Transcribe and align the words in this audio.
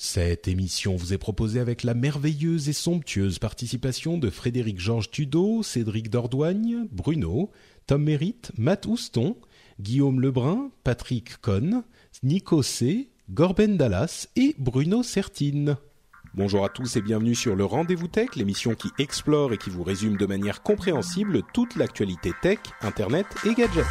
Cette 0.00 0.46
émission 0.46 0.94
vous 0.94 1.12
est 1.12 1.18
proposée 1.18 1.58
avec 1.58 1.82
la 1.82 1.92
merveilleuse 1.92 2.68
et 2.68 2.72
somptueuse 2.72 3.40
participation 3.40 4.16
de 4.16 4.30
Frédéric 4.30 4.78
Georges 4.78 5.10
Tudeau, 5.10 5.64
Cédric 5.64 6.08
Dordoigne, 6.08 6.86
Bruno, 6.92 7.50
Tom 7.88 8.04
Mérite, 8.04 8.52
Matt 8.56 8.86
Houston, 8.86 9.36
Guillaume 9.80 10.20
Lebrun, 10.20 10.70
Patrick 10.84 11.38
Cohn, 11.38 11.82
Nico 12.22 12.62
C., 12.62 13.10
Gorben 13.28 13.76
Dallas 13.76 14.28
et 14.36 14.54
Bruno 14.56 15.02
Sertine. 15.02 15.76
Bonjour 16.32 16.64
à 16.64 16.68
tous 16.68 16.94
et 16.94 17.02
bienvenue 17.02 17.34
sur 17.34 17.56
le 17.56 17.64
Rendez-vous 17.64 18.06
Tech, 18.06 18.36
l'émission 18.36 18.76
qui 18.76 18.90
explore 19.00 19.52
et 19.52 19.58
qui 19.58 19.70
vous 19.70 19.82
résume 19.82 20.16
de 20.16 20.26
manière 20.26 20.62
compréhensible 20.62 21.42
toute 21.52 21.74
l'actualité 21.74 22.30
tech, 22.40 22.60
internet 22.82 23.26
et 23.44 23.52
gadgets. 23.52 23.84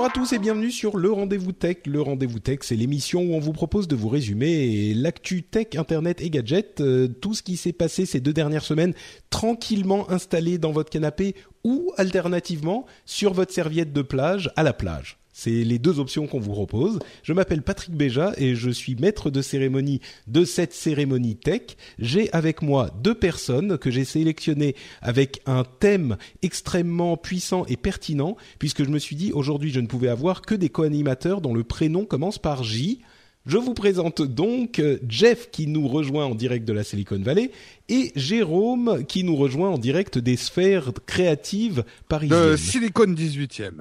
Bonjour 0.00 0.12
à 0.12 0.14
tous 0.14 0.32
et 0.32 0.38
bienvenue 0.38 0.70
sur 0.70 0.96
le 0.96 1.12
Rendez-vous 1.12 1.52
Tech. 1.52 1.76
Le 1.84 2.00
Rendez-vous 2.00 2.38
Tech, 2.38 2.60
c'est 2.62 2.74
l'émission 2.74 3.20
où 3.20 3.34
on 3.34 3.38
vous 3.38 3.52
propose 3.52 3.86
de 3.86 3.94
vous 3.94 4.08
résumer 4.08 4.94
l'actu 4.94 5.42
tech, 5.42 5.76
internet 5.76 6.22
et 6.22 6.30
gadgets, 6.30 6.80
euh, 6.80 7.06
tout 7.06 7.34
ce 7.34 7.42
qui 7.42 7.58
s'est 7.58 7.74
passé 7.74 8.06
ces 8.06 8.18
deux 8.18 8.32
dernières 8.32 8.64
semaines, 8.64 8.94
tranquillement 9.28 10.10
installé 10.10 10.56
dans 10.56 10.72
votre 10.72 10.88
canapé 10.88 11.34
ou 11.64 11.92
alternativement 11.98 12.86
sur 13.04 13.34
votre 13.34 13.52
serviette 13.52 13.92
de 13.92 14.00
plage 14.00 14.50
à 14.56 14.62
la 14.62 14.72
plage. 14.72 15.19
C'est 15.42 15.64
les 15.64 15.78
deux 15.78 16.00
options 16.00 16.26
qu'on 16.26 16.38
vous 16.38 16.52
propose. 16.52 16.98
Je 17.22 17.32
m'appelle 17.32 17.62
Patrick 17.62 17.94
Béja 17.94 18.34
et 18.36 18.54
je 18.54 18.68
suis 18.68 18.94
maître 18.94 19.30
de 19.30 19.40
cérémonie 19.40 20.02
de 20.26 20.44
cette 20.44 20.74
cérémonie 20.74 21.34
tech. 21.34 21.62
J'ai 21.98 22.30
avec 22.34 22.60
moi 22.60 22.90
deux 23.02 23.14
personnes 23.14 23.78
que 23.78 23.90
j'ai 23.90 24.04
sélectionnées 24.04 24.76
avec 25.00 25.40
un 25.46 25.64
thème 25.64 26.18
extrêmement 26.42 27.16
puissant 27.16 27.64
et 27.70 27.78
pertinent 27.78 28.36
puisque 28.58 28.84
je 28.84 28.90
me 28.90 28.98
suis 28.98 29.16
dit 29.16 29.32
aujourd'hui 29.32 29.70
je 29.70 29.80
ne 29.80 29.86
pouvais 29.86 30.08
avoir 30.08 30.42
que 30.42 30.54
des 30.54 30.68
co-animateurs 30.68 31.40
dont 31.40 31.54
le 31.54 31.64
prénom 31.64 32.04
commence 32.04 32.36
par 32.36 32.62
J. 32.62 33.00
Je 33.46 33.56
vous 33.56 33.72
présente 33.74 34.20
donc 34.20 34.78
euh, 34.78 34.98
Jeff 35.08 35.50
qui 35.50 35.66
nous 35.66 35.88
rejoint 35.88 36.26
en 36.26 36.34
direct 36.34 36.68
de 36.68 36.72
la 36.74 36.84
Silicon 36.84 37.18
Valley 37.22 37.50
et 37.88 38.12
Jérôme 38.14 39.04
qui 39.08 39.24
nous 39.24 39.34
rejoint 39.34 39.70
en 39.70 39.78
direct 39.78 40.18
des 40.18 40.36
sphères 40.36 40.92
créatives 41.06 41.84
parisiennes. 42.08 42.50
De 42.52 42.56
Silicon 42.56 43.06
18e. 43.06 43.72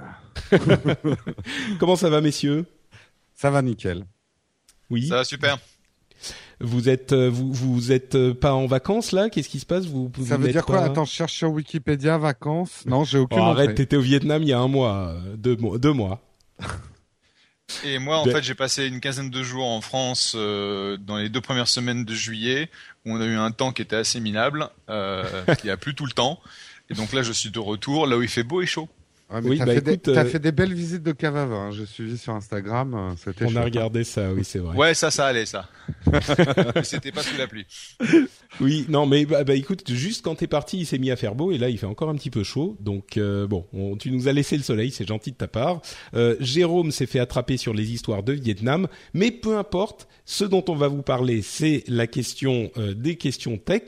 Comment 1.80 1.98
ça 1.98 2.10
va 2.10 2.22
messieurs? 2.22 2.66
Ça 3.36 3.52
va 3.52 3.62
nickel. 3.62 4.06
Oui. 4.90 5.08
Ça 5.08 5.16
va 5.18 5.24
super. 5.26 5.60
Vous 6.62 6.90
êtes 6.90 7.14
euh, 7.14 7.30
vous 7.30 7.54
vous 7.54 7.92
êtes 7.92 8.16
euh, 8.16 8.34
pas 8.34 8.54
en 8.54 8.66
vacances 8.66 9.12
là? 9.14 9.30
Qu'est-ce 9.30 9.48
qui 9.50 9.60
se 9.60 9.66
passe? 9.66 9.86
Vous, 9.86 10.12
vous 10.14 10.26
Ça 10.26 10.38
veut 10.38 10.52
dire 10.52 10.66
quoi? 10.66 10.80
pas- 10.80 10.86
Attends, 10.86 11.06
je 11.06 11.12
cherche 11.14 11.34
sur 11.34 11.52
Wikipédia 11.52 12.18
vacances. 12.18 12.84
Non, 12.86 13.04
j'ai 13.06 13.18
Oh, 13.20 13.24
aucune 13.24 13.40
arrête, 13.40 13.70
entrée. 13.72 13.76
t'étais 13.76 13.96
au 13.98 14.02
Vietnam 14.02 14.42
il 14.42 14.50
y 14.50 14.54
a 14.54 14.60
un 14.60 14.68
mois, 14.68 15.16
deux 15.38 15.56
mois, 15.58 15.78
deux 15.78 15.94
mois. 15.94 16.22
Et 17.84 18.00
moi, 18.00 18.18
en 18.18 18.26
Ben- 18.26 18.34
fait, 18.36 18.44
j'ai 18.44 18.56
passé 18.56 18.88
une 18.88 19.00
quinzaine 19.00 19.30
de 19.30 19.44
jours 19.44 19.68
en 19.68 19.82
France 19.82 20.34
euh, 20.36 20.98
dans 20.98 21.18
les 21.18 21.30
deux 21.30 21.42
premières 21.42 21.68
semaines 21.68 22.04
de 22.06 22.14
juillet, 22.14 22.70
où 23.06 23.14
on 23.14 23.22
a 23.22 23.26
eu 23.26 23.36
un 23.36 23.52
temps 23.52 23.72
qui 23.72 23.82
était 23.82 23.96
assez 23.96 24.20
minable, 24.20 24.70
euh, 24.90 25.24
qui 25.60 25.70
a 25.70 25.78
plu 25.78 25.94
tout 25.96 26.06
le 26.06 26.12
temps. 26.12 26.40
Et 26.90 26.94
donc 26.96 27.14
là, 27.14 27.22
je 27.22 27.32
suis 27.32 27.52
de 27.52 27.60
retour, 27.60 28.08
là 28.08 28.18
où 28.18 28.22
il 28.24 28.28
fait 28.30 28.44
beau 28.44 28.62
et 28.62 28.66
chaud. 28.66 28.90
Ouais, 29.30 29.42
mais 29.42 29.50
Oui, 29.52 29.58
t'as 29.60 29.66
bah 29.68 29.74
fait, 29.76 29.82
des- 29.82 29.92
écoute, 29.94 30.14
t'as 30.16 30.24
euh, 30.26 30.30
fait 30.30 30.40
des 30.40 30.52
belles 30.52 30.74
visites 30.74 31.04
de 31.04 31.12
cave 31.12 31.36
à 31.38 31.46
vin. 31.46 31.68
hein. 31.68 31.72
J'ai 31.72 31.86
suivi 31.86 32.18
sur 32.18 32.34
Instagram. 32.34 32.96
euh, 32.96 33.14
C'était 33.24 33.46
On 33.46 33.50
a 33.50 33.52
chouette. 33.52 33.64
regardé 33.66 34.04
ça, 34.04 34.32
oui 34.34 34.44
c'est 34.44 34.58
vrai. 34.58 34.76
Ouais, 34.76 34.94
ça, 34.96 35.12
ça 35.12 35.28
allait, 35.28 35.46
ça. 35.46 35.70
C'était 36.84 37.12
pas 37.12 37.22
sous 37.22 37.38
la 37.38 37.46
pluie. 37.48 37.68
Oui, 38.60 38.86
non, 38.90 39.06
mais 39.06 39.26
bah, 39.26 39.44
bah, 39.44 39.54
écoute, 39.56 39.90
juste 39.94 40.24
quand 40.24 40.36
t'es 40.36 40.48
parti, 40.48 40.80
il 40.80 40.86
s'est 40.86 40.98
mis 40.98 41.12
à 41.12 41.16
faire 41.16 41.36
beau 41.36 41.52
et 41.52 41.58
là 41.58 41.70
il 41.70 41.78
fait 41.78 41.86
encore 41.86 42.10
un 42.10 42.16
petit 42.16 42.32
peu 42.32 42.44
chaud. 42.44 42.76
Donc 42.80 43.16
euh, 43.16 43.48
bon, 43.48 43.66
on- 43.74 43.96
tu 43.96 44.12
nous 44.12 44.28
as 44.28 44.34
laissé 44.34 44.58
le 44.58 44.64
soleil, 44.64 44.92
c'est 44.92 45.08
gentil 45.08 45.32
de 45.32 45.38
ta 45.38 45.48
part. 45.48 45.82
Euh, 46.16 46.36
Jérôme 46.40 46.92
s'est 46.92 47.06
fait 47.06 47.20
attraper 47.20 47.58
sur 47.58 47.74
les 47.74 47.92
histoires 47.94 48.24
de 48.24 48.34
Vietnam, 48.34 48.88
mais 49.14 49.32
peu 49.32 49.58
importe. 49.58 50.08
Ce 50.26 50.44
dont 50.46 50.64
on 50.68 50.76
va 50.76 50.88
vous 50.90 51.02
parler, 51.02 51.42
c'est 51.42 51.84
la 51.88 52.06
question 52.06 52.70
euh, 52.78 52.94
des 52.94 53.16
questions 53.16 53.58
tech, 53.58 53.82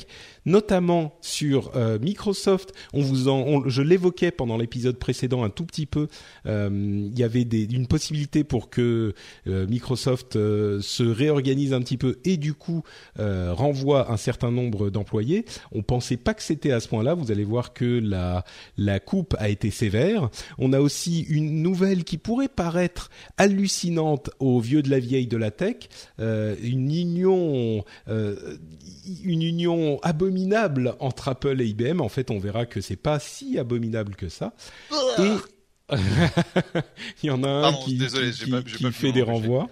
notamment 0.46 1.18
sur 1.22 1.72
euh, 1.75 2.00
Microsoft. 2.00 2.74
On 2.94 3.02
vous 3.02 3.22
je 3.68 3.81
l'évoquais 3.81 4.31
pendant 4.31 4.57
l'épisode 4.57 4.97
précédent 4.97 5.44
un 5.44 5.50
tout 5.50 5.66
petit 5.66 5.85
peu. 5.85 6.07
Euh, 6.46 6.69
Il 6.72 7.18
y 7.18 7.24
avait 7.24 7.41
une 7.41 7.88
possibilité 7.88 8.44
pour 8.44 8.69
que 8.69 9.13
euh, 9.47 9.68
Microsoft 9.68 10.34
se 10.34 11.03
réorganise 11.03 11.74
un 11.74 11.81
petit 11.81 11.97
peu 11.97 12.19
et 12.25 12.38
du 12.38 12.53
coup 12.53 12.84
renvoie 13.18 14.12
un 14.12 14.18
certain 14.18 14.52
nombre 14.52 14.90
d'employés. 14.90 15.46
On 15.72 15.84
pensait 15.84 16.18
pas 16.18 16.34
que 16.34 16.44
c'était 16.44 16.72
à 16.72 16.79
ce 16.79 16.88
point-là. 16.88 17.13
Vous 17.13 17.31
allez 17.31 17.44
voir 17.44 17.73
que 17.73 17.85
la 17.85 18.44
la 18.78 19.00
coupe 19.00 19.35
a 19.40 19.50
été 19.50 19.72
sévère. 19.72 20.29
On 20.58 20.73
a 20.73 20.79
aussi 20.79 21.22
une 21.22 21.62
nouvelle 21.62 22.03
qui 22.03 22.18
pourrait 22.18 22.47
paraître 22.47 23.09
hallucinante 23.38 24.31
aux 24.40 24.59
vieux 24.59 24.81
de 24.81 24.90
la 24.90 25.00
vieille 25.00 25.28
de 25.28 25.38
la 25.38 25.52
tech, 25.52 25.90
une 26.19 26.94
union 26.94 27.84
une 29.23 29.41
union 29.41 30.00
abominable 30.03 30.31
entre 31.00 31.28
Apple 31.30 31.62
et 31.62 31.66
IBM. 31.68 32.02
En 32.02 32.09
fait, 32.09 32.31
on 32.31 32.40
verra 32.40 32.66
que 32.66 32.81
c'est 32.81 32.96
pas 32.96 33.19
si 33.19 33.58
abominable 33.59 34.16
que 34.16 34.30
ça. 34.30 34.53
Et 35.19 35.31
il 37.24 37.28
y 37.28 37.30
en 37.31 37.44
a 37.44 37.50
un 37.50 37.62
Pardon, 37.64 37.78
qui, 37.84 37.97
désolé, 37.97 38.31
pas- 38.50 38.91
fait 38.91 39.12
des 39.12 39.22
renvois. 39.22 39.70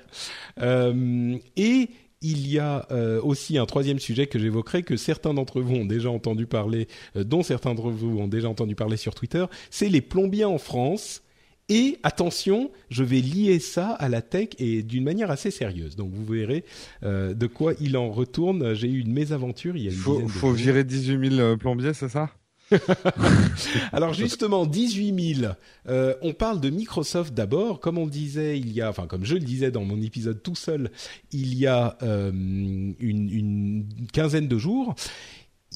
Euh, 0.61 1.37
et 1.55 1.89
il 2.21 2.47
y 2.49 2.59
a 2.59 2.85
euh, 2.91 3.21
aussi 3.21 3.57
un 3.57 3.65
troisième 3.65 3.99
sujet 3.99 4.27
que 4.27 4.37
j'évoquerai 4.39 4.83
que 4.83 4.97
certains 4.97 5.33
d'entre 5.33 5.61
vous 5.61 5.75
ont 5.75 5.85
déjà 5.85 6.09
entendu 6.09 6.45
parler, 6.47 6.87
euh, 7.15 7.23
dont 7.23 7.43
certains 7.43 7.73
d'entre 7.73 7.91
vous 7.91 8.19
ont 8.19 8.27
déjà 8.27 8.49
entendu 8.49 8.75
parler 8.75 8.97
sur 8.97 9.15
Twitter, 9.15 9.45
c'est 9.69 9.87
les 9.87 10.01
plombiers 10.01 10.45
en 10.45 10.57
France. 10.57 11.21
Et 11.69 11.99
attention, 12.03 12.71
je 12.89 13.03
vais 13.03 13.21
lier 13.21 13.59
ça 13.59 13.91
à 13.91 14.09
la 14.09 14.21
tech 14.21 14.49
et 14.57 14.83
d'une 14.83 15.03
manière 15.03 15.31
assez 15.31 15.51
sérieuse. 15.51 15.95
Donc 15.95 16.11
vous 16.11 16.25
verrez 16.25 16.65
euh, 17.03 17.33
de 17.33 17.47
quoi 17.47 17.73
il 17.79 17.95
en 17.95 18.09
retourne. 18.09 18.73
J'ai 18.73 18.87
eu 18.87 18.99
une 18.99 19.13
mésaventure 19.13 19.77
il 19.77 19.83
y 19.83 19.87
a 19.87 19.91
une 19.91 19.97
Faut, 19.97 20.27
faut 20.27 20.51
virer 20.51 20.83
18 20.83 21.29
000 21.29 21.41
euh, 21.41 21.57
plombiers, 21.57 21.93
c'est 21.93 22.09
ça? 22.09 22.31
Alors 23.93 24.13
justement, 24.13 24.65
18 24.65 25.35
000. 25.35 25.53
Euh, 25.87 26.13
on 26.21 26.33
parle 26.33 26.59
de 26.59 26.69
Microsoft 26.69 27.33
d'abord. 27.33 27.79
Comme 27.79 27.97
on 27.97 28.07
disait, 28.07 28.59
il 28.59 28.71
y 28.71 28.81
a, 28.81 28.89
enfin 28.89 29.07
comme 29.07 29.25
je 29.25 29.35
le 29.35 29.41
disais 29.41 29.71
dans 29.71 29.83
mon 29.83 30.01
épisode 30.01 30.41
tout 30.41 30.55
seul, 30.55 30.91
il 31.31 31.55
y 31.55 31.67
a 31.67 31.97
euh, 32.03 32.31
une, 32.31 32.95
une 32.99 33.85
quinzaine 34.11 34.47
de 34.47 34.57
jours. 34.57 34.95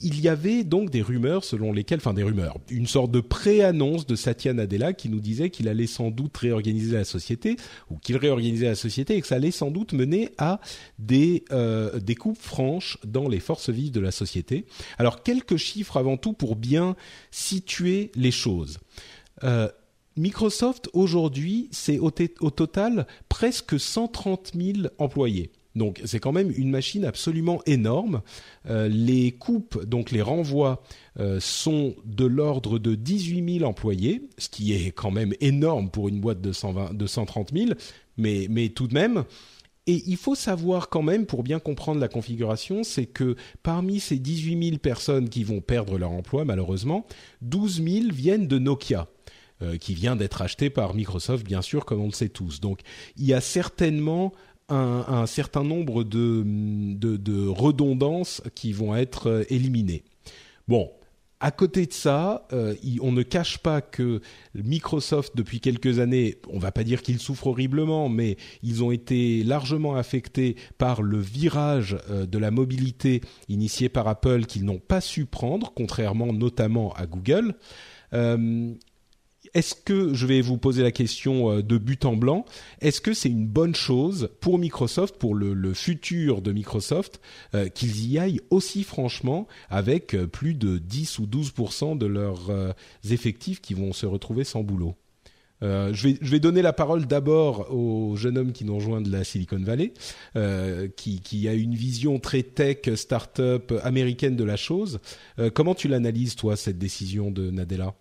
Il 0.01 0.19
y 0.19 0.27
avait 0.27 0.63
donc 0.63 0.89
des 0.89 1.03
rumeurs 1.03 1.43
selon 1.43 1.71
lesquelles, 1.71 1.99
enfin 1.99 2.15
des 2.15 2.23
rumeurs, 2.23 2.57
une 2.69 2.87
sorte 2.87 3.11
de 3.11 3.19
pré-annonce 3.19 4.07
de 4.07 4.15
Satya 4.15 4.53
Nadella 4.53 4.93
qui 4.93 5.07
nous 5.07 5.19
disait 5.19 5.51
qu'il 5.51 5.67
allait 5.67 5.85
sans 5.85 6.09
doute 6.09 6.35
réorganiser 6.35 6.95
la 6.95 7.03
société 7.05 7.57
ou 7.91 7.97
qu'il 7.97 8.17
réorganisait 8.17 8.65
la 8.65 8.75
société 8.75 9.15
et 9.15 9.21
que 9.21 9.27
ça 9.27 9.35
allait 9.35 9.51
sans 9.51 9.69
doute 9.69 9.93
mener 9.93 10.31
à 10.39 10.59
des 10.97 11.45
euh, 11.51 11.99
coupes 12.17 12.41
franches 12.41 12.97
dans 13.05 13.27
les 13.27 13.39
forces 13.39 13.69
vives 13.69 13.91
de 13.91 13.99
la 13.99 14.11
société. 14.11 14.65
Alors 14.97 15.21
quelques 15.21 15.57
chiffres 15.57 15.97
avant 15.97 16.17
tout 16.17 16.33
pour 16.33 16.55
bien 16.55 16.95
situer 17.29 18.11
les 18.15 18.31
choses. 18.31 18.79
Euh, 19.43 19.69
Microsoft 20.15 20.89
aujourd'hui, 20.93 21.69
c'est 21.71 21.99
au 21.99 22.11
total 22.11 23.07
presque 23.29 23.79
130 23.79 24.51
000 24.55 24.87
employés. 24.97 25.51
Donc 25.75 26.01
c'est 26.05 26.19
quand 26.19 26.31
même 26.31 26.51
une 26.55 26.69
machine 26.69 27.05
absolument 27.05 27.61
énorme. 27.65 28.21
Euh, 28.69 28.87
les 28.87 29.31
coupes, 29.31 29.83
donc 29.85 30.11
les 30.11 30.21
renvois, 30.21 30.83
euh, 31.19 31.39
sont 31.39 31.95
de 32.05 32.25
l'ordre 32.25 32.79
de 32.79 32.95
18 32.95 33.59
000 33.59 33.69
employés, 33.69 34.29
ce 34.37 34.49
qui 34.49 34.73
est 34.73 34.91
quand 34.91 35.11
même 35.11 35.33
énorme 35.41 35.89
pour 35.89 36.09
une 36.09 36.19
boîte 36.19 36.41
de, 36.41 36.51
120, 36.51 36.93
de 36.93 37.07
130 37.07 37.51
000, 37.53 37.71
mais, 38.17 38.47
mais 38.49 38.69
tout 38.69 38.87
de 38.87 38.93
même. 38.93 39.23
Et 39.85 40.01
il 40.05 40.15
faut 40.15 40.35
savoir 40.35 40.87
quand 40.87 41.01
même, 41.01 41.25
pour 41.25 41.43
bien 41.43 41.59
comprendre 41.59 41.99
la 41.99 42.07
configuration, 42.07 42.83
c'est 42.83 43.05
que 43.05 43.35
parmi 43.63 43.99
ces 43.99 44.17
18 44.17 44.69
000 44.69 44.77
personnes 44.77 45.27
qui 45.27 45.43
vont 45.43 45.59
perdre 45.59 45.97
leur 45.97 46.11
emploi, 46.11 46.45
malheureusement, 46.45 47.05
12 47.41 47.83
000 47.83 48.05
viennent 48.13 48.47
de 48.47 48.59
Nokia. 48.59 49.07
qui 49.79 49.93
vient 49.93 50.17
d'être 50.17 50.41
acheté 50.41 50.69
par 50.69 50.93
Microsoft, 50.93 51.45
bien 51.45 51.61
sûr, 51.61 51.85
comme 51.85 52.01
on 52.01 52.07
le 52.07 52.11
sait 52.11 52.27
tous. 52.27 52.59
Donc, 52.59 52.81
il 53.17 53.25
y 53.25 53.33
a 53.33 53.39
certainement 53.39 54.33
un, 54.69 55.25
certain 55.25 55.63
nombre 55.63 56.03
de, 56.03 57.47
redondances 57.47 58.41
qui 58.55 58.73
vont 58.73 58.95
être 58.95 59.45
éliminées. 59.49 60.03
Bon, 60.67 60.89
à 61.43 61.51
côté 61.51 61.85
de 61.85 61.91
ça, 61.91 62.47
euh, 62.53 62.73
on 63.01 63.11
ne 63.11 63.21
cache 63.21 63.57
pas 63.57 63.81
que 63.81 64.21
Microsoft, 64.55 65.35
depuis 65.35 65.59
quelques 65.59 65.99
années, 65.99 66.37
on 66.47 66.57
va 66.57 66.71
pas 66.71 66.85
dire 66.85 67.01
qu'ils 67.01 67.19
souffrent 67.19 67.47
horriblement, 67.47 68.07
mais 68.07 68.37
ils 68.61 68.81
ont 68.81 68.91
été 68.91 69.43
largement 69.43 69.95
affectés 69.95 70.55
par 70.77 71.01
le 71.01 71.19
virage 71.19 71.97
euh, 72.09 72.25
de 72.25 72.37
la 72.37 72.49
mobilité 72.49 73.19
initié 73.49 73.89
par 73.89 74.07
Apple 74.07 74.45
qu'ils 74.45 74.63
n'ont 74.63 74.79
pas 74.79 75.01
su 75.01 75.25
prendre, 75.25 75.73
contrairement 75.75 76.31
notamment 76.31 76.93
à 76.93 77.07
Google. 77.07 77.55
Euh, 78.13 78.73
est-ce 79.53 79.75
que 79.75 80.13
je 80.13 80.25
vais 80.25 80.41
vous 80.41 80.57
poser 80.57 80.81
la 80.81 80.91
question 80.91 81.51
euh, 81.51 81.61
de 81.61 81.77
but 81.77 82.05
en 82.05 82.15
blanc 82.15 82.45
Est-ce 82.81 83.01
que 83.01 83.13
c'est 83.13 83.29
une 83.29 83.47
bonne 83.47 83.75
chose 83.75 84.29
pour 84.41 84.57
Microsoft, 84.57 85.17
pour 85.17 85.35
le, 85.35 85.73
futur 85.73 86.41
de 86.41 86.51
Microsoft, 86.51 87.21
euh, 87.53 87.69
qu'ils 87.69 88.11
y 88.11 88.19
aillent 88.19 88.41
aussi 88.49 88.83
franchement 88.83 89.47
avec 89.69 90.15
euh, 90.15 90.27
plus 90.27 90.53
de 90.55 90.77
10 90.77 91.19
ou 91.19 91.25
12% 91.25 91.97
de 91.97 92.05
leurs 92.05 92.51
effectifs 93.09 93.61
qui 93.61 93.73
vont 93.73 93.93
se 93.93 94.05
retrouver 94.05 94.43
sans 94.43 94.63
boulot? 94.63 94.95
Je, 95.61 96.07
vais, 96.07 96.17
je 96.19 96.29
vais 96.29 96.41
donner 96.41 96.61
la 96.61 96.73
parole 96.73 97.05
d'abord 97.05 97.73
au 97.73 98.17
jeune 98.17 98.37
homme 98.37 98.51
qui 98.51 98.65
nous 98.65 98.75
rejoint 98.75 98.99
de 98.99 99.09
la 99.09 99.23
Silicon 99.23 99.61
Valley, 99.61 99.93
qui, 100.97 101.21
qui, 101.21 101.47
a 101.47 101.53
une 101.53 101.73
vision 101.73 102.19
très 102.19 102.43
tech, 102.43 102.93
start-up 102.95 103.71
américaine 103.81 104.35
de 104.35 104.43
la 104.43 104.57
chose. 104.57 104.99
comment 105.53 105.73
tu 105.73 105.87
l'analyses, 105.87 106.35
toi, 106.35 106.57
cette 106.57 106.77
décision 106.77 107.31
de 107.31 107.49
Nadella? 107.49 107.95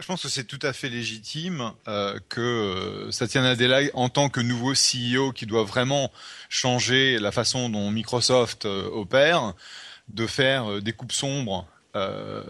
Je 0.00 0.06
pense 0.06 0.22
que 0.22 0.28
c'est 0.28 0.44
tout 0.44 0.58
à 0.62 0.72
fait 0.72 0.88
légitime 0.88 1.72
euh, 1.86 2.18
que 2.28 2.40
euh, 2.40 3.10
Satya 3.10 3.42
Nadella, 3.42 3.80
en 3.94 4.08
tant 4.08 4.28
que 4.28 4.40
nouveau 4.40 4.72
CEO 4.72 5.32
qui 5.32 5.46
doit 5.46 5.64
vraiment 5.64 6.10
changer 6.48 7.18
la 7.18 7.30
façon 7.30 7.68
dont 7.68 7.90
Microsoft 7.90 8.64
euh, 8.64 8.88
opère, 8.90 9.54
de 10.08 10.26
faire 10.26 10.82
des 10.82 10.92
coupes 10.92 11.12
sombres 11.12 11.66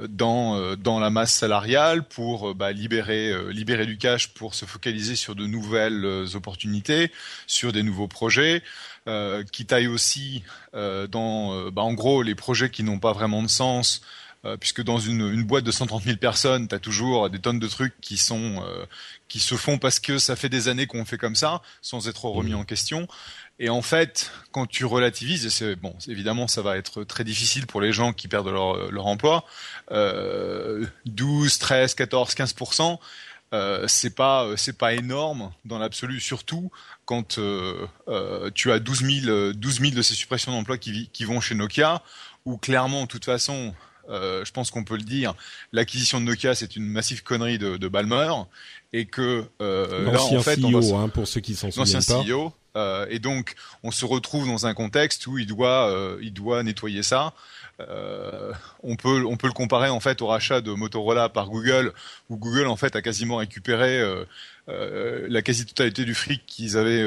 dans 0.09 0.77
dans 0.77 1.01
la 1.01 1.11
masse 1.11 1.35
salariale 1.35 2.05
pour 2.05 2.55
bah, 2.55 2.71
libérer 2.71 3.53
libérer 3.53 3.87
du 3.87 3.99
cash 3.99 4.29
pour 4.29 4.55
se 4.55 4.67
focaliser 4.67 5.17
sur 5.17 5.35
de 5.35 5.47
nouvelles 5.47 6.07
opportunités, 6.35 7.11
sur 7.49 7.73
des 7.73 7.83
nouveaux 7.83 8.07
projets. 8.07 8.63
qui 9.51 9.67
taillent 9.67 9.89
aussi 9.89 10.45
dans, 10.73 11.71
bah, 11.73 11.83
en 11.83 11.93
gros, 11.93 12.23
les 12.23 12.37
projets 12.37 12.71
qui 12.71 12.85
n'ont 12.85 13.01
pas 13.01 13.13
vraiment 13.13 13.43
de 13.43 13.49
sens, 13.49 14.03
euh, 14.45 14.57
puisque 14.57 14.83
dans 14.83 14.99
une, 14.99 15.21
une, 15.21 15.45
boîte 15.45 15.65
de 15.65 15.71
130 15.71 16.03
000 16.03 16.17
personnes, 16.17 16.69
tu 16.69 16.75
as 16.75 16.79
toujours 16.79 17.31
des 17.31 17.39
tonnes 17.39 17.59
de 17.59 17.69
trucs 17.69 18.01
qui 18.01 18.17
sont 18.17 18.63
euh, 18.67 18.85
qui 19.29 19.39
se 19.39 19.55
font 19.55 19.79
parce 19.79 20.01
que 20.01 20.19
ça 20.19 20.37
fait 20.37 20.49
des 20.49 20.69
années 20.69 20.87
qu'on 20.87 21.05
fait 21.05 21.19
comme 21.19 21.37
ça, 21.37 21.63
sans 21.81 22.09
être 22.09 22.25
remis 22.25 22.53
mmh. 22.53 22.57
en 22.57 22.65
question. 22.65 23.09
Et 23.59 23.69
en 23.69 23.83
fait, 23.83 24.33
quand 24.51 24.67
tu 24.67 24.85
relativises, 24.85 25.47
et 25.47 25.51
c'est 25.51 25.77
bon, 25.77 25.95
évidemment, 26.09 26.49
ça 26.49 26.63
va 26.63 26.77
être 26.77 27.05
très 27.05 27.25
difficile 27.25 27.67
pour 27.67 27.81
les 27.81 27.93
gens 27.93 28.13
qui 28.13 28.27
perdent 28.27 28.49
leur, 28.49 28.91
leur 28.91 29.07
emploi, 29.07 29.45
euh, 29.93 30.87
12, 31.07 31.59
13, 31.59 31.95
14, 31.95 32.35
15% 32.35 32.99
euh, 33.53 33.87
c'est 33.87 34.15
pas 34.15 34.49
c'est 34.57 34.79
pas 34.79 34.95
énorme 34.95 35.53
dans 35.67 35.79
l'absolu, 35.79 36.21
surtout 36.21 36.71
quand 37.05 37.37
euh, 37.37 37.87
euh, 38.09 38.51
tu 38.55 38.73
as 38.73 38.79
12 38.79 39.25
000, 39.25 39.53
12 39.53 39.81
000 39.81 39.95
de 39.95 40.01
ces 40.01 40.15
suppressions 40.15 40.53
d'emplois 40.53 40.79
qui, 40.79 41.11
qui 41.13 41.25
vont 41.25 41.41
chez 41.41 41.55
Nokia, 41.55 42.03
où 42.47 42.57
clairement, 42.57 43.03
de 43.03 43.09
toute 43.09 43.27
façon, 43.27 43.75
euh, 44.09 44.45
je 44.45 44.53
pense 44.53 44.71
qu'on 44.71 44.85
peut 44.85 44.97
le 44.97 45.03
dire, 45.03 45.35
l'acquisition 45.73 46.21
de 46.21 46.27
Nokia 46.27 46.55
c'est 46.55 46.77
une 46.77 46.87
massive 46.87 47.23
connerie 47.23 47.59
de, 47.59 47.77
de 47.77 47.89
Balmer 47.89 48.33
et 48.93 49.07
que 49.07 49.45
euh, 49.61 50.11
là 50.11 50.23
en 50.23 50.41
fait, 50.41 50.57
CEO, 50.61 50.95
hein, 50.95 51.09
pour 51.09 51.27
ceux 51.27 51.41
qui 51.41 51.55
s'en 51.55 51.71
souviennent 51.71 52.05
pas. 52.05 52.23
CEO, 52.23 52.53
euh, 52.77 53.07
et 53.11 53.19
donc 53.19 53.55
on 53.83 53.91
se 53.91 54.05
retrouve 54.05 54.47
dans 54.47 54.67
un 54.67 54.75
contexte 54.75 55.27
où 55.27 55.39
il 55.39 55.47
doit, 55.47 55.89
euh, 55.91 56.19
il 56.23 56.33
doit 56.33 56.63
nettoyer 56.63 57.03
ça. 57.03 57.33
Euh, 57.81 58.53
on 58.83 58.97
peut, 58.97 59.25
on 59.27 59.37
peut 59.37 59.47
le 59.47 59.53
comparer 59.53 59.89
en 59.89 60.01
fait 60.01 60.23
au 60.23 60.27
rachat 60.27 60.61
de 60.61 60.73
Motorola 60.73 61.29
par 61.29 61.49
Google, 61.49 61.93
où 62.29 62.37
Google 62.37 62.67
en 62.67 62.77
fait 62.77 62.97
a 62.97 63.03
quasiment 63.03 63.37
récupéré 63.37 64.01
la 64.69 65.43
quasi-totalité 65.43 66.05
du 66.05 66.15
fric 66.15 66.45
qu'ils 66.47 66.77
avaient 66.77 67.07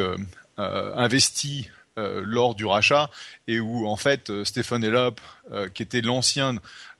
investi 0.57 1.69
euh, 1.97 2.21
lors 2.25 2.55
du 2.55 2.65
rachat 2.65 3.09
et 3.47 3.61
où 3.61 3.87
en 3.87 3.95
fait 3.95 4.29
euh, 4.29 4.43
Stephen 4.43 4.83
Elop, 4.83 5.21
euh, 5.51 5.69
qui 5.69 5.81
était 5.81 6.01
l'ancien 6.01 6.55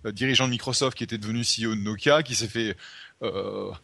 dirigeant 0.05 0.45
de 0.45 0.51
Microsoft, 0.51 0.97
qui 0.97 1.03
était 1.03 1.17
devenu 1.17 1.41
CEO 1.41 1.75
de 1.75 1.81
Nokia, 1.81 2.23
qui 2.23 2.33
s'est 2.33 2.47
fait 2.47 2.77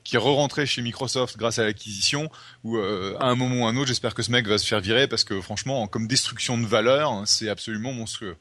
qui 0.04 0.16
est 0.18 0.20
re-rentré 0.20 0.68
chez 0.68 0.84
Microsoft 0.84 1.36
grâce 1.36 1.58
à 1.58 1.64
l'acquisition, 1.64 2.30
ou 2.64 2.78
à 2.78 3.26
un 3.26 3.34
moment 3.34 3.64
ou 3.64 3.66
à 3.66 3.70
un 3.70 3.76
autre, 3.76 3.88
j'espère 3.88 4.14
que 4.14 4.22
ce 4.22 4.30
mec 4.30 4.46
va 4.46 4.60
se 4.60 4.68
faire 4.68 4.82
virer 4.82 5.08
parce 5.08 5.24
que 5.24 5.42
franchement, 5.42 5.88
comme 5.88 6.06
destruction 6.06 6.60
de 6.60 6.68
valeur, 6.68 7.12
hein, 7.12 7.24
c'est 7.26 7.50
absolument 7.50 7.92
monstrueux. 7.92 8.38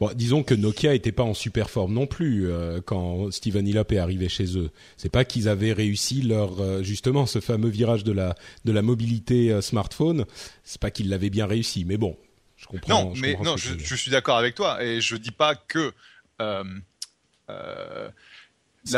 Bon, 0.00 0.10
disons 0.14 0.42
que 0.42 0.54
Nokia 0.54 0.94
était 0.94 1.12
pas 1.12 1.22
en 1.22 1.34
super 1.34 1.70
forme 1.70 1.92
non 1.92 2.06
plus 2.06 2.50
euh, 2.50 2.80
quand 2.84 3.30
Steven 3.30 3.66
Hilop 3.66 3.92
est 3.92 3.98
arrivé 3.98 4.28
chez 4.28 4.56
eux. 4.56 4.70
C'est 4.96 5.08
pas 5.08 5.24
qu'ils 5.24 5.48
avaient 5.48 5.72
réussi 5.72 6.22
leur 6.22 6.60
euh, 6.60 6.82
justement 6.82 7.26
ce 7.26 7.40
fameux 7.40 7.68
virage 7.68 8.04
de 8.04 8.12
la 8.12 8.34
de 8.64 8.72
la 8.72 8.82
mobilité 8.82 9.52
euh, 9.52 9.60
smartphone. 9.60 10.24
C'est 10.64 10.80
pas 10.80 10.90
qu'ils 10.90 11.08
l'avaient 11.08 11.30
bien 11.30 11.46
réussi, 11.46 11.84
mais 11.84 11.96
bon, 11.96 12.16
je 12.56 12.66
comprends. 12.66 13.04
Non, 13.06 13.14
mais 13.16 13.36
non, 13.42 13.56
je, 13.56 13.78
je, 13.78 13.94
suis 13.94 14.10
d'accord 14.10 14.36
avec 14.36 14.54
toi 14.54 14.82
et 14.82 15.00
je 15.00 15.16
dis 15.16 15.30
pas 15.30 15.54
que 15.54 15.92
la 16.38 16.64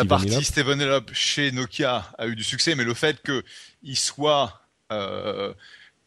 partie 0.07 0.45
Steven 0.45 0.81
Hilop 0.81 1.13
chez 1.13 1.53
Nokia 1.53 2.11
a 2.19 2.27
eu 2.27 2.37
du 2.37 2.45
succès, 2.45 2.75
mais 2.75 2.85
le 2.85 2.95
fait 2.95 3.23
qu'il 3.23 3.97
soit 3.97 4.63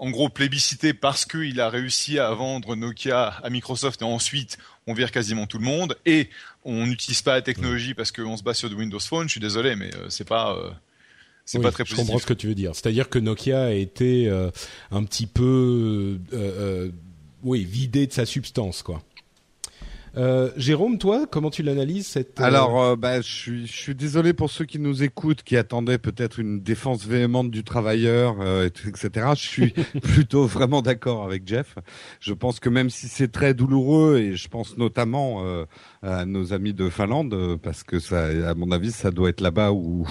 en 0.02 0.10
gros 0.10 0.30
plébiscité 0.30 0.96
parce 0.96 1.26
qu'il 1.26 1.62
a 1.62 1.70
réussi 1.70 2.18
à 2.18 2.34
vendre 2.34 2.76
Nokia 2.76 3.28
à 3.28 3.50
Microsoft 3.52 4.02
et 4.02 4.06
ensuite 4.06 4.58
on 4.88 4.94
vire 4.94 5.12
quasiment 5.12 5.46
tout 5.46 5.60
le 5.60 5.64
monde 5.64 5.96
et 6.08 6.30
on 6.66 6.88
n'utilise 6.88 7.22
pas 7.22 7.36
la 7.36 7.44
technologie 7.44 7.94
parce 7.94 8.12
qu'on 8.12 8.36
se 8.36 8.42
base 8.42 8.58
sur 8.58 8.68
du 8.68 8.76
Windows 8.76 9.00
Phone. 9.00 9.28
Je 9.28 9.34
suis 9.34 9.40
désolé, 9.40 9.76
mais 9.76 9.94
euh, 9.96 10.08
c'est 10.10 10.28
pas 10.28 10.58
euh, 10.58 10.72
c'est 11.46 11.62
pas 11.62 11.72
très 11.72 11.84
positif. 11.84 12.00
Je 12.00 12.02
comprends 12.02 12.20
ce 12.20 12.26
que 12.26 12.34
tu 12.34 12.48
veux 12.48 12.56
dire. 12.56 12.74
C'est-à-dire 12.74 13.10
que 13.10 13.20
Nokia 13.20 13.66
a 13.66 13.72
été 13.74 14.28
euh, 14.28 14.50
un 14.90 15.04
petit 15.04 15.28
peu 15.28 16.20
oui 17.44 17.64
vidé 17.64 18.08
de 18.08 18.12
sa 18.12 18.26
substance 18.26 18.82
quoi. 18.82 19.04
Euh, 20.18 20.52
Jérôme, 20.58 20.98
toi, 20.98 21.26
comment 21.30 21.50
tu 21.50 21.64
l'analyses 21.64 22.08
cette 22.08 22.40
euh, 22.42 22.44
Alors, 22.44 22.82
euh, 22.82 22.96
bah, 22.96 23.22
je 23.22 23.32
suis, 23.32 23.68
je 23.68 23.72
suis 23.72 23.96
désolé 23.96 24.34
pour 24.34 24.50
ceux 24.50 24.66
qui 24.66 24.78
nous 24.78 25.04
écoutent, 25.04 25.42
qui 25.42 25.56
attendaient 25.56 25.98
peut-être 25.98 26.40
une 26.40 26.60
défense 26.62 27.06
véhémente 27.06 27.50
du 27.50 27.64
travailleur, 27.64 28.36
etc. 28.66 29.28
Je 29.36 29.48
suis 29.48 29.70
plutôt 30.02 30.46
vraiment 30.46 30.82
d'accord 30.82 31.24
avec 31.24 31.48
Jeff. 31.48 31.76
Je 32.20 32.34
pense 32.34 32.60
que 32.60 32.70
même 32.70 32.90
si 32.90 33.08
c'est 33.08 33.32
très 33.32 33.54
douloureux, 33.54 34.18
et 34.18 34.36
je 34.36 34.48
pense 34.50 34.78
notamment 34.78 35.44
à 36.04 36.26
nos 36.26 36.54
amis 36.54 36.74
de 36.74 36.90
Finlande, 36.90 37.58
parce 37.62 37.84
que 37.84 38.00
ça, 38.00 38.26
à 38.26 38.54
mon 38.54 38.72
avis, 38.72 38.92
ça 38.92 39.12
doit 39.12 39.30
être 39.30 39.42
là-bas 39.42 39.72
où 39.72 40.06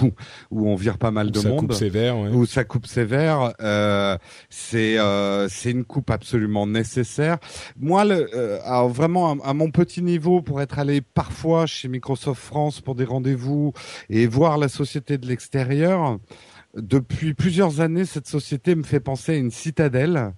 où 0.51 0.69
on 0.69 0.75
vire 0.75 0.97
pas 0.97 1.11
mal 1.11 1.27
où 1.27 1.31
de 1.31 1.39
ça 1.39 1.49
monde, 1.49 1.59
coupe 1.59 1.73
sévère, 1.73 2.17
ouais. 2.17 2.29
où 2.29 2.45
ça 2.45 2.63
coupe 2.63 2.87
sévère. 2.87 3.53
c'est 4.49 4.97
c'est 5.49 5.71
une 5.71 5.85
coupe 5.85 6.09
absolument 6.09 6.65
nécessaire. 6.65 7.37
Moi, 7.79 8.05
le, 8.05 8.65
alors 8.65 8.89
vraiment 8.89 9.33
à, 9.43 9.49
à 9.49 9.53
mon 9.53 9.69
petit 9.69 9.90
niveau 9.99 10.41
pour 10.41 10.61
être 10.61 10.79
allé 10.79 11.01
parfois 11.01 11.65
chez 11.65 11.89
Microsoft 11.89 12.41
France 12.41 12.79
pour 12.79 12.95
des 12.95 13.03
rendez-vous 13.03 13.73
et 14.09 14.27
voir 14.27 14.57
la 14.57 14.69
société 14.69 15.17
de 15.17 15.27
l'extérieur. 15.27 16.19
Depuis 16.75 17.33
plusieurs 17.33 17.81
années, 17.81 18.05
cette 18.05 18.27
société 18.27 18.75
me 18.75 18.83
fait 18.83 19.01
penser 19.01 19.33
à 19.33 19.35
une 19.35 19.51
citadelle 19.51 20.33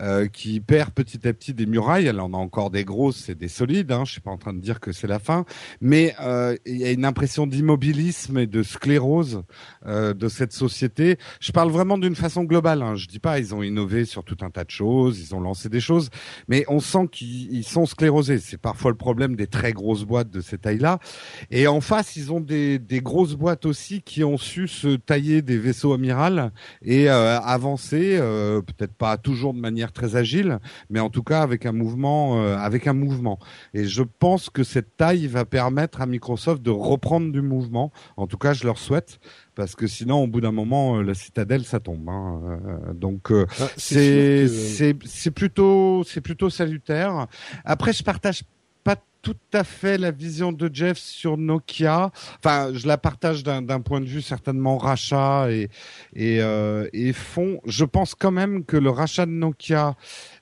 euh, 0.00 0.28
qui 0.28 0.60
perd 0.60 0.90
petit 0.90 1.26
à 1.26 1.32
petit 1.32 1.54
des 1.54 1.66
murailles. 1.66 2.06
Elle 2.06 2.20
en 2.20 2.32
a 2.32 2.36
encore 2.36 2.70
des 2.70 2.84
grosses 2.84 3.28
et 3.28 3.34
des 3.34 3.48
solides. 3.48 3.90
Hein, 3.90 4.04
je 4.04 4.12
suis 4.12 4.20
pas 4.20 4.30
en 4.30 4.36
train 4.38 4.52
de 4.52 4.60
dire 4.60 4.78
que 4.78 4.92
c'est 4.92 5.08
la 5.08 5.18
fin, 5.18 5.44
mais 5.80 6.14
euh, 6.20 6.56
il 6.66 6.76
y 6.76 6.84
a 6.84 6.92
une 6.92 7.04
impression 7.04 7.48
d'immobilisme 7.48 8.38
et 8.38 8.46
de 8.46 8.62
sclérose 8.62 9.42
euh, 9.86 10.14
de 10.14 10.28
cette 10.28 10.52
société. 10.52 11.18
Je 11.40 11.50
parle 11.50 11.70
vraiment 11.70 11.98
d'une 11.98 12.14
façon 12.14 12.44
globale. 12.44 12.82
Hein. 12.82 12.94
Je 12.94 13.08
dis 13.08 13.18
pas 13.18 13.40
ils 13.40 13.56
ont 13.56 13.62
innové 13.64 14.04
sur 14.04 14.22
tout 14.22 14.36
un 14.42 14.50
tas 14.50 14.62
de 14.62 14.70
choses, 14.70 15.20
ils 15.20 15.34
ont 15.34 15.40
lancé 15.40 15.68
des 15.68 15.80
choses, 15.80 16.10
mais 16.46 16.64
on 16.68 16.78
sent 16.78 17.08
qu'ils 17.10 17.64
sont 17.64 17.86
sclérosés. 17.86 18.38
C'est 18.38 18.56
parfois 18.56 18.92
le 18.92 18.96
problème 18.96 19.34
des 19.34 19.48
très 19.48 19.72
grosses 19.72 20.04
boîtes 20.04 20.30
de 20.30 20.40
cette 20.40 20.62
taille-là. 20.62 21.00
Et 21.50 21.66
en 21.66 21.80
face, 21.80 22.14
ils 22.14 22.32
ont 22.32 22.40
des, 22.40 22.78
des 22.78 23.00
grosses 23.00 23.34
boîtes 23.34 23.66
aussi 23.66 24.02
qui 24.02 24.22
ont 24.22 24.38
su 24.38 24.68
se 24.68 24.94
tailler 24.94 25.42
des 25.42 25.58
vaisseaux 25.58 25.92
amiral 25.92 26.52
et 26.82 27.10
euh, 27.10 27.40
avancer, 27.40 28.18
peut-être 28.66 28.94
pas 28.94 29.16
toujours 29.16 29.54
de 29.54 29.60
manière 29.60 29.87
très 29.92 30.16
agile, 30.16 30.58
mais 30.90 31.00
en 31.00 31.10
tout 31.10 31.22
cas 31.22 31.42
avec 31.42 31.66
un 31.66 31.72
mouvement, 31.72 32.42
euh, 32.42 32.56
avec 32.56 32.86
un 32.86 32.92
mouvement. 32.92 33.38
Et 33.74 33.84
je 33.84 34.02
pense 34.02 34.50
que 34.50 34.64
cette 34.64 34.96
taille 34.96 35.26
va 35.26 35.44
permettre 35.44 36.00
à 36.00 36.06
Microsoft 36.06 36.62
de 36.62 36.70
reprendre 36.70 37.32
du 37.32 37.42
mouvement. 37.42 37.92
En 38.16 38.26
tout 38.26 38.38
cas, 38.38 38.52
je 38.52 38.64
leur 38.64 38.78
souhaite 38.78 39.20
parce 39.54 39.74
que 39.74 39.86
sinon, 39.86 40.22
au 40.22 40.26
bout 40.26 40.40
d'un 40.40 40.52
moment, 40.52 41.02
la 41.02 41.14
citadelle, 41.14 41.64
ça 41.64 41.80
tombe. 41.80 42.08
Hein. 42.08 42.60
donc, 42.94 43.30
ah, 43.32 43.44
c'est 43.76 45.32
plutôt 45.34 46.04
c'est 46.04 46.20
plutôt 46.20 46.50
salutaire. 46.50 47.26
Après, 47.64 47.92
je 47.92 48.02
partage 48.02 48.42
tout 49.28 49.36
à 49.52 49.62
fait 49.62 49.98
la 49.98 50.10
vision 50.10 50.52
de 50.52 50.70
Jeff 50.72 50.96
sur 50.96 51.36
Nokia. 51.36 52.10
Enfin, 52.42 52.72
je 52.72 52.86
la 52.86 52.96
partage 52.96 53.42
d'un 53.42 53.80
point 53.82 54.00
de 54.00 54.06
vue 54.06 54.22
certainement 54.22 54.78
rachat 54.78 55.50
et 55.50 55.68
et, 56.16 56.40
euh, 56.40 56.88
et 56.94 57.12
fond. 57.12 57.60
Je 57.66 57.84
pense 57.84 58.14
quand 58.14 58.30
même 58.30 58.64
que 58.64 58.78
le 58.78 58.88
rachat 58.88 59.26
de 59.26 59.32
Nokia 59.32 59.96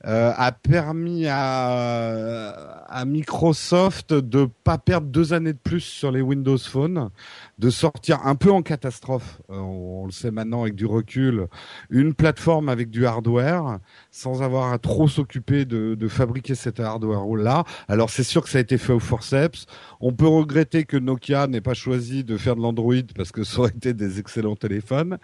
euh, 0.06 0.32
a 0.36 0.52
permis 0.52 1.26
à, 1.26 2.50
à 2.88 3.04
Microsoft 3.04 4.14
de 4.14 4.48
pas 4.64 4.78
perdre 4.78 5.08
deux 5.08 5.32
années 5.32 5.52
de 5.52 5.58
plus 5.58 5.80
sur 5.80 6.10
les 6.10 6.20
Windows 6.20 6.58
Phone, 6.58 7.10
de 7.58 7.70
sortir 7.70 8.20
un 8.24 8.34
peu 8.34 8.50
en 8.50 8.62
catastrophe. 8.62 9.40
Euh, 9.50 9.56
on, 9.58 10.06
le 10.06 10.12
sait 10.12 10.30
maintenant 10.30 10.62
avec 10.62 10.76
du 10.76 10.86
recul, 10.86 11.48
une 11.90 12.14
plateforme 12.14 12.68
avec 12.68 12.90
du 12.90 13.06
hardware 13.06 13.78
sans 14.12 14.42
avoir 14.42 14.72
à 14.72 14.78
trop 14.78 15.08
s'occuper 15.08 15.64
de, 15.64 15.96
de 15.96 16.08
fabriquer 16.08 16.54
cet 16.54 16.78
hardware 16.78 17.24
là. 17.36 17.64
Alors 17.88 18.10
c'est 18.10 18.22
sûr 18.22 18.42
que 18.44 18.48
ça 18.48 18.58
a 18.58 18.60
été 18.60 18.78
fait 18.78 18.92
au 18.92 19.00
forceps. 19.00 19.66
On 20.00 20.12
peut 20.12 20.28
regretter 20.28 20.84
que 20.84 20.96
Nokia 20.96 21.48
n'ait 21.48 21.60
pas 21.60 21.74
choisi 21.74 22.22
de 22.22 22.36
faire 22.36 22.54
de 22.54 22.60
l'Android 22.60 22.94
parce 23.16 23.32
que 23.32 23.42
ça 23.42 23.60
aurait 23.60 23.70
été 23.70 23.94
des 23.94 24.20
excellents 24.20 24.56
téléphones. 24.56 25.18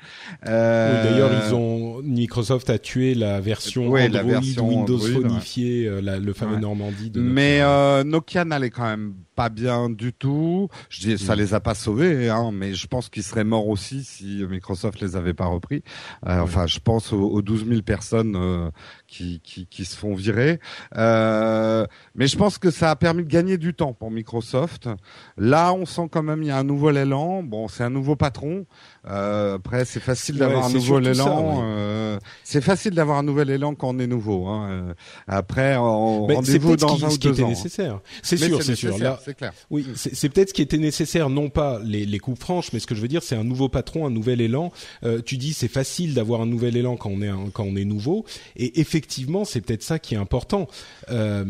Euh... 0.49 1.05
D'ailleurs, 1.05 1.31
ils 1.47 1.55
ont 1.55 2.03
Microsoft 2.03 2.71
a 2.71 2.79
tué 2.79 3.15
la 3.15 3.41
version 3.41 3.85
Android 3.85 4.09
la 4.09 4.23
version 4.23 4.72
Windows 4.77 4.99
phonifié, 4.99 5.87
euh, 5.87 6.19
le 6.19 6.33
fameux 6.33 6.57
Normandie. 6.57 7.11
De 7.11 7.21
Mais 7.21 7.61
euh, 7.63 8.05
Nokia 8.05 8.45
n'allait 8.45 8.71
quand 8.71 8.85
même 8.85 9.15
pas 9.35 9.49
bien 9.49 9.89
du 9.89 10.13
tout. 10.13 10.69
Je 10.89 11.01
dis, 11.01 11.19
ça 11.19 11.35
mm. 11.35 11.39
les 11.39 11.55
a 11.55 11.61
pas 11.61 11.75
sauvés, 11.75 12.29
hein, 12.29 12.51
mais 12.53 12.75
je 12.75 12.87
pense 12.87 13.09
qu'ils 13.09 13.23
seraient 13.23 13.45
morts 13.45 13.69
aussi 13.69 14.05
si 14.05 14.45
Microsoft 14.49 15.01
les 15.01 15.17
avait 15.17 15.35
pas 15.35 15.47
repris. 15.47 15.83
Euh, 16.27 16.41
enfin, 16.41 16.67
je 16.67 16.79
pense 16.79 17.13
aux, 17.13 17.23
aux 17.23 17.43
12 17.43 17.67
000 17.67 17.83
personnes 17.83 18.37
euh, 18.37 18.71
qui, 19.13 19.41
qui, 19.45 19.67
qui, 19.67 19.85
se 19.85 19.95
font 19.95 20.15
virer. 20.15 20.59
Euh, 20.97 21.87
mais 22.15 22.27
je 22.27 22.39
pense 22.39 22.57
que 22.57 22.71
ça 22.71 22.91
a 22.91 22.97
permis 22.97 23.25
de 23.25 23.29
gagner 23.29 23.59
du 23.59 23.75
temps 23.75 23.93
pour 23.93 24.11
Microsoft. 24.11 24.89
Là, 25.37 25.75
on 25.75 25.85
sent 25.85 26.09
quand 26.11 26.23
même 26.23 26.43
il 26.43 26.47
y 26.47 26.51
a 26.51 26.57
un 26.57 26.65
nouveau 26.65 26.91
élan. 26.91 27.43
Bon, 27.43 27.69
c'est 27.69 27.85
un 27.85 27.91
nouveau 27.91 28.17
patron. 28.17 28.65
Euh, 29.07 29.57
après, 29.57 29.85
c'est 29.85 30.01
facile 30.01 30.37
d'avoir 30.37 30.65
un 30.65 30.73
nouvel 30.73 31.09
élan. 31.09 31.63
Euh, 31.63 32.19
c'est 32.43 32.63
facile 32.63 32.95
d'avoir 32.95 33.19
un 33.19 33.23
nouvel 33.23 33.51
élan 33.51 33.75
quand 33.75 33.95
on 33.95 33.99
est 33.99 34.07
nouveau. 34.07 34.47
Hein. 34.47 34.69
Euh, 34.71 34.95
après, 35.29 35.77
on 35.77 36.27
rendez-vous 36.27 36.77
dans 36.77 37.05
un 37.05 37.11
ou 37.11 37.19
deux 37.19 37.43
ans. 37.43 37.49
nécessaire. 37.49 38.01
C'est 38.23 38.39
sûr, 38.39 38.63
c'est 38.63 38.77
sûr. 38.77 38.97
Là, 38.99 39.21
c'est 39.23 39.37
clair. 39.37 39.53
Oui, 39.71 39.87
c'est 39.95 40.29
peut-être 40.31 40.51
ce 40.51 40.55
qui 40.55 40.63
était 40.63 40.79
nécessaire, 40.79 41.29
non 41.29 41.51
pas 41.51 41.81
les, 41.85 42.07
les 42.07 42.19
coupes 42.19 42.39
franches, 42.39 42.73
mais 42.73 42.81
ce 42.81 42.87
que 42.87 42.95
je 42.95 43.01
veux 43.01 43.09
dire, 43.09 43.23
c'est 43.23 43.37
un 43.37 43.45
nouveau 43.45 43.69
patron, 43.69 44.07
un 44.07 44.11
nouvel 44.11 44.41
élan. 44.41 44.73
Euh, 45.05 45.21
tu 45.21 45.37
dis, 45.37 45.53
c'est 45.53 45.69
facile 45.69 46.15
d'avoir 46.15 46.41
un 46.41 46.47
nouvel 46.47 46.77
élan 46.77 46.97
quand 46.97 47.11
on 47.11 47.21
est 47.21 47.29
un, 47.29 47.51
quand 47.53 47.65
on 47.65 47.77
est 47.77 47.85
nouveau, 47.85 48.25
et 48.57 48.81
effectivement, 48.81 49.02
c'est 49.45 49.61
peut-être 49.61 49.83
ça 49.83 49.99
qui 49.99 50.15
est 50.15 50.19
important, 50.19 50.69
euh, 51.11 51.45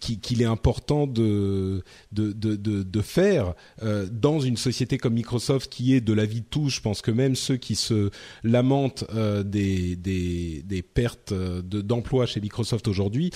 qu'il 0.00 0.42
est 0.42 0.46
important 0.46 1.06
de 1.06 1.82
de 2.12 2.32
de 2.32 3.00
faire 3.00 3.54
euh, 3.82 4.06
dans 4.10 4.40
une 4.40 4.56
société 4.56 4.98
comme 4.98 5.14
Microsoft 5.14 5.70
qui 5.70 5.94
est 5.94 6.00
de 6.00 6.12
la 6.12 6.24
vie 6.24 6.40
de 6.40 6.46
tous 6.48 6.70
je 6.70 6.80
pense 6.80 7.02
que 7.02 7.10
même 7.10 7.36
ceux 7.36 7.56
qui 7.56 7.74
se 7.74 8.10
lamentent 8.42 9.04
euh, 9.14 9.42
des, 9.42 9.96
des, 9.96 10.82
pertes 10.82 11.32
d'emplois 11.32 12.26
chez 12.26 12.40
Microsoft 12.40 12.88
aujourd'hui 12.88 13.30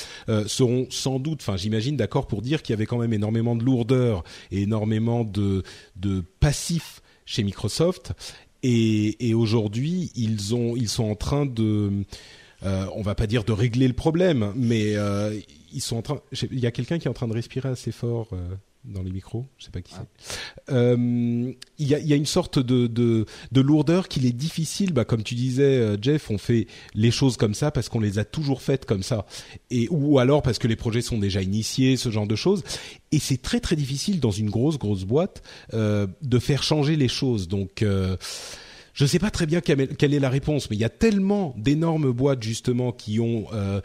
seront 0.46 0.86
sans 0.90 1.18
doute, 1.18 1.40
enfin 1.40 1.56
j'imagine, 1.56 1.96
d'accord 1.96 2.26
pour 2.26 2.42
dire 2.42 2.62
qu'il 2.62 2.72
y 2.72 2.76
avait 2.76 2.86
quand 2.86 2.98
même 2.98 3.12
énormément 3.12 3.56
de 3.56 3.64
lourdeur 3.64 4.24
et 4.50 4.62
énormément 4.62 5.24
de, 5.24 5.62
de 5.96 6.22
passifs 6.40 7.02
chez 7.24 7.42
Microsoft. 7.42 8.12
Et, 8.62 9.28
et 9.28 9.34
aujourd'hui, 9.34 10.10
ils 10.14 10.38
ils 10.76 10.88
sont 10.88 11.04
en 11.04 11.14
train 11.14 11.46
de, 11.46 12.04
euh, 12.66 12.86
on 12.94 13.02
va 13.02 13.14
pas 13.14 13.26
dire 13.26 13.44
de 13.44 13.52
régler 13.52 13.86
le 13.86 13.94
problème, 13.94 14.52
mais 14.56 14.96
euh, 14.96 15.38
ils 15.72 15.80
sont 15.80 15.96
en 15.96 16.02
train. 16.02 16.20
Il 16.50 16.58
y 16.58 16.66
a 16.66 16.72
quelqu'un 16.72 16.98
qui 16.98 17.06
est 17.06 17.10
en 17.10 17.14
train 17.14 17.28
de 17.28 17.32
respirer 17.32 17.68
assez 17.68 17.92
fort. 17.92 18.28
Euh, 18.32 18.36
dans 18.84 19.02
les 19.02 19.10
micros, 19.10 19.44
je 19.58 19.64
sais 19.64 19.72
pas 19.72 19.80
qui 19.80 19.92
c'est. 19.94 20.72
Euh, 20.72 21.52
il 21.78 21.88
y, 21.88 22.12
a, 22.12 22.16
une 22.16 22.24
sorte 22.24 22.60
de, 22.60 22.86
de, 22.86 23.26
de 23.50 23.60
lourdeur 23.60 24.06
qu'il 24.06 24.24
est 24.26 24.32
difficile, 24.32 24.92
bah, 24.92 25.04
comme 25.04 25.24
tu 25.24 25.34
disais, 25.34 25.96
Jeff, 26.00 26.30
on 26.30 26.38
fait 26.38 26.68
les 26.94 27.10
choses 27.10 27.36
comme 27.36 27.52
ça 27.52 27.72
parce 27.72 27.88
qu'on 27.88 27.98
les 27.98 28.20
a 28.20 28.24
toujours 28.24 28.62
faites 28.62 28.84
comme 28.84 29.02
ça, 29.02 29.26
ou 29.90 30.20
alors 30.20 30.40
parce 30.40 30.58
que 30.58 30.68
les 30.68 30.76
projets 30.76 31.02
sont 31.02 31.18
déjà 31.18 31.42
initiés, 31.42 31.96
ce 31.96 32.12
genre 32.12 32.28
de 32.28 32.36
choses. 32.36 32.62
Et 33.10 33.18
c'est 33.18 33.42
très 33.42 33.58
très 33.58 33.74
difficile 33.74 34.20
dans 34.20 34.30
une 34.30 34.50
grosse 34.50 34.78
grosse 34.78 35.02
boîte 35.02 35.42
de 35.72 36.38
faire 36.38 36.62
changer 36.62 36.94
les 36.94 37.08
choses. 37.08 37.48
Donc 37.48 37.84
je 38.96 39.04
ne 39.04 39.08
sais 39.08 39.18
pas 39.18 39.30
très 39.30 39.44
bien 39.44 39.60
quelle 39.60 40.14
est 40.14 40.18
la 40.18 40.30
réponse, 40.30 40.70
mais 40.70 40.76
il 40.76 40.78
y 40.80 40.84
a 40.84 40.88
tellement 40.88 41.54
d'énormes 41.58 42.12
boîtes 42.12 42.42
justement 42.42 42.92
qui 42.92 43.20
ont 43.20 43.44
euh, 43.52 43.82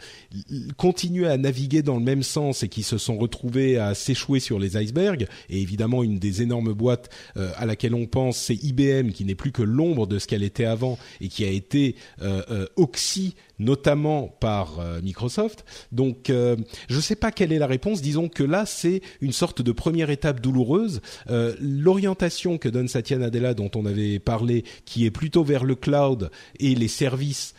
continué 0.78 1.28
à 1.28 1.36
naviguer 1.36 1.82
dans 1.82 1.96
le 1.96 2.02
même 2.02 2.22
sens 2.22 2.62
et 2.62 2.70
qui 2.70 2.82
se 2.82 2.96
sont 2.96 3.18
retrouvées 3.18 3.76
à 3.76 3.94
s'échouer 3.94 4.40
sur 4.40 4.58
les 4.58 4.78
icebergs. 4.82 5.26
Et 5.50 5.60
évidemment, 5.60 6.02
une 6.02 6.18
des 6.18 6.40
énormes 6.40 6.72
boîtes 6.72 7.10
euh, 7.36 7.50
à 7.56 7.66
laquelle 7.66 7.94
on 7.94 8.06
pense, 8.06 8.38
c'est 8.38 8.54
IBM, 8.54 9.10
qui 9.10 9.26
n'est 9.26 9.34
plus 9.34 9.52
que 9.52 9.62
l'ombre 9.62 10.06
de 10.06 10.18
ce 10.18 10.26
qu'elle 10.26 10.42
était 10.42 10.64
avant 10.64 10.98
et 11.20 11.28
qui 11.28 11.44
a 11.44 11.50
été 11.50 11.94
euh, 12.22 12.42
euh 12.50 12.66
oxy 12.76 13.34
notamment 13.62 14.28
par 14.40 14.80
euh, 14.80 15.00
Microsoft. 15.02 15.64
Donc, 15.92 16.30
euh, 16.30 16.56
je 16.88 16.96
ne 16.96 17.00
sais 17.00 17.16
pas 17.16 17.30
quelle 17.30 17.52
est 17.52 17.58
la 17.58 17.66
réponse. 17.66 18.02
Disons 18.02 18.28
que 18.28 18.42
là, 18.42 18.66
c'est 18.66 19.00
une 19.20 19.32
sorte 19.32 19.62
de 19.62 19.72
première 19.72 20.10
étape 20.10 20.40
douloureuse. 20.40 21.00
Euh, 21.30 21.54
l'orientation 21.60 22.58
que 22.58 22.68
donne 22.68 22.88
Satya 22.88 23.18
Nadella, 23.18 23.54
dont 23.54 23.70
on 23.74 23.86
avait 23.86 24.18
parlé, 24.18 24.64
qui 24.84 25.06
est 25.06 25.10
plutôt 25.10 25.44
vers 25.44 25.64
le 25.64 25.74
cloud 25.74 26.30
et 26.58 26.74
les 26.74 26.88
services 26.88 27.54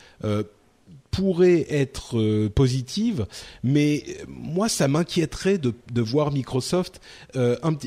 pourrait 1.14 1.68
être 1.70 2.18
euh, 2.18 2.50
positive, 2.50 3.28
mais 3.62 4.04
moi 4.28 4.68
ça 4.68 4.88
m'inquiéterait 4.88 5.60
de, 5.60 5.76
de, 5.94 6.02
voir 6.02 6.32
Microsoft 6.32 7.02
euh, 7.36 7.56
un 7.62 7.78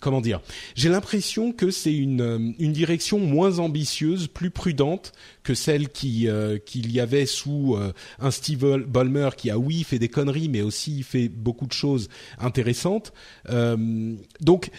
comment 0.00 0.20
dire. 0.20 0.40
J'ai 0.74 0.88
l'impression 0.88 1.52
que 1.52 1.70
c'est 1.70 1.94
une, 1.94 2.20
euh, 2.20 2.52
une 2.58 2.72
direction 2.72 3.20
moins 3.20 3.60
ambitieuse, 3.60 4.26
plus 4.26 4.50
prudente 4.50 5.12
que 5.44 5.54
celle 5.54 5.88
qui 5.88 6.26
euh, 6.26 6.58
qu'il 6.58 6.90
y 6.90 6.98
avait 6.98 7.26
sous 7.26 7.76
un 8.18 8.30
Steve 8.32 8.84
Ballmer 8.88 9.30
qui 9.36 9.50
a 9.50 9.58
oui 9.58 9.84
fait 9.84 10.00
des 10.00 10.08
conneries, 10.08 10.48
mais 10.48 10.62
aussi 10.62 11.04
fait 11.04 11.28
beaucoup 11.28 11.66
de 11.66 11.72
choses 11.72 12.08
intéressantes. 12.38 13.12
donc 14.40 14.70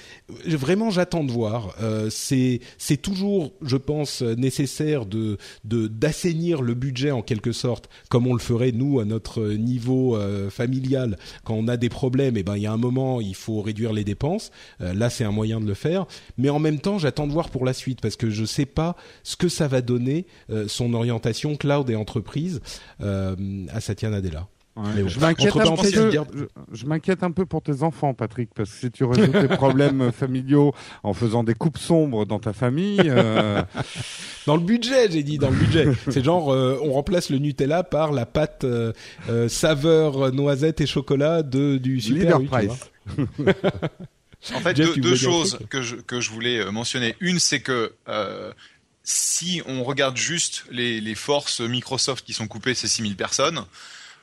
vraiment 0.45 0.89
j'attends 0.89 1.23
de 1.23 1.31
voir. 1.31 1.75
c'est 2.09 2.59
c'est 2.77 2.97
toujours, 2.97 3.53
je 3.61 3.77
pense, 3.77 4.21
nécessaire 4.21 5.05
de 5.05 5.37
d'assainir 5.63 6.61
le 6.61 6.73
budget 6.73 7.11
en 7.11 7.21
quelque 7.21 7.53
sorte 7.53 7.84
comme 8.09 8.27
on 8.27 8.33
le 8.33 8.39
ferait 8.39 8.71
nous 8.71 8.99
à 8.99 9.05
notre 9.05 9.43
niveau 9.49 10.15
euh, 10.15 10.49
familial 10.49 11.17
quand 11.43 11.53
on 11.53 11.67
a 11.67 11.77
des 11.77 11.89
problèmes. 11.89 12.37
Et 12.37 12.41
eh 12.41 12.43
ben 12.43 12.55
il 12.55 12.63
y 12.63 12.67
a 12.67 12.71
un 12.71 12.77
moment 12.77 13.21
il 13.21 13.35
faut 13.35 13.61
réduire 13.61 13.93
les 13.93 14.03
dépenses. 14.03 14.51
Euh, 14.81 14.93
là 14.93 15.09
c'est 15.09 15.23
un 15.23 15.31
moyen 15.31 15.59
de 15.59 15.67
le 15.67 15.73
faire. 15.73 16.05
Mais 16.37 16.49
en 16.49 16.59
même 16.59 16.79
temps 16.79 16.97
j'attends 16.97 17.27
de 17.27 17.33
voir 17.33 17.49
pour 17.49 17.65
la 17.65 17.73
suite 17.73 18.01
parce 18.01 18.15
que 18.15 18.29
je 18.29 18.45
sais 18.45 18.65
pas 18.65 18.95
ce 19.23 19.35
que 19.35 19.49
ça 19.49 19.67
va 19.67 19.81
donner 19.81 20.25
euh, 20.49 20.67
son 20.67 20.93
orientation 20.93 21.55
cloud 21.55 21.89
et 21.89 21.95
entreprise 21.95 22.61
à 22.99 23.79
Satya 23.79 24.09
Nadella. 24.09 24.47
Je 24.77 25.19
m'inquiète 25.19 25.55
un, 25.55 25.75
peu, 25.75 26.43
je, 26.73 26.85
m'inquiète 26.85 27.23
un 27.23 27.31
peu 27.31 27.45
pour 27.45 27.61
tes 27.61 27.81
enfants, 27.81 28.13
Patrick, 28.13 28.49
parce 28.53 28.69
que 28.69 28.77
si 28.77 28.91
tu 28.91 29.05
résous 29.05 29.31
tes 29.31 29.47
problèmes 29.47 30.11
familiaux 30.11 30.73
en 31.03 31.13
faisant 31.13 31.45
des 31.45 31.53
coupes 31.53 31.77
sombres 31.77 32.25
dans 32.25 32.39
ta 32.39 32.51
famille, 32.51 32.99
euh... 33.05 33.63
dans 34.45 34.57
le 34.57 34.61
budget, 34.61 35.09
j'ai 35.09 35.23
dit 35.23 35.37
dans 35.37 35.49
le 35.49 35.55
budget. 35.55 35.87
C'est 36.09 36.23
genre 36.23 36.51
euh, 36.51 36.77
on 36.83 36.91
remplace 36.91 37.29
le 37.29 37.37
Nutella 37.37 37.83
par 37.83 38.11
la 38.11 38.25
pâte 38.25 38.65
euh, 38.65 38.91
euh 39.29 39.47
saveur 39.47 40.33
noisette 40.33 40.81
et 40.81 40.85
chocolat 40.85 41.41
de 41.41 41.77
du 41.77 42.01
super 42.01 42.39
Leader 42.39 42.51
Price. 42.51 42.91
en 44.53 44.59
fait, 44.59 44.73
deux, 44.73 44.95
deux 44.97 45.15
choses 45.15 45.57
que 45.69 45.81
je 45.81 45.95
que 45.95 46.19
je 46.19 46.31
voulais 46.31 46.59
euh, 46.59 46.71
mentionner. 46.71 47.15
Une, 47.21 47.39
c'est 47.39 47.61
que 47.61 47.93
si 49.03 49.61
on 49.67 49.83
regarde 49.83 50.17
juste 50.17 50.65
les, 50.69 50.99
les 50.99 51.15
forces 51.15 51.61
Microsoft 51.61 52.25
qui 52.25 52.33
sont 52.33 52.47
coupées, 52.47 52.73
c'est 52.73 52.87
6000 52.87 53.15
personnes. 53.15 53.63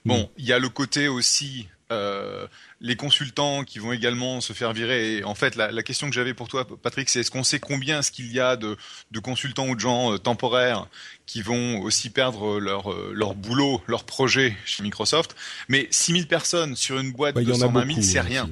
Bon, 0.04 0.30
il 0.36 0.44
y 0.44 0.52
a 0.52 0.58
le 0.58 0.68
côté 0.68 1.08
aussi 1.08 1.68
euh, 1.92 2.46
les 2.80 2.96
consultants 2.96 3.62
qui 3.62 3.78
vont 3.78 3.92
également 3.92 4.40
se 4.40 4.52
faire 4.52 4.72
virer. 4.72 5.18
Et 5.18 5.24
en 5.24 5.34
fait, 5.34 5.54
la, 5.54 5.70
la 5.70 5.82
question 5.82 6.08
que 6.08 6.14
j'avais 6.14 6.34
pour 6.34 6.48
toi, 6.48 6.66
Patrick, 6.66 7.08
c'est 7.08 7.20
est-ce 7.20 7.30
qu'on 7.30 7.44
sait 7.44 7.60
combien 7.60 8.00
est-ce 8.00 8.10
qu'il 8.10 8.32
y 8.32 8.40
a 8.40 8.56
de, 8.56 8.76
de, 9.10 9.20
consultants 9.20 9.68
ou 9.68 9.74
de 9.76 9.80
gens 9.80 10.12
euh, 10.12 10.18
temporaires 10.18 10.86
qui 11.26 11.42
vont 11.42 11.80
aussi 11.80 12.10
perdre 12.10 12.58
leur, 12.58 12.90
euh, 12.90 13.12
leur 13.14 13.34
boulot, 13.34 13.82
leur 13.86 14.04
projet 14.04 14.56
chez 14.64 14.82
Microsoft? 14.82 15.36
Mais 15.68 15.86
6000 15.90 16.26
personnes 16.26 16.74
sur 16.74 16.98
une 16.98 17.12
boîte 17.12 17.34
bah, 17.34 17.44
de 17.44 17.52
120 17.52 17.86
000, 17.86 18.02
c'est 18.02 18.20
rien. 18.20 18.50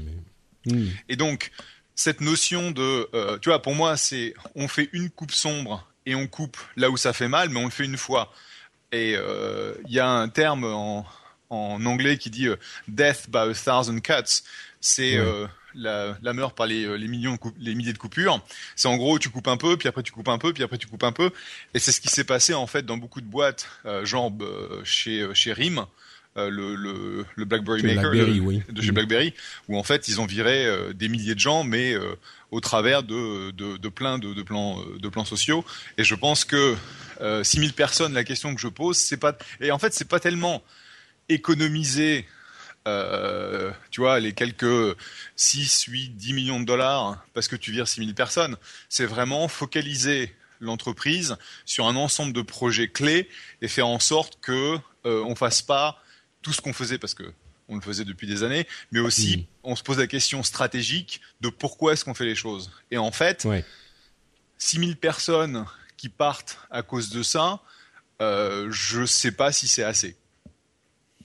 Et 1.09 1.16
donc, 1.16 1.50
cette 1.95 2.21
notion 2.21 2.71
de, 2.71 3.09
euh, 3.14 3.38
tu 3.38 3.49
vois, 3.49 3.62
pour 3.62 3.75
moi, 3.75 3.97
c'est 3.97 4.35
on 4.54 4.69
fait 4.69 4.90
une 4.92 5.11
coupe 5.11 5.33
sombre 5.33 5.88
et 6.07 6.14
on 6.14 6.26
coupe 6.26 6.59
là 6.76 6.90
où 6.90 6.97
ça 6.97 7.12
fait 7.12 7.28
mal, 7.28 7.49
mais 7.49 7.59
on 7.59 7.64
le 7.64 7.71
fait 7.71 7.85
une 7.85 7.97
fois. 7.97 8.33
Et 8.92 9.14
il 9.14 9.92
y 9.92 10.00
a 10.00 10.09
un 10.09 10.28
terme 10.28 10.64
en, 10.64 11.07
en 11.50 11.85
anglais 11.85 12.16
qui 12.16 12.30
dit 12.30 12.47
euh, 12.47 12.57
death 12.88 13.28
by 13.28 13.38
a 13.38 13.54
thousand 13.54 14.00
cuts. 14.00 14.42
C'est 14.80 15.16
euh, 15.16 15.47
la, 15.75 16.16
la 16.23 16.33
mort 16.33 16.54
par 16.54 16.66
les, 16.66 16.85
euh, 16.85 16.95
les 16.95 17.07
millions, 17.07 17.37
les 17.59 17.75
milliers 17.75 17.92
de 17.92 17.99
coupures. 17.99 18.42
C'est 18.76 18.88
en 18.88 18.97
gros, 18.97 19.19
tu 19.19 19.28
coupes 19.28 19.49
un 19.49 19.59
peu, 19.59 19.76
puis 19.76 19.88
après 19.88 20.02
tu 20.02 20.12
coupes 20.12 20.28
un 20.28 20.38
peu, 20.38 20.54
puis 20.54 20.62
après 20.62 20.78
tu 20.78 20.87
coupes 20.87 21.04
un 21.04 21.12
peu. 21.12 21.30
Et 21.75 21.78
c'est 21.78 21.92
ce 21.92 22.00
qui 22.00 22.09
s'est 22.09 22.25
passé 22.25 22.54
en 22.54 22.66
fait 22.66 22.87
dans 22.87 22.97
beaucoup 22.97 23.21
de 23.21 23.26
boîtes, 23.26 23.69
genre 24.04 24.33
chez 24.85 25.28
chez 25.35 25.52
RIM. 25.52 25.85
le, 26.37 26.49
le, 26.76 27.26
le, 27.35 27.45
BlackBerry 27.45 27.83
Maker 27.83 28.12
de 28.12 28.80
chez 28.80 28.92
BlackBerry, 28.92 29.35
où 29.69 29.76
en 29.76 29.83
fait 29.83 30.09
ils 30.09 30.19
ont 30.19 30.26
viré 30.26 30.66
des 30.95 31.09
milliers 31.11 31.35
de 31.35 31.40
gens, 31.40 31.62
mais 31.62 31.95
au 32.50 32.61
travers 32.61 33.02
de, 33.02 33.50
de, 33.50 33.76
de 33.76 33.88
plein 33.90 34.19
de, 34.19 34.33
de, 34.33 34.42
plans 34.42 34.83
de 34.99 35.09
plans 35.09 35.26
sociaux. 35.26 35.62
Et 35.99 36.04
je 36.04 36.14
pense 36.14 36.47
que 36.47 36.75
euh, 37.21 37.45
6000 37.45 37.73
personnes, 37.75 38.14
la 38.14 38.25
question 38.25 38.54
que 38.54 38.61
je 38.61 38.69
pose, 38.69 38.97
c'est 38.97 39.19
pas 39.19 39.37
et 39.61 39.71
en 39.71 39.78
fait 39.78 39.92
c'est 39.92 40.09
pas 40.09 40.21
tellement 40.21 40.62
économiser 41.30 42.26
euh, 42.88 43.70
tu 43.90 44.00
vois, 44.00 44.20
les 44.20 44.32
quelques 44.32 44.96
6, 45.37 45.84
8, 45.84 46.10
10 46.16 46.32
millions 46.32 46.60
de 46.60 46.64
dollars 46.64 47.25
parce 47.34 47.46
que 47.46 47.56
tu 47.56 47.72
vires 47.72 47.87
6000 47.87 48.14
personnes. 48.14 48.56
C'est 48.88 49.04
vraiment 49.04 49.49
focaliser 49.49 50.34
l'entreprise 50.60 51.37
sur 51.64 51.87
un 51.87 51.96
ensemble 51.96 52.32
de 52.32 52.42
projets 52.42 52.88
clés 52.88 53.28
et 53.62 53.68
faire 53.68 53.87
en 53.87 53.99
sorte 53.99 54.38
que 54.40 54.78
euh, 55.06 55.22
on 55.25 55.34
fasse 55.34 55.62
pas 55.62 56.02
tout 56.42 56.52
ce 56.52 56.60
qu'on 56.60 56.72
faisait 56.72 56.99
parce 56.99 57.14
que 57.14 57.32
on 57.68 57.76
le 57.76 57.82
faisait 57.82 58.04
depuis 58.04 58.26
des 58.26 58.42
années, 58.42 58.66
mais 58.90 58.99
aussi 58.99 59.46
on 59.62 59.76
se 59.76 59.82
pose 59.82 59.99
la 59.99 60.08
question 60.08 60.42
stratégique 60.42 61.20
de 61.40 61.49
pourquoi 61.50 61.92
est-ce 61.92 62.04
qu'on 62.04 62.14
fait 62.14 62.25
les 62.25 62.34
choses. 62.34 62.72
Et 62.90 62.99
en 62.99 63.12
fait, 63.12 63.44
ouais. 63.44 63.64
6000 64.58 64.96
personnes 64.96 65.64
qui 65.96 66.08
partent 66.08 66.58
à 66.70 66.82
cause 66.82 67.10
de 67.10 67.22
ça, 67.22 67.62
euh, 68.20 68.68
je 68.70 69.06
sais 69.06 69.30
pas 69.30 69.52
si 69.52 69.68
c'est 69.68 69.84
assez. 69.84 70.16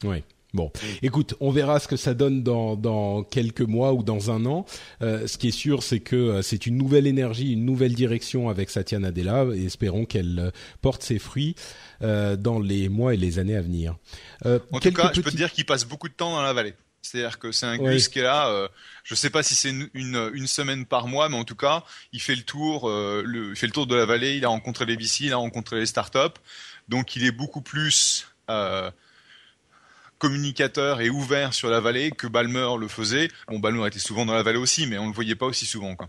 Oui. 0.03 0.23
Bon, 0.53 0.71
écoute, 1.01 1.33
on 1.41 1.51
verra 1.51 1.81
ce 1.81 1.87
que 1.89 1.97
ça 1.97 2.13
donne 2.13 2.41
dans, 2.41 2.77
dans 2.77 3.23
quelques 3.23 3.59
mois 3.59 3.91
ou 3.91 4.03
dans 4.03 4.31
un 4.31 4.45
an. 4.45 4.65
Euh, 5.01 5.27
ce 5.27 5.37
qui 5.37 5.49
est 5.49 5.51
sûr, 5.51 5.83
c'est 5.83 5.99
que 5.99 6.15
euh, 6.15 6.41
c'est 6.41 6.65
une 6.65 6.77
nouvelle 6.77 7.07
énergie, 7.07 7.51
une 7.51 7.65
nouvelle 7.65 7.93
direction 7.93 8.47
avec 8.47 8.69
Satya 8.69 8.99
Nadella, 8.99 9.47
et 9.53 9.65
espérons 9.65 10.05
qu'elle 10.05 10.39
euh, 10.39 10.51
porte 10.81 11.03
ses 11.03 11.19
fruits 11.19 11.55
dans 11.99 12.59
les 12.59 12.87
mois 12.87 13.15
et 13.15 13.17
les 13.17 13.39
années 13.39 13.55
à 13.55 13.61
venir. 13.61 13.97
En 14.45 14.79
tout 14.79 14.91
cas, 14.91 15.11
je 15.13 15.21
peux 15.21 15.31
te 15.31 15.35
dire 15.35 15.51
qu'il 15.51 15.65
passe 15.65 15.85
beaucoup 15.85 16.07
de 16.07 16.13
temps 16.13 16.31
dans 16.31 16.41
la 16.41 16.53
vallée. 16.53 16.75
C'est-à-dire 17.05 17.37
que 17.37 17.51
c'est 17.51 17.67
un 17.67 17.77
Gus 17.77 18.07
qui 18.09 18.19
est 18.19 18.23
là. 18.23 18.49
Euh, 18.49 18.67
je 19.03 19.13
sais 19.13 19.29
pas 19.29 19.43
si 19.43 19.53
c'est 19.53 19.69
une, 19.69 19.89
une, 19.93 20.31
une, 20.33 20.47
semaine 20.47 20.85
par 20.85 21.07
mois, 21.07 21.29
mais 21.29 21.37
en 21.37 21.43
tout 21.43 21.55
cas, 21.55 21.83
il 22.11 22.19
fait 22.19 22.35
le 22.35 22.41
tour. 22.41 22.89
Euh, 22.89 23.21
le, 23.23 23.51
il 23.51 23.55
fait 23.55 23.67
le 23.67 23.73
tour 23.73 23.85
de 23.85 23.95
la 23.95 24.05
vallée. 24.05 24.37
Il 24.37 24.45
a 24.45 24.49
rencontré 24.49 24.85
les 24.85 24.95
VC, 24.95 25.25
il 25.25 25.33
a 25.33 25.37
rencontré 25.37 25.79
les 25.79 25.85
startups. 25.85 26.39
Donc, 26.89 27.15
il 27.15 27.23
est 27.23 27.31
beaucoup 27.31 27.61
plus 27.61 28.27
euh, 28.49 28.89
communicateur 30.17 31.01
et 31.01 31.09
ouvert 31.09 31.53
sur 31.53 31.69
la 31.69 31.79
vallée 31.79 32.11
que 32.11 32.27
Balmer 32.27 32.69
le 32.79 32.87
faisait. 32.87 33.29
Bon, 33.47 33.59
Balmer 33.59 33.87
était 33.87 33.99
souvent 33.99 34.25
dans 34.25 34.33
la 34.33 34.43
vallée 34.43 34.57
aussi, 34.57 34.87
mais 34.87 34.97
on 34.97 35.07
le 35.07 35.13
voyait 35.13 35.35
pas 35.35 35.45
aussi 35.45 35.65
souvent. 35.65 35.95
Quoi. 35.95 36.07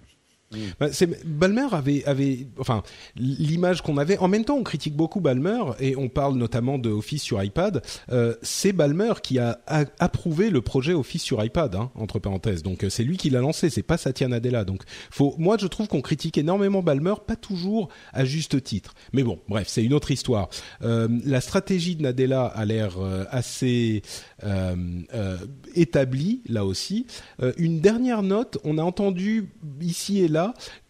Mm. 0.53 0.59
Bah, 0.79 0.87
Balmer 1.25 1.67
avait, 1.73 2.05
avait, 2.05 2.47
enfin, 2.59 2.83
l'image 3.17 3.83
qu'on 3.83 3.99
avait. 3.99 4.19
En 4.19 4.29
même 4.29 4.45
temps, 4.45 4.57
on 4.57 4.63
critique 4.63 4.95
beaucoup 4.95 5.21
Balmer 5.21 5.61
et 5.81 5.97
on 5.97 6.09
parle 6.09 6.37
notamment 6.37 6.79
de 6.79 6.91
Office 6.91 7.23
sur 7.23 7.43
iPad. 7.43 7.83
Euh, 8.13 8.35
c'est 8.43 8.73
Balmer 8.73 9.15
qui 9.23 9.39
a, 9.39 9.59
approuvé 9.99 10.51
le 10.51 10.61
projet 10.61 10.93
Office 10.93 11.23
sur 11.23 11.45
iPad, 11.45 11.75
hein, 11.75 11.91
entre 11.95 12.19
parenthèses. 12.19 12.63
Donc 12.63 12.85
euh, 12.85 12.91
c'est 12.91 13.03
lui 13.03 13.17
qui 13.17 13.31
l'a 13.31 13.41
lancé, 13.41 13.71
c'est 13.71 13.83
pas 13.83 13.97
Satya 13.97 14.29
Nadella. 14.29 14.65
Donc 14.65 14.83
faut, 15.11 15.35
moi 15.39 15.57
je 15.59 15.67
trouve 15.67 15.89
qu'on 15.89 16.01
critique 16.01 16.39
énormément 16.39 16.83
Balmer, 16.83 17.15
pas 17.27 17.37
toujours 17.37 17.89
à 18.13 18.25
juste 18.25 18.63
titre. 18.63 18.95
Mais 19.13 19.23
bon, 19.23 19.41
bref, 19.49 19.67
c'est 19.69 19.83
une 19.83 19.95
autre 19.95 20.11
histoire. 20.11 20.49
Euh, 20.83 21.09
la 21.25 21.41
stratégie 21.41 21.97
de 21.97 22.03
Nadella 22.03 22.45
a 22.45 22.65
l'air 22.65 22.97
assez 23.31 24.03
établie 25.75 26.43
là 26.47 26.65
aussi. 26.65 27.07
une 27.57 27.81
dernière 27.81 28.23
note, 28.23 28.59
on 28.65 28.79
a 28.79 28.83
entendu 28.83 29.49
ici 29.81 30.21
et 30.21 30.29
là 30.29 30.36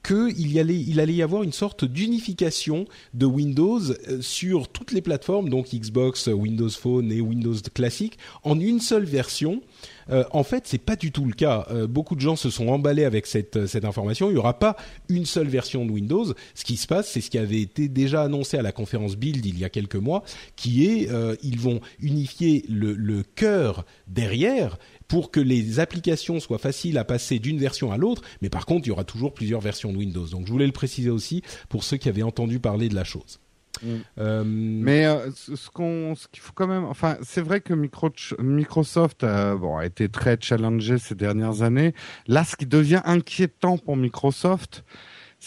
qu'il 0.07 0.53
y 0.53 0.61
allait, 0.61 0.79
il 0.79 1.01
allait 1.01 1.15
y 1.15 1.23
avoir 1.23 1.43
une 1.43 1.53
sorte 1.53 1.85
d'unification 1.85 2.87
de 3.15 3.27
Windows 3.27 3.81
euh, 3.81 4.21
sur 4.21 4.69
toutes 4.69 4.93
les 4.93 5.03
plateformes, 5.03 5.49
donc 5.49 5.75
Xbox, 5.75 6.29
Windows 6.29 6.71
Phone 6.71 7.11
et 7.11 7.21
Windows 7.21 7.57
classique, 7.75 8.19
en 8.45 8.61
une 8.61 8.81
seule 8.81 9.05
version. 9.05 9.63
Euh, 10.11 10.23
en 10.31 10.45
fait, 10.45 10.63
c'est 10.67 10.79
pas 10.79 10.95
du 10.95 11.11
tout 11.11 11.25
le 11.25 11.33
cas. 11.33 11.67
Euh, 11.71 11.89
beaucoup 11.89 12.15
de 12.15 12.21
gens 12.21 12.37
se 12.37 12.51
sont 12.51 12.69
emballés 12.69 13.05
avec 13.05 13.27
cette, 13.27 13.57
information. 13.83 14.29
Il 14.29 14.35
n'y 14.35 14.39
aura 14.39 14.59
pas 14.59 14.77
une 15.09 15.27
seule 15.27 15.49
version 15.49 15.85
de 15.85 15.91
Windows. 15.91 16.27
Ce 16.55 16.65
qui 16.65 16.77
se 16.77 16.87
passe, 16.87 17.11
c'est 17.11 17.21
ce 17.21 17.29
qui 17.29 17.39
avait 17.39 17.61
été 17.61 17.89
déjà 17.89 18.23
annoncé 18.23 18.57
à 18.57 18.63
la 18.63 18.71
conférence 18.71 19.17
Build 19.17 19.45
il 19.45 19.59
y 19.59 19.65
a 19.65 19.71
quelques 19.71 19.97
mois, 19.97 20.23
qui 20.55 20.87
est 20.87 21.09
ils 21.43 21.59
vont 21.59 21.81
unifier 22.01 22.65
le 22.69 23.23
cœur 23.23 23.85
derrière 24.07 24.79
pour 25.09 25.31
que 25.31 25.41
les 25.41 25.81
applications 25.81 26.41
soient 26.41 26.59
faciles 26.59 26.99
à 26.99 27.05
passer 27.05 27.39
d'une 27.39 27.59
version 27.59 27.93
à 27.93 27.97
l'autre, 27.97 28.23
mais 28.43 28.49
par 28.49 28.67
contre, 28.67 28.87
il 28.87 28.91
y 28.91 28.93
aura 28.93 29.05
toujours 29.05 29.35
plusieurs 29.35 29.61
versions 29.61 29.93
de 29.93 29.99
Windows. 29.99 30.27
Donc 30.27 30.47
je 30.47 30.53
voulais 30.53 30.67
le 30.67 30.73
préciser 30.73 31.11
aussi 31.11 31.43
pour 31.69 31.85
ceux 31.85 31.97
qui 31.97 32.09
avaient 32.09 32.23
entendu 32.23 32.59
parler 32.59 32.89
de 32.89 32.95
la 32.95 33.05
chose. 33.05 33.41
Mm. 33.83 33.89
Euh... 34.19 34.45
Mais 34.47 35.07
euh, 35.07 35.31
ce 35.33 35.71
qu'on, 35.71 36.15
ce 36.15 36.29
qu'il 36.29 36.43
faut 36.43 36.53
quand 36.55 36.67
même, 36.67 36.85
enfin, 36.85 37.17
c'est 37.23 37.43
vrai 37.43 37.61
que 37.61 37.75
Micro, 37.75 38.11
Microsoft 38.39 39.23
bon, 39.23 39.77
a 39.77 39.87
été 39.87 40.09
très 40.09 40.39
challengé 40.41 40.99
ces 40.99 41.15
dernières 41.15 41.63
années. 41.63 41.95
Là, 42.27 42.45
ce 42.45 42.57
qui 42.57 42.67
devient 42.67 43.03
inquiétant 43.05 43.79
pour 43.79 43.97
Microsoft, 43.97 44.85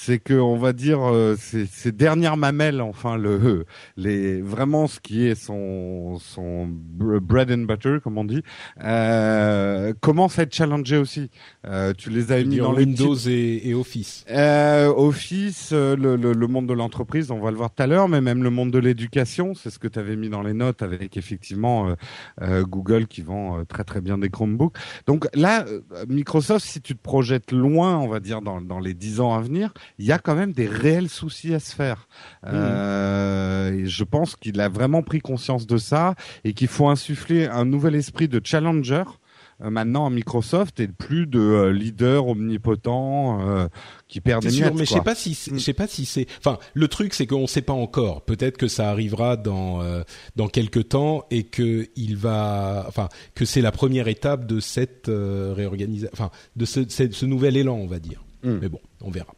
c'est 0.01 0.19
que 0.19 0.33
on 0.33 0.55
va 0.55 0.71
dire 0.71 1.01
euh, 1.01 1.35
ces, 1.37 1.91
dernières 1.91 2.37
mamelles, 2.37 2.79
enfin 2.79 3.17
le 3.17 3.65
les 3.97 4.41
vraiment 4.41 4.87
ce 4.87 4.99
qui 5.01 5.25
est 5.25 5.35
son 5.35 6.17
son 6.19 6.67
bread 6.69 7.51
and 7.51 7.65
butter 7.65 7.97
comme 8.01 8.17
on 8.17 8.23
dit, 8.23 8.41
euh, 8.81 9.93
commence 9.99 10.39
à 10.39 10.43
être 10.43 10.55
challengé 10.55 10.95
aussi. 10.95 11.29
Euh, 11.67 11.93
tu 11.97 12.09
les 12.09 12.31
as 12.31 12.41
mis 12.43 12.57
dans 12.57 12.73
Windows 12.73 13.15
et, 13.15 13.61
et, 13.65 13.73
Office. 13.73 14.23
Euh, 14.29 14.87
Office, 14.87 15.71
euh, 15.73 15.97
le, 15.97 16.15
le, 16.15 16.31
le, 16.31 16.47
monde 16.47 16.67
de 16.67 16.73
l'entreprise, 16.73 17.29
on 17.29 17.39
va 17.39 17.51
le 17.51 17.57
voir 17.57 17.69
tout 17.73 17.83
à 17.83 17.87
l'heure, 17.87 18.07
mais 18.07 18.21
même 18.21 18.41
le 18.41 18.49
monde 18.49 18.71
de 18.71 18.79
l'éducation, 18.79 19.53
c'est 19.53 19.69
ce 19.69 19.79
que 19.79 19.87
tu 19.87 19.99
avais 19.99 20.15
mis 20.15 20.29
dans 20.29 20.41
les 20.41 20.53
notes 20.53 20.81
avec 20.81 21.17
effectivement 21.17 21.93
euh, 22.41 22.63
Google 22.63 23.07
qui 23.07 23.21
vend 23.21 23.65
très 23.65 23.83
très 23.83 23.99
bien 23.99 24.17
des 24.17 24.29
Chromebooks. 24.29 24.75
Donc 25.07 25.27
là, 25.33 25.65
Microsoft, 26.07 26.65
si 26.65 26.81
tu 26.81 26.95
te 26.95 27.01
projettes 27.01 27.51
loin, 27.51 27.97
on 27.97 28.07
va 28.07 28.21
dire 28.21 28.41
dans, 28.41 28.61
dans 28.61 28.79
les 28.79 28.93
dix 28.93 29.19
ans 29.19 29.35
à 29.35 29.41
venir, 29.41 29.73
il 29.97 30.05
y 30.05 30.11
a 30.11 30.19
quand 30.19 30.35
même 30.35 30.51
des 30.51 30.67
réels 30.67 31.09
soucis 31.09 31.53
à 31.53 31.59
se 31.59 31.75
faire. 31.75 32.07
Mmh. 32.43 32.47
Euh, 32.53 33.71
et 33.73 33.85
je 33.85 34.03
pense 34.03 34.35
qu'il 34.35 34.59
a 34.61 34.69
vraiment 34.69 35.01
pris 35.01 35.19
conscience 35.19 35.67
de 35.67 35.77
ça 35.77 36.15
et 36.43 36.53
qu'il 36.53 36.67
faut 36.67 36.87
insuffler 36.87 37.47
un 37.47 37.65
nouvel 37.65 37.95
esprit 37.95 38.27
de 38.27 38.41
challenger 38.43 39.03
euh, 39.61 39.69
maintenant 39.69 40.05
à 40.05 40.09
Microsoft 40.09 40.79
et 40.79 40.87
plus 40.87 41.27
de 41.27 41.39
euh, 41.39 41.73
leader 41.73 42.27
omnipotent 42.27 43.41
euh, 43.41 43.67
qui 44.07 44.21
perd 44.21 44.43
des 44.43 44.51
miettes. 44.51 44.73
Mais 44.73 44.85
je 44.85 44.93
sais 44.93 45.01
pas 45.01 45.15
si 45.15 45.37
je 45.51 45.59
sais 45.59 45.73
pas 45.73 45.87
si 45.87 46.05
c'est. 46.05 46.27
Enfin, 46.37 46.59
le 46.73 46.87
truc 46.87 47.13
c'est 47.13 47.27
qu'on 47.27 47.47
sait 47.47 47.61
pas 47.61 47.73
encore. 47.73 48.23
Peut-être 48.23 48.57
que 48.57 48.69
ça 48.69 48.89
arrivera 48.89 49.35
dans 49.35 49.81
euh, 49.81 50.03
dans 50.37 50.47
quelques 50.47 50.89
temps 50.89 51.25
et 51.29 51.43
que 51.43 51.87
il 51.97 52.15
va. 52.15 52.85
Enfin, 52.87 53.09
que 53.35 53.43
c'est 53.43 53.61
la 53.61 53.73
première 53.73 54.07
étape 54.07 54.45
de 54.45 54.61
cette 54.61 55.07
réorganisation. 55.07 56.11
Enfin, 56.13 56.31
de 56.55 56.65
ce, 56.65 56.87
ce, 56.87 57.25
nouvel 57.25 57.57
élan, 57.57 57.75
on 57.75 57.87
va 57.87 57.99
dire. 57.99 58.23
Mmh. 58.43 58.59
Mais 58.61 58.69
bon, 58.69 58.79
on 59.01 59.11
verra. 59.11 59.33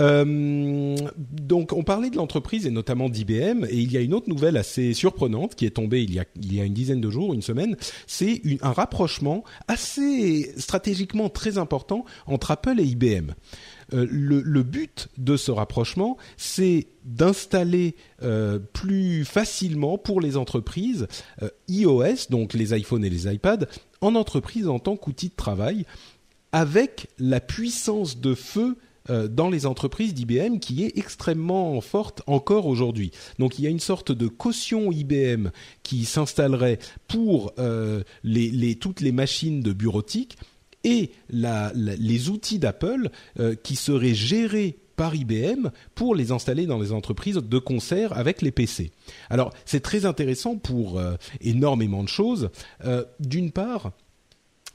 Euh, 0.00 0.96
donc, 1.18 1.72
on 1.72 1.82
parlait 1.82 2.10
de 2.10 2.16
l'entreprise 2.16 2.66
et 2.66 2.70
notamment 2.70 3.08
d'IBM, 3.08 3.64
et 3.68 3.76
il 3.76 3.92
y 3.92 3.96
a 3.96 4.00
une 4.00 4.14
autre 4.14 4.28
nouvelle 4.28 4.56
assez 4.56 4.94
surprenante 4.94 5.54
qui 5.56 5.66
est 5.66 5.70
tombée 5.70 6.02
il 6.02 6.14
y 6.14 6.60
a, 6.60 6.64
une 6.64 6.74
dizaine 6.74 7.00
de 7.00 7.10
jours, 7.10 7.34
une 7.34 7.42
semaine. 7.42 7.76
C'est 8.06 8.40
un 8.62 8.72
rapprochement 8.72 9.42
assez 9.66 10.52
stratégiquement 10.56 11.28
très 11.28 11.58
important 11.58 12.04
entre 12.26 12.52
Apple 12.52 12.78
et 12.78 12.84
IBM. 12.84 13.32
Euh, 13.94 14.06
le, 14.10 14.62
but 14.62 15.08
de 15.16 15.36
ce 15.36 15.50
rapprochement, 15.50 16.16
c'est 16.36 16.86
d'installer 17.04 17.96
euh, 18.22 18.58
plus 18.58 19.24
facilement 19.24 19.98
pour 19.98 20.20
les 20.20 20.36
entreprises 20.36 21.08
iOS, 21.68 22.28
donc 22.30 22.52
les 22.52 22.76
iPhones 22.76 23.04
et 23.04 23.10
les 23.10 23.32
iPads, 23.32 23.66
en 24.00 24.14
entreprise 24.14 24.68
en 24.68 24.78
tant 24.78 24.96
qu'outil 24.96 25.30
de 25.30 25.34
travail, 25.34 25.86
avec 26.52 27.08
la 27.18 27.40
puissance 27.40 28.20
de 28.20 28.34
feu 28.34 28.76
dans 29.08 29.48
les 29.48 29.66
entreprises 29.66 30.14
d'IBM 30.14 30.58
qui 30.58 30.84
est 30.84 30.98
extrêmement 30.98 31.80
forte 31.80 32.22
encore 32.26 32.66
aujourd'hui. 32.66 33.10
Donc 33.38 33.58
il 33.58 33.64
y 33.64 33.66
a 33.66 33.70
une 33.70 33.80
sorte 33.80 34.12
de 34.12 34.28
caution 34.28 34.92
IBM 34.92 35.48
qui 35.82 36.04
s'installerait 36.04 36.78
pour 37.06 37.52
euh, 37.58 38.02
les, 38.22 38.74
toutes 38.76 39.00
les 39.00 39.12
machines 39.12 39.62
de 39.62 39.72
bureautique 39.72 40.36
et 40.84 41.10
les 41.30 42.28
outils 42.28 42.58
d'Apple 42.58 43.10
euh, 43.38 43.54
qui 43.54 43.76
seraient 43.76 44.14
gérés 44.14 44.78
par 44.96 45.14
IBM 45.14 45.68
pour 45.94 46.14
les 46.14 46.32
installer 46.32 46.66
dans 46.66 46.78
les 46.78 46.92
entreprises 46.92 47.36
de 47.36 47.58
concert 47.58 48.16
avec 48.16 48.42
les 48.42 48.50
PC. 48.50 48.90
Alors 49.30 49.52
c'est 49.64 49.80
très 49.80 50.06
intéressant 50.06 50.56
pour 50.56 50.98
euh, 50.98 51.14
énormément 51.40 52.02
de 52.02 52.08
choses. 52.08 52.50
Euh, 52.84 53.04
D'une 53.20 53.52
part, 53.52 53.92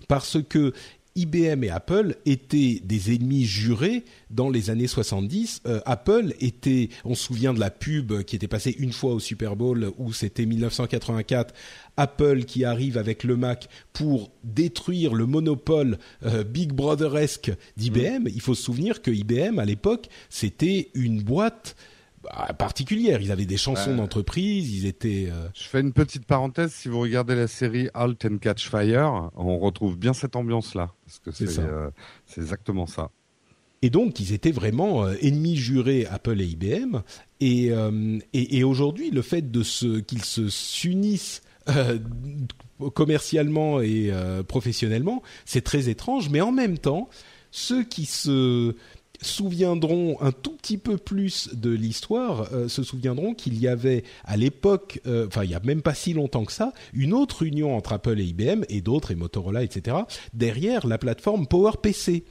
parce 0.07 0.37
que 0.41 0.73
IBM 1.15 1.63
et 1.63 1.69
Apple 1.69 2.15
étaient 2.25 2.81
des 2.83 3.13
ennemis 3.13 3.45
jurés 3.45 4.03
dans 4.31 4.49
les 4.49 4.69
années 4.69 4.87
70. 4.87 5.61
Euh, 5.67 5.79
Apple 5.85 6.33
était, 6.39 6.89
on 7.05 7.13
se 7.13 7.23
souvient 7.23 7.53
de 7.53 7.59
la 7.59 7.69
pub 7.69 8.23
qui 8.23 8.35
était 8.35 8.47
passée 8.47 8.75
une 8.79 8.93
fois 8.93 9.13
au 9.13 9.19
Super 9.19 9.55
Bowl 9.55 9.91
où 9.97 10.11
c'était 10.11 10.45
1984, 10.45 11.53
Apple 11.97 12.45
qui 12.45 12.65
arrive 12.65 12.97
avec 12.97 13.23
le 13.23 13.37
Mac 13.37 13.69
pour 13.93 14.31
détruire 14.43 15.13
le 15.13 15.27
monopole 15.27 15.99
euh, 16.25 16.43
Big 16.43 16.73
Brotheresque 16.73 17.51
d'IBM. 17.77 18.27
Il 18.33 18.41
faut 18.41 18.55
se 18.55 18.63
souvenir 18.63 19.01
que 19.01 19.11
IBM 19.11 19.59
à 19.59 19.65
l'époque 19.65 20.07
c'était 20.29 20.89
une 20.95 21.21
boîte 21.21 21.75
particulière. 22.57 23.21
Ils 23.21 23.31
avaient 23.31 23.45
des 23.45 23.57
chansons 23.57 23.95
d'entreprise, 23.95 24.73
ils 24.73 24.85
étaient. 24.85 25.27
Euh, 25.31 25.47
Je 25.53 25.63
fais 25.63 25.81
une 25.81 25.93
petite 25.93 26.25
parenthèse. 26.25 26.71
Si 26.73 26.87
vous 26.87 26.99
regardez 26.99 27.35
la 27.35 27.47
série 27.47 27.89
Halt 27.93 28.25
and 28.25 28.37
Catch 28.37 28.69
Fire, 28.69 29.31
on 29.35 29.57
retrouve 29.59 29.97
bien 29.97 30.13
cette 30.13 30.35
ambiance-là, 30.35 30.91
parce 31.05 31.19
que 31.19 31.31
c'est 31.31 31.59
euh, 31.59 31.89
exactement 32.37 32.85
ça. 32.85 33.11
Et 33.81 33.89
donc, 33.89 34.19
ils 34.19 34.31
étaient 34.33 34.51
vraiment 34.51 35.05
euh, 35.05 35.15
ennemis 35.21 35.57
jurés 35.57 36.05
Apple 36.09 36.39
et 36.39 36.45
IBM. 36.45 37.01
Et, 37.41 37.71
et, 38.31 38.57
et 38.57 38.63
aujourd'hui, 38.63 39.11
le 39.11 39.21
fait 39.21 39.51
de 39.51 39.63
qu'ils 39.99 40.23
se 40.23 40.47
s'unissent 40.47 41.41
commercialement 42.93 43.81
et 43.81 44.11
professionnellement, 44.47 45.21
c'est 45.43 45.61
très 45.61 45.89
étrange. 45.89 46.29
Mais 46.29 46.39
en 46.39 46.53
même 46.53 46.77
temps, 46.77 47.09
ceux 47.51 47.83
qui 47.83 48.05
se 48.05 48.75
souviendront 49.23 50.21
un 50.21 50.31
tout 50.31 50.51
petit 50.51 50.77
peu 50.77 50.97
plus 50.97 51.49
de 51.53 51.69
l'histoire, 51.69 52.47
euh, 52.53 52.67
se 52.67 52.83
souviendront 52.83 53.33
qu'il 53.33 53.59
y 53.59 53.67
avait 53.67 54.03
à 54.23 54.37
l'époque, 54.37 55.01
euh, 55.07 55.27
enfin 55.27 55.43
il 55.43 55.51
y 55.51 55.55
a 55.55 55.59
même 55.61 55.81
pas 55.81 55.93
si 55.93 56.13
longtemps 56.13 56.45
que 56.45 56.51
ça, 56.51 56.73
une 56.93 57.13
autre 57.13 57.43
union 57.43 57.75
entre 57.75 57.93
Apple 57.93 58.19
et 58.19 58.25
IBM 58.25 58.63
et 58.69 58.81
d'autres 58.81 59.11
et 59.11 59.15
Motorola, 59.15 59.63
etc. 59.63 59.97
derrière 60.33 60.87
la 60.87 60.97
plateforme 60.97 61.47
PowerPC 61.47 62.23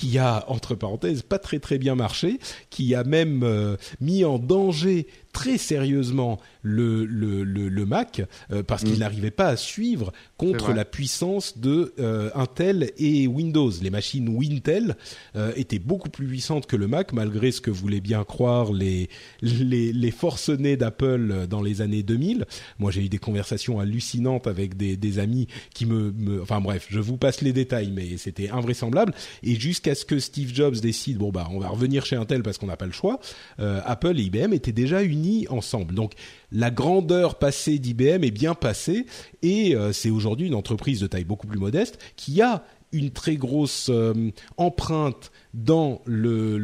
qui 0.00 0.16
a 0.18 0.44
entre 0.48 0.74
parenthèses 0.74 1.22
pas 1.22 1.38
très 1.38 1.58
très 1.58 1.76
bien 1.76 1.94
marché, 1.94 2.38
qui 2.70 2.94
a 2.94 3.04
même 3.04 3.42
euh, 3.42 3.76
mis 4.00 4.24
en 4.24 4.38
danger 4.38 5.06
très 5.32 5.58
sérieusement 5.58 6.38
le, 6.62 7.04
le, 7.04 7.44
le, 7.44 7.68
le 7.68 7.86
Mac 7.86 8.22
euh, 8.50 8.62
parce 8.62 8.82
qu'il 8.82 8.96
mm. 8.96 9.00
n'arrivait 9.00 9.30
pas 9.30 9.48
à 9.48 9.56
suivre 9.56 10.12
contre 10.36 10.72
la 10.72 10.84
puissance 10.84 11.58
de 11.58 11.94
euh, 11.98 12.30
Intel 12.34 12.90
et 12.98 13.26
Windows. 13.26 13.70
Les 13.82 13.90
machines 13.90 14.28
Wintel 14.28 14.96
euh, 15.36 15.52
étaient 15.56 15.78
beaucoup 15.78 16.10
plus 16.10 16.26
puissantes 16.26 16.66
que 16.66 16.76
le 16.76 16.88
Mac, 16.88 17.12
malgré 17.12 17.50
ce 17.52 17.60
que 17.60 17.70
voulaient 17.70 18.00
bien 18.00 18.24
croire 18.24 18.72
les, 18.72 19.08
les, 19.42 19.92
les 19.92 20.10
forcenés 20.10 20.76
d'Apple 20.76 21.46
dans 21.48 21.62
les 21.62 21.80
années 21.80 22.02
2000. 22.02 22.46
Moi, 22.78 22.90
j'ai 22.90 23.04
eu 23.04 23.08
des 23.08 23.18
conversations 23.18 23.80
hallucinantes 23.80 24.46
avec 24.46 24.76
des, 24.76 24.96
des 24.96 25.18
amis 25.18 25.46
qui 25.74 25.86
me, 25.86 26.12
me... 26.12 26.42
Enfin 26.42 26.60
bref, 26.60 26.86
je 26.90 27.00
vous 27.00 27.16
passe 27.16 27.40
les 27.40 27.52
détails, 27.52 27.92
mais 27.94 28.16
c'était 28.16 28.50
invraisemblable. 28.50 29.14
Et 29.42 29.58
jusqu'à 29.58 29.94
ce 29.94 30.04
que 30.04 30.18
Steve 30.18 30.54
Jobs 30.54 30.76
décide, 30.76 31.18
bon 31.18 31.30
bah 31.30 31.48
on 31.50 31.58
va 31.58 31.68
revenir 31.68 32.04
chez 32.04 32.16
Intel 32.16 32.42
parce 32.42 32.58
qu'on 32.58 32.66
n'a 32.66 32.76
pas 32.76 32.86
le 32.86 32.92
choix, 32.92 33.20
Apple 33.58 34.18
et 34.18 34.22
IBM 34.22 34.52
étaient 34.52 34.72
déjà 34.72 35.02
ensemble. 35.48 35.94
Donc 35.94 36.12
la 36.52 36.70
grandeur 36.70 37.36
passée 37.36 37.78
d'IBM 37.78 38.24
est 38.24 38.30
bien 38.30 38.54
passée 38.54 39.06
et 39.42 39.74
euh, 39.74 39.92
c'est 39.92 40.10
aujourd'hui 40.10 40.46
une 40.46 40.54
entreprise 40.54 41.00
de 41.00 41.06
taille 41.06 41.24
beaucoup 41.24 41.46
plus 41.46 41.58
modeste 41.58 41.98
qui 42.16 42.40
a 42.42 42.64
une 42.92 43.10
très 43.10 43.36
grosse 43.36 43.88
euh, 43.90 44.30
empreinte 44.56 45.30
dans 45.54 46.02
le, 46.06 46.58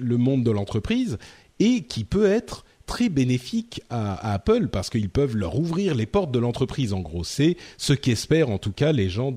monde 0.00 0.44
de 0.44 0.50
l'entreprise 0.50 1.18
et 1.58 1.82
qui 1.82 2.04
peut 2.04 2.26
être 2.26 2.64
très 2.86 3.08
bénéfique 3.08 3.82
à, 3.90 4.32
Apple 4.32 4.68
parce 4.68 4.90
qu'ils 4.90 5.10
peuvent 5.10 5.36
leur 5.36 5.58
ouvrir 5.58 5.94
les 5.94 6.06
portes 6.06 6.32
de 6.32 6.38
l'entreprise 6.38 6.92
en 6.92 7.00
gros. 7.00 7.24
C'est 7.24 7.56
ce 7.76 7.92
qu'espèrent 7.92 8.50
en 8.50 8.58
tout 8.58 8.72
cas 8.72 8.92
les 8.92 9.08
gens 9.08 9.32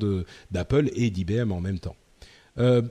d'Apple 0.51 0.89
et 0.95 1.09
d'IBM 1.09 1.51
en 1.51 1.61
même 1.61 1.79
temps. 1.79 1.95
Euh, 2.57 2.81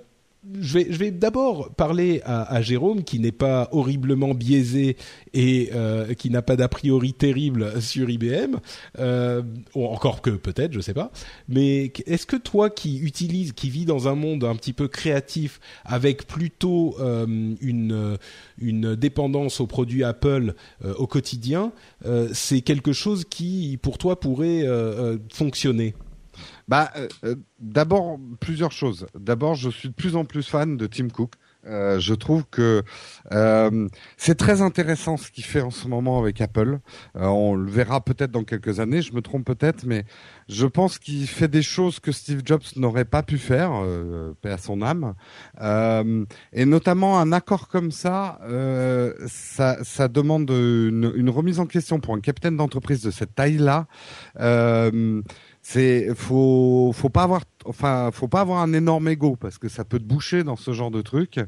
je 0.61 0.79
vais, 0.79 1.13
d'abord 1.13 1.73
parler 1.75 2.21
à, 2.25 2.61
Jérôme, 2.63 3.05
qui 3.05 3.21
n'est 3.21 3.31
pas 3.31 3.69
horriblement 3.71 4.35
biaisé 4.35 4.97
et 5.35 5.71
euh, 5.73 6.15
qui 6.15 6.31
n'a 6.31 6.43
pas 6.43 6.57
d'a 6.57 6.69
priori 6.69 7.13
terrible 7.13 7.81
sur 7.81 8.11
IBM, 8.11 8.57
euh, 8.99 9.43
ou 9.75 9.87
encore 9.87 10.21
que 10.21 10.31
peut-être, 10.31 10.73
je 10.73 10.81
sais 10.81 10.95
pas. 10.95 11.13
Mais 11.49 11.93
est-ce 12.07 12.27
que 12.27 12.37
toi, 12.37 12.71
qui 12.71 12.99
utilise, 12.99 13.53
qui 13.53 13.71
vit 13.71 13.85
dans 13.85 14.09
un 14.09 14.17
monde 14.17 14.43
un 14.43 14.57
petit 14.57 14.73
peu 14.73 14.89
créatif, 14.89 15.61
avec 15.85 16.27
plutôt 16.27 16.97
euh, 16.99 17.27
une 17.61 18.19
une 18.59 18.95
dépendance 18.97 19.61
aux 19.61 19.67
produits 19.67 20.05
Apple 20.05 20.55
au 20.97 21.07
quotidien, 21.07 21.73
c'est 22.33 22.61
quelque 22.61 22.93
chose 22.93 23.25
qui, 23.29 23.79
pour 23.81 23.99
toi, 23.99 24.19
pourrait 24.21 24.65
fonctionner? 25.33 25.95
Bah, 26.73 26.91
euh, 26.97 27.07
euh, 27.25 27.35
d'abord 27.61 28.19
plusieurs 28.41 28.73
choses. 28.73 29.07
D'abord, 29.15 29.57
je 29.57 29.69
suis 29.69 29.91
de 29.91 29.95
plus 29.95 30.17
en 30.17 30.25
plus 30.25 30.49
fan 30.49 30.79
de 30.79 30.87
Tim 30.87 31.11
Cook. 31.11 31.35
Euh, 31.67 32.01
je 32.01 32.15
trouve 32.15 32.45
que 32.51 32.83
euh, 33.31 33.89
c'est 34.17 34.35
très 34.35 34.63
intéressant 34.63 35.17
ce 35.17 35.31
qu'il 35.31 35.45
fait 35.45 35.61
en 35.61 35.71
ce 35.71 35.87
moment 35.87 36.19
avec 36.19 36.41
Apple. 36.41 36.81
Euh, 37.17 37.27
on 37.27 37.55
le 37.55 37.71
verra 37.71 38.01
peut-être 38.01 38.33
dans 38.33 38.43
quelques 38.43 38.81
années, 38.81 39.01
je 39.01 39.13
me 39.13 39.23
trompe 39.23 39.45
peut-être, 39.45 39.85
mais 39.87 40.05
je 40.49 40.67
pense 40.67 40.99
qu'il 40.99 41.29
fait 41.29 41.47
des 41.47 41.63
choses 41.63 42.01
que 42.01 42.11
Steve 42.11 42.43
Jobs 42.45 42.63
n'aurait 42.77 43.05
pas 43.05 43.23
pu 43.23 43.39
faire, 43.39 43.71
paix 44.41 44.51
à 44.51 44.59
son 44.59 44.83
âme. 44.83 45.15
et 46.53 46.65
notamment 46.65 47.21
un 47.21 47.33
accord 47.33 47.69
comme 47.69 47.93
ça, 47.93 48.41
ça, 49.29 49.79
ça, 49.85 50.09
demande 50.09 50.51
une, 50.51 51.13
une, 51.15 51.31
remise 51.31 51.61
en 51.61 51.67
question 51.67 52.01
pour 52.01 52.15
un 52.15 52.21
capitaine 52.21 52.57
d'entreprise 52.57 53.03
de 53.03 53.11
cette 53.11 53.35
taille-là 53.35 53.87
c'est 55.63 56.13
faut 56.15 56.93
faut 56.93 57.09
pas 57.09 57.23
avoir 57.23 57.43
enfin 57.67 58.11
faut 58.13 58.27
pas 58.27 58.41
avoir 58.41 58.61
un 58.61 58.73
énorme 58.73 59.09
ego 59.09 59.37
parce 59.37 59.59
que 59.59 59.69
ça 59.69 59.85
peut 59.85 60.01
te 60.01 60.05
boucher 60.05 60.43
dans 60.43 60.57
ce 60.57 60.73
genre 60.73 60.91
de 60.91 61.01
truc 61.03 61.39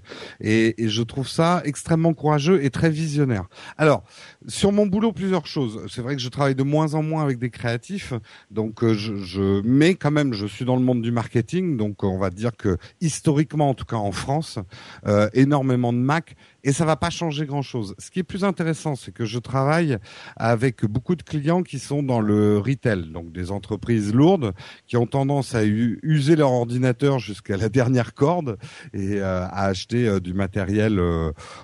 et, 0.40 0.82
et 0.82 0.88
je 0.88 1.02
trouve 1.02 1.28
ça 1.28 1.62
extrêmement 1.64 2.14
courageux 2.14 2.64
et 2.64 2.70
très 2.70 2.90
visionnaire. 2.90 3.48
Alors 3.76 4.04
sur 4.46 4.72
mon 4.72 4.86
boulot 4.86 5.12
plusieurs 5.12 5.46
choses. 5.46 5.80
C'est 5.88 6.02
vrai 6.02 6.16
que 6.16 6.22
je 6.22 6.28
travaille 6.28 6.54
de 6.54 6.62
moins 6.62 6.94
en 6.94 7.02
moins 7.02 7.22
avec 7.22 7.38
des 7.38 7.50
créatifs 7.50 8.12
donc 8.50 8.82
euh, 8.82 8.94
je, 8.94 9.16
je 9.16 9.62
mais 9.64 9.94
quand 9.94 10.10
même 10.10 10.32
je 10.32 10.46
suis 10.46 10.64
dans 10.64 10.76
le 10.76 10.82
monde 10.82 11.02
du 11.02 11.12
marketing 11.12 11.76
donc 11.76 12.04
on 12.04 12.18
va 12.18 12.30
dire 12.30 12.56
que 12.56 12.76
historiquement 13.00 13.70
en 13.70 13.74
tout 13.74 13.84
cas 13.84 13.96
en 13.96 14.12
France 14.12 14.58
euh, 15.06 15.28
énormément 15.34 15.92
de 15.92 15.98
Mac 15.98 16.36
et 16.66 16.72
ça 16.72 16.86
va 16.86 16.96
pas 16.96 17.10
changer 17.10 17.44
grand 17.44 17.60
chose. 17.60 17.94
Ce 17.98 18.10
qui 18.10 18.20
est 18.20 18.24
plus 18.24 18.42
intéressant, 18.42 18.96
c'est 18.96 19.12
que 19.12 19.26
je 19.26 19.38
travaille 19.38 19.98
avec 20.36 20.86
beaucoup 20.86 21.14
de 21.14 21.22
clients 21.22 21.62
qui 21.62 21.78
sont 21.78 22.02
dans 22.02 22.20
le 22.20 22.58
retail, 22.58 23.10
donc 23.12 23.32
des 23.32 23.50
entreprises 23.50 24.14
lourdes 24.14 24.54
qui 24.86 24.96
ont 24.96 25.06
tendance 25.06 25.54
à 25.54 25.62
user 25.64 26.36
leur 26.36 26.52
ordinateur 26.52 27.18
jusqu'à 27.18 27.58
la 27.58 27.68
dernière 27.68 28.14
corde 28.14 28.56
et 28.94 29.20
euh, 29.20 29.44
à 29.44 29.66
acheter 29.66 30.08
euh, 30.08 30.20
du 30.20 30.32
matériel, 30.32 30.98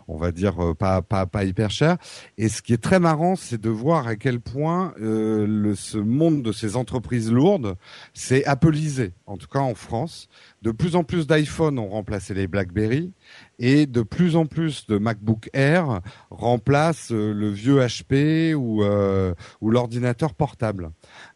on 0.07 0.19
va 0.19 0.33
dire 0.33 0.75
pas, 0.79 1.01
pas 1.01 1.25
pas 1.25 1.45
hyper 1.45 1.71
cher. 1.71 1.97
Et 2.37 2.51
ce 2.51 2.61
qui 2.61 2.70
est 2.73 2.83
très 2.83 3.01
marrant, 3.01 3.37
c'est 3.37 3.61
de 3.61 3.71
voir 3.71 4.07
à 4.07 4.17
quel 4.17 4.41
point 4.41 4.95
le, 4.99 5.75
ce 5.75 5.99
monde 5.99 6.43
de 6.43 6.53
ces 6.53 6.77
entreprises 6.77 7.31
lourdes 7.31 7.77
s'est 8.15 8.45
appellisé, 8.45 9.13
en 9.27 9.37
tout 9.37 9.49
cas 9.49 9.61
en 9.61 9.75
France. 9.75 10.29
De 10.63 10.71
plus 10.71 10.97
en 10.97 11.05
plus 11.05 11.27
d'iPhone 11.27 11.79
ont 11.79 11.89
remplacé 11.89 12.35
les 12.35 12.47
BlackBerry 12.47 13.13
et 13.61 13.87
de 13.87 14.03
plus 14.03 14.35
en 14.35 14.47
plus 14.47 14.87
de 14.87 14.99
MacBook 14.99 15.51
Air 15.53 16.01
remplacent 16.31 17.13
euh, 17.13 17.33
le 17.33 17.51
vieux 17.51 17.79
HP 17.79 18.55
ou, 18.55 18.83
euh, 18.83 19.35
ou 19.61 19.71
l'ordinateur 19.71 20.35
portable. 20.35 20.91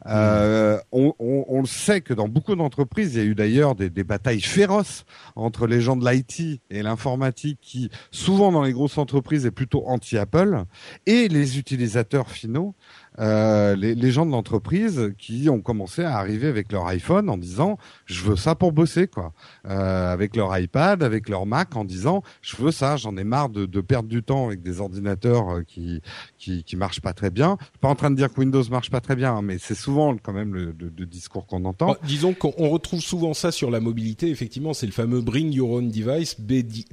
Euh, 0.07 0.81
on, 0.91 1.15
on, 1.19 1.45
on, 1.49 1.61
le 1.61 1.67
sait 1.67 2.01
que 2.01 2.15
dans 2.15 2.29
beaucoup 2.29 2.57
d'entreprises, 2.57 3.15
il 3.15 3.19
y 3.19 3.21
a 3.21 3.27
eu 3.27 3.35
d'ailleurs 3.35 3.75
des, 3.75 3.91
des, 3.91 4.05
batailles 4.05 4.41
féroces 4.41 5.05
entre 5.37 5.67
les 5.67 5.83
gens 5.83 5.97
de 5.97 6.09
l'IT 6.09 6.61
et 6.71 6.83
l'informatique 6.83 7.59
qui, 7.61 7.91
souvent 8.11 8.51
dans 8.51 8.63
les 8.63 8.73
grosses 8.73 8.99
entreprises, 8.99 9.45
est 9.45 9.51
plutôt 9.51 9.87
anti-Apple, 9.87 10.65
et 11.07 11.29
les 11.29 11.59
utilisateurs 11.59 12.31
finaux 12.31 12.75
euh, 13.21 13.77
les, 13.77 13.95
les, 13.95 14.11
gens 14.11 14.27
de 14.27 14.33
l'entreprise 14.33 15.13
qui 15.19 15.49
ont 15.49 15.61
commencé 15.61 16.03
à 16.03 16.17
arriver 16.17 16.49
avec 16.49 16.73
leur 16.73 16.87
iPhone 16.87 17.29
en 17.31 17.37
disant 17.37 17.79
je 18.07 18.23
veux 18.23 18.37
ça 18.37 18.55
pour 18.55 18.73
bosser 18.73 19.07
quoi, 19.07 19.33
euh, 19.69 20.13
avec 20.13 20.35
leur 20.35 20.57
iPad, 20.59 21.03
avec 21.03 21.29
leur 21.29 21.47
Mac 21.47 21.77
en 21.77 21.85
disant 21.85 22.23
je 22.43 22.57
veux 22.57 22.73
ça, 22.73 22.97
j'en 22.97 23.17
ai 23.17 23.25
marre 23.25 23.51
de, 23.51 23.67
de, 23.67 23.81
perdre 23.81 24.09
du 24.09 24.23
temps 24.23 24.47
avec 24.47 24.63
des 24.63 24.81
ordinateurs 24.81 25.49
euh, 25.51 25.63
qui, 25.63 26.01
qui 26.39 26.65
qui 26.65 26.77
marchent 26.77 27.01
pas 27.01 27.13
très 27.13 27.31
bien. 27.31 27.57
Je 27.61 27.67
suis 27.67 27.79
pas 27.81 27.89
en 27.89 27.95
train 27.95 28.11
de 28.11 28.17
dire 28.17 28.33
que 28.33 28.41
Windows 28.41 28.65
marche 28.71 28.91
pas 28.91 29.01
très 29.01 29.17
bien, 29.17 29.35
hein, 29.35 29.43
mais 29.43 29.59
c'est 29.59 29.75
souvent 29.75 30.17
quand 30.17 30.33
même 30.33 30.55
le, 30.55 30.73
discours 31.07 31.47
qu'on 31.47 31.65
entend. 31.65 31.89
Bah, 31.89 31.99
disons 32.05 32.35
qu'on 32.35 32.69
retrouve 32.71 33.01
souvent 33.01 33.35
ça 33.35 33.53
sur 33.53 33.71
la 33.71 33.81
mobilité. 33.81 34.31
Effectivement, 34.31 34.75
c'est 34.75 34.87
le 34.87 34.93
fameux 34.93 35.21
Bring 35.21 35.53
Your 35.53 35.71
Own 35.71 35.91
Device 35.91 36.41
BYOD 36.41 36.89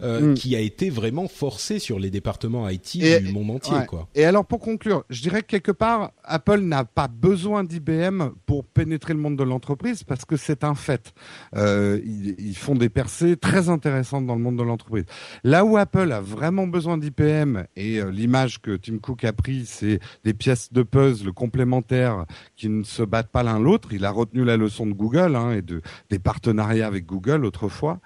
euh, 0.00 0.20
mm. 0.20 0.34
qui 0.34 0.56
a 0.56 0.60
été 0.60 0.90
vraiment 0.90 1.28
forcé 1.28 1.78
sur 1.78 1.98
les 1.98 2.10
départements 2.10 2.68
IT 2.68 2.98
du 2.98 3.32
monde 3.32 3.50
entier 3.50 3.86
quoi. 3.88 4.01
Et 4.14 4.24
alors 4.24 4.44
pour 4.44 4.60
conclure, 4.60 5.04
je 5.10 5.22
dirais 5.22 5.42
que 5.42 5.46
quelque 5.46 5.72
part, 5.72 6.12
Apple 6.24 6.60
n'a 6.60 6.84
pas 6.84 7.08
besoin 7.08 7.64
d'IBM 7.64 8.30
pour 8.46 8.64
pénétrer 8.64 9.14
le 9.14 9.20
monde 9.20 9.36
de 9.36 9.44
l'entreprise 9.44 10.04
parce 10.04 10.24
que 10.24 10.36
c'est 10.36 10.64
un 10.64 10.74
fait. 10.74 11.12
Euh, 11.56 12.00
ils, 12.04 12.56
font 12.56 12.74
des 12.74 12.88
percées 12.88 13.36
très 13.36 13.68
intéressantes 13.68 14.26
dans 14.26 14.34
le 14.34 14.40
monde 14.40 14.56
de 14.56 14.62
l'entreprise. 14.62 15.04
Là 15.42 15.64
où 15.64 15.76
Apple 15.76 16.12
a 16.12 16.20
vraiment 16.20 16.66
besoin 16.66 16.98
d'IBM 16.98 17.64
et 17.76 17.98
euh, 17.98 18.10
l'image 18.10 18.60
que 18.60 18.76
Tim 18.76 18.98
Cook 18.98 19.24
a 19.24 19.32
pris, 19.32 19.64
c'est 19.66 20.00
des 20.24 20.34
pièces 20.34 20.72
de 20.72 20.82
puzzle 20.82 21.32
complémentaires 21.32 22.26
qui 22.56 22.68
ne 22.68 22.84
se 22.84 23.02
battent 23.02 23.30
pas 23.30 23.42
l'un 23.42 23.58
l'autre. 23.58 23.92
Il 23.92 24.04
a 24.04 24.10
retenu 24.10 24.44
la 24.44 24.56
leçon 24.56 24.86
de 24.86 24.92
Google 24.92 25.36
hein, 25.36 25.52
et 25.52 25.62
de 25.62 25.82
des 26.10 26.18
partenariats 26.18 26.86
avec 26.86 27.06
Google 27.06 27.44
autrefois. 27.44 28.00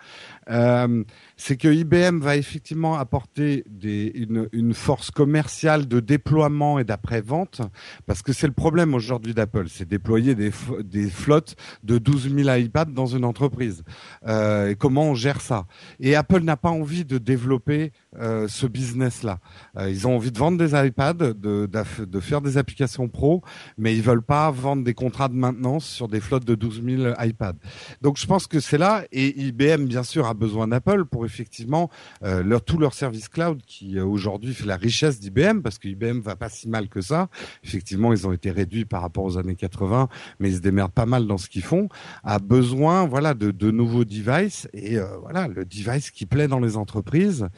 Euh, 0.49 1.05
c'est 1.37 1.57
que 1.57 1.69
IBM 1.69 2.21
va 2.21 2.37
effectivement 2.37 2.97
apporter 2.97 3.65
des, 3.69 4.13
une, 4.15 4.49
une 4.53 4.75
force 4.75 5.11
commerciale 5.11 5.87
de 5.87 6.01
déploiement 6.01 6.79
et 6.79 6.85
d'après-vente, 6.85 7.61
parce 8.07 8.23
que 8.23 8.33
c'est 8.33 8.47
le 8.47 8.53
problème 8.53 8.95
aujourd'hui 8.95 9.35
d'Apple, 9.35 9.67
c'est 9.69 9.89
déployer 9.89 10.35
des, 10.35 10.51
des 10.85 11.11
flottes 11.11 11.57
de 11.83 11.99
12 11.99 12.35
000 12.35 12.57
iPads 12.57 12.87
dans 12.87 13.07
une 13.07 13.25
entreprise. 13.25 13.83
Euh, 14.27 14.71
et 14.71 14.75
comment 14.77 15.11
on 15.11 15.15
gère 15.15 15.41
ça? 15.41 15.67
Et 16.01 16.15
Apple 16.15 16.41
n'a 16.41 16.57
pas 16.57 16.71
envie 16.71 17.05
de 17.05 17.19
développer 17.19 17.93
euh, 18.19 18.49
ce 18.49 18.67
business-là. 18.67 19.39
Euh, 19.77 19.91
ils 19.91 20.07
ont 20.07 20.17
envie 20.17 20.31
de 20.31 20.39
vendre 20.39 20.59
des 20.59 20.75
iPads, 20.75 21.15
de, 21.15 21.67
de, 21.67 22.21
faire 22.21 22.41
des 22.41 22.57
applications 22.57 23.09
pro, 23.09 23.43
mais 23.77 23.95
ils 23.95 24.03
veulent 24.03 24.23
pas 24.23 24.51
vendre 24.51 24.85
des 24.85 24.95
contrats 24.95 25.29
de 25.29 25.35
maintenance 25.35 25.87
sur 25.87 26.09
des 26.09 26.21
flottes 26.21 26.45
de 26.45 26.55
12 26.55 26.83
000 26.83 27.13
iPads. 27.19 27.57
Donc 28.01 28.17
je 28.17 28.27
pense 28.27 28.47
que 28.47 28.61
c'est 28.61 28.79
là, 28.79 29.05
et 29.13 29.39
IBM 29.47 29.85
bien 29.85 30.03
sûr 30.03 30.27
besoin 30.37 30.69
d'Apple 30.69 31.05
pour 31.05 31.25
effectivement 31.25 31.91
euh, 32.23 32.43
leur, 32.43 32.63
tout 32.63 32.79
leur 32.79 32.95
service 32.95 33.29
cloud 33.29 33.61
qui 33.67 33.99
aujourd'hui 33.99 34.55
fait 34.55 34.67
la 34.67 34.77
richesse 34.77 35.19
d'IBM, 35.19 35.61
parce 35.61 35.79
que 35.79 35.89
IBM 35.89 36.21
va 36.21 36.37
pas 36.37 36.49
si 36.49 36.69
mal 36.69 36.89
que 36.89 37.01
ça. 37.01 37.29
Effectivement, 37.65 38.13
ils 38.13 38.27
ont 38.27 38.33
été 38.33 38.51
réduits 38.51 38.85
par 38.85 39.03
rapport 39.03 39.25
aux 39.25 39.39
années 39.39 39.57
80, 39.57 40.09
mais 40.39 40.51
ils 40.51 40.57
se 40.57 40.61
démerdent 40.61 40.93
pas 40.93 41.07
mal 41.07 41.27
dans 41.27 41.39
ce 41.39 41.49
qu'ils 41.49 41.63
font. 41.63 41.89
A 42.23 42.39
besoin, 42.39 43.07
voilà, 43.07 43.35
de, 43.35 43.51
de 43.51 43.71
nouveaux 43.71 44.05
devices 44.05 44.69
et 44.73 44.99
voilà, 45.23 45.49
le 45.49 45.65
device 45.65 46.11
qui 46.11 46.27
plaît 46.27 46.49
dans 46.49 46.61
les 46.61 46.77
entreprises. 46.77 47.49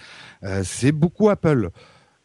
Euh, 0.45 0.63
c'est 0.65 0.93
beaucoup 0.93 1.29
Apple. 1.29 1.71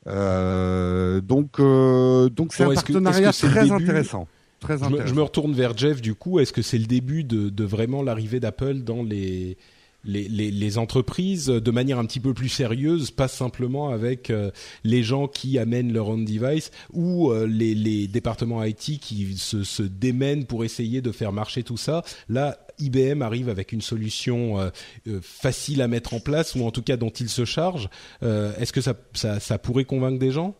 Euh, 0.07 1.21
donc, 1.21 1.59
euh, 1.59 2.29
donc 2.29 2.53
c'est 2.53 2.63
un 2.63 2.73
partenariat 2.73 3.31
très 3.31 3.71
intéressant. 3.71 4.27
Très 4.59 4.77
je, 4.77 4.85
Me, 4.85 5.05
je 5.05 5.13
me 5.13 5.21
retourne 5.21 5.53
vers 5.53 5.77
Jeff 5.77 6.01
du 6.01 6.15
coup. 6.15 6.39
Est-ce 6.39 6.53
que 6.53 6.61
c'est 6.61 6.77
le 6.77 6.85
début 6.85 7.23
de, 7.23 7.49
de 7.49 7.63
vraiment 7.63 8.01
l'arrivée 8.01 8.39
d'Apple 8.39 8.79
dans 8.79 9.03
les 9.03 9.57
les, 10.05 10.27
les, 10.27 10.51
les, 10.51 10.77
entreprises 10.77 11.47
de 11.47 11.71
manière 11.71 11.99
un 11.99 12.05
petit 12.05 12.19
peu 12.19 12.33
plus 12.33 12.49
sérieuse, 12.49 13.11
pas 13.11 13.27
simplement 13.27 13.89
avec 13.89 14.29
euh, 14.29 14.51
les 14.83 15.03
gens 15.03 15.27
qui 15.27 15.57
amènent 15.57 15.93
leur 15.93 16.09
own 16.09 16.25
device 16.25 16.71
ou 16.91 17.31
euh, 17.31 17.47
les, 17.47 17.73
les, 17.73 18.07
départements 18.07 18.63
IT 18.63 18.99
qui 18.99 19.37
se, 19.37 19.63
se, 19.63 19.83
démènent 19.83 20.45
pour 20.45 20.65
essayer 20.65 21.01
de 21.01 21.11
faire 21.11 21.31
marcher 21.31 21.63
tout 21.63 21.77
ça. 21.77 22.03
Là, 22.27 22.57
IBM 22.79 23.21
arrive 23.21 23.49
avec 23.49 23.71
une 23.71 23.81
solution 23.81 24.59
euh, 24.59 24.69
facile 25.21 25.81
à 25.81 25.87
mettre 25.87 26.13
en 26.13 26.19
place 26.19 26.55
ou 26.55 26.63
en 26.65 26.71
tout 26.71 26.81
cas 26.81 26.97
dont 26.97 27.09
il 27.09 27.29
se 27.29 27.45
charge. 27.45 27.89
Est-ce 28.21 28.73
que 28.73 28.81
ça, 28.81 28.95
ça, 29.13 29.39
ça, 29.39 29.57
pourrait 29.57 29.85
convaincre 29.85 30.19
des 30.19 30.31
gens? 30.31 30.55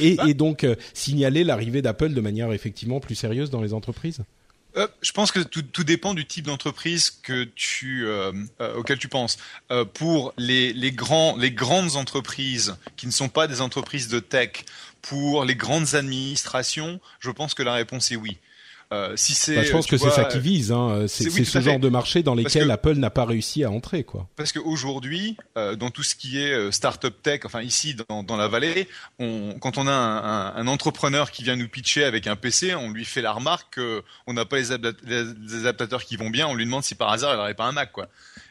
Et, 0.00 0.16
bah 0.16 0.24
et 0.28 0.34
donc 0.34 0.66
signaler 0.92 1.44
l'arrivée 1.44 1.82
d'Apple 1.82 2.12
de 2.12 2.20
manière 2.20 2.52
effectivement 2.52 3.00
plus 3.00 3.14
sérieuse 3.14 3.50
dans 3.50 3.62
les 3.62 3.72
entreprises? 3.72 4.22
Euh, 4.76 4.88
je 5.02 5.12
pense 5.12 5.32
que 5.32 5.40
tout, 5.40 5.62
tout 5.62 5.84
dépend 5.84 6.14
du 6.14 6.26
type 6.26 6.46
d'entreprise 6.46 7.10
que 7.10 7.44
tu 7.54 8.06
euh, 8.06 8.32
euh, 8.60 8.76
auquel 8.76 8.98
tu 8.98 9.08
penses. 9.08 9.38
Euh, 9.70 9.84
pour 9.84 10.32
les 10.38 10.92
grands 10.92 11.36
les 11.36 11.50
grandes 11.50 11.96
entreprises 11.96 12.76
qui 12.96 13.06
ne 13.06 13.12
sont 13.12 13.28
pas 13.28 13.46
des 13.46 13.60
entreprises 13.60 14.08
de 14.08 14.20
tech, 14.20 14.64
pour 15.02 15.44
les 15.44 15.56
grandes 15.56 15.94
administrations, 15.94 17.00
je 17.18 17.30
pense 17.30 17.54
que 17.54 17.62
la 17.62 17.74
réponse 17.74 18.12
est 18.12 18.16
oui. 18.16 18.38
Euh, 18.92 19.14
si 19.16 19.32
c'est, 19.34 19.54
bah, 19.54 19.62
je 19.62 19.72
pense 19.72 19.86
que 19.86 19.96
c'est 19.96 20.10
ça 20.10 20.24
qui 20.24 20.38
vise. 20.38 20.70
Hein. 20.70 21.06
C'est, 21.08 21.30
ce 21.30 21.60
genre 21.60 21.78
de 21.78 21.88
marché 21.88 22.22
dans 22.22 22.34
lesquels 22.34 22.70
Apple 22.70 22.94
n'a 22.96 23.08
pas 23.08 23.24
réussi 23.24 23.64
à 23.64 23.70
entrer, 23.70 24.04
quoi. 24.04 24.28
Parce 24.36 24.52
qu'aujourd'hui, 24.52 25.38
euh, 25.56 25.76
dans 25.76 25.90
tout 25.90 26.02
ce 26.02 26.14
qui 26.14 26.38
est 26.38 26.52
euh, 26.52 26.70
startup 26.70 27.22
tech, 27.22 27.40
enfin 27.46 27.62
ici 27.62 27.96
dans, 28.08 28.22
dans 28.22 28.36
la 28.36 28.48
vallée, 28.48 28.88
on, 29.18 29.56
quand 29.60 29.78
on 29.78 29.86
a 29.86 29.92
un, 29.92 30.56
un, 30.56 30.66
entrepreneur 30.66 31.30
qui 31.30 31.42
vient 31.42 31.56
nous 31.56 31.68
pitcher 31.68 32.04
avec 32.04 32.26
un 32.26 32.36
PC, 32.36 32.74
on 32.74 32.90
lui 32.90 33.06
fait 33.06 33.22
la 33.22 33.32
remarque 33.32 33.80
qu'on 34.26 34.32
n'a 34.34 34.44
pas 34.44 34.58
les, 34.58 34.72
adaptateurs 34.72 36.04
qui 36.04 36.16
vont 36.16 36.28
bien. 36.28 36.46
On 36.46 36.54
lui 36.54 36.66
demande 36.66 36.84
si 36.84 36.94
par 36.94 37.10
hasard 37.10 37.32
il 37.32 37.36
n'aurait 37.38 37.54
pas 37.54 37.64
un 37.64 37.72
Mac, 37.72 37.92
quoi. 37.92 38.08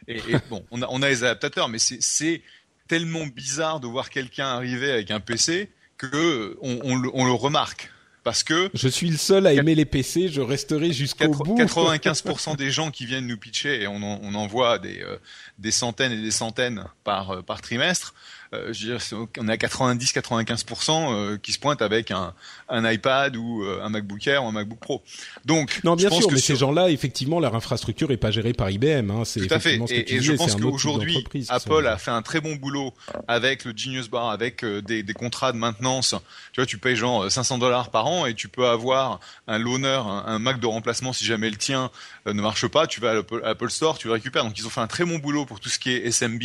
Et, 0.08 0.18
et 0.18 0.36
bon, 0.50 0.66
on 0.72 0.82
a, 0.82 0.88
on 0.90 1.04
a 1.04 1.10
les 1.10 1.24
adaptateurs, 1.24 1.70
mais 1.70 1.78
c'est 1.78 2.42
tellement 2.88 3.28
bizarre 3.28 3.80
de 3.80 3.86
voir 3.86 4.10
quelqu'un 4.10 4.48
arriver 4.48 4.92
avec 4.92 5.12
un 5.12 5.20
PC 5.20 5.70
que 5.98 6.58
on, 6.62 6.80
on, 6.84 6.96
le, 6.96 7.12
on 7.14 7.26
le 7.26 7.32
remarque 7.32 7.92
parce 8.24 8.44
que 8.44 8.70
je 8.74 8.88
suis 8.88 9.10
le 9.10 9.18
seul 9.18 9.48
à 9.48 9.54
aimer 9.54 9.76
les 9.76 9.86
PC, 9.86 10.30
je 10.30 10.42
resterai 10.42 10.94
jusqu'au 10.94 11.30
bout. 11.30 11.58
95% 11.58 12.56
des 12.58 12.72
gens 12.72 12.92
qui 12.92 13.06
viennent 13.06 13.28
nous 13.28 13.38
pitcher 13.38 13.82
et 13.82 13.88
on 13.88 13.98
en, 13.98 14.20
on 14.22 14.36
en 14.36 14.48
voit 14.48 14.78
des, 14.80 15.02
euh, 15.02 15.18
des 15.58 15.72
centaines 15.72 16.12
et 16.12 16.22
des 16.22 16.32
centaines 16.32 16.86
par, 17.04 17.32
euh, 17.32 17.42
par 17.42 17.62
trimestre, 17.62 18.14
euh, 18.54 18.74
je 18.74 18.88
veux 18.88 18.98
dire, 18.98 19.28
on 19.40 19.48
est 19.48 19.54
à 19.54 19.56
90-95% 19.56 20.92
euh, 20.92 21.38
qui 21.38 21.54
se 21.54 21.60
pointent 21.60 21.82
avec 21.82 22.12
un, 22.12 22.34
un 22.68 22.90
iPad 22.92 23.38
ou 23.38 23.64
euh, 23.64 23.82
un 23.82 23.88
MacBook 23.88 24.28
Air 24.28 24.44
ou 24.44 24.48
un 24.48 24.52
MacBook 24.52 24.80
Pro. 24.80 25.02
Donc, 25.46 25.80
non, 25.86 25.96
bien 25.96 26.10
sûr, 26.10 26.30
mais 26.30 26.40
ces 26.40 26.58
gens-là, 26.58 26.90
effectivement, 26.90 27.40
leur 27.40 27.56
infrastructure 27.56 28.12
est 28.12 28.18
pas 28.18 28.30
gérée 28.30 28.52
par 28.52 28.70
IBM. 28.70 29.10
Hein, 29.10 29.24
c'est 29.24 29.48
tout 29.48 29.54
à 29.54 29.60
fait. 29.60 29.80
et, 29.90 30.16
et 30.16 30.22
je 30.22 30.34
pense 30.34 30.58
qu'aujourd'hui, 30.58 31.26
Apple 31.48 31.88
a 31.88 31.98
fait 31.98 32.12
un 32.12 32.22
très 32.22 32.42
bon 32.42 32.56
boulot 32.56 32.94
avec 33.30 33.64
le 33.64 33.72
Genius 33.74 34.10
Bar, 34.10 34.30
avec 34.30 34.66
des, 34.66 35.02
des, 35.02 35.14
contrats 35.14 35.54
de 35.54 35.58
maintenance. 35.58 36.14
Tu 36.52 36.60
vois, 36.60 36.66
tu 36.66 36.78
payes 36.78 36.98
genre 36.98 37.32
500 37.32 37.58
dollars 37.58 37.90
par 37.90 38.08
an 38.08 38.26
et 38.26 38.34
tu 38.34 38.50
peux 38.50 38.68
avoir 38.68 39.22
un 39.48 39.60
loaner, 39.60 40.02
un, 40.26 40.40
Mac 40.40 40.60
de 40.60 40.68
remplacement 40.68 41.14
si 41.14 41.24
jamais 41.24 41.50
le 41.50 41.56
tien 41.56 41.90
ne 42.26 42.34
marche 42.34 42.68
pas. 42.68 42.86
Tu 42.86 43.00
vas 43.00 43.12
à 43.12 43.14
l'Apple 43.14 43.70
Store, 43.70 43.98
tu 43.98 44.08
le 44.08 44.14
récupères. 44.14 44.44
Donc, 44.44 44.58
ils 44.60 44.68
ont 44.68 44.72
fait 44.72 44.82
un 44.82 44.88
très 44.88 45.06
bon 45.06 45.20
boulot 45.20 45.46
pour 45.46 45.62
tout 45.62 45.70
ce 45.70 45.80
qui 45.80 45.92
est 45.92 46.12
SMB 46.12 46.42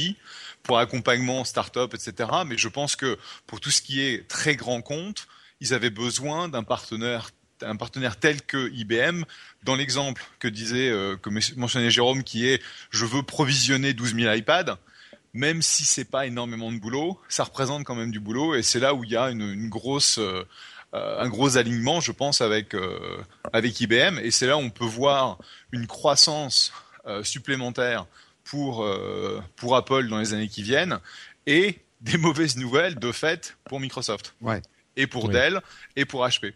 pour 0.67 0.79
accompagnement, 0.79 1.45
start-up, 1.45 1.95
etc. 1.95 2.29
Mais 2.47 2.59
je 2.59 2.69
pense 2.69 2.97
que 2.97 3.17
pour 3.47 3.61
tout 3.61 3.71
ce 3.71 3.81
qui 3.81 4.03
est 4.03 4.29
très 4.29 4.57
grand 4.57 4.83
compte, 4.83 5.29
ils 5.61 5.73
avaient 5.73 5.91
besoin 5.91 6.49
d'un 6.49 6.65
partenaire 6.65 7.31
un 7.63 7.77
partenaire 7.77 8.19
tel 8.19 8.43
que 8.43 8.71
IBM, 8.71 9.23
dans 9.65 9.77
l'exemple 9.77 10.23
que 10.41 10.47
disait, 10.47 10.91
euh, 10.91 11.17
que 11.17 11.31
mentionnait 11.59 11.91
Jérôme, 11.91 12.23
qui 12.23 12.47
est 12.47 12.61
je 12.91 13.07
veux 13.07 13.23
provisionner 13.23 13.95
12 13.95 14.15
000 14.15 14.35
iPads, 14.35 14.77
même 15.33 15.63
si 15.63 15.87
c'est 15.87 16.05
pas 16.05 16.27
énormément 16.27 16.71
de 16.71 16.79
boulot, 16.79 17.19
ça 17.31 17.45
représente 17.45 17.85
quand 17.85 17.95
même 17.95 18.11
du 18.11 18.21
boulot. 18.21 18.55
Et 18.55 18.63
c'est 18.63 18.79
là 18.79 18.93
où 18.93 19.05
il 19.05 19.11
y 19.11 19.17
a 19.17 19.31
une, 19.31 19.71
grosse, 19.71 20.19
euh, 20.19 20.47
euh 20.93 21.19
un 21.19 21.29
gros 21.31 21.57
alignement, 21.57 22.03
je 22.03 22.13
pense, 22.13 22.43
avec 22.43 22.77
avec 23.55 23.81
IBM 23.81 24.19
et 24.19 24.31
c'est 24.31 24.47
là 24.47 24.59
où 24.59 24.61
on 24.61 24.69
peut 24.69 24.85
voir 24.85 25.39
une 25.73 25.87
croissance 25.87 26.75
supplémentaire 27.23 28.05
pour, 28.47 28.85
euh, 28.85 29.41
pour 29.57 29.77
Apple 29.77 30.09
dans 30.09 30.19
les 30.19 30.33
années 30.33 30.49
qui 30.49 30.63
viennent 30.63 30.99
et 31.47 31.79
des 32.01 32.19
mauvaises 32.19 32.57
nouvelles 32.57 32.97
de 32.97 33.13
fait 33.13 33.57
pour 33.65 33.81
Microsoft. 33.81 34.35
Ouais. 34.41 34.63
Et 34.97 35.07
pour 35.07 35.29
Dell 35.29 35.61
et 35.95 36.07
pour 36.07 36.27
HP. 36.27 36.55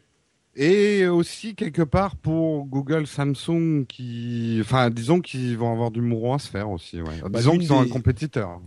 Et 0.57 1.07
aussi 1.07 1.55
quelque 1.55 1.83
part 1.83 2.17
pour 2.17 2.67
Google, 2.67 3.07
Samsung, 3.07 3.85
qui, 3.87 4.59
enfin, 4.61 4.91
disons 4.91 5.21
qu'ils 5.21 5.57
vont 5.57 5.73
avoir 5.73 5.91
du 5.91 6.01
mouron 6.01 6.35
à 6.35 6.39
se 6.39 6.49
faire 6.49 6.71
aussi. 6.71 7.01
Ouais. 7.01 7.21
Bah, 7.23 7.39
disons 7.39 7.59
qu'ils 7.59 7.69
sont 7.69 7.81
un 7.81 7.89
compétiteur. 7.89 8.61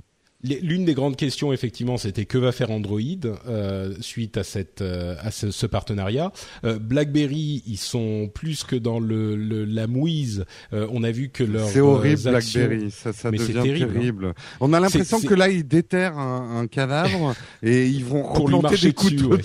L'une 0.44 0.84
des 0.84 0.94
grandes 0.94 1.16
questions, 1.16 1.54
effectivement, 1.54 1.96
c'était 1.96 2.26
que 2.26 2.38
va 2.38 2.52
faire 2.52 2.70
Android 2.70 3.00
euh, 3.48 3.96
suite 4.02 4.36
à 4.36 4.44
cette 4.44 4.82
euh, 4.82 5.16
à 5.22 5.32
ce, 5.32 5.52
ce 5.52 5.66
partenariat. 5.66 6.34
Euh, 6.66 6.80
BlackBerry, 6.80 7.64
ils 7.66 7.78
sont 7.78 8.30
plus 8.34 8.66
que 8.66 8.76
dans 8.76 9.00
le, 9.00 9.38
le 9.38 9.64
la 9.64 9.88
mouise. 9.88 10.44
Euh, 10.74 10.86
on 10.92 11.04
a 11.04 11.12
vu 11.12 11.30
que 11.30 11.46
leur 11.46 11.66
c'est 11.70 11.80
horrible 11.80 12.22
BlackBerry, 12.22 12.92
ça, 12.92 13.14
ça 13.14 13.32
devient 13.32 13.54
terrible. 13.54 13.94
terrible. 13.94 14.34
On 14.60 14.74
a 14.74 14.82
l'impression 14.82 15.22
que 15.22 15.34
là 15.34 15.48
ils 15.48 15.66
déterrent 15.66 16.20
un, 16.20 16.60
un 16.60 16.68
cadavre 16.68 17.36
et 17.64 17.88
ils 17.88 18.04
vont 18.04 18.24
replanter 18.24 18.76
des 18.76 18.94
coups 18.94 19.16
de 19.16 19.40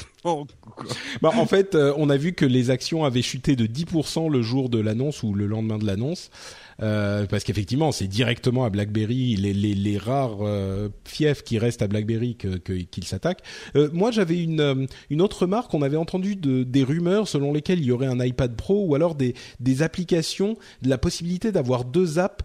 bah, 1.22 1.30
en 1.34 1.46
fait, 1.46 1.74
on 1.74 2.10
a 2.10 2.16
vu 2.16 2.34
que 2.34 2.44
les 2.44 2.70
actions 2.70 3.04
avaient 3.04 3.22
chuté 3.22 3.56
de 3.56 3.66
10% 3.66 4.30
le 4.30 4.42
jour 4.42 4.68
de 4.68 4.78
l'annonce 4.78 5.22
ou 5.22 5.32
le 5.32 5.46
lendemain 5.46 5.78
de 5.78 5.86
l'annonce. 5.86 6.30
Euh, 6.80 7.26
parce 7.26 7.44
qu'effectivement, 7.44 7.92
c'est 7.92 8.06
directement 8.06 8.64
à 8.64 8.70
BlackBerry 8.70 9.36
les, 9.36 9.98
rares 9.98 10.38
euh, 10.42 10.88
fiefs 11.04 11.42
qui 11.42 11.58
restent 11.58 11.82
à 11.82 11.88
BlackBerry 11.88 12.36
qu'ils 12.36 13.04
s'attaquent. 13.04 13.42
Euh, 13.76 13.88
moi, 13.92 14.10
j'avais 14.10 14.42
une, 14.42 14.86
autre 15.20 15.42
remarque. 15.42 15.74
On 15.74 15.82
avait 15.82 15.96
entendu 15.96 16.36
de, 16.36 16.62
des 16.62 16.84
rumeurs 16.84 17.26
selon 17.26 17.52
lesquelles 17.52 17.80
il 17.80 17.86
y 17.86 17.92
aurait 17.92 18.06
un 18.06 18.24
iPad 18.24 18.54
Pro 18.54 18.86
ou 18.86 18.94
alors 18.94 19.14
des, 19.14 19.34
applications, 19.82 20.56
la 20.82 20.98
possibilité 20.98 21.52
d'avoir 21.52 21.84
deux 21.84 22.18
apps 22.18 22.44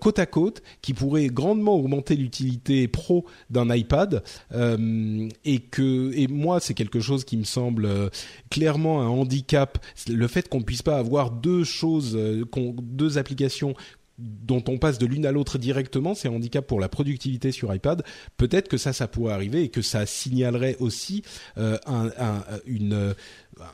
côte 0.00 0.18
à 0.18 0.26
côte 0.26 0.62
qui 0.82 0.94
pourraient 0.94 1.28
grandement 1.28 1.74
augmenter 1.74 2.16
l'utilité 2.16 2.88
pro 2.88 3.24
d'un 3.50 3.72
iPad. 3.74 4.22
et 4.52 5.58
que 5.60 6.12
et 6.14 6.26
moi, 6.28 6.60
c'est 6.60 6.74
quelque 6.74 7.00
chose 7.00 7.24
qui 7.24 7.36
me 7.36 7.44
semble 7.44 7.88
clairement 8.50 9.02
un 9.02 9.08
handicap. 9.08 9.78
Le 10.08 10.26
fait 10.26 10.48
qu'on 10.48 10.62
puisse 10.62 10.82
pas 10.82 10.98
avoir 10.98 11.30
deux 11.30 11.64
choses, 11.64 12.18
deux 12.56 13.18
applications 13.18 13.63
dont 14.18 14.62
on 14.68 14.78
passe 14.78 14.98
de 14.98 15.06
l'une 15.06 15.26
à 15.26 15.32
l'autre 15.32 15.58
directement, 15.58 16.14
c'est 16.14 16.28
un 16.28 16.32
handicap 16.32 16.64
pour 16.66 16.78
la 16.78 16.88
productivité 16.88 17.50
sur 17.50 17.74
iPad. 17.74 18.04
Peut-être 18.36 18.68
que 18.68 18.76
ça, 18.76 18.92
ça 18.92 19.08
pourrait 19.08 19.32
arriver 19.32 19.64
et 19.64 19.68
que 19.68 19.82
ça 19.82 20.06
signalerait 20.06 20.76
aussi 20.78 21.22
euh, 21.58 21.78
un, 21.86 22.10
une 22.66 23.14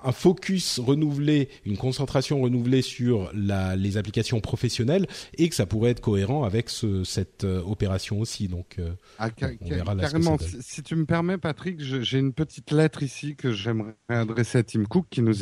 un 0.05 0.13
focus 0.13 0.79
renouvelé, 0.79 1.49
une 1.65 1.77
concentration 1.77 2.41
renouvelée 2.41 2.83
sur 2.83 3.31
la, 3.35 3.77
les 3.77 3.97
applications 3.97 4.41
professionnelles 4.41 5.07
et 5.39 5.49
que 5.49 5.55
ça 5.55 5.67
pourrait 5.67 5.91
être 5.91 6.01
cohérent 6.01 6.45
avec 6.45 6.71
ce, 6.71 7.05
cette 7.05 7.45
euh, 7.45 7.63
opération 7.63 8.21
aussi. 8.21 8.49
Donc, 8.49 8.77
euh, 8.79 8.91
ah, 9.19 9.29
on 9.61 9.69
verra 9.69 9.95
là 9.95 10.03
carrément. 10.03 10.39
Si, 10.39 10.57
si, 10.61 10.83
tu 10.83 10.97
me 10.97 11.05
permets, 11.05 11.39
Patrick, 11.39 11.81
j'ai 11.81 12.19
une 12.19 12.33
petite 12.33 12.71
lettre 12.71 13.03
ici 13.03 13.37
que 13.37 13.53
j'aimerais 13.53 13.95
adresser 14.09 14.59
à 14.59 14.63
Tim 14.63 14.85
Cook 14.85 15.07
qui 15.11 15.23
nous, 15.23 15.35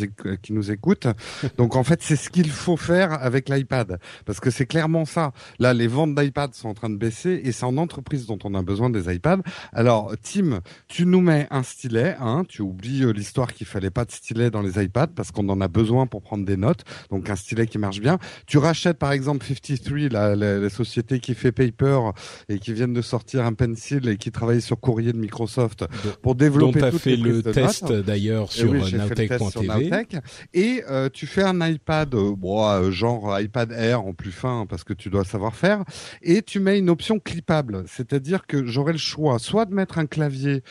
qui 0.42 0.53
nous 0.53 0.70
écoute. 0.70 1.07
Donc, 1.59 1.77
en 1.77 1.85
fait, 1.85 2.03
c'est 2.03 2.16
ce 2.16 2.31
qu'il 2.31 2.51
faut 2.51 2.77
faire 2.77 3.12
avec 3.12 3.48
l'iPad 3.48 3.98
parce 4.24 4.40
que 4.40 4.51
c'est 4.51 4.66
clairement 4.66 5.05
ça. 5.05 5.33
Là, 5.59 5.74
les 5.74 5.87
ventes 5.87 6.14
d'iPad 6.14 6.55
sont 6.55 6.68
en 6.68 6.74
train 6.74 6.90
de 6.90 6.96
baisser 6.96 7.40
et 7.44 7.53
c'est 7.53 7.64
en 7.64 7.77
entreprise 7.77 8.27
dont 8.27 8.38
on 8.44 8.55
a 8.55 8.62
besoin 8.62 8.90
des 8.90 9.12
iPads. 9.12 9.42
Alors, 9.72 10.14
Tim, 10.22 10.61
tu 10.87 11.07
nous 11.07 11.20
mets 11.20 11.46
un 11.51 11.62
stylet, 11.62 12.16
hein, 12.20 12.44
tu 12.48 12.62
oublies 12.62 13.05
euh, 13.05 13.12
l'histoire 13.12 13.53
qu'il 13.53 13.66
fallait 13.66 13.90
pas 13.90 14.05
de 14.05 14.11
stylet 14.11 14.28
dans 14.35 14.62
les 14.62 14.83
iPads 14.83 15.09
parce 15.14 15.31
qu'on 15.31 15.49
en 15.49 15.61
a 15.61 15.69
besoin 15.69 16.07
pour 16.07 16.23
prendre 16.23 16.45
des 16.45 16.57
notes. 16.57 16.85
Donc 17.11 17.31
un 17.31 17.37
stylet 17.37 17.67
qui 17.67 17.79
marche 17.79 18.01
bien. 18.01 18.19
Tu 18.47 18.59
rachètes 18.59 18.99
par 18.99 19.12
exemple 19.12 19.45
53, 19.47 20.09
la, 20.11 20.37
la, 20.37 20.71
société 20.71 21.21
qui 21.21 21.35
fait 21.35 21.53
Paper 21.53 22.11
et 22.49 22.59
qui 22.59 22.73
vient 22.73 22.88
de 22.88 23.03
sortir 23.03 23.45
un 23.45 23.55
pencil 23.55 24.09
et 24.09 24.17
qui 24.17 24.31
travaille 24.31 24.61
sur 24.61 24.79
courrier 24.79 25.12
de 25.12 25.19
Microsoft 25.19 25.85
pour 26.23 26.35
développer. 26.35 26.81
Dont 26.81 26.91
tu 26.91 26.97
as 26.97 26.99
fait 26.99 27.17
le 27.17 27.43
test 27.43 27.93
d'ailleurs 27.93 28.53
sur 28.53 28.71
oui, 28.71 28.83
Et 30.55 30.83
euh, 30.88 31.09
tu 31.12 31.27
fais 31.27 31.43
un 31.43 31.67
iPad, 31.67 32.14
euh, 32.14 32.35
bon, 32.37 32.67
euh, 32.67 32.91
genre 32.91 33.38
iPad 33.41 33.73
Air 33.73 34.05
en 34.05 34.12
plus 34.12 34.33
fin 34.33 34.67
parce 34.69 34.85
que 34.85 34.93
tu 34.93 35.11
dois 35.11 35.25
savoir 35.25 35.55
faire. 35.55 35.85
Et 36.23 36.43
tu 36.43 36.61
mets 36.61 36.79
une 36.79 36.91
option 36.91 37.19
clippable, 37.19 37.85
c'est-à-dire 37.87 38.47
que 38.47 38.67
j'aurai 38.67 38.93
le 38.93 38.99
choix 38.99 39.38
soit 39.38 39.64
de 39.64 39.75
mettre 39.75 39.99
un 39.99 40.07
clavier 40.07 40.62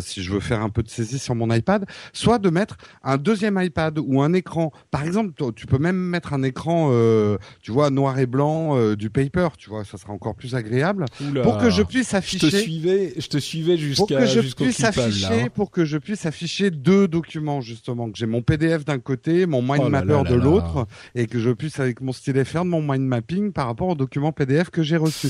si 0.00 0.22
je 0.22 0.32
veux 0.32 0.40
faire 0.40 0.62
un 0.62 0.70
peu 0.70 0.82
de 0.82 0.88
saisie 0.88 1.18
sur 1.18 1.34
mon 1.34 1.52
iPad, 1.52 1.86
soit 2.12 2.38
de 2.38 2.50
mettre 2.50 2.76
un 3.02 3.16
deuxième 3.16 3.60
iPad 3.62 3.98
ou 3.98 4.22
un 4.22 4.32
écran. 4.32 4.72
Par 4.90 5.02
exemple, 5.02 5.32
tu 5.54 5.66
peux 5.66 5.78
même 5.78 5.96
mettre 5.96 6.32
un 6.32 6.42
écran, 6.42 6.90
euh, 6.92 7.38
tu 7.62 7.70
vois, 7.70 7.90
noir 7.90 8.18
et 8.18 8.26
blanc 8.26 8.76
euh, 8.76 8.96
du 8.96 9.10
paper, 9.10 9.48
tu 9.56 9.70
vois, 9.70 9.84
ça 9.84 9.98
sera 9.98 10.12
encore 10.12 10.34
plus 10.34 10.54
agréable 10.54 11.04
pour 11.42 11.58
que 11.58 11.70
je 11.70 11.82
puisse 11.82 12.14
afficher. 12.14 12.50
Je 12.50 12.56
te 12.56 12.62
suivais, 12.62 13.14
je 13.16 13.28
te 13.28 13.38
suivais 13.38 13.76
jusqu'à 13.76 14.06
pour 14.06 14.08
que 14.08 14.26
je 14.26 14.54
puisse 14.54 14.84
afficher, 14.84 15.42
hein. 15.42 15.48
pour 15.54 15.70
que 15.70 15.84
je 15.84 15.98
puisse 15.98 16.26
afficher 16.26 16.70
deux 16.70 17.08
documents 17.08 17.60
justement, 17.60 18.10
que 18.10 18.18
j'ai 18.18 18.26
mon 18.26 18.42
PDF 18.42 18.84
d'un 18.84 18.98
côté, 18.98 19.46
mon 19.46 19.62
mind 19.62 19.84
oh 19.86 19.88
mapper 19.88 20.22
de 20.28 20.34
l'autre, 20.34 20.86
et 21.14 21.26
que 21.26 21.38
je 21.38 21.50
puisse 21.50 21.80
avec 21.80 22.00
mon 22.00 22.12
stylet 22.12 22.44
faire 22.44 22.64
mon 22.64 22.82
mind 22.82 23.06
mapping 23.06 23.52
par 23.52 23.66
rapport 23.66 23.88
au 23.88 23.94
document 23.94 24.32
PDF 24.32 24.70
que 24.70 24.82
j'ai 24.82 24.96
reçu. 24.96 25.28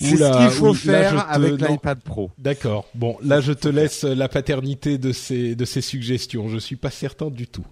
C'est 0.00 0.16
ce 0.16 0.38
qu'il 0.38 0.50
faut 0.50 0.74
faire 0.74 1.30
avec 1.30 1.60
l'iPad 1.60 2.00
Pro. 2.00 2.30
D'accord. 2.38 2.86
Bon, 2.94 3.16
là, 3.22 3.40
je 3.40 3.52
te 3.52 3.68
laisse 3.68 4.04
la 4.04 4.28
paternité 4.28 4.98
de 4.98 5.12
ces 5.12 5.54
de 5.54 5.64
ces 5.64 5.80
suggestions. 5.80 6.48
Je 6.48 6.58
suis 6.58 6.76
pas 6.76 6.90
certain 6.90 7.28
du 7.28 7.46
tout. 7.46 7.66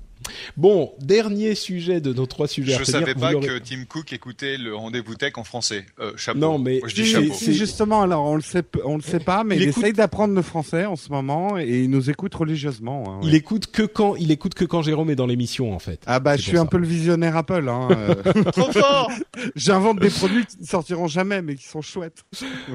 Bon, 0.57 0.92
dernier 1.00 1.54
sujet 1.54 2.00
de 2.00 2.12
nos 2.12 2.26
trois 2.26 2.48
sujets. 2.48 2.76
Je 2.78 2.85
savais 2.85 3.14
pas 3.14 3.35
que 3.35 3.59
Tim 3.59 3.85
Cook 3.88 4.12
écoutait 4.12 4.57
le 4.57 4.74
rendez-vous 4.74 5.14
tech 5.14 5.33
en 5.37 5.44
français. 5.44 5.87
Euh, 6.00 6.12
chapeau. 6.16 6.38
Non, 6.38 6.59
mais 6.59 6.81
c'est 6.88 7.52
justement 7.52 8.02
alors 8.02 8.24
on 8.24 8.35
le 8.35 8.42
sait, 8.42 8.64
on 8.85 8.96
le 8.96 9.02
sait 9.02 9.20
pas, 9.20 9.44
mais 9.44 9.57
il, 9.57 9.62
essaye 9.62 9.92
d'apprendre 9.92 10.35
le 10.35 10.42
français 10.42 10.85
en 10.85 10.96
ce 10.96 11.11
moment 11.11 11.59
et 11.59 11.83
il 11.85 11.90
nous 11.90 12.11
écoute 12.11 12.35
religieusement. 12.35 13.04
Hein, 13.09 13.20
il 13.22 13.35
écoute 13.35 13.68
que 13.68 13.83
quand 13.83 14.16
il 14.16 14.31
écoute 14.31 14.54
que 14.54 14.64
quand 14.64 14.83
Jérôme 14.83 15.11
est 15.11 15.16
dans 15.16 15.26
l'émission 15.26 15.72
en 15.72 15.78
fait. 15.78 16.02
Ah 16.07 16.20
bah 16.20 16.37
je 16.37 16.42
suis 16.42 16.59
un 16.59 16.66
peu 16.66 16.78
le 16.78 16.87
visionnaire 16.87 17.37
Apple. 17.37 17.68
Hein, 17.68 17.88
euh. 17.90 18.14
Trop 18.52 18.72
fort. 18.72 19.11
J'invente 19.54 20.00
des 20.00 20.11
produits 20.11 20.46
qui 20.46 20.61
ne 20.61 20.66
sortiront 20.66 21.09
jamais 21.09 21.42
mais 21.42 21.54
qui 21.54 21.66
sont 21.66 21.83
chouettes. 21.83 22.24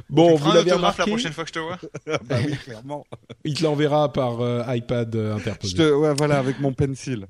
Bon, 0.10 0.36
vous 0.36 0.52
l'avez 0.52 0.72
remarqué. 0.72 1.02
la 1.02 1.08
prochaine 1.08 1.34
fois 1.34 1.44
que 1.44 1.50
je 1.50 1.54
te 1.54 1.60
vois? 1.60 1.80
bah 2.24 2.38
oui, 2.46 2.56
clairement. 2.64 3.06
Il 3.44 3.56
te 3.56 3.64
l'enverra 3.64 4.12
par 4.12 4.42
euh, 4.42 4.64
iPad 4.70 5.16
interposé. 5.16 5.76
Je 5.76 5.84
te, 5.84 5.94
ouais, 5.94 6.14
voilà, 6.18 6.40
avec 6.40 6.60
mon 6.60 6.74
pencil. 6.74 7.28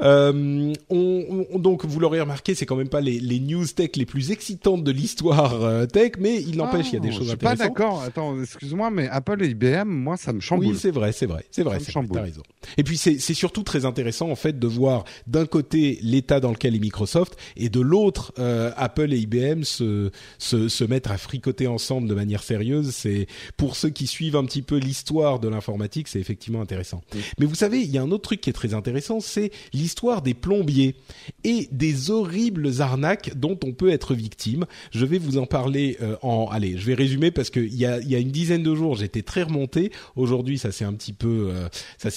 Euh, 0.00 0.72
on, 0.88 1.46
on, 1.52 1.58
donc, 1.58 1.84
vous 1.84 2.00
l'aurez 2.00 2.20
remarqué, 2.20 2.54
c'est 2.54 2.64
quand 2.64 2.76
même 2.76 2.88
pas 2.88 3.02
les, 3.02 3.20
les, 3.20 3.40
news 3.40 3.66
tech 3.66 3.90
les 3.96 4.06
plus 4.06 4.30
excitantes 4.30 4.82
de 4.84 4.90
l'histoire 4.90 5.62
euh, 5.62 5.84
tech, 5.84 6.12
mais 6.18 6.40
il 6.40 6.56
n'empêche, 6.56 6.88
il 6.88 6.94
y 6.94 6.96
a 6.96 7.00
des 7.00 7.08
ah, 7.08 7.12
choses 7.12 7.24
je 7.24 7.28
suis 7.30 7.36
Pas 7.36 7.54
d'accord. 7.54 8.02
Attends, 8.02 8.40
excuse-moi, 8.40 8.90
mais 8.90 9.08
Apple 9.08 9.42
et 9.42 9.48
IBM, 9.48 9.86
moi, 9.86 10.16
ça 10.16 10.32
me 10.32 10.40
chamboule. 10.40 10.68
Oui, 10.68 10.78
c'est 10.78 10.90
vrai, 10.90 11.12
c'est 11.12 11.26
vrai, 11.26 11.44
c'est 11.50 11.62
vrai. 11.62 11.78
Ça 11.80 12.00
me 12.00 12.08
T'as 12.08 12.22
raison. 12.22 12.42
Et 12.78 12.84
puis 12.84 12.96
c'est 12.96 13.18
surtout 13.34 13.62
très 13.62 13.84
intéressant 13.84 14.30
en 14.30 14.34
fait 14.34 14.58
de 14.58 14.66
voir 14.66 15.04
d'un 15.26 15.46
côté 15.46 15.98
l'état 16.02 16.40
dans 16.40 16.50
lequel 16.50 16.74
est 16.74 16.78
Microsoft 16.78 17.36
et 17.56 17.68
de 17.68 17.80
l'autre 17.80 18.32
euh, 18.38 18.70
Apple 18.76 19.12
et 19.12 19.18
IBM 19.18 19.62
se, 19.62 20.10
se 20.38 20.68
se 20.68 20.84
mettre 20.84 21.10
à 21.10 21.18
fricoter 21.18 21.66
ensemble 21.66 22.08
de 22.08 22.14
manière 22.14 22.42
sérieuse. 22.42 22.90
C'est 22.90 23.26
pour 23.56 23.76
ceux 23.76 23.90
qui 23.90 24.06
suivent 24.06 24.36
un 24.36 24.44
petit 24.44 24.62
peu 24.62 24.76
l'histoire 24.76 25.38
de 25.38 25.48
l'informatique, 25.48 26.08
c'est 26.08 26.20
effectivement 26.20 26.60
intéressant. 26.60 27.02
Mais 27.38 27.46
vous 27.46 27.54
savez, 27.54 27.80
il 27.80 27.90
y 27.90 27.98
a 27.98 28.02
un 28.02 28.10
autre 28.10 28.22
truc 28.22 28.40
qui 28.40 28.50
est 28.50 28.54
très 28.54 28.74
intéressant 28.74 29.01
c'est 29.20 29.50
l'histoire 29.72 30.22
des 30.22 30.34
plombiers 30.34 30.96
et 31.44 31.68
des 31.70 32.10
horribles 32.10 32.80
arnaques 32.80 33.36
dont 33.36 33.58
on 33.64 33.72
peut 33.72 33.90
être 33.90 34.14
victime. 34.14 34.66
Je 34.90 35.04
vais 35.04 35.18
vous 35.18 35.38
en 35.38 35.46
parler 35.46 35.96
euh, 36.00 36.16
en, 36.22 36.48
allez, 36.50 36.76
je 36.78 36.86
vais 36.86 36.94
résumer 36.94 37.30
parce 37.30 37.50
qu'il 37.50 37.74
y 37.74 37.86
a, 37.86 38.00
y 38.00 38.14
a 38.14 38.18
une 38.18 38.30
dizaine 38.30 38.62
de 38.62 38.74
jours, 38.74 38.96
j'étais 38.96 39.22
très 39.22 39.42
remonté. 39.42 39.92
Aujourd'hui, 40.16 40.58
ça 40.58 40.72
s'est 40.72 40.84
un 40.84 40.92
petit 40.92 41.12
peu, 41.12 41.50
euh, 41.50 41.68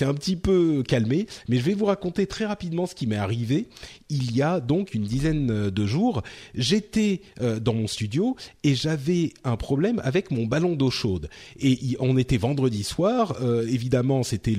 un 0.02 0.14
petit 0.14 0.36
peu 0.36 0.84
calmé, 0.88 1.28
mais 1.48 1.58
je 1.58 1.64
vais 1.64 1.74
vous 1.74 1.86
raconter 1.86 2.28
très 2.28 2.46
rapidement 2.46 2.86
ce 2.86 2.96
qui 2.96 3.08
m'est 3.08 3.16
arrivé. 3.16 3.68
Il 4.10 4.36
y 4.36 4.42
a 4.42 4.60
donc 4.60 4.94
une 4.94 5.04
dizaine 5.04 5.70
de 5.70 5.86
jours, 5.86 6.22
j'étais 6.54 7.22
euh, 7.42 7.60
dans 7.60 7.74
mon 7.74 7.88
studio 7.88 8.36
et 8.64 8.76
j'avais 8.76 9.34
un 9.44 9.58
problème 9.58 10.00
avec 10.04 10.32
mon 10.32 10.46
ballon 10.46 10.76
d'eau 10.76 10.92
chaude. 10.92 11.30
Et 11.60 11.98
on 12.00 12.18
était 12.18 12.38
vendredi 12.38 12.84
soir, 12.84 13.36
évidemment, 13.68 14.24
c'était 14.24 14.56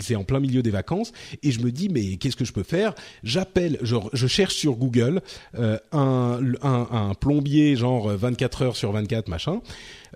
c'est 0.00 0.16
en 0.16 0.24
plein 0.24 0.40
milieu 0.40 0.62
des 0.62 0.70
vacances, 0.70 1.12
et 1.42 1.50
je 1.50 1.60
me 1.62 1.72
dis 1.72 1.88
mais 1.88 2.16
qu'est-ce 2.16 2.36
que 2.36 2.44
je 2.44 2.52
peux 2.52 2.62
faire? 2.62 2.94
J'appelle, 3.22 3.78
je, 3.82 3.96
je, 4.12 4.26
cherche 4.26 4.54
sur 4.54 4.76
Google 4.76 5.22
euh, 5.58 5.78
un, 5.92 7.12
plombier 7.20 7.76
genre 7.76 8.08
24 8.08 8.62
heures 8.62 8.76
sur 8.76 8.92
24 8.92 9.28
machin. 9.28 9.60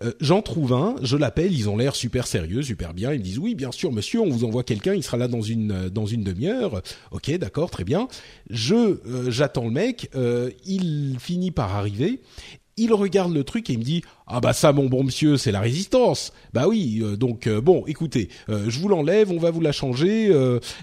Euh, 0.02 0.12
J'en 0.20 0.42
trouve 0.42 0.72
un, 0.72 0.96
je 1.02 1.16
l'appelle, 1.16 1.52
ils 1.52 1.68
ont 1.68 1.76
l'air 1.76 1.94
super 1.96 2.26
sérieux, 2.26 2.62
super 2.62 2.94
bien. 2.94 3.12
Ils 3.12 3.18
me 3.18 3.24
disent 3.24 3.38
oui, 3.38 3.54
bien 3.54 3.72
sûr, 3.72 3.92
monsieur, 3.92 4.20
on 4.20 4.30
vous 4.30 4.44
envoie 4.44 4.62
quelqu'un, 4.62 4.94
il 4.94 5.02
sera 5.02 5.16
là 5.16 5.28
dans 5.28 5.42
une 5.42 5.72
euh, 5.72 5.88
dans 5.88 6.06
une 6.06 6.22
demi-heure. 6.22 6.82
Ok, 7.10 7.30
d'accord, 7.38 7.70
très 7.70 7.84
bien. 7.84 8.08
Je 8.50 8.74
euh, 8.74 9.30
j'attends 9.30 9.64
le 9.64 9.70
mec, 9.70 10.10
il 10.64 11.16
finit 11.18 11.50
par 11.50 11.74
arriver 11.74 12.20
il 12.78 12.92
regarde 12.92 13.32
le 13.32 13.42
truc 13.42 13.70
et 13.70 13.72
il 13.72 13.78
me 13.78 13.84
dit 13.84 14.02
ah 14.26 14.40
bah 14.40 14.52
ça 14.52 14.72
mon 14.72 14.86
bon 14.86 15.02
monsieur 15.02 15.36
c'est 15.38 15.52
la 15.52 15.60
résistance. 15.60 16.32
Bah 16.52 16.68
oui 16.68 17.00
euh, 17.02 17.16
donc 17.16 17.46
euh, 17.46 17.60
bon 17.60 17.84
écoutez 17.86 18.28
euh, 18.50 18.66
je 18.68 18.78
vous 18.78 18.88
l'enlève 18.88 19.32
on 19.32 19.38
va 19.38 19.50
vous 19.50 19.62
la 19.62 19.72
changer 19.72 20.26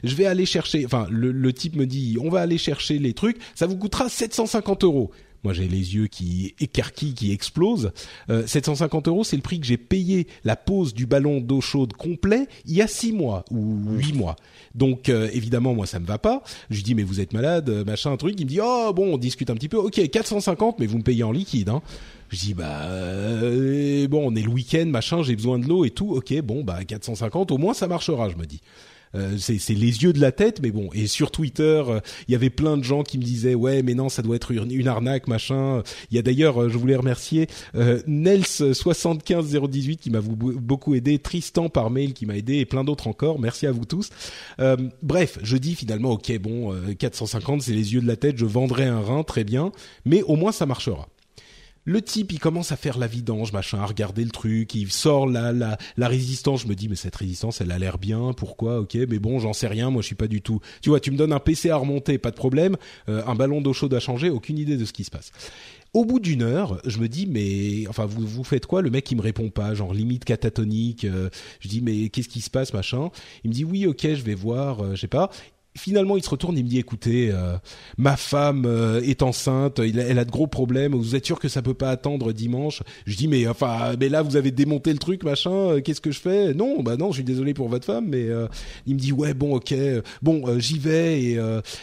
je 0.04 0.16
vais 0.16 0.26
aller 0.26 0.46
chercher 0.46 0.86
enfin 0.86 1.08
le, 1.10 1.32
le, 1.32 1.54
type 1.54 1.76
me 1.76 1.86
dit 1.86 2.18
on 2.20 2.30
va 2.30 2.42
aller 2.42 2.58
chercher 2.58 2.98
les 2.98 3.14
trucs 3.14 3.38
ça 3.56 3.68
vous 3.68 3.78
coûtera 3.78 4.10
750 4.10 4.84
euros 4.84 5.12
moi, 5.44 5.54
j'ai 5.54 5.68
les 5.68 5.96
yeux 5.96 6.08
qui 6.08 6.56
écarquillent, 6.60 7.14
qui 7.14 7.32
explosent. 7.32 7.92
750 8.30 9.08
euros, 9.08 9.24
c'est 9.24 9.36
le 9.36 9.42
prix 9.42 9.60
que 9.60 9.66
j'ai 9.66 9.78
payé 9.78 10.28
la 10.44 10.56
pose 10.56 10.94
du 10.94 11.06
ballon 11.06 11.42
d'eau 11.42 11.62
chaude 11.62 11.94
complet 11.94 12.48
il 12.66 12.74
y 12.74 12.82
a 12.82 12.88
six 12.88 13.12
mois 13.12 13.44
ou 13.52 13.78
huit 13.90 14.14
mois. 14.14 14.36
Donc, 14.76 15.10
évidemment, 15.10 15.74
moi, 15.74 15.86
ça 15.86 16.00
me 16.00 16.06
va 16.06 16.18
pas. 16.18 16.44
Je 16.70 16.78
lui 16.78 16.84
dis, 16.84 16.96
mais 16.96 17.04
vous 17.04 17.20
êtes 17.20 17.34
malade, 17.34 17.70
machin, 17.86 18.12
un 18.12 18.18
truc. 18.18 18.36
Il 18.38 18.46
me 18.46 18.50
dit, 18.50 18.60
oh 18.62 18.92
bon, 18.94 19.14
on 19.14 19.18
discute 19.18 19.50
un 19.50 19.56
petit 19.56 19.70
peu. 19.70 19.78
Ok, 19.78 20.02
450, 20.10 20.80
mais 20.80 20.86
vous 20.86 20.98
me 20.98 21.04
payez 21.04 21.24
en 21.24 21.32
liquide. 21.32 21.70
Hein. 21.70 21.82
Je 22.34 22.40
dis 22.40 22.54
bah 22.56 22.86
euh, 22.86 24.08
bon, 24.08 24.32
on 24.32 24.36
est 24.36 24.42
le 24.42 24.50
week-end, 24.50 24.88
machin, 24.88 25.22
j'ai 25.22 25.36
besoin 25.36 25.60
de 25.60 25.68
l'eau 25.68 25.86
et 25.86 25.92
tout. 25.92 26.16
Ok, 26.16 26.34
bon 26.42 26.64
bah 26.64 26.84
450, 26.84 27.52
au 27.52 27.60
moins 27.60 27.76
ça 27.76 27.88
marchera, 27.88 28.28
je 28.30 28.38
me 28.38 28.46
dis. 28.46 28.60
Euh, 29.16 29.38
c'est 29.38 29.58
les 29.70 30.04
yeux 30.04 30.14
de 30.14 30.20
la 30.20 30.32
tête, 30.32 30.60
mais 30.62 30.72
bon. 30.72 30.90
Et 30.94 31.08
sur 31.08 31.32
Twitter, 31.32 31.84
euh, 31.88 32.00
il 32.28 32.32
y 32.32 32.36
avait 32.36 32.50
plein 32.50 32.78
de 32.78 32.84
gens 32.84 33.04
qui 33.04 33.18
me 33.18 33.24
disaient 33.24 33.56
ouais, 33.56 33.84
mais 33.84 33.94
non, 33.94 34.10
ça 34.10 34.22
doit 34.22 34.36
être 34.36 34.52
une, 34.52 34.88
arnaque, 34.88 35.28
machin. 35.28 35.84
Il 36.12 36.16
y 36.16 36.20
a 36.20 36.22
d'ailleurs, 36.22 36.70
je 36.70 36.78
voulais 36.78 36.96
remercier 36.96 37.48
Nels 38.08 38.46
75018 38.46 39.98
qui 39.98 40.10
m'a 40.10 40.22
beaucoup 40.22 40.96
aidé, 40.96 41.20
Tristan 41.20 41.70
par 41.70 41.90
mail 41.90 42.14
qui 42.14 42.26
m'a 42.26 42.36
aidé 42.36 42.58
et 42.58 42.66
plein 42.66 42.84
d'autres 42.84 43.08
encore. 43.08 43.40
Merci 43.40 43.68
à 43.68 43.72
vous 43.72 43.86
tous. 43.86 44.10
bref, 45.02 45.40
je 45.42 45.58
dis 45.58 45.76
finalement 45.76 46.12
ok, 46.12 46.38
bon, 46.40 46.76
450, 46.98 47.62
c'est 47.62 47.74
les 47.74 47.94
yeux 47.94 48.02
de 48.02 48.08
la 48.08 48.16
tête. 48.16 48.38
Je 48.38 48.46
vendrai 48.46 48.86
un 48.86 49.00
rein, 49.00 49.24
très 49.24 49.44
bien, 49.44 49.72
mais 50.06 50.22
au 50.24 50.36
moins 50.36 50.52
ça 50.52 50.66
marchera. 50.66 51.08
Le 51.86 52.02
type, 52.02 52.32
il 52.32 52.40
commence 52.40 52.72
à 52.72 52.78
faire 52.78 52.98
la 52.98 53.08
vidange, 53.08 53.52
machin, 53.52 53.80
à 53.80 53.86
regarder 53.86 54.24
le 54.24 54.32
truc, 54.32 54.74
il 54.74 54.90
sort 54.92 55.28
la, 55.28 55.52
la, 55.52 55.78
la 55.98 56.08
résistance. 56.08 56.62
Je 56.62 56.68
me 56.68 56.76
dis, 56.76 56.88
mais 56.88 56.96
cette 56.96 57.16
résistance, 57.16 57.60
elle 57.60 57.72
a 57.72 57.80
l'air 57.80 57.98
bien, 57.98 58.32
pourquoi 58.36 58.80
Ok, 58.80 58.96
mais 59.10 59.20
bon, 59.20 59.40
j'en 59.40 59.52
sais 59.52 59.68
rien, 59.68 59.90
moi 59.90 60.02
je 60.02 60.08
suis 60.08 60.16
pas 60.16 60.28
du 60.28 60.42
tout... 60.42 60.62
Tu 60.82 60.90
vois, 60.90 61.02
tu 61.02 61.12
me 61.12 61.18
donnes 61.18 61.34
un 61.34 61.40
PC 61.40 61.70
à 61.70 61.76
remonter, 61.76 62.18
pas 62.18 62.32
de 62.32 62.36
problème, 62.36 62.78
euh, 63.10 63.22
un 63.28 63.36
ballon 63.36 63.60
d'eau 63.60 63.74
chaude 63.74 63.94
à 63.94 64.00
changer, 64.00 64.30
aucune 64.30 64.58
idée 64.58 64.78
de 64.78 64.86
ce 64.86 64.94
qui 64.94 65.04
se 65.04 65.12
passe. 65.12 65.32
Au 65.94 66.06
bout 66.06 66.20
d'une 66.20 66.42
heure, 66.42 66.82
je 66.86 66.98
me 66.98 67.08
dis 67.08 67.28
mais 67.28 67.86
enfin 67.88 68.08
vous 68.08 68.26
vous 68.26 68.44
faites 68.44 68.66
quoi? 68.66 68.82
Le 68.82 68.90
mec 68.90 69.12
il 69.12 69.16
me 69.16 69.22
répond 69.22 69.52
pas, 69.52 69.76
genre 69.76 69.94
limite 69.94 70.26
catatonique. 70.26 71.06
Euh, 71.06 71.30
je 71.60 71.68
dis 71.68 71.82
mais 71.82 72.10
qu'est-ce 72.10 72.30
qui 72.30 72.42
se 72.42 72.50
passe 72.50 72.74
machin? 72.74 73.10
Il 73.44 73.52
me 73.52 73.54
dit 73.54 73.64
oui 73.64 73.86
ok 73.86 74.02
je 74.02 74.24
vais 74.24 74.34
voir, 74.34 74.84
euh, 74.84 74.96
je 74.96 75.02
sais 75.02 75.08
pas 75.08 75.30
finalement, 75.76 76.18
il 76.18 76.24
se 76.24 76.30
retourne, 76.30 76.58
il 76.58 76.64
me 76.64 76.70
dit 76.70 76.80
"Écoutez, 76.80 77.30
euh, 77.32 77.58
ma 77.98 78.16
femme 78.18 78.66
euh, 78.66 79.02
est 79.02 79.22
enceinte, 79.24 79.80
elle 79.80 80.20
a 80.20 80.26
de 80.26 80.32
gros 80.32 80.48
problèmes. 80.48 80.94
Vous 80.96 81.16
êtes 81.16 81.26
sûr 81.26 81.40
que 81.40 81.48
ça 81.50 81.62
peut 81.62 81.74
pas 81.74 81.90
attendre 81.90 82.32
dimanche? 82.32 82.84
Je 83.06 83.16
dis 83.16 83.28
"Mais 83.28 83.48
enfin, 83.48 83.94
mais 84.00 84.10
là, 84.10 84.22
vous 84.22 84.36
avez 84.36 84.52
démonté 84.52 84.92
le 84.94 85.00
truc, 85.00 85.24
machin. 85.24 85.52
euh, 85.52 85.82
Qu'est-ce 85.82 86.02
que 86.02 86.12
je 86.12 86.20
fais? 86.20 86.54
Non, 86.54 86.82
bah 86.84 86.98
non, 86.98 87.10
je 87.12 87.16
suis 87.16 87.24
désolé 87.24 87.54
pour 87.54 87.70
votre 87.70 87.86
femme, 87.86 88.08
mais 88.10 88.24
euh, 88.30 88.48
il 88.86 88.96
me 88.96 89.00
dit 89.00 89.12
"Ouais, 89.12 89.34
bon, 89.34 89.56
ok, 89.56 89.74
bon, 90.22 90.48
euh, 90.48 90.60
j'y 90.60 90.80
vais 90.80 91.22
et 91.22 91.40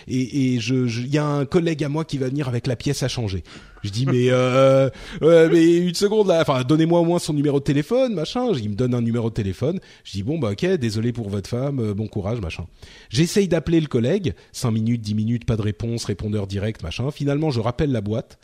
et, 0.09 0.55
et 0.55 0.61
je- 0.61 1.01
il 1.01 1.13
y 1.13 1.19
a 1.19 1.27
un 1.27 1.45
collègue 1.45 1.83
à 1.85 1.89
moi 1.89 2.05
qui 2.05 2.19
va 2.19 2.29
venir 2.29 2.49
avec 2.49 2.67
la 2.67 2.77
pièce 2.77 3.03
à 3.03 3.09
changer." 3.09 3.43
Je 3.83 3.91
dis 3.91 4.07
mais 4.07 4.31
euh, 4.31 4.91
euh, 5.23 5.49
mais 5.53 5.77
une 5.79 5.95
seconde 5.95 6.29
là, 6.29 6.41
enfin 6.41 6.63
donnez-moi 6.63 7.01
au 7.01 7.05
moins 7.05 7.19
son 7.19 7.33
numéro 7.33 7.59
de 7.59 7.65
téléphone, 7.65 8.15
machin. 8.15 8.53
Il 8.55 8.71
me 8.71 8.75
donne 8.75 8.95
un 8.95 9.01
numéro 9.01 9.31
de 9.31 9.35
téléphone. 9.35 9.81
Je 10.05 10.13
dis 10.13 10.23
bon 10.23 10.39
bah 10.39 10.51
ok, 10.53 10.67
désolé 10.77 11.13
pour 11.13 11.29
votre 11.29 11.49
femme, 11.49 11.81
euh, 11.81 11.95
bon 11.95 12.07
courage, 12.07 12.41
machin. 12.41 12.67
J'essaye 13.09 13.49
d'appeler 13.49 13.81
le 13.81 13.87
collègue, 13.87 14.35
5 14.53 14.71
minutes, 14.71 15.01
10 15.01 15.15
minutes, 15.15 15.45
pas 15.45 15.57
de 15.57 15.63
réponse, 15.63 16.05
répondeur 16.05 16.47
direct, 16.47 16.83
machin. 16.83 17.11
Finalement, 17.11 17.51
je 17.51 17.61
rappelle 17.61 17.93
la 17.93 18.01
boîte. 18.01 18.39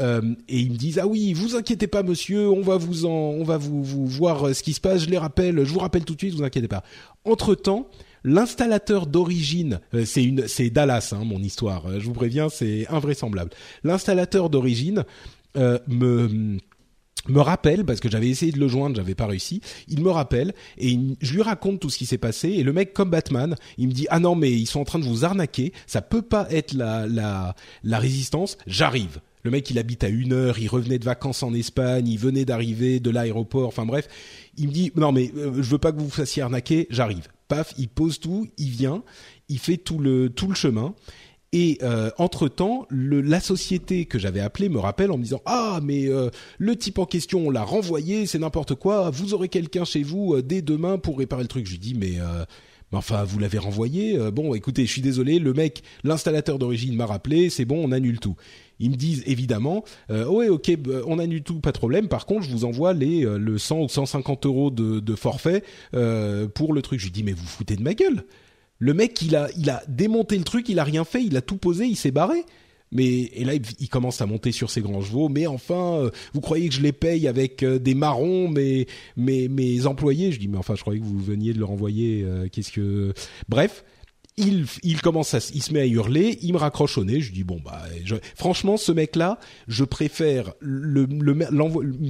Euh, 0.00 0.22
et 0.48 0.60
ils 0.60 0.70
me 0.70 0.76
disent 0.76 1.00
ah 1.00 1.08
oui 1.08 1.32
vous 1.32 1.56
inquiétez 1.56 1.88
pas 1.88 2.04
monsieur 2.04 2.48
on 2.48 2.60
va 2.60 2.76
vous 2.76 3.04
en 3.04 3.10
on 3.10 3.42
va 3.42 3.56
vous 3.56 3.82
vous 3.82 4.06
voir 4.06 4.46
euh, 4.46 4.52
ce 4.52 4.62
qui 4.62 4.72
se 4.72 4.80
passe 4.80 5.02
je 5.02 5.10
les 5.10 5.18
rappelle 5.18 5.64
je 5.64 5.72
vous 5.72 5.80
rappelle 5.80 6.04
tout 6.04 6.14
de 6.14 6.20
suite 6.20 6.34
vous 6.34 6.44
inquiétez 6.44 6.68
pas 6.68 6.84
entre 7.24 7.56
temps 7.56 7.88
l'installateur 8.28 9.06
d'origine 9.06 9.80
euh, 9.94 10.04
c'est 10.04 10.70
Dallas 10.70 11.12
hein, 11.12 11.24
mon 11.24 11.40
histoire 11.40 11.86
euh, 11.86 12.00
je 12.00 12.04
vous 12.04 12.12
préviens 12.12 12.48
c'est 12.48 12.86
invraisemblable 12.88 13.50
l'installateur 13.84 14.50
d'origine 14.50 15.04
euh, 15.56 15.78
me 15.88 16.58
me 17.28 17.40
rappelle 17.40 17.84
parce 17.84 18.00
que 18.00 18.08
j'avais 18.08 18.28
essayé 18.28 18.52
de 18.52 18.58
le 18.58 18.68
joindre, 18.68 18.96
j'avais 18.96 19.14
pas 19.14 19.26
réussi. 19.26 19.60
Il 19.88 20.02
me 20.02 20.10
rappelle 20.10 20.54
et 20.78 20.98
je 21.20 21.34
lui 21.34 21.42
raconte 21.42 21.80
tout 21.80 21.90
ce 21.90 21.98
qui 21.98 22.06
s'est 22.06 22.16
passé 22.16 22.48
et 22.48 22.62
le 22.62 22.72
mec 22.72 22.94
comme 22.94 23.10
Batman, 23.10 23.56
il 23.76 23.88
me 23.88 23.92
dit 23.92 24.06
ah 24.10 24.18
non 24.18 24.34
mais 24.34 24.50
ils 24.50 24.66
sont 24.66 24.80
en 24.80 24.84
train 24.84 24.98
de 24.98 25.04
vous 25.04 25.24
arnaquer, 25.24 25.72
ça 25.86 26.00
peut 26.00 26.22
pas 26.22 26.46
être 26.50 26.72
la 26.72 27.06
la 27.06 27.54
la 27.82 27.98
résistance. 27.98 28.56
J'arrive. 28.66 29.20
Le 29.42 29.50
mec 29.50 29.68
il 29.70 29.78
habite 29.78 30.04
à 30.04 30.08
une 30.08 30.32
heure, 30.32 30.58
il 30.58 30.68
revenait 30.68 30.98
de 30.98 31.04
vacances 31.04 31.42
en 31.42 31.54
Espagne, 31.54 32.08
il 32.08 32.18
venait 32.18 32.44
d'arriver 32.44 33.00
de 33.00 33.10
l'aéroport, 33.10 33.68
enfin 33.68 33.86
bref, 33.86 34.08
il 34.56 34.68
me 34.68 34.72
dit 34.72 34.92
non 34.96 35.12
mais 35.12 35.30
euh, 35.36 35.54
je 35.56 35.70
veux 35.70 35.78
pas 35.78 35.92
que 35.92 35.98
vous 35.98 36.06
vous 36.06 36.10
fassiez 36.10 36.42
arnaquer, 36.42 36.86
j'arrive. 36.90 37.28
Paf, 37.48 37.74
il 37.78 37.88
pose 37.88 38.20
tout, 38.20 38.46
il 38.58 38.68
vient, 38.68 39.02
il 39.48 39.58
fait 39.58 39.78
tout 39.78 39.98
le 39.98 40.28
tout 40.28 40.48
le 40.48 40.54
chemin. 40.54 40.94
Et 41.52 41.78
euh, 41.82 42.10
entre 42.18 42.46
temps, 42.48 42.86
la 42.90 43.40
société 43.40 44.04
que 44.04 44.18
j'avais 44.18 44.40
appelée 44.40 44.68
me 44.68 44.78
rappelle 44.78 45.10
en 45.10 45.16
me 45.16 45.22
disant 45.22 45.40
ah 45.46 45.80
mais 45.82 46.06
euh, 46.06 46.28
le 46.58 46.76
type 46.76 46.98
en 46.98 47.06
question 47.06 47.46
on 47.46 47.50
l'a 47.50 47.64
renvoyé, 47.64 48.26
c'est 48.26 48.38
n'importe 48.38 48.74
quoi. 48.74 49.08
Vous 49.08 49.32
aurez 49.32 49.48
quelqu'un 49.48 49.86
chez 49.86 50.02
vous 50.02 50.34
euh, 50.34 50.42
dès 50.42 50.60
demain 50.60 50.98
pour 50.98 51.18
réparer 51.18 51.42
le 51.42 51.48
truc. 51.48 51.66
Je 51.66 51.72
lui 51.72 51.78
dis 51.78 51.94
mais 51.94 52.20
euh, 52.20 52.44
enfin 52.92 53.24
vous 53.24 53.38
l'avez 53.38 53.58
renvoyé. 53.58 54.16
Euh, 54.16 54.30
bon 54.30 54.54
écoutez, 54.54 54.86
je 54.86 54.92
suis 54.92 55.02
désolé, 55.02 55.38
le 55.38 55.52
mec, 55.52 55.82
l'installateur 56.04 56.58
d'origine 56.58 56.94
m'a 56.96 57.06
rappelé, 57.06 57.50
c'est 57.50 57.64
bon, 57.64 57.82
on 57.84 57.92
annule 57.92 58.20
tout. 58.20 58.36
Ils 58.80 58.90
me 58.90 58.96
disent 58.96 59.22
évidemment, 59.26 59.84
euh, 60.10 60.26
ouais 60.26 60.48
ok, 60.48 60.76
bah, 60.76 61.00
on 61.06 61.18
annule 61.18 61.42
tout, 61.42 61.60
pas 61.60 61.72
de 61.72 61.78
problème. 61.78 62.08
Par 62.08 62.26
contre, 62.26 62.42
je 62.42 62.50
vous 62.50 62.64
envoie 62.64 62.92
les 62.92 63.24
euh, 63.24 63.38
le 63.38 63.58
100 63.58 63.80
ou 63.80 63.88
150 63.88 64.46
euros 64.46 64.70
de, 64.70 65.14
forfait 65.16 65.64
pour 66.54 66.72
le 66.72 66.82
truc. 66.82 67.00
Je 67.00 67.06
lui 67.06 67.12
dis 67.12 67.22
mais 67.22 67.32
vous 67.32 67.46
foutez 67.46 67.76
de 67.76 67.82
ma 67.82 67.94
gueule. 67.94 68.24
Le 68.78 68.94
mec, 68.94 69.20
il 69.22 69.34
a, 69.34 69.48
il 69.56 69.70
a 69.70 69.82
démonté 69.88 70.38
le 70.38 70.44
truc, 70.44 70.68
il 70.68 70.78
a 70.78 70.84
rien 70.84 71.04
fait, 71.04 71.24
il 71.24 71.36
a 71.36 71.40
tout 71.40 71.56
posé, 71.56 71.86
il 71.86 71.96
s'est 71.96 72.12
barré. 72.12 72.44
Mais 72.92 73.30
et 73.34 73.44
là, 73.44 73.54
il, 73.54 73.88
commence 73.88 74.20
à 74.20 74.26
monter 74.26 74.52
sur 74.52 74.70
ses 74.70 74.80
grands 74.80 75.00
chevaux. 75.00 75.28
Mais 75.28 75.46
enfin, 75.46 75.98
euh, 75.98 76.10
vous 76.32 76.40
croyez 76.40 76.68
que 76.68 76.74
je 76.74 76.80
les 76.82 76.92
paye 76.92 77.28
avec 77.28 77.62
euh, 77.62 77.78
des 77.78 77.94
marrons, 77.94 78.48
mes, 78.48 78.86
mes, 79.16 79.48
mes 79.48 79.86
employés? 79.86 80.32
Je 80.32 80.38
dis, 80.38 80.48
mais 80.48 80.58
enfin, 80.58 80.74
je 80.74 80.80
croyais 80.82 81.00
que 81.00 81.04
vous 81.04 81.18
veniez 81.18 81.52
de 81.52 81.58
leur 81.58 81.70
envoyer. 81.70 82.22
euh, 82.24 82.48
Qu'est-ce 82.50 82.72
que 82.72 83.12
Bref. 83.48 83.84
Il, 84.38 85.00
commence 85.02 85.34
à, 85.34 85.38
il 85.52 85.62
se 85.62 85.72
met 85.72 85.80
à 85.80 85.86
hurler, 85.86 86.38
il 86.42 86.52
me 86.52 86.58
raccroche 86.58 86.96
au 86.96 87.04
nez. 87.04 87.20
Je 87.20 87.32
dis 87.32 87.44
bon 87.44 87.60
bah, 87.64 87.82
franchement, 88.36 88.76
ce 88.76 88.92
mec-là, 88.92 89.38
je 89.66 89.84
préfère 89.84 90.52
le, 90.60 91.06
le, 91.06 91.34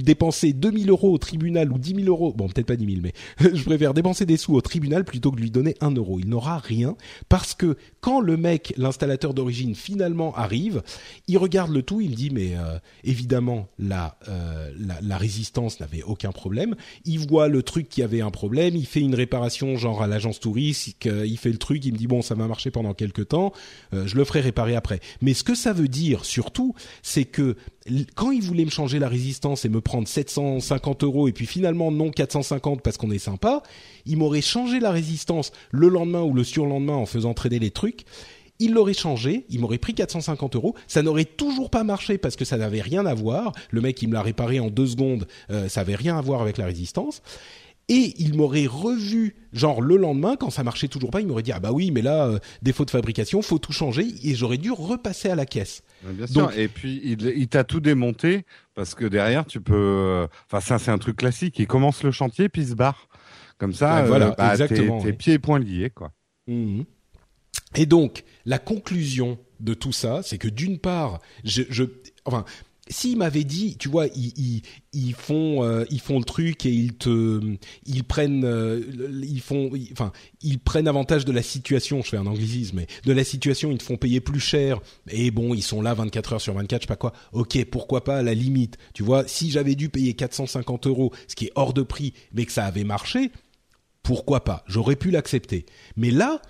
dépenser 0.01 0.53
2000 0.53 0.89
euros 0.89 1.13
au 1.13 1.17
tribunal 1.17 1.71
ou 1.71 1.77
10 1.77 1.95
000 1.95 2.07
euros. 2.07 2.33
Bon, 2.33 2.47
peut-être 2.47 2.67
pas 2.67 2.75
10 2.75 2.85
000, 2.85 2.97
mais 3.01 3.13
je 3.55 3.63
préfère 3.63 3.93
dépenser 3.93 4.25
des 4.25 4.37
sous 4.37 4.53
au 4.53 4.61
tribunal 4.61 5.05
plutôt 5.05 5.31
que 5.31 5.37
de 5.37 5.41
lui 5.41 5.51
donner 5.51 5.75
un 5.81 5.91
euro. 5.91 6.19
Il 6.19 6.29
n'aura 6.29 6.59
rien 6.59 6.95
parce 7.29 7.53
que 7.55 7.77
quand 8.01 8.21
le 8.21 8.37
mec, 8.37 8.73
l'installateur 8.77 9.33
d'origine, 9.33 9.75
finalement 9.75 10.35
arrive, 10.35 10.83
il 11.27 11.37
regarde 11.37 11.71
le 11.71 11.81
tout, 11.81 12.01
il 12.01 12.11
me 12.11 12.15
dit 12.15 12.29
mais 12.29 12.55
euh, 12.55 12.77
évidemment 13.03 13.67
la, 13.79 14.17
euh, 14.27 14.71
la 14.79 14.99
la 15.01 15.17
résistance 15.17 15.79
n'avait 15.79 16.03
aucun 16.03 16.31
problème. 16.31 16.75
Il 17.05 17.19
voit 17.27 17.47
le 17.47 17.63
truc 17.63 17.89
qui 17.89 18.03
avait 18.03 18.21
un 18.21 18.31
problème, 18.31 18.75
il 18.75 18.85
fait 18.85 19.01
une 19.01 19.15
réparation 19.15 19.75
genre 19.75 20.01
à 20.03 20.07
l'agence 20.07 20.39
touristique, 20.39 21.07
il 21.25 21.37
fait 21.37 21.51
le 21.51 21.57
truc, 21.57 21.83
il 21.85 21.93
me 21.93 21.97
dit 21.97 22.07
bon 22.07 22.18
ça 22.21 22.35
va 22.35 22.47
marcher 22.47 22.71
pendant 22.71 22.93
quelques 22.93 23.29
temps, 23.29 23.53
euh, 23.93 24.07
je 24.07 24.15
le 24.15 24.23
ferai 24.25 24.41
réparer 24.41 24.75
après. 24.75 24.99
Mais 25.21 25.33
ce 25.33 25.43
que 25.43 25.55
ça 25.55 25.73
veut 25.73 25.87
dire 25.87 26.25
surtout, 26.25 26.75
c'est 27.01 27.25
que 27.25 27.55
quand 28.15 28.31
il 28.31 28.41
voulait 28.41 28.65
me 28.65 28.69
changer 28.69 28.99
la 28.99 29.07
résistance 29.07 29.65
et 29.65 29.69
me 29.69 29.81
prendre 29.81 30.07
750 30.07 31.03
euros 31.03 31.27
et 31.27 31.31
puis 31.31 31.45
finalement 31.45 31.91
non 31.91 32.11
450 32.11 32.81
parce 32.81 32.97
qu'on 32.97 33.11
est 33.11 33.19
sympa, 33.19 33.63
il 34.05 34.17
m'aurait 34.17 34.41
changé 34.41 34.79
la 34.79 34.91
résistance 34.91 35.51
le 35.71 35.87
lendemain 35.89 36.21
ou 36.21 36.33
le 36.33 36.43
surlendemain 36.43 36.93
en 36.93 37.05
faisant 37.05 37.33
trader 37.33 37.59
les 37.59 37.71
trucs. 37.71 38.05
Il 38.61 38.73
l'aurait 38.73 38.93
changé, 38.93 39.45
il 39.49 39.61
m'aurait 39.61 39.77
pris 39.77 39.93
450 39.93 40.57
euros, 40.57 40.75
ça 40.87 41.01
n'aurait 41.01 41.23
toujours 41.23 41.69
pas 41.69 41.85
marché 41.85 42.17
parce 42.17 42.35
que 42.35 42.43
ça 42.43 42.57
n'avait 42.57 42.81
rien 42.81 43.05
à 43.05 43.13
voir. 43.13 43.53
Le 43.71 43.79
mec, 43.79 44.01
il 44.01 44.09
me 44.09 44.13
l'a 44.13 44.21
réparé 44.21 44.59
en 44.59 44.69
deux 44.69 44.87
secondes, 44.87 45.27
euh, 45.49 45.69
ça 45.69 45.81
avait 45.81 45.95
rien 45.95 46.17
à 46.17 46.21
voir 46.21 46.41
avec 46.41 46.57
la 46.57 46.65
résistance. 46.65 47.21
Et 47.89 48.13
il 48.21 48.35
m'aurait 48.35 48.67
revu, 48.67 49.35
genre 49.51 49.81
le 49.81 49.97
lendemain, 49.97 50.35
quand 50.39 50.51
ça 50.51 50.63
marchait 50.63 50.87
toujours 50.87 51.09
pas, 51.09 51.21
il 51.21 51.27
m'aurait 51.27 51.41
dit 51.43 51.51
ah 51.51 51.59
bah 51.59 51.71
oui, 51.71 51.89
mais 51.91 52.01
là 52.03 52.27
euh, 52.27 52.39
défaut 52.61 52.85
de 52.85 52.91
fabrication, 52.91 53.41
faut 53.41 53.57
tout 53.57 53.73
changer, 53.73 54.05
et 54.23 54.35
j'aurais 54.35 54.57
dû 54.59 54.71
repasser 54.71 55.29
à 55.29 55.35
la 55.35 55.45
caisse. 55.47 55.81
Bien 56.03 56.27
sûr. 56.27 56.51
Et 56.57 56.67
puis 56.67 57.01
il, 57.03 57.21
il 57.35 57.47
t'a 57.47 57.63
tout 57.63 57.79
démonté 57.79 58.45
parce 58.75 58.93
que 58.95 59.05
derrière 59.05 59.45
tu 59.45 59.59
peux. 59.59 59.73
euh, 59.75 60.27
Enfin 60.45 60.61
ça 60.61 60.77
c'est 60.79 60.91
un 60.91 60.99
truc 60.99 61.17
classique. 61.17 61.57
Il 61.59 61.67
commence 61.67 62.03
le 62.03 62.11
chantier 62.11 62.47
puis 62.47 62.61
il 62.61 62.67
se 62.69 62.75
barre. 62.75 63.07
Comme 63.57 63.73
ça, 63.73 64.01
Ouais, 64.03 64.07
voilà, 64.07 64.27
euh, 64.29 64.35
bah, 64.37 64.51
exactement, 64.51 65.01
T'es, 65.01 65.11
pieds 65.11 65.33
et 65.33 65.39
poings 65.39 65.59
liés 65.59 65.89
quoi. 65.89 66.11
Mhm. 66.47 66.85
Et 67.75 67.85
donc, 67.85 68.23
la 68.45 68.57
conclusion 68.57 69.37
de 69.59 69.73
tout 69.73 69.91
ça, 69.91 70.21
c'est 70.23 70.37
que 70.37 70.47
d'une 70.47 70.79
part, 70.79 71.19
je, 71.43 71.63
je 71.69 71.83
enfin, 72.25 72.45
s'ils 72.89 73.17
m'avaient 73.17 73.43
dit, 73.43 73.77
tu 73.77 73.87
vois, 73.87 74.07
ils, 74.07 74.61
ils, 74.93 75.13
font, 75.13 75.63
euh, 75.63 75.85
ils 75.91 75.99
font 75.99 76.17
le 76.17 76.25
truc 76.25 76.65
et 76.65 76.71
ils 76.71 76.93
te, 76.93 77.39
ils 77.85 78.03
prennent, 78.03 78.43
euh, 78.43 78.81
ils 79.23 79.41
font, 79.41 79.71
enfin, 79.91 80.11
ils 80.41 80.59
prennent 80.59 80.87
avantage 80.87 81.25
de 81.25 81.31
la 81.31 81.43
situation. 81.43 82.01
Je 82.01 82.09
fais 82.09 82.17
un 82.17 82.25
anglicisme, 82.25 82.77
mais 82.77 82.87
de 83.05 83.13
la 83.13 83.23
situation, 83.23 83.71
ils 83.71 83.77
te 83.77 83.83
font 83.83 83.97
payer 83.97 84.19
plus 84.19 84.39
cher. 84.39 84.79
Et 85.09 85.31
bon, 85.31 85.53
ils 85.53 85.63
sont 85.63 85.81
là 85.81 85.93
24 85.93 86.33
heures 86.33 86.41
sur 86.41 86.53
24, 86.55 86.81
je 86.81 86.83
sais 86.85 86.87
pas 86.87 86.95
quoi. 86.95 87.13
Ok, 87.31 87.63
pourquoi 87.65 88.03
pas 88.03 88.17
à 88.17 88.23
la 88.23 88.33
limite. 88.33 88.77
Tu 88.93 89.03
vois, 89.03 89.27
si 89.27 89.51
j'avais 89.51 89.75
dû 89.75 89.89
payer 89.89 90.13
450 90.15 90.87
euros, 90.87 91.13
ce 91.27 91.35
qui 91.35 91.45
est 91.45 91.51
hors 91.55 91.73
de 91.73 91.83
prix, 91.83 92.13
mais 92.33 92.45
que 92.45 92.51
ça 92.51 92.65
avait 92.65 92.83
marché, 92.83 93.31
pourquoi 94.01 94.43
pas? 94.43 94.63
J'aurais 94.67 94.95
pu 94.95 95.11
l'accepter. 95.11 95.65
Mais 95.95 96.09
là, 96.09 96.41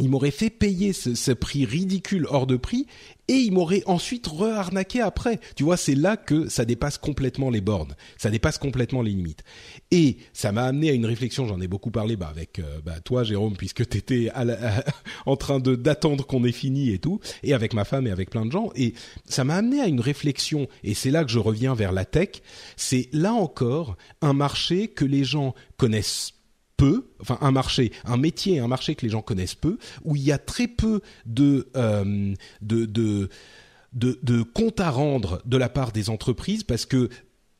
il 0.00 0.08
m'aurait 0.08 0.30
fait 0.30 0.50
payer 0.50 0.92
ce, 0.92 1.32
prix 1.32 1.64
ridicule 1.64 2.26
hors 2.28 2.46
de 2.46 2.56
prix 2.56 2.86
et 3.28 3.34
il 3.34 3.52
m'aurait 3.52 3.82
ensuite 3.86 4.26
re-arnaqué 4.26 5.00
après. 5.00 5.38
Tu 5.54 5.62
vois, 5.62 5.76
c'est 5.76 5.94
là 5.94 6.16
que 6.16 6.48
ça 6.48 6.64
dépasse 6.64 6.98
complètement 6.98 7.50
les 7.50 7.60
bornes, 7.60 7.94
ça 8.16 8.30
dépasse 8.30 8.58
complètement 8.58 9.02
les 9.02 9.12
limites. 9.12 9.44
Et 9.90 10.16
ça 10.32 10.50
m'a 10.52 10.64
amené 10.64 10.90
à 10.90 10.94
une 10.94 11.06
réflexion, 11.06 11.46
j'en 11.46 11.60
ai 11.60 11.68
beaucoup 11.68 11.90
parlé 11.90 12.16
bah, 12.16 12.28
avec 12.28 12.58
euh, 12.58 12.80
bah, 12.84 12.98
toi 13.00 13.22
Jérôme, 13.22 13.56
puisque 13.56 13.88
tu 13.88 13.98
étais 13.98 14.30
en 15.26 15.36
train 15.36 15.60
de 15.60 15.76
d'attendre 15.76 16.26
qu'on 16.26 16.44
ait 16.44 16.52
fini 16.52 16.90
et 16.90 16.98
tout, 16.98 17.20
et 17.42 17.54
avec 17.54 17.74
ma 17.74 17.84
femme 17.84 18.06
et 18.06 18.10
avec 18.10 18.30
plein 18.30 18.46
de 18.46 18.50
gens. 18.50 18.70
Et 18.74 18.94
ça 19.26 19.44
m'a 19.44 19.56
amené 19.56 19.80
à 19.80 19.86
une 19.86 20.00
réflexion, 20.00 20.66
et 20.82 20.94
c'est 20.94 21.10
là 21.10 21.24
que 21.24 21.30
je 21.30 21.38
reviens 21.38 21.74
vers 21.74 21.92
la 21.92 22.04
tech, 22.04 22.42
c'est 22.76 23.08
là 23.12 23.32
encore 23.32 23.96
un 24.22 24.32
marché 24.32 24.88
que 24.88 25.04
les 25.04 25.24
gens 25.24 25.54
connaissent 25.76 26.39
un 27.40 27.50
marché, 27.50 27.92
un 28.04 28.16
métier, 28.16 28.58
un 28.58 28.68
marché 28.68 28.94
que 28.94 29.04
les 29.04 29.10
gens 29.10 29.22
connaissent 29.22 29.54
peu, 29.54 29.78
où 30.04 30.16
il 30.16 30.22
y 30.22 30.32
a 30.32 30.38
très 30.38 30.68
peu 30.68 31.00
de 31.26 31.68
euh, 31.76 32.34
comptes 34.54 34.80
à 34.80 34.90
rendre 34.90 35.42
de 35.44 35.56
la 35.56 35.68
part 35.68 35.92
des 35.92 36.10
entreprises 36.10 36.64
parce 36.64 36.86
que 36.86 37.08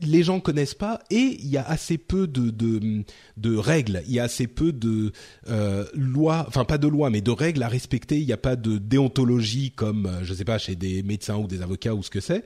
les 0.02 0.22
gens 0.22 0.40
connaissent 0.40 0.74
pas 0.74 1.00
et 1.10 1.36
il 1.40 1.48
y 1.48 1.56
a 1.56 1.66
assez 1.66 1.98
peu 1.98 2.26
de 2.26 3.56
règles, 3.56 4.02
il 4.06 4.14
y 4.14 4.20
a 4.20 4.24
assez 4.24 4.46
peu 4.46 4.72
de 4.72 5.12
euh, 5.48 5.84
lois, 5.94 6.44
enfin 6.48 6.64
pas 6.64 6.78
de 6.78 6.88
lois 6.88 7.10
mais 7.10 7.20
de 7.20 7.30
règles 7.30 7.62
à 7.62 7.68
respecter. 7.68 8.18
Il 8.18 8.26
n'y 8.26 8.32
a 8.32 8.38
pas 8.38 8.56
de 8.56 8.78
déontologie 8.78 9.72
comme 9.72 10.06
euh, 10.06 10.24
je 10.24 10.34
sais 10.34 10.44
pas 10.44 10.58
chez 10.58 10.74
des 10.74 11.02
médecins 11.02 11.36
ou 11.36 11.46
des 11.46 11.62
avocats 11.62 11.94
ou 11.94 12.02
ce 12.02 12.10
que 12.10 12.20
c'est. 12.20 12.44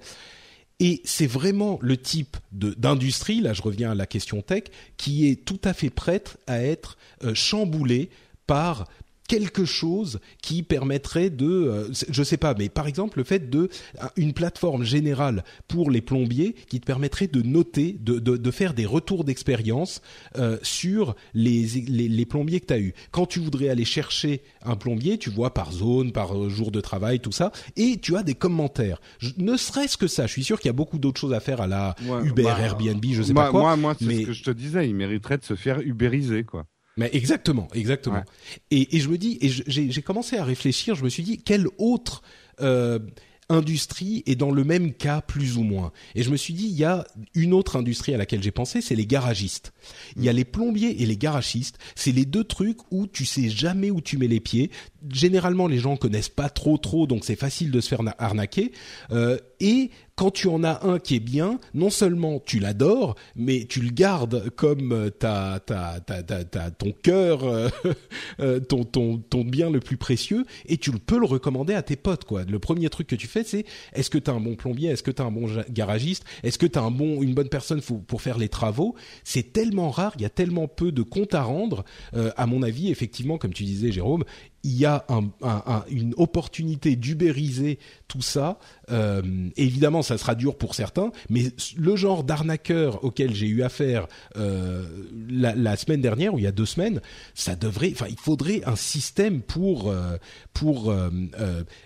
Et 0.84 1.00
c'est 1.04 1.26
vraiment 1.26 1.78
le 1.80 1.96
type 1.96 2.36
d'industrie, 2.52 3.40
là 3.40 3.54
je 3.54 3.62
reviens 3.62 3.92
à 3.92 3.94
la 3.94 4.04
question 4.04 4.42
tech, 4.42 4.64
qui 4.98 5.30
est 5.30 5.42
tout 5.46 5.60
à 5.64 5.72
fait 5.72 5.88
prête 5.88 6.36
à 6.46 6.62
être 6.62 6.98
euh, 7.24 7.34
chamboulée 7.34 8.10
par 8.46 8.86
quelque 9.28 9.64
chose 9.64 10.20
qui 10.42 10.62
permettrait 10.62 11.30
de, 11.30 11.46
euh, 11.46 11.88
je 12.10 12.22
sais 12.22 12.36
pas, 12.36 12.54
mais 12.58 12.68
par 12.68 12.86
exemple 12.86 13.18
le 13.18 13.24
fait 13.24 13.50
de 13.50 13.68
une 14.16 14.32
plateforme 14.32 14.84
générale 14.84 15.44
pour 15.68 15.90
les 15.90 16.00
plombiers 16.00 16.54
qui 16.68 16.80
te 16.80 16.86
permettrait 16.86 17.26
de 17.26 17.42
noter, 17.42 17.96
de, 18.00 18.18
de, 18.18 18.36
de 18.36 18.50
faire 18.50 18.74
des 18.74 18.86
retours 18.86 19.24
d'expérience 19.24 20.02
euh, 20.36 20.58
sur 20.62 21.14
les, 21.32 21.66
les, 21.88 22.08
les, 22.08 22.26
plombiers 22.26 22.60
que 22.60 22.66
tu 22.66 22.74
as 22.74 22.78
eu. 22.78 22.94
Quand 23.10 23.26
tu 23.26 23.40
voudrais 23.40 23.68
aller 23.68 23.84
chercher 23.84 24.42
un 24.62 24.76
plombier, 24.76 25.18
tu 25.18 25.30
vois 25.30 25.54
par 25.54 25.72
zone, 25.72 26.12
par 26.12 26.36
euh, 26.36 26.48
jour 26.48 26.70
de 26.70 26.80
travail, 26.80 27.20
tout 27.20 27.32
ça, 27.32 27.52
et 27.76 27.98
tu 27.98 28.16
as 28.16 28.22
des 28.22 28.34
commentaires. 28.34 29.00
Je, 29.18 29.30
ne 29.38 29.56
serait-ce 29.56 29.96
que 29.96 30.06
ça, 30.06 30.26
je 30.26 30.32
suis 30.32 30.44
sûr 30.44 30.58
qu'il 30.58 30.68
y 30.68 30.70
a 30.70 30.74
beaucoup 30.74 30.98
d'autres 30.98 31.20
choses 31.20 31.34
à 31.34 31.40
faire 31.40 31.60
à 31.60 31.66
la 31.66 31.94
Uber, 32.24 32.42
bah, 32.42 32.56
Airbnb, 32.60 33.04
je 33.10 33.22
sais 33.22 33.34
pas 33.34 33.50
quoi. 33.50 33.60
Moi, 33.60 33.76
moi 33.76 33.96
c'est 33.98 34.22
ce 34.22 34.26
que 34.26 34.32
je 34.32 34.42
te 34.42 34.50
disais, 34.50 34.88
il 34.88 34.94
mériterait 34.94 35.38
de 35.38 35.44
se 35.44 35.54
faire 35.54 35.80
ubériser, 35.80 36.44
quoi. 36.44 36.66
Mais 36.96 37.10
exactement, 37.12 37.68
exactement. 37.74 38.22
Et, 38.70 38.96
et, 38.96 39.00
je 39.00 39.08
me 39.08 39.18
dis, 39.18 39.38
et 39.40 39.48
j'ai 39.48 40.02
commencé 40.02 40.36
à 40.36 40.44
réfléchir, 40.44 40.94
je 40.94 41.04
me 41.04 41.08
suis 41.08 41.22
dit, 41.22 41.38
quelle 41.38 41.66
autre 41.78 42.22
euh, 42.60 43.00
industrie 43.48 44.22
est 44.26 44.36
dans 44.36 44.52
le 44.52 44.62
même 44.62 44.92
cas 44.92 45.20
plus 45.20 45.56
ou 45.56 45.62
moins? 45.62 45.92
Et 46.14 46.22
je 46.22 46.30
me 46.30 46.36
suis 46.36 46.54
dit, 46.54 46.66
il 46.66 46.76
y 46.76 46.84
a 46.84 47.04
une 47.34 47.52
autre 47.52 47.76
industrie 47.76 48.14
à 48.14 48.16
laquelle 48.16 48.42
j'ai 48.42 48.52
pensé, 48.52 48.80
c'est 48.80 48.94
les 48.94 49.06
garagistes. 49.06 49.72
Il 50.16 50.22
y 50.22 50.28
a 50.28 50.32
les 50.32 50.44
plombiers 50.44 51.02
et 51.02 51.06
les 51.06 51.16
garagistes. 51.16 51.78
C'est 51.96 52.12
les 52.12 52.24
deux 52.24 52.44
trucs 52.44 52.78
où 52.92 53.08
tu 53.08 53.24
sais 53.24 53.48
jamais 53.48 53.90
où 53.90 54.00
tu 54.00 54.16
mets 54.16 54.28
les 54.28 54.40
pieds. 54.40 54.70
Généralement, 55.10 55.66
les 55.66 55.78
gens 55.78 55.96
connaissent 55.96 56.28
pas 56.28 56.48
trop 56.48 56.78
trop, 56.78 57.06
donc 57.06 57.24
c'est 57.24 57.36
facile 57.36 57.70
de 57.70 57.80
se 57.80 57.88
faire 57.88 58.00
arnaquer. 58.18 58.72
Euh, 59.10 59.38
et 59.60 59.90
quand 60.16 60.30
tu 60.30 60.46
en 60.48 60.62
as 60.62 60.86
un 60.86 60.98
qui 60.98 61.16
est 61.16 61.20
bien, 61.20 61.58
non 61.74 61.90
seulement 61.90 62.38
tu 62.38 62.60
l'adores, 62.60 63.16
mais 63.34 63.64
tu 63.64 63.80
le 63.80 63.90
gardes 63.90 64.48
comme 64.50 64.92
euh, 64.92 65.10
ta, 65.10 65.60
ta, 65.64 66.00
ta, 66.00 66.22
ta, 66.22 66.70
ton 66.70 66.92
cœur, 66.92 67.44
euh, 67.44 67.68
euh, 68.40 68.60
ton, 68.60 68.84
ton, 68.84 69.18
ton 69.18 69.44
bien 69.44 69.70
le 69.70 69.80
plus 69.80 69.96
précieux, 69.96 70.44
et 70.66 70.76
tu 70.76 70.92
peux 70.92 71.18
le 71.18 71.26
recommander 71.26 71.74
à 71.74 71.82
tes 71.82 71.96
potes. 71.96 72.24
Quoi. 72.24 72.44
Le 72.44 72.58
premier 72.58 72.88
truc 72.90 73.08
que 73.08 73.16
tu 73.16 73.26
fais, 73.26 73.42
c'est 73.42 73.64
est-ce 73.92 74.08
que 74.08 74.18
tu 74.18 74.30
as 74.30 74.34
un 74.34 74.40
bon 74.40 74.54
plombier, 74.54 74.90
est-ce 74.90 75.02
que 75.02 75.10
tu 75.10 75.20
as 75.20 75.24
un 75.24 75.32
bon 75.32 75.48
garagiste, 75.68 76.24
est-ce 76.44 76.58
que 76.58 76.66
tu 76.66 76.78
as 76.78 76.82
un 76.82 76.92
bon, 76.92 77.22
une 77.22 77.34
bonne 77.34 77.48
personne 77.48 77.80
pour 77.80 78.22
faire 78.22 78.38
les 78.38 78.48
travaux? 78.48 78.94
C'est 79.24 79.52
tellement 79.52 79.90
rare, 79.90 80.12
il 80.16 80.22
y 80.22 80.26
a 80.26 80.30
tellement 80.30 80.68
peu 80.68 80.92
de 80.92 81.02
comptes 81.02 81.34
à 81.34 81.42
rendre. 81.42 81.84
à 82.12 82.46
mon 82.46 82.62
avis, 82.62 82.90
effectivement, 82.90 83.38
comme 83.38 83.52
tu 83.52 83.64
disais, 83.64 83.90
Jérôme, 83.90 84.24
il 84.64 84.76
y 84.78 84.86
a 84.86 85.04
un, 85.08 85.30
un, 85.42 85.84
une 85.88 86.14
opportunité 86.16 86.96
d'ubériser 86.96 87.78
tout 88.08 88.22
ça. 88.22 88.58
Euh, 88.90 89.22
évidemment, 89.56 90.02
ça 90.02 90.18
sera 90.18 90.34
dur 90.34 90.56
pour 90.56 90.74
certains, 90.74 91.12
mais 91.28 91.52
le 91.76 91.96
genre 91.96 92.24
d'arnaqueur 92.24 93.04
auquel 93.04 93.34
j'ai 93.34 93.46
eu 93.46 93.62
affaire 93.62 94.06
euh, 94.36 94.86
la, 95.28 95.76
semaine 95.76 96.00
dernière 96.00 96.34
ou 96.34 96.38
il 96.38 96.44
y 96.44 96.46
a 96.46 96.52
deux 96.52 96.66
semaines, 96.66 97.00
ça 97.34 97.56
devrait, 97.56 97.90
enfin, 97.92 98.06
il 98.08 98.18
faudrait 98.18 98.62
un 98.64 98.76
système 98.76 99.42
pour 99.42 99.90
euh, 99.90 100.16
pour. 100.52 100.94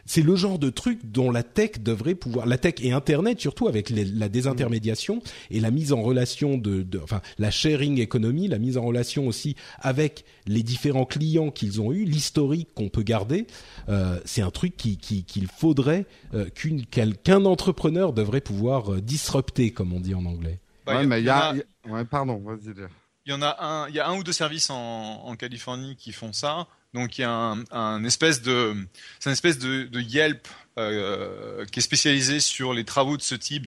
C'est 0.07 0.23
le 0.23 0.37
genre 0.37 0.59
de 0.59 0.71
truc 0.71 1.01
dont 1.05 1.31
la 1.31 1.43
tech 1.43 1.81
devrait 1.81 2.15
pouvoir, 2.15 2.47
la 2.47 2.59
tech 2.59 2.75
et 2.81 2.93
Internet 2.93 3.41
surtout 3.41 3.67
avec 3.67 3.91
la 3.91 4.29
désintermédiation 4.29 5.21
et 5.51 5.61
la 5.61 5.71
mise 5.71 5.93
en 5.93 6.03
relation 6.03 6.59
de, 6.59 6.83
de, 6.83 6.99
enfin, 6.99 7.21
la 7.39 7.51
sharing 7.51 8.01
economy, 8.01 8.49
la 8.49 8.59
mise 8.59 8.77
en 8.77 8.83
relation 8.83 9.27
aussi 9.27 9.57
avec 9.81 10.25
les 10.47 10.63
différents 10.63 11.07
clients 11.07 11.51
qu'ils 11.51 11.81
ont 11.81 11.93
eu, 11.93 12.05
l'historique 12.05 12.68
qu'on 12.75 12.89
peut 12.89 13.03
garder, 13.03 13.47
euh, 13.89 14.21
c'est 14.25 14.43
un 14.43 14.51
truc 14.51 14.77
qu'il 14.77 14.99
qui, 14.99 15.25
qu'il 15.25 15.47
faudrait 15.47 16.07
euh, 16.35 16.49
qu'une 16.51 16.87
qu'un 16.87 17.45
entrepreneur 17.45 18.13
devrait 18.13 18.41
pouvoir 18.41 18.95
euh, 18.95 19.01
disrupter, 19.01 19.73
comme 19.73 19.93
on 19.93 20.01
dit 20.01 20.15
en 20.15 20.25
anglais. 20.25 20.61
Bah, 20.87 20.97
ouais, 20.97 21.07
mais 21.07 21.21
il 21.21 21.27
y 21.27 21.31
a, 21.31 21.55
ouais, 21.89 22.05
pardon, 22.05 22.43
vas-y. 22.45 22.75
Il 23.27 23.31
y 23.31 23.35
en 23.35 23.43
a 23.43 23.57
un, 23.61 23.89
il 23.89 23.95
y 23.95 24.01
a 24.01 24.09
un 24.09 24.17
ou 24.17 24.25
deux 24.25 24.33
services 24.33 24.71
en, 24.71 24.77
en 25.25 25.37
Californie 25.37 25.97
qui 25.97 26.13
font 26.13 26.33
ça. 26.33 26.67
Donc 26.95 27.19
il 27.19 27.23
y 27.23 27.25
a 27.25 27.31
un, 27.31 27.65
un 27.71 28.03
espèce 28.05 28.41
de, 28.41 28.75
c'est 29.21 29.29
une 29.29 29.35
espèce 29.35 29.59
de, 29.59 29.85
de 29.85 30.01
Yelp 30.01 30.49
euh, 30.79 31.67
qui 31.67 31.81
est 31.81 31.83
spécialisé 31.83 32.41
sur 32.41 32.73
les 32.73 32.85
travaux 32.85 33.19
de 33.19 33.23
ce 33.23 33.35
type. 33.35 33.65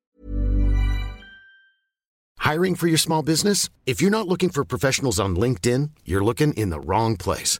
Hiring 2.43 2.75
for 2.75 2.87
your 2.87 2.97
small 2.97 3.21
business? 3.21 3.69
If 3.85 4.01
you're 4.01 4.09
not 4.09 4.27
looking 4.27 4.49
for 4.49 4.65
professionals 4.65 5.19
on 5.19 5.35
LinkedIn, 5.35 5.91
you're 6.07 6.23
looking 6.25 6.53
in 6.57 6.71
the 6.71 6.79
wrong 6.83 7.15
place. 7.15 7.59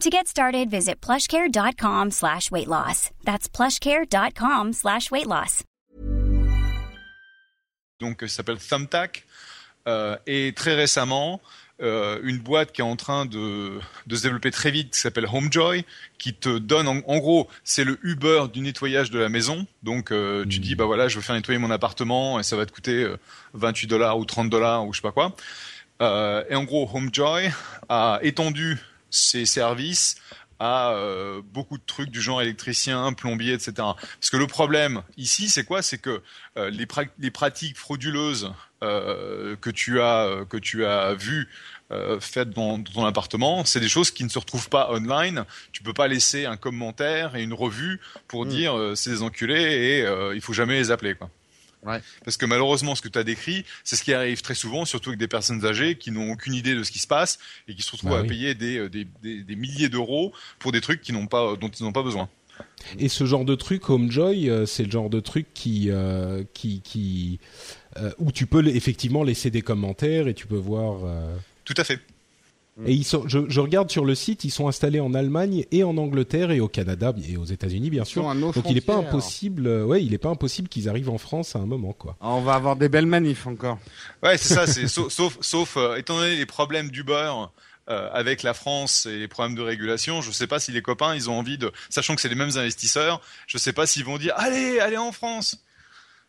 To 0.00 0.10
get 0.10 0.26
started, 0.26 0.70
visit 0.70 1.00
plushcare.com 1.00 2.10
slash 2.10 2.50
weight 2.50 2.68
loss. 2.68 3.10
That's 3.24 3.48
plushcare.com 3.48 4.72
slash 4.72 5.10
weight 5.10 5.26
loss. 5.26 5.62
Donc, 8.00 8.20
ça 8.22 8.28
s'appelle 8.28 8.58
Thumbtack. 8.58 9.24
Euh, 9.86 10.16
et 10.26 10.52
très 10.54 10.74
récemment, 10.74 11.40
euh, 11.80 12.18
une 12.22 12.38
boîte 12.38 12.72
qui 12.72 12.80
est 12.80 12.84
en 12.84 12.96
train 12.96 13.24
de, 13.24 13.78
de 14.06 14.16
se 14.16 14.22
développer 14.22 14.50
très 14.50 14.70
vite, 14.70 14.92
qui 14.94 14.98
s'appelle 15.00 15.26
Homejoy, 15.32 15.84
qui 16.18 16.34
te 16.34 16.58
donne, 16.58 16.88
en, 16.88 16.98
en 17.06 17.18
gros, 17.18 17.48
c'est 17.62 17.84
le 17.84 17.98
Uber 18.02 18.46
du 18.52 18.60
nettoyage 18.60 19.10
de 19.10 19.18
la 19.18 19.28
maison. 19.28 19.66
Donc, 19.82 20.10
euh, 20.10 20.44
tu 20.46 20.58
dis, 20.58 20.74
bah 20.74 20.86
voilà, 20.86 21.08
je 21.08 21.16
veux 21.16 21.22
faire 21.22 21.36
nettoyer 21.36 21.58
mon 21.58 21.70
appartement 21.70 22.40
et 22.40 22.42
ça 22.42 22.56
va 22.56 22.66
te 22.66 22.72
coûter 22.72 23.06
28 23.52 23.86
euh, 23.86 23.88
dollars 23.88 24.18
ou 24.18 24.24
30 24.24 24.50
dollars 24.50 24.86
ou 24.86 24.92
je 24.92 24.98
sais 24.98 25.02
pas 25.02 25.12
quoi. 25.12 25.36
Euh, 26.02 26.42
et 26.50 26.56
en 26.56 26.64
gros, 26.64 26.90
Homejoy 26.92 27.50
a 27.88 28.18
étendu 28.22 28.78
ses 29.14 29.46
services 29.46 30.16
à 30.58 30.92
euh, 30.92 31.42
beaucoup 31.52 31.78
de 31.78 31.82
trucs 31.84 32.10
du 32.10 32.20
genre 32.20 32.40
électricien, 32.40 33.12
plombier, 33.12 33.54
etc. 33.54 33.72
Parce 33.76 34.30
que 34.30 34.36
le 34.36 34.46
problème 34.46 35.02
ici, 35.16 35.48
c'est 35.48 35.64
quoi? 35.64 35.82
C'est 35.82 35.98
que 35.98 36.22
euh, 36.56 36.70
les, 36.70 36.86
pra 36.86 37.02
les, 37.18 37.30
pratiques 37.30 37.76
frauduleuses 37.76 38.52
euh, 38.82 39.56
que 39.56 39.70
tu 39.70 40.00
as 40.00 40.44
que 40.48 40.56
tu 40.56 40.84
as 40.84 41.14
vues 41.14 41.48
faites 42.18 42.50
dans, 42.50 42.78
dans, 42.78 42.92
ton 42.92 43.04
appartement, 43.04 43.64
c'est 43.64 43.78
des 43.78 43.88
choses 43.88 44.10
qui 44.10 44.24
ne 44.24 44.28
se 44.28 44.38
retrouvent 44.40 44.68
pas 44.68 44.90
online. 44.90 45.44
Tu 45.70 45.84
peux 45.84 45.92
pas 45.92 46.08
laisser 46.08 46.44
un 46.44 46.56
commentaire 46.56 47.36
et 47.36 47.42
une 47.44 47.54
revue 47.54 48.00
pour 48.26 48.46
mmh. 48.46 48.48
dire 48.48 48.92
c'est 48.96 49.10
des 49.10 49.22
enculés 49.22 50.02
et 50.02 50.34
il 50.34 50.40
faut 50.40 50.52
jamais 50.52 50.74
les 50.74 50.90
appeler 50.90 51.14
quoi. 51.14 51.30
Ouais. 51.84 52.00
Parce 52.24 52.36
que 52.36 52.46
malheureusement, 52.46 52.94
ce 52.94 53.02
que 53.02 53.08
tu 53.08 53.18
as 53.18 53.24
décrit, 53.24 53.64
c'est 53.84 53.96
ce 53.96 54.02
qui 54.02 54.14
arrive 54.14 54.40
très 54.42 54.54
souvent, 54.54 54.84
surtout 54.84 55.10
avec 55.10 55.20
des 55.20 55.28
personnes 55.28 55.64
âgées 55.66 55.96
qui 55.96 56.10
n'ont 56.10 56.32
aucune 56.32 56.54
idée 56.54 56.74
de 56.74 56.82
ce 56.82 56.90
qui 56.90 56.98
se 56.98 57.06
passe 57.06 57.38
et 57.68 57.74
qui 57.74 57.82
se 57.82 57.92
retrouvent 57.92 58.10
bah 58.12 58.18
à 58.18 58.22
oui. 58.22 58.28
payer 58.28 58.54
des, 58.54 58.88
des, 58.88 59.06
des, 59.22 59.42
des 59.42 59.56
milliers 59.56 59.88
d'euros 59.88 60.32
pour 60.58 60.72
des 60.72 60.80
trucs 60.80 61.02
qui 61.02 61.12
n'ont 61.12 61.26
pas, 61.26 61.56
dont 61.56 61.68
ils 61.68 61.82
n'ont 61.82 61.92
pas 61.92 62.02
besoin. 62.02 62.28
Et 62.98 63.08
ce 63.08 63.24
genre 63.24 63.44
de 63.44 63.54
truc, 63.54 63.90
Homejoy, 63.90 64.48
euh, 64.48 64.64
c'est 64.66 64.84
le 64.84 64.90
genre 64.90 65.10
de 65.10 65.20
truc 65.20 65.46
qui, 65.54 65.90
euh, 65.90 66.44
qui, 66.54 66.80
qui 66.82 67.40
euh, 67.96 68.12
où 68.18 68.30
tu 68.32 68.46
peux 68.46 68.66
effectivement 68.68 69.24
laisser 69.24 69.50
des 69.50 69.62
commentaires 69.62 70.28
et 70.28 70.34
tu 70.34 70.46
peux 70.46 70.56
voir. 70.56 71.04
Euh, 71.04 71.36
Tout 71.64 71.74
à 71.76 71.84
fait. 71.84 71.98
Et 72.84 72.92
ils 72.92 73.04
sont, 73.04 73.28
je, 73.28 73.38
je, 73.48 73.60
regarde 73.60 73.88
sur 73.88 74.04
le 74.04 74.16
site, 74.16 74.42
ils 74.42 74.50
sont 74.50 74.66
installés 74.66 74.98
en 74.98 75.14
Allemagne 75.14 75.64
et 75.70 75.84
en 75.84 75.96
Angleterre 75.96 76.50
et 76.50 76.58
au 76.58 76.66
Canada 76.66 77.14
et 77.28 77.36
aux 77.36 77.44
États-Unis 77.44 77.88
bien 77.88 78.04
sûr. 78.04 78.34
Donc 78.34 78.56
il 78.68 78.74
n'est 78.74 78.80
pas 78.80 78.96
impossible, 78.96 79.68
euh, 79.68 79.84
ouais, 79.84 80.02
il 80.02 80.10
n'est 80.10 80.18
pas 80.18 80.28
impossible 80.28 80.68
qu'ils 80.68 80.88
arrivent 80.88 81.10
en 81.10 81.18
France 81.18 81.54
à 81.54 81.60
un 81.60 81.66
moment 81.66 81.92
quoi. 81.92 82.16
Ah, 82.20 82.30
on 82.30 82.40
va 82.40 82.54
avoir 82.54 82.74
des 82.74 82.88
belles 82.88 83.06
manifs 83.06 83.46
encore. 83.46 83.78
Ouais, 84.24 84.36
c'est 84.38 84.54
ça. 84.54 84.66
C'est 84.66 84.88
sauf, 84.88 85.12
sauf, 85.12 85.38
sauf 85.40 85.76
euh, 85.76 85.96
étant 85.96 86.16
donné 86.16 86.36
les 86.36 86.46
problèmes 86.46 86.90
d'Uber. 86.90 87.32
Euh, 87.90 88.08
avec 88.14 88.42
la 88.42 88.54
France 88.54 89.04
et 89.04 89.18
les 89.18 89.28
problèmes 89.28 89.54
de 89.54 89.60
régulation, 89.60 90.22
je 90.22 90.28
ne 90.28 90.32
sais 90.32 90.46
pas 90.46 90.58
si 90.58 90.72
les 90.72 90.80
copains 90.80 91.14
ils 91.14 91.28
ont 91.28 91.38
envie 91.38 91.58
de, 91.58 91.70
sachant 91.90 92.14
que 92.14 92.22
c'est 92.22 92.30
les 92.30 92.34
mêmes 92.34 92.56
investisseurs, 92.56 93.20
je 93.46 93.58
ne 93.58 93.60
sais 93.60 93.74
pas 93.74 93.86
s'ils 93.86 94.06
vont 94.06 94.16
dire 94.16 94.32
allez, 94.38 94.80
allez 94.80 94.96
en 94.96 95.12
France. 95.12 95.62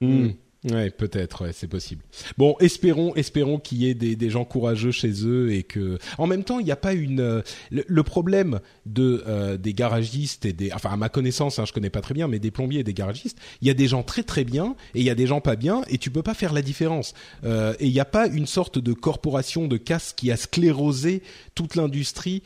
Mmh. 0.02 0.32
Ouais, 0.72 0.90
peut-être, 0.90 1.44
ouais, 1.44 1.52
c'est 1.54 1.68
possible. 1.68 2.02
Bon, 2.40 2.56
espérons, 2.60 3.14
espérons 3.16 3.60
qu'il 3.60 3.84
y 3.84 3.90
ait 3.90 3.94
des, 3.94 4.16
des, 4.16 4.30
gens 4.32 4.46
courageux 4.46 4.92
chez 4.92 5.12
eux 5.24 5.54
et 5.54 5.62
que, 5.62 6.00
en 6.18 6.26
même 6.26 6.44
temps, 6.44 6.58
il 6.58 6.66
n'y 6.66 6.72
a 6.72 6.76
pas 6.76 6.94
une. 6.94 7.20
Euh, 7.20 7.42
le, 7.72 8.04
problème 8.04 8.60
de 8.86 9.24
euh, 9.28 9.58
des 9.58 9.74
garagistes 9.74 10.46
et 10.46 10.54
des, 10.54 10.72
enfin 10.72 10.90
à 10.92 10.98
ma 10.98 11.10
connaissance, 11.10 11.60
hein, 11.60 11.66
je 11.66 11.74
connais 11.74 11.92
pas 11.92 12.02
très 12.02 12.16
bien, 12.16 12.28
mais 12.28 12.40
des 12.40 12.50
plombiers 12.50 12.80
et 12.80 12.84
des 12.84 12.94
garagistes, 12.94 13.38
il 13.62 13.68
y 13.68 13.72
a 13.72 13.76
des 13.76 13.88
gens 13.88 14.02
très 14.02 14.24
très 14.24 14.44
bien 14.44 14.76
et 14.96 15.02
il 15.02 15.06
y 15.06 15.10
a 15.10 15.16
des 15.16 15.28
gens 15.28 15.42
pas 15.42 15.56
bien 15.56 15.84
et 15.88 16.00
tu 16.00 16.10
peux 16.10 16.24
pas 16.24 16.34
faire 16.34 16.54
la 16.54 16.62
différence. 16.62 17.14
Euh, 17.44 17.74
et 17.80 17.86
il 17.86 17.94
n'y 17.94 18.00
a 18.00 18.06
pas 18.06 18.28
une 18.28 18.48
sorte 18.48 18.80
de 18.80 18.94
corporation 18.94 19.68
de 19.68 19.78
casse 19.78 20.14
qui 20.14 20.32
a 20.32 20.38
sclérosé 20.38 21.22
toute 21.54 21.76
l'industrie 21.76 22.42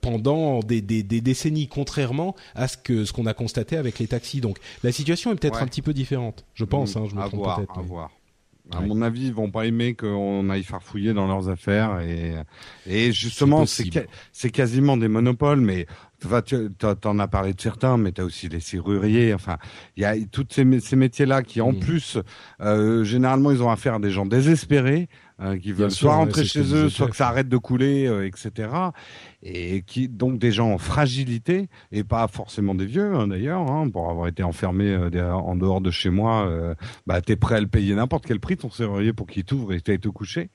pendant 0.00 0.60
des, 0.60 0.80
des, 0.80 1.02
des, 1.02 1.20
décennies, 1.20 1.66
contrairement 1.66 2.36
à 2.54 2.68
ce 2.68 2.76
que 2.76 3.04
ce 3.04 3.12
qu'on 3.12 3.26
a 3.26 3.34
constaté 3.34 3.76
avec 3.76 3.98
les 3.98 4.06
taxis. 4.06 4.40
Donc 4.40 4.58
la 4.84 4.92
situation 4.92 5.32
est 5.32 5.34
peut-être 5.34 5.60
un 5.60 5.66
petit 5.66 5.82
peu 5.82 5.92
différente, 5.92 6.44
je 6.54 6.64
pense. 6.64 6.94
Mmh, 6.94 6.98
hein, 6.98 7.06
je 7.10 7.16
me 7.16 7.20
peut-être. 7.42 7.78
À 7.78 7.82
voir. 7.82 8.10
À 8.70 8.82
mon 8.82 9.00
avis, 9.00 9.28
ils 9.28 9.32
vont 9.32 9.50
pas 9.50 9.64
aimer 9.64 9.94
qu'on 9.94 10.50
aille 10.50 10.62
farfouiller 10.62 11.14
dans 11.14 11.26
leurs 11.26 11.48
affaires 11.48 12.00
et 12.00 12.34
et 12.86 13.12
justement 13.12 13.64
c'est 13.66 14.50
quasiment 14.50 14.98
des 14.98 15.08
monopoles, 15.08 15.60
mais 15.60 15.86
tu 16.20 17.06
en 17.06 17.18
as 17.18 17.28
parlé 17.28 17.54
de 17.54 17.60
certains, 17.60 17.96
mais 17.96 18.12
tu 18.12 18.20
as 18.20 18.24
aussi 18.24 18.48
les 18.48 18.60
serruriers. 18.60 19.32
Enfin, 19.34 19.56
il 19.96 20.02
y 20.02 20.04
a 20.04 20.14
toutes 20.30 20.52
ces, 20.52 20.80
ces 20.80 20.96
métiers-là 20.96 21.42
qui, 21.42 21.60
en 21.60 21.72
mmh. 21.72 21.78
plus, 21.78 22.18
euh, 22.60 23.04
généralement, 23.04 23.50
ils 23.52 23.62
ont 23.62 23.70
affaire 23.70 23.94
à 23.94 23.98
des 23.98 24.10
gens 24.10 24.26
désespérés 24.26 25.08
euh, 25.40 25.56
qui 25.56 25.72
veulent 25.72 25.90
soit 25.90 26.16
rentrer 26.16 26.44
chez 26.44 26.74
eux, 26.74 26.88
soit 26.88 27.08
que 27.08 27.16
ça 27.16 27.28
arrête 27.28 27.48
de 27.48 27.56
couler, 27.56 28.06
euh, 28.06 28.26
etc. 28.26 28.70
Et 29.42 29.82
qui 29.82 30.08
donc 30.08 30.38
des 30.40 30.50
gens 30.50 30.72
en 30.72 30.78
fragilité 30.78 31.68
et 31.92 32.02
pas 32.02 32.26
forcément 32.26 32.74
des 32.74 32.86
vieux 32.86 33.14
hein, 33.14 33.28
d'ailleurs. 33.28 33.70
Hein, 33.70 33.88
pour 33.88 34.10
avoir 34.10 34.26
été 34.26 34.42
enfermé 34.42 34.86
euh, 34.86 35.32
en 35.32 35.54
dehors 35.54 35.80
de 35.80 35.92
chez 35.92 36.10
moi, 36.10 36.48
euh, 36.48 36.74
bah 37.06 37.20
t'es 37.20 37.36
prêt 37.36 37.54
à 37.56 37.60
le 37.60 37.68
payer 37.68 37.94
n'importe 37.94 38.26
quel 38.26 38.40
prix 38.40 38.56
ton 38.56 38.68
serrurier 38.68 39.12
pour 39.12 39.28
qu'il 39.28 39.44
t'ouvre 39.44 39.72
et 39.72 39.80
t'aille 39.80 40.00
te 40.00 40.08
coucher. 40.08 40.50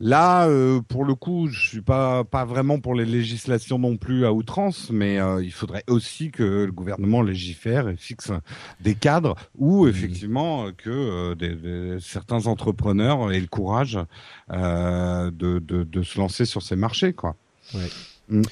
là, 0.00 0.48
pour 0.88 1.04
le 1.04 1.14
coup, 1.14 1.48
je 1.48 1.68
suis 1.68 1.82
pas 1.82 2.24
pas 2.24 2.46
vraiment 2.46 2.80
pour 2.80 2.94
les 2.94 3.04
législations 3.04 3.78
non 3.78 3.98
plus 3.98 4.24
à 4.24 4.32
outrance, 4.32 4.90
mais 4.90 5.18
il 5.42 5.52
faudrait 5.52 5.84
aussi 5.88 6.30
que 6.30 6.64
le 6.64 6.72
gouvernement 6.72 7.20
légifère 7.20 7.88
et 7.88 7.96
fixe 7.96 8.32
des 8.80 8.94
cadres 8.94 9.34
où 9.56 9.84
mmh. 9.84 9.88
effectivement 9.88 10.72
que 10.72 11.34
des, 11.34 11.98
certains 12.00 12.46
entrepreneurs 12.46 13.25
et 13.30 13.40
le 13.40 13.46
courage 13.46 13.98
euh, 14.50 15.30
de, 15.30 15.58
de, 15.58 15.84
de, 15.84 16.02
se 16.02 16.18
lancer 16.18 16.44
sur 16.44 16.62
ces 16.62 16.76
marchés, 16.76 17.12
quoi. 17.12 17.36
Ouais. 17.74 17.90
Mm. 18.28 18.42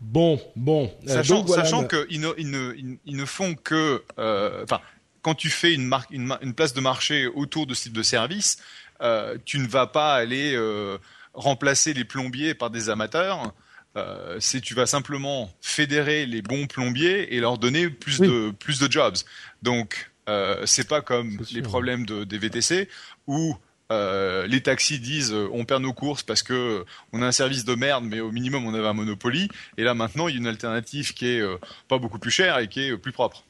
Bon, 0.00 0.40
bon. 0.56 0.92
Euh, 1.08 1.08
sachant, 1.08 1.36
donc, 1.36 1.46
voilà, 1.46 1.64
sachant 1.64 1.86
qu'ils 1.86 2.20
ne, 2.20 2.28
ils 2.38 2.50
ne, 2.50 2.74
ils 3.04 3.16
ne 3.16 3.24
font 3.24 3.54
que, 3.54 4.02
euh, 4.18 4.62
enfin, 4.64 4.80
quand 5.22 5.34
tu 5.34 5.48
fais 5.48 5.72
une, 5.72 5.86
marque, 5.86 6.10
une, 6.10 6.36
une, 6.42 6.54
place 6.54 6.74
de 6.74 6.80
marché 6.80 7.26
autour 7.26 7.66
de 7.66 7.74
ce 7.74 7.84
type 7.84 7.94
de 7.94 8.02
service, 8.02 8.58
euh, 9.02 9.36
tu 9.44 9.58
ne 9.58 9.66
vas 9.66 9.86
pas 9.86 10.14
aller 10.14 10.54
euh, 10.54 10.98
remplacer 11.34 11.94
les 11.94 12.04
plombiers 12.04 12.54
par 12.54 12.70
des 12.70 12.90
amateurs. 12.90 13.52
Euh, 13.96 14.36
c'est 14.40 14.60
tu 14.60 14.74
vas 14.74 14.86
simplement 14.86 15.50
fédérer 15.62 16.26
les 16.26 16.42
bons 16.42 16.66
plombiers 16.66 17.34
et 17.34 17.40
leur 17.40 17.56
donner 17.56 17.88
plus 17.88 18.20
oui. 18.20 18.28
de 18.28 18.50
plus 18.50 18.78
de 18.78 18.90
jobs. 18.90 19.16
Donc 19.62 20.10
euh, 20.28 20.62
c'est 20.66 20.86
pas 20.86 21.00
comme 21.00 21.38
les 21.52 21.62
problèmes 21.62 22.04
de, 22.04 22.24
des 22.24 22.36
VTC 22.36 22.88
où 23.26 23.56
euh, 23.92 24.48
les 24.48 24.60
taxis 24.60 24.98
disent 24.98 25.32
euh, 25.32 25.48
on 25.52 25.64
perd 25.64 25.80
nos 25.80 25.92
courses 25.92 26.24
parce 26.24 26.42
que 26.42 26.52
euh, 26.52 26.84
on 27.12 27.22
a 27.22 27.26
un 27.26 27.32
service 27.32 27.64
de 27.64 27.76
merde 27.76 28.04
mais 28.04 28.18
au 28.18 28.32
minimum 28.32 28.66
on 28.66 28.74
avait 28.74 28.88
un 28.88 28.92
monopoly 28.92 29.48
et 29.76 29.84
là 29.84 29.94
maintenant 29.94 30.26
il 30.26 30.34
y 30.34 30.38
a 30.38 30.40
une 30.40 30.48
alternative 30.48 31.14
qui 31.14 31.28
est 31.28 31.42
pas 31.86 31.98
beaucoup 31.98 32.18
plus 32.18 32.32
chère 32.32 32.58
et 32.58 32.66
qui 32.66 32.80
est 32.80 32.96
plus 32.96 33.12
propre. 33.12 33.44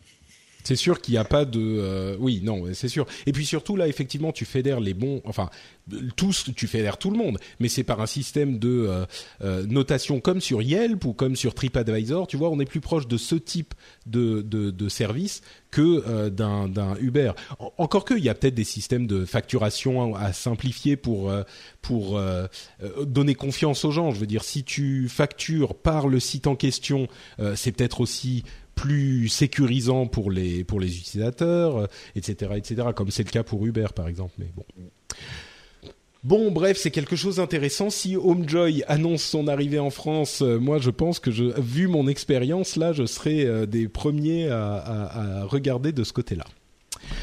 C'est 0.66 0.76
sûr 0.76 1.00
qu'il 1.00 1.12
n'y 1.12 1.18
a 1.18 1.24
pas 1.24 1.44
de 1.44 2.16
oui 2.18 2.40
non 2.42 2.64
c'est 2.72 2.88
sûr 2.88 3.06
et 3.26 3.32
puis 3.32 3.46
surtout 3.46 3.76
là 3.76 3.86
effectivement 3.86 4.32
tu 4.32 4.44
fédères 4.44 4.80
les 4.80 4.94
bons 4.94 5.22
enfin 5.24 5.48
tous, 6.16 6.50
tu 6.56 6.66
fédères 6.66 6.98
tout 6.98 7.10
le 7.10 7.16
monde, 7.16 7.38
mais 7.60 7.68
c'est 7.68 7.84
par 7.84 8.00
un 8.00 8.06
système 8.06 8.58
de 8.58 8.68
euh, 8.68 9.06
euh, 9.42 9.64
notation 9.66 10.20
comme 10.20 10.40
sur 10.40 10.62
Yelp 10.62 11.04
ou 11.04 11.12
comme 11.12 11.36
sur 11.36 11.54
TripAdvisor. 11.54 12.26
Tu 12.26 12.36
vois, 12.36 12.50
on 12.50 12.58
est 12.58 12.64
plus 12.64 12.80
proche 12.80 13.06
de 13.06 13.16
ce 13.16 13.36
type 13.36 13.74
de, 14.06 14.44
service 14.88 15.42
que 15.70 16.02
euh, 16.06 16.30
d'un, 16.30 16.68
d'un 16.68 16.96
Uber. 16.96 17.32
encore 17.78 18.04
que, 18.04 18.14
il 18.14 18.24
y 18.24 18.28
a 18.28 18.34
peut-être 18.34 18.54
des 18.54 18.64
systèmes 18.64 19.06
de 19.06 19.24
facturation 19.24 20.14
à 20.14 20.32
simplifier 20.32 20.96
pour 20.96 21.32
pour 21.82 22.20
donner 23.04 23.34
confiance 23.34 23.84
aux 23.84 23.90
gens. 23.90 24.10
Je 24.10 24.18
veux 24.18 24.26
dire, 24.26 24.42
si 24.42 24.64
tu 24.64 25.08
factures 25.08 25.74
par 25.74 26.08
le 26.08 26.18
site 26.18 26.46
en 26.46 26.56
question, 26.56 27.08
c'est 27.54 27.72
peut-être 27.72 28.00
aussi 28.00 28.44
plus 28.76 29.28
sécurisant 29.28 30.06
pour 30.06 30.30
les 30.30 30.62
pour 30.62 30.78
les 30.78 30.96
utilisateurs, 30.96 31.88
etc., 32.14 32.52
etc. 32.54 32.88
Comme 32.94 33.10
c'est 33.10 33.24
le 33.24 33.30
cas 33.30 33.42
pour 33.42 33.66
Uber, 33.66 33.88
par 33.94 34.06
exemple. 34.06 34.34
Mais 34.38 34.50
bon. 34.54 34.64
Bon, 36.22 36.50
bref, 36.50 36.76
c'est 36.76 36.90
quelque 36.90 37.14
chose 37.14 37.36
d'intéressant. 37.36 37.88
Si 37.88 38.16
Homejoy 38.16 38.82
annonce 38.88 39.22
son 39.22 39.46
arrivée 39.46 39.78
en 39.78 39.90
France, 39.90 40.42
euh, 40.42 40.58
moi, 40.58 40.78
je 40.78 40.90
pense 40.90 41.20
que, 41.20 41.30
je, 41.30 41.44
vu 41.60 41.86
mon 41.86 42.08
expérience, 42.08 42.74
là, 42.74 42.92
je 42.92 43.06
serai 43.06 43.44
euh, 43.44 43.64
des 43.64 43.86
premiers 43.86 44.48
à 44.48 45.44
regarder 45.44 45.92
de 45.92 46.02
ce 46.02 46.12
côté-là. 46.12 46.44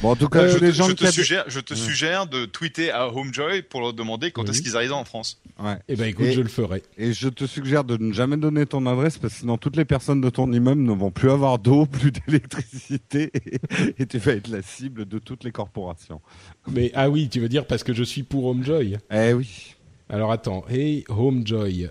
Bon, 0.01 0.09
en 0.09 0.15
tout 0.15 0.27
cas, 0.27 0.41
euh, 0.41 0.57
je, 0.59 0.71
gens 0.71 0.89
je, 0.89 0.93
te 0.93 1.05
suggère, 1.05 1.45
je 1.47 1.59
te 1.59 1.73
suggère 1.73 2.27
de 2.27 2.45
tweeter 2.45 2.91
à 2.91 3.07
Homejoy 3.07 3.61
pour 3.61 3.81
leur 3.81 3.93
demander 3.93 4.31
quand 4.31 4.43
oui. 4.43 4.49
est-ce 4.49 4.61
qu'ils 4.61 4.75
arrivent 4.75 4.93
en 4.93 5.05
France. 5.05 5.41
Ouais. 5.59 5.77
Eh 5.87 5.95
ben, 5.95 6.05
écoute, 6.05 6.25
et, 6.25 6.33
je 6.33 6.41
le 6.41 6.49
ferai. 6.49 6.83
Et 6.97 7.13
je 7.13 7.29
te 7.29 7.45
suggère 7.45 7.83
de 7.83 7.97
ne 7.97 8.11
jamais 8.11 8.37
donner 8.37 8.65
ton 8.65 8.85
adresse 8.85 9.17
parce 9.17 9.35
que 9.35 9.39
sinon 9.41 9.57
toutes 9.57 9.77
les 9.77 9.85
personnes 9.85 10.19
de 10.19 10.29
ton 10.29 10.51
immeuble 10.51 10.81
ne 10.81 10.91
vont 10.91 11.11
plus 11.11 11.29
avoir 11.29 11.57
d'eau, 11.57 11.85
plus 11.91 12.11
d'électricité 12.11 13.31
et, 13.33 13.59
et, 13.97 14.05
tu 14.05 14.17
vas 14.17 14.33
être 14.33 14.49
la 14.49 14.61
cible 14.61 15.05
de 15.05 15.19
toutes 15.19 15.43
les 15.43 15.51
corporations. 15.51 16.21
Mais 16.69 16.91
ah 16.95 17.09
oui, 17.09 17.29
tu 17.29 17.39
veux 17.39 17.49
dire 17.49 17.65
parce 17.65 17.83
que 17.83 17.93
je 17.93 18.03
suis 18.03 18.23
pour 18.23 18.45
Homejoy? 18.45 18.97
Eh 19.09 19.33
oui. 19.33 19.75
Alors 20.09 20.31
attends, 20.31 20.65
hey 20.69 21.05
Homejoy, 21.07 21.89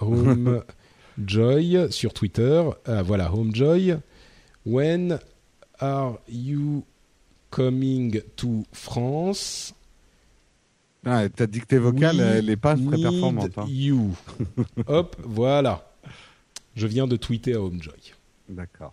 Homejoy 0.00 1.90
sur 1.90 2.12
Twitter. 2.12 2.62
Ah, 2.86 3.02
voilà, 3.02 3.32
Homejoy. 3.32 3.96
When 4.64 5.18
are 5.80 6.18
you 6.28 6.84
Coming 7.50 8.20
to 8.36 8.64
France. 8.72 9.74
Ah, 11.04 11.28
ta 11.28 11.46
dictée 11.46 11.78
vocale, 11.78 12.20
elle 12.20 12.46
n'est 12.46 12.56
pas 12.56 12.76
très 12.76 13.00
performante. 13.00 13.56
Hein. 13.56 13.66
You. 13.68 14.14
Hop, 14.86 15.16
voilà. 15.24 15.90
Je 16.74 16.86
viens 16.86 17.06
de 17.06 17.16
tweeter 17.16 17.54
à 17.54 17.60
Homejoy. 17.62 18.14
D'accord. 18.48 18.92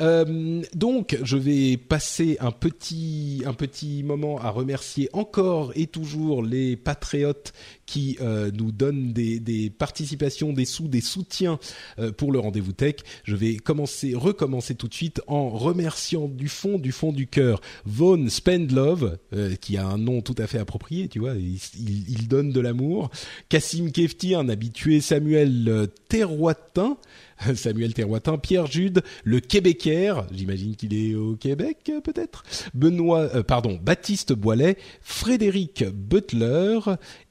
Euh, 0.00 0.62
donc, 0.74 1.18
je 1.22 1.36
vais 1.36 1.76
passer 1.76 2.36
un 2.40 2.50
petit 2.50 3.42
un 3.46 3.54
petit 3.54 4.02
moment 4.02 4.38
à 4.40 4.50
remercier 4.50 5.08
encore 5.12 5.72
et 5.74 5.86
toujours 5.86 6.42
les 6.42 6.76
patriotes 6.76 7.52
qui 7.86 8.18
euh, 8.20 8.50
nous 8.52 8.72
donnent 8.72 9.12
des, 9.12 9.40
des, 9.40 9.70
participations, 9.70 10.52
des 10.52 10.64
sous, 10.64 10.88
des 10.88 11.00
soutiens 11.00 11.58
euh, 11.98 12.12
pour 12.12 12.32
le 12.32 12.38
rendez-vous 12.38 12.72
tech. 12.72 12.96
Je 13.24 13.36
vais 13.36 13.56
commencer, 13.56 14.14
recommencer 14.14 14.74
tout 14.74 14.88
de 14.88 14.94
suite 14.94 15.22
en 15.26 15.48
remerciant 15.48 16.28
du 16.28 16.48
fond, 16.48 16.78
du 16.78 16.92
fond 16.92 17.12
du 17.12 17.26
cœur, 17.26 17.60
Von 17.84 18.28
Spendlove, 18.28 19.18
euh, 19.32 19.54
qui 19.54 19.76
a 19.76 19.86
un 19.86 19.98
nom 19.98 20.20
tout 20.20 20.34
à 20.38 20.46
fait 20.46 20.58
approprié, 20.58 21.08
tu 21.08 21.20
vois, 21.20 21.34
il, 21.34 21.58
il, 21.78 22.10
il 22.10 22.28
donne 22.28 22.50
de 22.50 22.60
l'amour. 22.60 23.10
Cassim 23.48 23.90
Kefti, 23.90 24.34
un 24.34 24.48
habitué, 24.48 25.00
Samuel 25.00 25.68
euh, 25.68 25.86
Terroitin, 26.08 26.98
Samuel 27.54 27.94
Terroitin, 27.94 28.38
Pierre 28.38 28.66
Jude, 28.66 29.02
le 29.24 29.40
Québécois, 29.40 30.26
j'imagine 30.32 30.76
qu'il 30.76 30.94
est 30.94 31.14
au 31.14 31.36
Québec 31.36 31.90
peut-être, 32.04 32.44
Benoît, 32.74 33.28
euh, 33.34 33.42
pardon, 33.42 33.78
Baptiste 33.82 34.32
Boilet, 34.32 34.76
Frédéric 35.00 35.84
Butler 35.84 36.78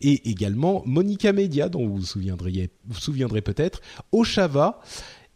et 0.02 0.30
également 0.30 0.84
Monica 0.86 1.34
Media, 1.34 1.70
dont 1.70 1.88
vous 1.88 1.98
vous 1.98 3.00
souviendrez 3.00 3.42
peut-être, 3.42 3.82
Oshava 4.12 4.82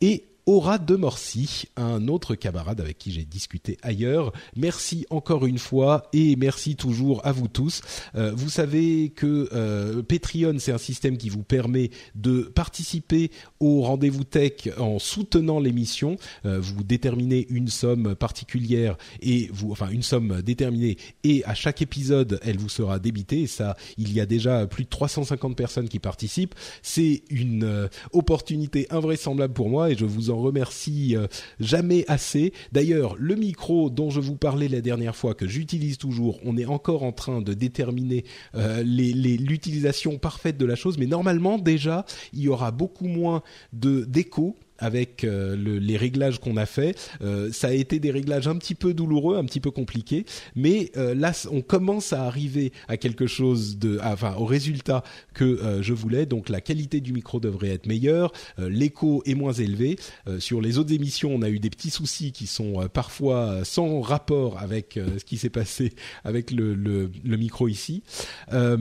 et 0.01 0.28
Aura 0.49 0.79
de 0.79 0.95
Morcy, 0.95 1.65
un 1.75 2.07
autre 2.07 2.33
camarade 2.33 2.81
avec 2.81 2.97
qui 2.97 3.11
j'ai 3.11 3.23
discuté 3.23 3.77
ailleurs. 3.83 4.33
Merci 4.55 5.05
encore 5.11 5.45
une 5.45 5.59
fois 5.59 6.09
et 6.11 6.35
merci 6.37 6.75
toujours 6.75 7.23
à 7.23 7.31
vous 7.31 7.47
tous. 7.47 7.83
Euh, 8.15 8.33
vous 8.35 8.49
savez 8.49 9.09
que 9.09 9.47
euh, 9.53 10.01
Patreon, 10.01 10.55
c'est 10.57 10.71
un 10.71 10.79
système 10.79 11.17
qui 11.17 11.29
vous 11.29 11.43
permet 11.43 11.91
de 12.15 12.41
participer 12.41 13.29
au 13.59 13.81
rendez-vous 13.83 14.23
tech 14.23 14.69
en 14.79 14.97
soutenant 14.97 15.59
l'émission. 15.59 16.17
Euh, 16.47 16.59
vous 16.59 16.83
déterminez 16.83 17.45
une 17.51 17.67
somme 17.67 18.15
particulière 18.15 18.97
et 19.21 19.51
vous, 19.53 19.71
enfin 19.71 19.89
une 19.89 20.01
somme 20.01 20.41
déterminée 20.41 20.97
et 21.23 21.45
à 21.45 21.53
chaque 21.53 21.83
épisode, 21.83 22.39
elle 22.41 22.57
vous 22.57 22.69
sera 22.69 22.97
débitée. 22.97 23.45
Ça, 23.45 23.77
il 23.99 24.11
y 24.11 24.19
a 24.19 24.25
déjà 24.25 24.65
plus 24.65 24.85
de 24.85 24.89
350 24.89 25.55
personnes 25.55 25.89
qui 25.89 25.99
participent. 25.99 26.55
C'est 26.81 27.21
une 27.29 27.87
opportunité 28.13 28.87
invraisemblable 28.89 29.53
pour 29.53 29.69
moi 29.69 29.91
et 29.91 29.95
je 29.95 30.05
vous 30.05 30.31
en 30.31 30.38
remercie 30.39 31.15
euh, 31.15 31.27
jamais 31.59 32.05
assez. 32.07 32.53
D'ailleurs, 32.71 33.15
le 33.17 33.35
micro 33.35 33.89
dont 33.89 34.09
je 34.09 34.19
vous 34.19 34.35
parlais 34.35 34.67
la 34.67 34.81
dernière 34.81 35.15
fois, 35.15 35.33
que 35.33 35.47
j'utilise 35.47 35.97
toujours, 35.97 36.39
on 36.43 36.57
est 36.57 36.65
encore 36.65 37.03
en 37.03 37.11
train 37.11 37.41
de 37.41 37.53
déterminer 37.53 38.25
euh, 38.55 38.83
l'utilisation 38.83 40.17
parfaite 40.17 40.57
de 40.57 40.65
la 40.65 40.75
chose, 40.75 40.97
mais 40.97 41.07
normalement 41.07 41.57
déjà, 41.57 42.05
il 42.33 42.41
y 42.41 42.49
aura 42.49 42.71
beaucoup 42.71 43.07
moins 43.07 43.41
de 43.73 44.05
d'écho 44.05 44.55
avec 44.80 45.23
euh, 45.23 45.55
le, 45.55 45.77
les 45.77 45.97
réglages 45.97 46.39
qu'on 46.39 46.57
a 46.57 46.65
fait. 46.65 46.97
Euh, 47.21 47.51
ça 47.51 47.67
a 47.67 47.73
été 47.73 47.99
des 47.99 48.11
réglages 48.11 48.47
un 48.47 48.57
petit 48.57 48.75
peu 48.75 48.93
douloureux, 48.93 49.38
un 49.38 49.45
petit 49.45 49.59
peu 49.59 49.71
compliqués, 49.71 50.25
mais 50.55 50.91
euh, 50.97 51.13
là 51.13 51.32
on 51.51 51.61
commence 51.61 52.13
à 52.13 52.25
arriver 52.25 52.71
à 52.88 52.97
quelque 52.97 53.27
chose 53.27 53.77
de, 53.77 53.99
enfin 54.03 54.36
au 54.36 54.45
résultat 54.45 55.03
que 55.34 55.80
je 55.82 55.93
voulais. 55.93 56.25
Donc 56.25 56.49
la 56.49 56.61
qualité 56.61 57.01
du 57.01 57.13
micro 57.13 57.39
devrait 57.39 57.69
être 57.69 57.86
meilleure, 57.86 58.32
l'écho 58.57 59.21
est 59.25 59.36
moins 59.36 59.53
élevé. 59.53 59.97
sur 60.39 60.61
les 60.61 60.77
autres 60.77 60.93
émissions, 60.93 61.34
on 61.34 61.41
a 61.41 61.49
eu 61.49 61.59
des 61.59 61.69
petits 61.69 61.89
soucis 61.89 62.32
qui 62.32 62.47
sont 62.47 62.88
parfois 62.93 63.63
sans 63.63 64.01
rapport 64.01 64.57
avec 64.59 64.93
ce 65.17 65.23
qui 65.23 65.38
s'est 65.38 65.49
passé 65.49 65.93
avec 66.23 66.51
le, 66.51 66.73
le, 66.73 67.11
le 67.23 67.38
micro 67.38 67.67
ici. 67.67 68.03
Ah, 68.51 68.75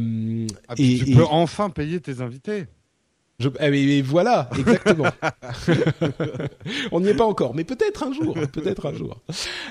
et, 0.76 0.98
tu 0.98 1.06
peux 1.12 1.24
enfin 1.24 1.70
payer 1.70 2.00
tes 2.00 2.20
invités. 2.20 2.66
Eh, 3.40 4.02
voilà, 4.02 4.50
exactement. 4.58 5.06
On 6.92 6.98
n'y 6.98 7.10
est 7.10 7.14
pas 7.14 7.24
encore, 7.24 7.54
mais 7.54 7.62
peut-être 7.62 8.02
un 8.02 8.12
jour, 8.12 8.34
peut-être 8.52 8.86
un 8.86 8.94
jour. 8.94 9.22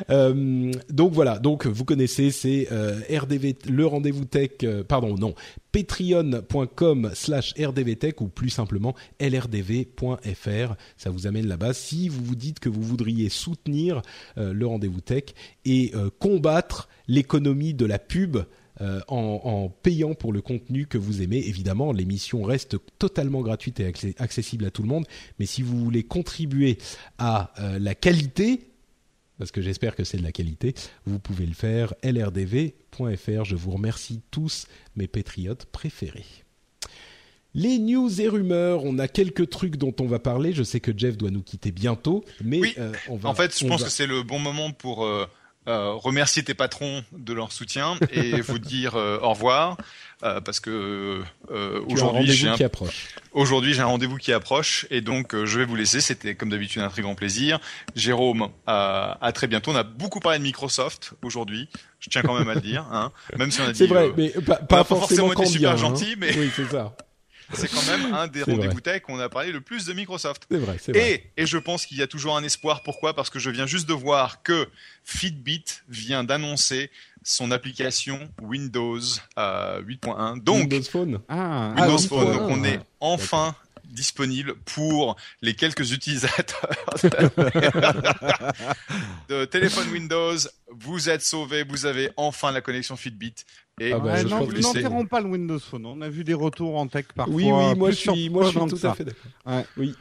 Euh, 0.09 0.71
donc 0.89 1.11
voilà, 1.11 1.37
donc 1.37 1.67
vous 1.67 1.83
connaissez, 1.83 2.31
c'est 2.31 2.69
euh, 2.71 3.01
RDV, 3.09 3.57
le 3.69 3.85
rendez-vous 3.85 4.23
tech, 4.23 4.51
euh, 4.63 4.85
pardon, 4.85 5.15
non, 5.17 5.35
patreon.com 5.73 7.11
slash 7.13 7.53
rdvtech 7.59 8.21
ou 8.21 8.29
plus 8.29 8.51
simplement 8.51 8.95
lrdv.fr. 9.19 10.75
Ça 10.95 11.09
vous 11.09 11.27
amène 11.27 11.47
là-bas 11.47 11.73
si 11.73 12.07
vous 12.07 12.23
vous 12.23 12.35
dites 12.35 12.59
que 12.59 12.69
vous 12.69 12.81
voudriez 12.81 13.27
soutenir 13.27 14.01
le 14.37 14.65
rendez-vous 14.65 15.01
tech 15.01 15.23
et 15.65 15.91
combattre 16.19 16.87
l'économie 17.07 17.73
de 17.73 17.85
la 17.85 17.99
pub 17.99 18.37
euh, 18.81 18.99
en, 19.07 19.69
payant 19.69 20.13
pour 20.13 20.33
le 20.33 20.41
contenu 20.41 20.85
que 20.85 20.97
vous 20.97 21.21
aimez. 21.21 21.43
Évidemment, 21.47 21.91
l'émission 21.91 22.43
reste 22.43 22.77
totalement 22.99 23.41
gratuite 23.41 23.79
et 23.79 23.93
accessible 24.17 24.65
à 24.65 24.71
tout 24.71 24.81
le 24.81 24.87
monde. 24.87 25.05
Mais 25.39 25.45
si 25.45 25.61
vous 25.61 25.77
voulez 25.83 26.03
contribuer 26.03 26.77
à 27.17 27.53
euh, 27.59 27.79
la 27.79 27.95
qualité, 27.95 28.67
parce 29.37 29.51
que 29.51 29.61
j'espère 29.61 29.95
que 29.95 30.03
c'est 30.03 30.17
de 30.17 30.23
la 30.23 30.31
qualité, 30.31 30.73
vous 31.05 31.19
pouvez 31.19 31.45
le 31.45 31.53
faire. 31.53 31.93
lrdv.fr. 32.03 33.43
Je 33.43 33.55
vous 33.55 33.71
remercie 33.71 34.21
tous, 34.31 34.67
mes 34.95 35.07
patriotes 35.07 35.65
préférés. 35.65 36.25
Les 37.53 37.79
news 37.79 38.21
et 38.21 38.27
rumeurs, 38.27 38.83
on 38.83 38.99
a 38.99 39.07
quelques 39.07 39.49
trucs 39.49 39.77
dont 39.77 39.95
on 39.99 40.05
va 40.05 40.19
parler. 40.19 40.53
Je 40.53 40.61
sais 40.61 40.79
que 40.79 40.91
Jeff 40.95 41.17
doit 41.17 41.31
nous 41.31 41.41
quitter 41.41 41.71
bientôt, 41.71 42.23
mais 42.43 42.61
euh, 42.77 42.93
on 43.09 43.15
va. 43.15 43.29
En 43.29 43.33
fait, 43.33 43.57
je 43.57 43.65
pense 43.65 43.83
que 43.83 43.89
c'est 43.89 44.05
le 44.05 44.21
bon 44.21 44.37
moment 44.37 44.71
pour 44.71 45.05
euh, 45.05 45.25
remercier 45.67 46.43
tes 46.43 46.53
patrons 46.53 47.03
de 47.11 47.33
leur 47.33 47.51
soutien 47.51 47.97
et 48.11 48.41
vous 48.41 48.59
dire 48.59 48.95
euh, 48.95 49.19
au 49.21 49.29
revoir 49.29 49.77
euh, 50.23 50.41
parce 50.41 50.59
que 50.59 51.21
aujourd'hui 51.87 52.31
j'ai 52.31 52.47
un 52.47 52.55
qui 52.55 52.63
approche. 52.63 53.09
Aujourd'hui 53.33 53.73
j'ai 53.73 53.81
un 53.81 53.87
rendez-vous 53.87 54.17
qui 54.17 54.33
approche 54.33 54.87
et 54.89 55.01
donc 55.01 55.35
je 55.35 55.59
vais 55.59 55.65
vous 55.65 55.75
laisser. 55.75 56.01
C'était 56.01 56.35
comme 56.35 56.49
d'habitude 56.49 56.81
un 56.81 56.89
très 56.89 57.01
grand 57.01 57.15
plaisir. 57.15 57.59
Jérôme, 57.95 58.49
à 58.65 59.31
très 59.33 59.47
bientôt. 59.47 59.71
On 59.71 59.75
a 59.75 59.83
beaucoup 59.83 60.19
parlé 60.19 60.39
de 60.39 60.43
Microsoft 60.43 61.13
aujourd'hui. 61.23 61.69
Je 61.99 62.09
tiens 62.09 62.21
quand 62.21 62.37
même 62.37 62.49
à 62.49 62.55
le 62.55 62.61
dire, 62.61 62.85
hein. 62.91 63.11
même 63.37 63.51
si 63.51 63.61
on 63.61 63.65
a 63.65 63.71
dit. 63.71 63.79
C'est 63.79 63.87
vrai, 63.87 64.11
mais 64.15 64.31
pas, 64.69 64.83
forcément, 64.83 65.33
été 65.33 65.45
super 65.45 65.71
hein. 65.71 65.77
gentil, 65.77 66.15
mais. 66.17 66.35
Oui, 66.37 66.51
c'est 66.55 66.69
ça 66.69 66.95
c'est 67.53 67.71
quand 67.71 67.85
même 67.85 68.13
un 68.13 68.27
des 68.27 68.43
rendez-vous 68.43 68.81
tech 68.81 69.03
où 69.07 69.13
on 69.13 69.19
a 69.19 69.29
parlé 69.29 69.51
le 69.51 69.61
plus 69.61 69.85
de 69.85 69.93
Microsoft. 69.93 70.47
C'est 70.49 70.57
vrai, 70.57 70.77
c'est 70.81 70.91
vrai. 70.91 71.23
Et, 71.35 71.43
et 71.43 71.45
je 71.45 71.57
pense 71.57 71.85
qu'il 71.85 71.97
y 71.97 72.01
a 72.01 72.07
toujours 72.07 72.35
un 72.35 72.43
espoir. 72.43 72.83
Pourquoi? 72.83 73.13
Parce 73.13 73.29
que 73.29 73.39
je 73.39 73.49
viens 73.49 73.65
juste 73.65 73.87
de 73.87 73.93
voir 73.93 74.43
que 74.43 74.67
Fitbit 75.03 75.63
vient 75.87 76.23
d'annoncer 76.23 76.91
son 77.23 77.51
application 77.51 78.29
Windows 78.41 78.99
8.1. 78.99 79.17
Euh, 79.37 80.35
Donc, 80.41 80.59
Windows 80.59 80.83
Phone. 80.83 81.19
Ah, 81.27 81.73
Windows 81.77 81.97
ah, 82.03 82.07
Phone. 82.07 82.33
Donc, 82.33 82.49
on 82.49 82.63
est 82.63 82.79
enfin 82.99 83.55
disponible 83.87 84.55
pour 84.65 85.15
les 85.41 85.53
quelques 85.55 85.91
utilisateurs 85.91 86.69
de 89.29 89.45
téléphone 89.45 89.87
Windows. 89.91 90.37
Vous 90.71 91.09
êtes 91.09 91.21
sauvés, 91.21 91.63
vous 91.63 91.85
avez 91.85 92.11
enfin 92.17 92.51
la 92.51 92.61
connexion 92.61 92.95
Fitbit. 92.95 93.35
Et 93.79 93.93
ah 93.93 93.99
bah, 93.99 94.23
n'enterrons 94.23 95.05
pas 95.05 95.21
le 95.21 95.27
Windows 95.27 95.59
Phone. 95.59 95.85
On 95.85 96.01
a 96.01 96.09
vu 96.09 96.23
des 96.23 96.33
retours 96.33 96.77
en 96.77 96.87
tech 96.87 97.05
parfois. 97.15 97.33
Oui, 97.33 97.45
oui, 97.45 97.75
moi 97.75 97.91
je 97.91 97.95
suis, 97.95 98.29
moi 98.29 98.45
je 98.45 98.49
suis 98.49 98.79
tout 98.79 98.87
à 98.87 98.95
fait 98.95 99.05
d'accord. 99.05 99.63
Oui. 99.77 99.93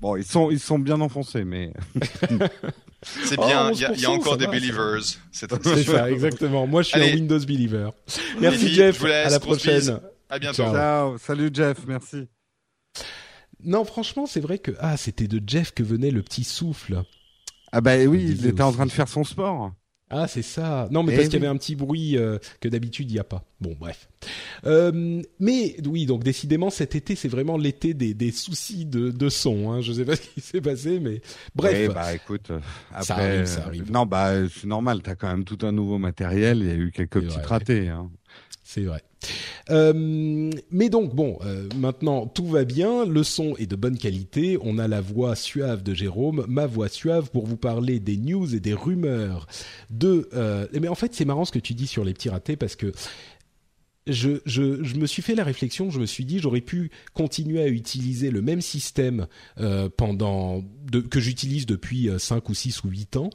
Bon, 0.00 0.16
ils 0.16 0.24
sont, 0.24 0.50
ils 0.50 0.58
sont 0.58 0.80
bien 0.80 1.00
enfoncés, 1.00 1.44
mais. 1.44 1.72
C'est 3.02 3.36
bien, 3.36 3.70
oh, 3.70 3.74
il 3.74 4.00
y, 4.00 4.04
a 4.04 4.10
encore 4.10 4.36
des 4.36 4.46
believers. 4.46 5.02
C'est 5.32 5.50
ça, 5.84 6.10
exactement. 6.10 6.66
Moi, 6.66 6.82
je 6.82 6.88
suis 6.88 7.00
un 7.00 7.14
Windows 7.14 7.38
believer. 7.38 7.90
Merci 8.40 8.68
Jeff. 8.68 9.04
à 9.04 9.28
la 9.28 9.40
prochaine. 9.40 10.00
À 10.28 10.38
bientôt. 10.38 10.64
Ciao. 10.64 11.18
Salut 11.18 11.50
Jeff. 11.52 11.78
Merci. 11.86 12.28
Non, 13.64 13.84
franchement, 13.84 14.26
c'est 14.26 14.40
vrai 14.40 14.58
que 14.58 14.72
ah, 14.78 14.96
c'était 14.96 15.28
de 15.28 15.40
Jeff 15.46 15.72
que 15.72 15.82
venait 15.82 16.10
le 16.10 16.22
petit 16.22 16.44
souffle. 16.44 17.02
Ah 17.72 17.80
bah 17.80 17.96
oui, 18.06 18.36
il, 18.38 18.46
était 18.46 18.62
en 18.62 18.72
train 18.72 18.86
de 18.86 18.92
faire 18.92 19.08
son 19.08 19.24
sport. 19.24 19.72
Ah, 20.14 20.28
c'est 20.28 20.42
ça. 20.42 20.88
Non, 20.90 21.02
mais 21.02 21.14
eh 21.14 21.16
parce 21.16 21.28
qu'il 21.28 21.40
y 21.40 21.42
avait 21.42 21.50
un 21.50 21.56
petit 21.56 21.74
bruit 21.74 22.18
euh, 22.18 22.38
que 22.60 22.68
d'habitude 22.68 23.10
il 23.10 23.14
n'y 23.14 23.18
a 23.18 23.24
pas. 23.24 23.44
Bon, 23.62 23.74
bref. 23.80 24.10
Euh, 24.66 25.22
mais 25.40 25.76
oui, 25.86 26.04
donc 26.04 26.22
décidément 26.22 26.68
cet 26.68 26.94
été, 26.94 27.16
c'est 27.16 27.28
vraiment 27.28 27.56
l'été 27.56 27.94
des, 27.94 28.12
des, 28.12 28.30
soucis 28.30 28.84
de, 28.84 29.10
de 29.10 29.28
son. 29.30 29.72
Hein. 29.72 29.80
Je 29.80 29.94
sais 29.94 30.04
pas 30.04 30.16
ce 30.16 30.20
qui 30.20 30.42
s'est 30.42 30.60
passé, 30.60 31.00
mais 31.00 31.22
bref. 31.54 31.88
Oui, 31.88 31.94
bah 31.94 32.14
écoute, 32.14 32.52
après, 32.90 33.04
ça 33.04 33.16
arrive, 33.16 33.46
ça 33.46 33.64
arrive. 33.64 33.90
non, 33.90 34.04
bah 34.04 34.46
c'est 34.48 34.66
normal. 34.66 35.00
T'as 35.02 35.14
quand 35.14 35.28
même 35.28 35.44
tout 35.44 35.58
un 35.62 35.72
nouveau 35.72 35.96
matériel. 35.96 36.58
Il 36.58 36.66
y 36.66 36.70
a 36.70 36.74
eu 36.74 36.92
quelques 36.92 37.22
petits 37.22 37.40
ratés. 37.40 37.88
Hein. 37.88 38.10
C'est 38.62 38.82
vrai. 38.82 39.02
Euh, 39.70 40.50
mais 40.70 40.88
donc 40.88 41.14
bon, 41.14 41.38
euh, 41.44 41.68
maintenant 41.76 42.26
tout 42.26 42.46
va 42.46 42.64
bien, 42.64 43.06
le 43.06 43.22
son 43.22 43.54
est 43.56 43.66
de 43.66 43.76
bonne 43.76 43.96
qualité, 43.96 44.58
on 44.60 44.78
a 44.78 44.88
la 44.88 45.00
voix 45.00 45.36
suave 45.36 45.82
de 45.82 45.94
Jérôme, 45.94 46.44
ma 46.48 46.66
voix 46.66 46.88
suave 46.88 47.30
pour 47.30 47.46
vous 47.46 47.56
parler 47.56 48.00
des 48.00 48.16
news 48.16 48.54
et 48.54 48.60
des 48.60 48.74
rumeurs 48.74 49.46
de. 49.90 50.28
Euh, 50.34 50.66
mais 50.72 50.88
en 50.88 50.94
fait 50.94 51.14
c'est 51.14 51.24
marrant 51.24 51.44
ce 51.44 51.52
que 51.52 51.58
tu 51.58 51.74
dis 51.74 51.86
sur 51.86 52.04
les 52.04 52.12
petits 52.12 52.30
ratés 52.30 52.56
parce 52.56 52.76
que 52.76 52.92
je, 54.06 54.40
je, 54.46 54.82
je, 54.82 54.96
me 54.96 55.06
suis 55.06 55.22
fait 55.22 55.34
la 55.34 55.44
réflexion, 55.44 55.90
je 55.90 56.00
me 56.00 56.06
suis 56.06 56.24
dit 56.24 56.40
j'aurais 56.40 56.60
pu 56.60 56.90
continuer 57.14 57.62
à 57.62 57.68
utiliser 57.68 58.30
le 58.30 58.42
même 58.42 58.60
système 58.60 59.26
euh, 59.60 59.88
pendant 59.96 60.64
de, 60.90 61.00
que 61.00 61.20
j'utilise 61.20 61.66
depuis 61.66 62.10
5 62.18 62.36
euh, 62.36 62.40
ou 62.48 62.54
6 62.54 62.84
ou 62.84 62.88
8 62.88 63.16
ans 63.16 63.30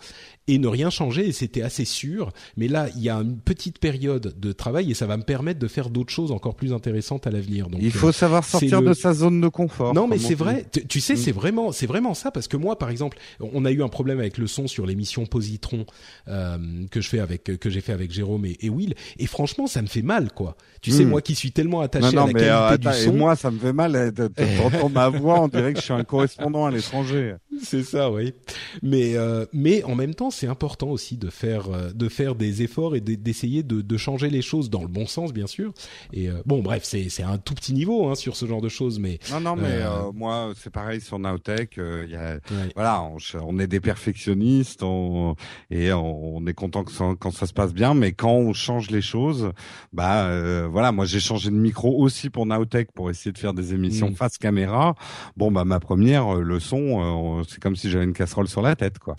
et 0.49 0.59
ne 0.59 0.67
rien 0.67 0.89
changer 0.89 1.27
et 1.27 1.31
c'était 1.31 1.61
assez 1.61 1.85
sûr. 1.85 2.31
Mais 2.55 2.67
là, 2.67 2.87
il 2.95 3.01
y 3.01 3.09
a 3.09 3.15
une 3.15 3.39
petite 3.39 3.79
période 3.79 4.37
de 4.37 4.51
travail 4.51 4.91
et 4.91 4.93
ça 4.93 5.05
va 5.05 5.17
me 5.17 5.23
permettre 5.23 5.59
de 5.59 5.67
faire 5.67 5.89
d'autres 5.89 6.11
choses 6.11 6.31
encore 6.31 6.55
plus 6.55 6.73
intéressantes 6.73 7.27
à 7.27 7.31
l'avenir. 7.31 7.69
Donc 7.69 7.81
il 7.81 7.91
faut 7.91 8.09
euh, 8.09 8.13
savoir 8.13 8.43
sortir 8.43 8.81
de 8.81 8.93
sa 8.93 9.13
zone 9.13 9.39
de 9.39 9.47
confort. 9.47 9.93
Non, 9.93 10.07
mais 10.07 10.17
c'est 10.17 10.35
vrai. 10.35 10.65
Tu, 10.89 10.99
sais, 10.99 11.13
mm. 11.13 11.17
c'est 11.17 11.31
vraiment, 11.31 11.71
c'est 11.71 11.87
vraiment 11.87 12.13
ça 12.13 12.31
parce 12.31 12.47
que 12.47 12.57
moi, 12.57 12.77
par 12.77 12.89
exemple, 12.89 13.17
on 13.39 13.63
a 13.63 13.71
eu 13.71 13.83
un 13.83 13.89
problème 13.89 14.19
avec 14.19 14.37
le 14.37 14.47
son 14.47 14.67
sur 14.67 14.85
l'émission 14.85 15.25
Positron 15.25 15.85
euh, 16.27 16.57
que 16.91 16.99
je 16.99 17.07
fais 17.07 17.19
avec 17.19 17.43
que 17.43 17.69
j'ai 17.69 17.81
fait 17.81 17.93
avec 17.93 18.11
Jérôme 18.11 18.45
et, 18.45 18.57
et 18.61 18.69
Will 18.69 18.95
et 19.17 19.27
franchement, 19.27 19.67
ça 19.67 19.81
me 19.81 19.87
fait 19.87 20.01
mal 20.01 20.31
quoi. 20.33 20.56
Tu 20.81 20.91
sais, 20.91 21.05
hmm. 21.05 21.09
moi 21.09 21.21
qui 21.21 21.35
suis 21.35 21.51
tellement 21.51 21.81
attaché 21.81 22.07
à 22.17 22.25
la 22.25 22.33
qualité 22.33 22.49
euh, 22.49 22.77
du 22.77 22.93
son. 22.93 23.09
Et 23.09 23.17
moi, 23.17 23.35
ça 23.35 23.51
me 23.51 23.59
fait 23.59 23.73
mal 23.73 24.11
d'entendre 24.11 24.89
ma 24.93 25.09
voix. 25.09 25.41
On 25.41 25.47
dirait 25.47 25.73
que 25.73 25.79
je 25.79 25.83
suis 25.85 25.93
un 25.93 26.03
correspondant 26.03 26.65
à 26.65 26.71
l'étranger. 26.71 27.35
C'est 27.63 27.83
ça, 27.83 28.11
oui. 28.11 28.33
Mais 28.81 29.15
euh, 29.15 29.45
mais 29.53 29.83
en 29.83 29.95
même 29.95 30.13
temps, 30.13 30.31
c'est 30.31 30.47
important 30.47 30.89
aussi 30.89 31.17
de 31.17 31.29
faire 31.29 31.69
euh, 31.69 31.91
de 31.93 32.09
faire 32.09 32.35
des 32.35 32.61
efforts 32.61 32.95
et 32.95 33.01
d'essayer 33.01 33.63
de, 33.63 33.81
de, 33.81 33.97
changer 33.97 34.29
les 34.29 34.41
choses 34.41 34.69
dans 34.69 34.81
le 34.81 34.87
bon 34.87 35.07
sens, 35.07 35.33
bien 35.33 35.47
sûr. 35.47 35.73
Et 36.13 36.29
euh, 36.29 36.41
bon, 36.45 36.61
bref, 36.61 36.83
c'est 36.83 37.09
c'est 37.09 37.23
un 37.23 37.37
tout 37.37 37.55
petit 37.55 37.73
niveau 37.73 38.07
hein, 38.07 38.15
sur 38.15 38.35
ce 38.35 38.45
genre 38.45 38.61
de 38.61 38.69
choses, 38.69 38.99
mais 38.99 39.19
non, 39.31 39.39
non, 39.39 39.55
mais 39.55 39.81
euh, 39.81 40.11
moi, 40.13 40.53
c'est 40.55 40.69
pareil 40.69 41.01
sur 41.01 41.19
Nowtech. 41.19 41.77
Y 41.77 42.15
a, 42.15 42.39
voilà, 42.75 43.01
on, 43.03 43.17
on, 43.41 43.59
est 43.59 43.67
des 43.67 43.79
perfectionnistes, 43.79 44.83
on, 44.83 45.35
et 45.71 45.91
on, 45.93 46.45
est 46.45 46.53
content 46.53 46.83
que 46.83 46.91
ça, 46.91 47.13
quand 47.19 47.31
ça 47.31 47.47
se 47.47 47.53
passe 47.53 47.73
bien, 47.73 47.93
mais 47.93 48.11
quand 48.11 48.33
on 48.33 48.53
change 48.53 48.91
les 48.91 49.01
choses, 49.01 49.51
bah 49.93 50.67
voilà, 50.67 50.91
moi 50.91 51.05
j'ai 51.05 51.19
changé 51.19 51.49
de 51.49 51.55
micro 51.55 52.01
aussi 52.01 52.29
pour 52.29 52.45
Nowtech 52.45 52.91
pour 52.93 53.09
essayer 53.09 53.31
de 53.31 53.37
faire 53.37 53.53
des 53.53 53.73
émissions 53.73 54.11
mm. 54.11 54.15
face 54.15 54.37
caméra. 54.37 54.95
Bon, 55.35 55.51
bah 55.51 55.65
ma 55.65 55.79
première, 55.79 56.35
le 56.35 56.59
son 56.59 57.43
c'est 57.47 57.61
comme 57.61 57.75
si 57.75 57.89
j'avais 57.89 58.05
une 58.05 58.13
casserole 58.13 58.47
sur 58.47 58.61
la 58.61 58.75
tête, 58.75 58.99
quoi. 58.99 59.15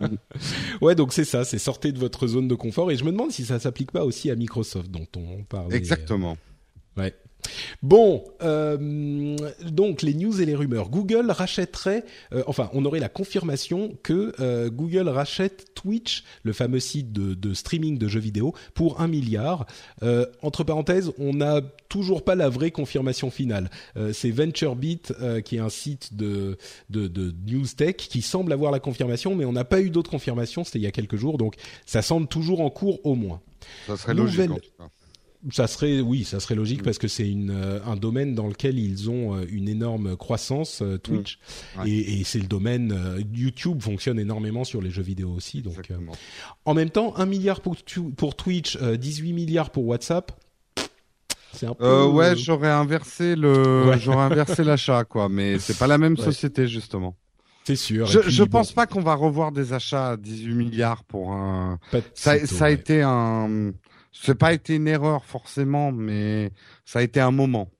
ouais, 0.80 0.94
donc 0.94 1.12
c'est 1.12 1.24
ça, 1.24 1.44
c'est 1.44 1.58
sortez 1.58 1.92
de 1.92 1.98
votre 1.98 2.26
zone 2.26 2.48
de 2.48 2.54
confort. 2.54 2.90
Et 2.90 2.96
je 2.96 3.04
me 3.04 3.12
demande 3.12 3.32
si 3.32 3.44
ça 3.44 3.58
s'applique 3.58 3.92
pas 3.92 4.04
aussi 4.04 4.30
à 4.30 4.36
Microsoft, 4.36 4.90
dont 4.90 5.06
on 5.16 5.42
parle. 5.44 5.74
Exactement. 5.74 6.36
Ouais. 6.96 7.14
Bon, 7.82 8.24
euh, 8.42 9.36
donc 9.70 10.02
les 10.02 10.14
news 10.14 10.40
et 10.40 10.46
les 10.46 10.54
rumeurs. 10.54 10.88
Google 10.88 11.30
rachèterait, 11.30 12.04
euh, 12.32 12.42
enfin, 12.46 12.70
on 12.72 12.84
aurait 12.84 13.00
la 13.00 13.08
confirmation 13.08 13.96
que 14.02 14.32
euh, 14.40 14.70
Google 14.70 15.08
rachète 15.08 15.74
Twitch, 15.74 16.24
le 16.42 16.52
fameux 16.52 16.80
site 16.80 17.12
de, 17.12 17.34
de, 17.34 17.54
streaming 17.54 17.98
de 17.98 18.08
jeux 18.08 18.20
vidéo, 18.20 18.54
pour 18.74 19.00
un 19.00 19.08
milliard. 19.08 19.66
Entre 20.42 20.64
parenthèses, 20.64 21.12
on 21.18 21.34
n'a 21.34 21.60
toujours 21.88 22.24
pas 22.24 22.34
la 22.34 22.48
vraie 22.48 22.70
confirmation 22.70 23.30
finale. 23.30 23.70
C'est 24.12 24.30
VentureBeat, 24.30 25.12
qui 25.44 25.56
est 25.56 25.60
un 25.60 25.68
site 25.68 26.14
de, 26.14 26.56
de, 26.90 27.06
de 27.06 27.34
news 27.46 27.66
tech, 27.76 27.96
qui 27.96 28.22
semble 28.22 28.52
avoir 28.52 28.72
la 28.72 28.80
confirmation, 28.80 29.34
mais 29.34 29.44
on 29.44 29.52
n'a 29.52 29.64
pas 29.64 29.80
eu 29.80 29.90
d'autres 29.90 30.10
confirmations. 30.10 30.64
C'était 30.64 30.78
il 30.78 30.84
y 30.84 30.88
a 30.88 30.92
quelques 30.92 31.16
jours, 31.16 31.38
donc 31.38 31.56
ça 31.84 32.02
semble 32.02 32.28
toujours 32.28 32.60
en 32.60 32.70
cours 32.70 33.04
au 33.04 33.14
moins. 33.14 33.40
Ça 33.86 33.96
serait 33.96 34.14
logique. 34.14 34.50
Ça 35.50 35.66
serait, 35.66 36.00
oui, 36.00 36.24
ça 36.24 36.40
serait 36.40 36.54
logique 36.54 36.82
parce 36.82 36.98
que 36.98 37.08
c'est 37.08 37.28
une 37.28 37.50
un 37.84 37.96
domaine 37.96 38.34
dans 38.34 38.46
lequel 38.48 38.78
ils 38.78 39.10
ont 39.10 39.40
une 39.48 39.68
énorme 39.68 40.16
croissance 40.16 40.82
Twitch 41.02 41.38
Ouais. 41.78 41.88
et, 41.90 42.20
et 42.20 42.24
c'est 42.24 42.38
le 42.40 42.46
domaine 42.46 42.94
YouTube 43.32 43.80
fonctionne 43.82 44.18
énormément 44.18 44.64
sur 44.64 44.80
les 44.82 44.90
jeux 44.90 45.02
vidéo 45.02 45.30
aussi. 45.30 45.62
Donc, 45.62 45.90
en 46.64 46.74
même 46.74 46.90
temps, 46.90 47.14
1 47.16 47.26
milliard 47.26 47.60
pour, 47.60 47.76
pour 48.16 48.36
Twitch, 48.36 48.76
euh, 48.80 48.96
18 48.96 49.32
milliards 49.32 49.70
pour 49.70 49.86
WhatsApp. 49.86 50.32
C'est 51.52 51.66
un 51.66 51.74
peu. 51.74 51.84
Euh, 51.84 52.06
ouais, 52.06 52.36
j'aurais 52.36 52.70
inversé 52.70 53.34
le, 53.36 53.86
Ouais. 53.88 53.98
j'aurais 53.98 54.24
inversé 54.24 54.62
l'achat, 54.64 55.04
quoi. 55.04 55.28
Mais 55.28 55.58
c'est 55.58 55.78
pas 55.78 55.86
la 55.86 55.96
même 55.98 56.14
Ouais. 56.18 56.24
société, 56.24 56.68
justement. 56.68 57.16
c'est 57.64 57.76
sûr. 57.76 58.06
Je, 58.06 58.18
puis, 58.20 58.30
je 58.30 58.42
bon, 58.44 58.50
pense 58.58 58.72
pas 58.72 58.86
qu'on 58.86 59.00
va 59.00 59.14
revoir 59.14 59.52
des 59.52 59.72
achats 59.72 60.10
à 60.10 60.16
18 60.16 60.54
milliards 60.54 61.02
pour 61.04 61.32
un. 61.32 61.78
Ça, 62.14 62.44
ça 62.46 62.64
a 62.66 62.68
ouais. 62.68 62.74
été 62.74 63.02
un. 63.02 63.72
C'est 64.20 64.34
pas 64.34 64.52
été 64.52 64.76
une 64.76 64.88
erreur 64.88 65.24
forcément, 65.24 65.92
mais 65.92 66.52
ça 66.84 67.00
a 67.00 67.02
été 67.02 67.20
un 67.20 67.30
moment. 67.30 67.70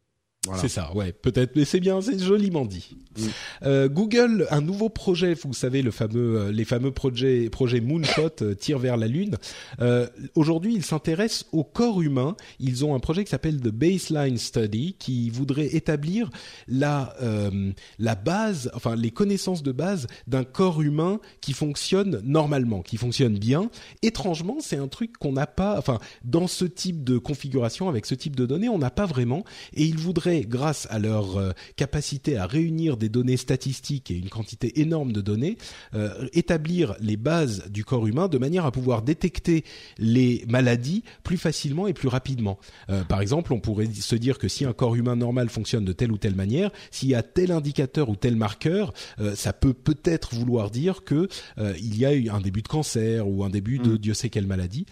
Voilà. 0.47 0.61
C'est 0.63 0.69
ça, 0.69 0.95
ouais, 0.95 1.13
peut-être, 1.13 1.57
mais 1.57 1.65
c'est 1.65 1.81
bien, 1.81 2.01
c'est 2.01 2.19
joliment 2.19 2.65
dit. 2.65 2.97
Mm. 3.19 3.23
Euh, 3.65 3.89
Google, 3.89 4.47
un 4.51 4.61
nouveau 4.61 4.89
projet, 4.89 5.35
vous 5.35 5.53
savez, 5.53 5.83
le 5.83 5.91
fameux, 5.91 6.39
euh, 6.39 6.53
les 6.53 6.65
fameux 6.65 6.93
projets, 6.93 7.51
projets 7.51 7.81
Moonshot, 7.81 8.31
euh, 8.43 8.55
tir 8.55 8.79
vers 8.79 8.97
la 8.97 9.07
lune. 9.07 9.37
Euh, 9.81 10.07
Aujourd'hui, 10.35 10.75
ils 10.75 10.85
s'intéressent 10.85 11.47
au 11.53 11.65
corps 11.65 12.01
humain. 12.03 12.37
Ils 12.61 12.85
ont 12.85 12.95
un 12.95 13.01
projet 13.01 13.25
qui 13.25 13.31
s'appelle 13.31 13.61
The 13.61 13.69
Baseline 13.69 14.39
Study, 14.39 14.97
qui 14.99 15.31
voudrait 15.31 15.75
établir 15.75 16.31
la 16.69 17.15
euh, 17.23 17.73
la 17.99 18.15
base, 18.15 18.71
enfin 18.75 18.97
les 18.97 19.11
connaissances 19.11 19.63
de 19.63 19.73
base 19.73 20.07
d'un 20.27 20.45
corps 20.45 20.83
humain 20.83 21.21
qui 21.41 21.53
fonctionne 21.53 22.21
normalement, 22.25 22.83
qui 22.83 22.97
fonctionne 22.97 23.39
bien. 23.39 23.71
Étrangement, 24.03 24.59
c'est 24.61 24.77
un 24.77 24.89
truc 24.89 25.17
qu'on 25.19 25.33
n'a 25.33 25.47
pas, 25.47 25.79
enfin 25.79 25.99
dans 26.25 26.47
ce 26.47 26.65
type 26.65 27.05
de 27.05 27.19
configuration, 27.19 27.89
avec 27.89 28.07
ce 28.07 28.15
type 28.15 28.37
de 28.37 28.47
données, 28.47 28.69
on 28.69 28.79
n'a 28.79 28.91
pas 28.91 29.07
vraiment. 29.07 29.45
Et 29.75 29.85
ils 29.85 29.99
voudraient, 29.99 30.36
grâce 30.45 30.87
à 30.91 30.99
leur 30.99 31.37
euh, 31.37 31.53
capacité 31.77 32.37
à 32.37 32.47
réunir 32.47 32.97
des 32.97 33.09
données 33.09 33.37
statistiques 33.37 34.11
et 34.11 34.15
une 34.15 34.29
quantité 34.29 34.81
énorme 34.81 35.13
de 35.13 35.21
données, 35.21 35.59
euh, 35.95 36.29
établir 36.33 36.95
les 37.01 37.17
bases 37.17 37.65
du 37.71 37.85
corps 37.85 38.07
humain 38.07 38.29
de 38.29 38.39
manière 38.39 38.67
à 38.67 38.73
pouvoir 38.73 39.03
détecter 39.03 39.65
les 39.99 40.45
maladies 40.49 41.03
plus 41.23 41.39
facilement 41.39 41.87
et 41.87 41.93
plus 41.93 42.09
rapidement. 42.09 42.59
Euh, 42.91 43.05
par 43.05 43.21
exemple, 43.21 43.53
on 43.53 43.61
pourrait 43.61 43.87
se 43.87 44.17
dire 44.17 44.39
que 44.39 44.49
si 44.49 44.65
un 44.65 44.73
corps 44.73 44.95
humain 44.95 45.17
normal 45.17 45.49
fonctionne 45.49 45.85
de 45.85 45.93
telle 45.93 46.13
ou 46.13 46.19
telle 46.19 46.35
manière, 46.35 46.71
s'il 46.91 47.09
y 47.09 47.15
a 47.15 47.23
tel 47.23 47.51
indicateur 47.51 48.09
ou 48.09 48.17
tel 48.17 48.37
marqueur, 48.37 48.93
euh, 49.21 49.35
ça 49.35 49.53
peut 49.53 49.75
peut-être 49.75 50.35
vouloir 50.35 50.71
dire 50.71 51.05
que 51.05 51.29
il 51.79 51.99
y 51.99 52.07
a 52.07 52.13
eu 52.13 52.29
un 52.29 52.41
début 52.41 52.63
de 52.63 52.69
cancer 52.69 53.29
ou 53.29 53.45
un 53.45 53.51
début 53.51 53.79
de 53.79 53.97
Mm. 53.97 53.99
Dieu 53.99 54.15
sait 54.15 54.29
quelle 54.29 54.47
maladie. 54.47 54.87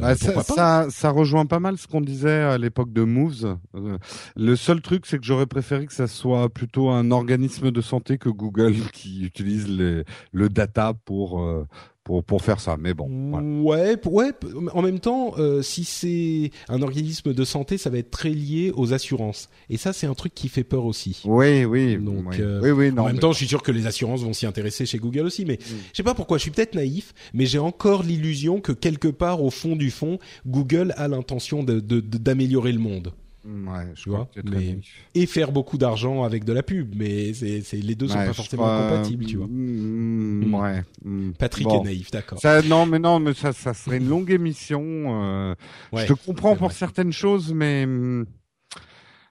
Euh, 0.00 0.04
Ah, 0.08 0.14
ça, 0.14 0.42
ça, 0.42 0.86
ça 0.90 1.10
rejoint 1.10 1.46
pas 1.46 1.58
mal 1.58 1.78
ce 1.78 1.86
qu'on 1.86 2.00
disait 2.00 2.42
à 2.42 2.58
l'époque 2.58 2.92
de 2.92 3.02
Moves. 3.02 3.56
Euh, 3.74 3.98
le 4.36 4.56
seul 4.56 4.80
truc, 4.82 5.06
c'est 5.06 5.18
que 5.18 5.24
j'aurais 5.24 5.46
préféré 5.46 5.86
que 5.86 5.92
ça 5.94 6.06
soit 6.06 6.48
plutôt 6.48 6.90
un 6.90 7.10
organisme 7.10 7.70
de 7.70 7.80
santé 7.80 8.18
que 8.18 8.28
Google 8.28 8.74
qui 8.92 9.24
utilise 9.24 9.68
les, 9.68 10.04
le 10.32 10.48
data 10.48 10.92
pour, 11.04 11.40
euh, 11.42 11.66
pour, 12.06 12.22
pour 12.22 12.40
faire 12.40 12.60
ça. 12.60 12.76
Mais 12.78 12.94
bon, 12.94 13.08
voilà. 13.30 13.46
Ouais, 13.46 13.96
ouais. 14.06 14.30
En 14.72 14.80
même 14.80 15.00
temps, 15.00 15.34
euh, 15.38 15.60
si 15.60 15.82
c'est 15.84 16.52
un 16.68 16.80
organisme 16.82 17.34
de 17.34 17.44
santé, 17.44 17.78
ça 17.78 17.90
va 17.90 17.98
être 17.98 18.12
très 18.12 18.30
lié 18.30 18.72
aux 18.76 18.92
assurances. 18.94 19.48
Et 19.68 19.76
ça, 19.76 19.92
c'est 19.92 20.06
un 20.06 20.14
truc 20.14 20.32
qui 20.32 20.48
fait 20.48 20.62
peur 20.64 20.84
aussi. 20.86 21.20
Oui, 21.24 21.64
oui, 21.64 21.96
Donc, 21.96 22.26
oui, 22.30 22.36
euh, 22.40 22.60
oui, 22.62 22.70
oui, 22.70 22.92
non. 22.92 23.02
en 23.02 23.06
même 23.06 23.16
mais- 23.16 23.20
temps, 23.20 23.32
je 23.32 23.38
suis 23.38 23.48
sûr 23.48 23.62
que 23.62 23.72
les 23.72 23.86
assurances 23.86 24.22
vont 24.22 24.32
s'y 24.32 24.46
intéresser 24.46 24.86
chez 24.86 24.98
Google 24.98 25.22
aussi. 25.26 25.44
Mais 25.44 25.58
je 25.60 25.96
sais 25.96 26.04
pas 26.04 26.14
pourquoi. 26.14 26.38
Je 26.38 26.42
suis 26.42 26.52
peut-être 26.52 26.76
naïf, 26.76 27.12
mais 27.34 27.44
j'ai 27.44 27.58
encore 27.58 28.04
l'illusion 28.04 28.60
que 28.60 28.70
quelque 28.72 29.08
part, 29.08 29.42
au 29.42 29.50
fond 29.50 29.74
du 29.74 29.90
fond, 29.90 30.18
Google 30.46 30.94
a 30.96 31.08
l'intention 31.08 31.64
de- 31.64 31.80
de- 31.80 32.00
de- 32.00 32.18
d'améliorer 32.18 32.70
le 32.72 32.78
monde 32.78 33.12
ouais, 33.46 33.84
je 33.94 34.02
tu 34.02 34.08
crois 34.10 34.28
vois, 34.34 34.42
que 34.42 34.48
mais- 34.50 34.78
et 35.14 35.26
faire 35.26 35.52
beaucoup 35.52 35.78
d'argent 35.78 36.22
avec 36.24 36.44
de 36.44 36.52
la 36.52 36.62
pub. 36.62 36.94
Mais 36.96 37.32
c'est, 37.34 37.60
c'est 37.62 37.76
les 37.76 37.94
deux 37.94 38.08
sont 38.08 38.18
Ouais, 38.18 38.26
pas 38.26 38.32
je 38.32 38.36
forcément 38.36 38.64
crois- 38.64 38.88
compatibles, 38.90 39.24
tu 39.26 39.36
vois. 39.36 39.46
Mm, 39.46 40.44
Mm. 40.46 40.54
ouais. 40.54 40.84
mm. 41.04 41.32
Patrick 41.38 41.66
Bon. 41.66 41.80
est 41.80 41.84
naïf, 41.84 42.10
d'accord. 42.10 42.40
Ça, 42.40 42.62
non, 42.62 42.86
mais 42.86 42.98
non, 42.98 43.18
mais 43.20 43.34
ça, 43.34 43.52
ça 43.52 43.72
serait 43.74 43.98
une 43.98 44.08
longue 44.08 44.30
émission. 44.30 44.82
euh, 44.84 45.54
Ouais, 45.92 46.02
je 46.06 46.12
te 46.12 46.26
comprends 46.26 46.56
pour 46.56 46.72
certaines 46.72 47.12
choses, 47.12 47.52
mais 47.54 47.86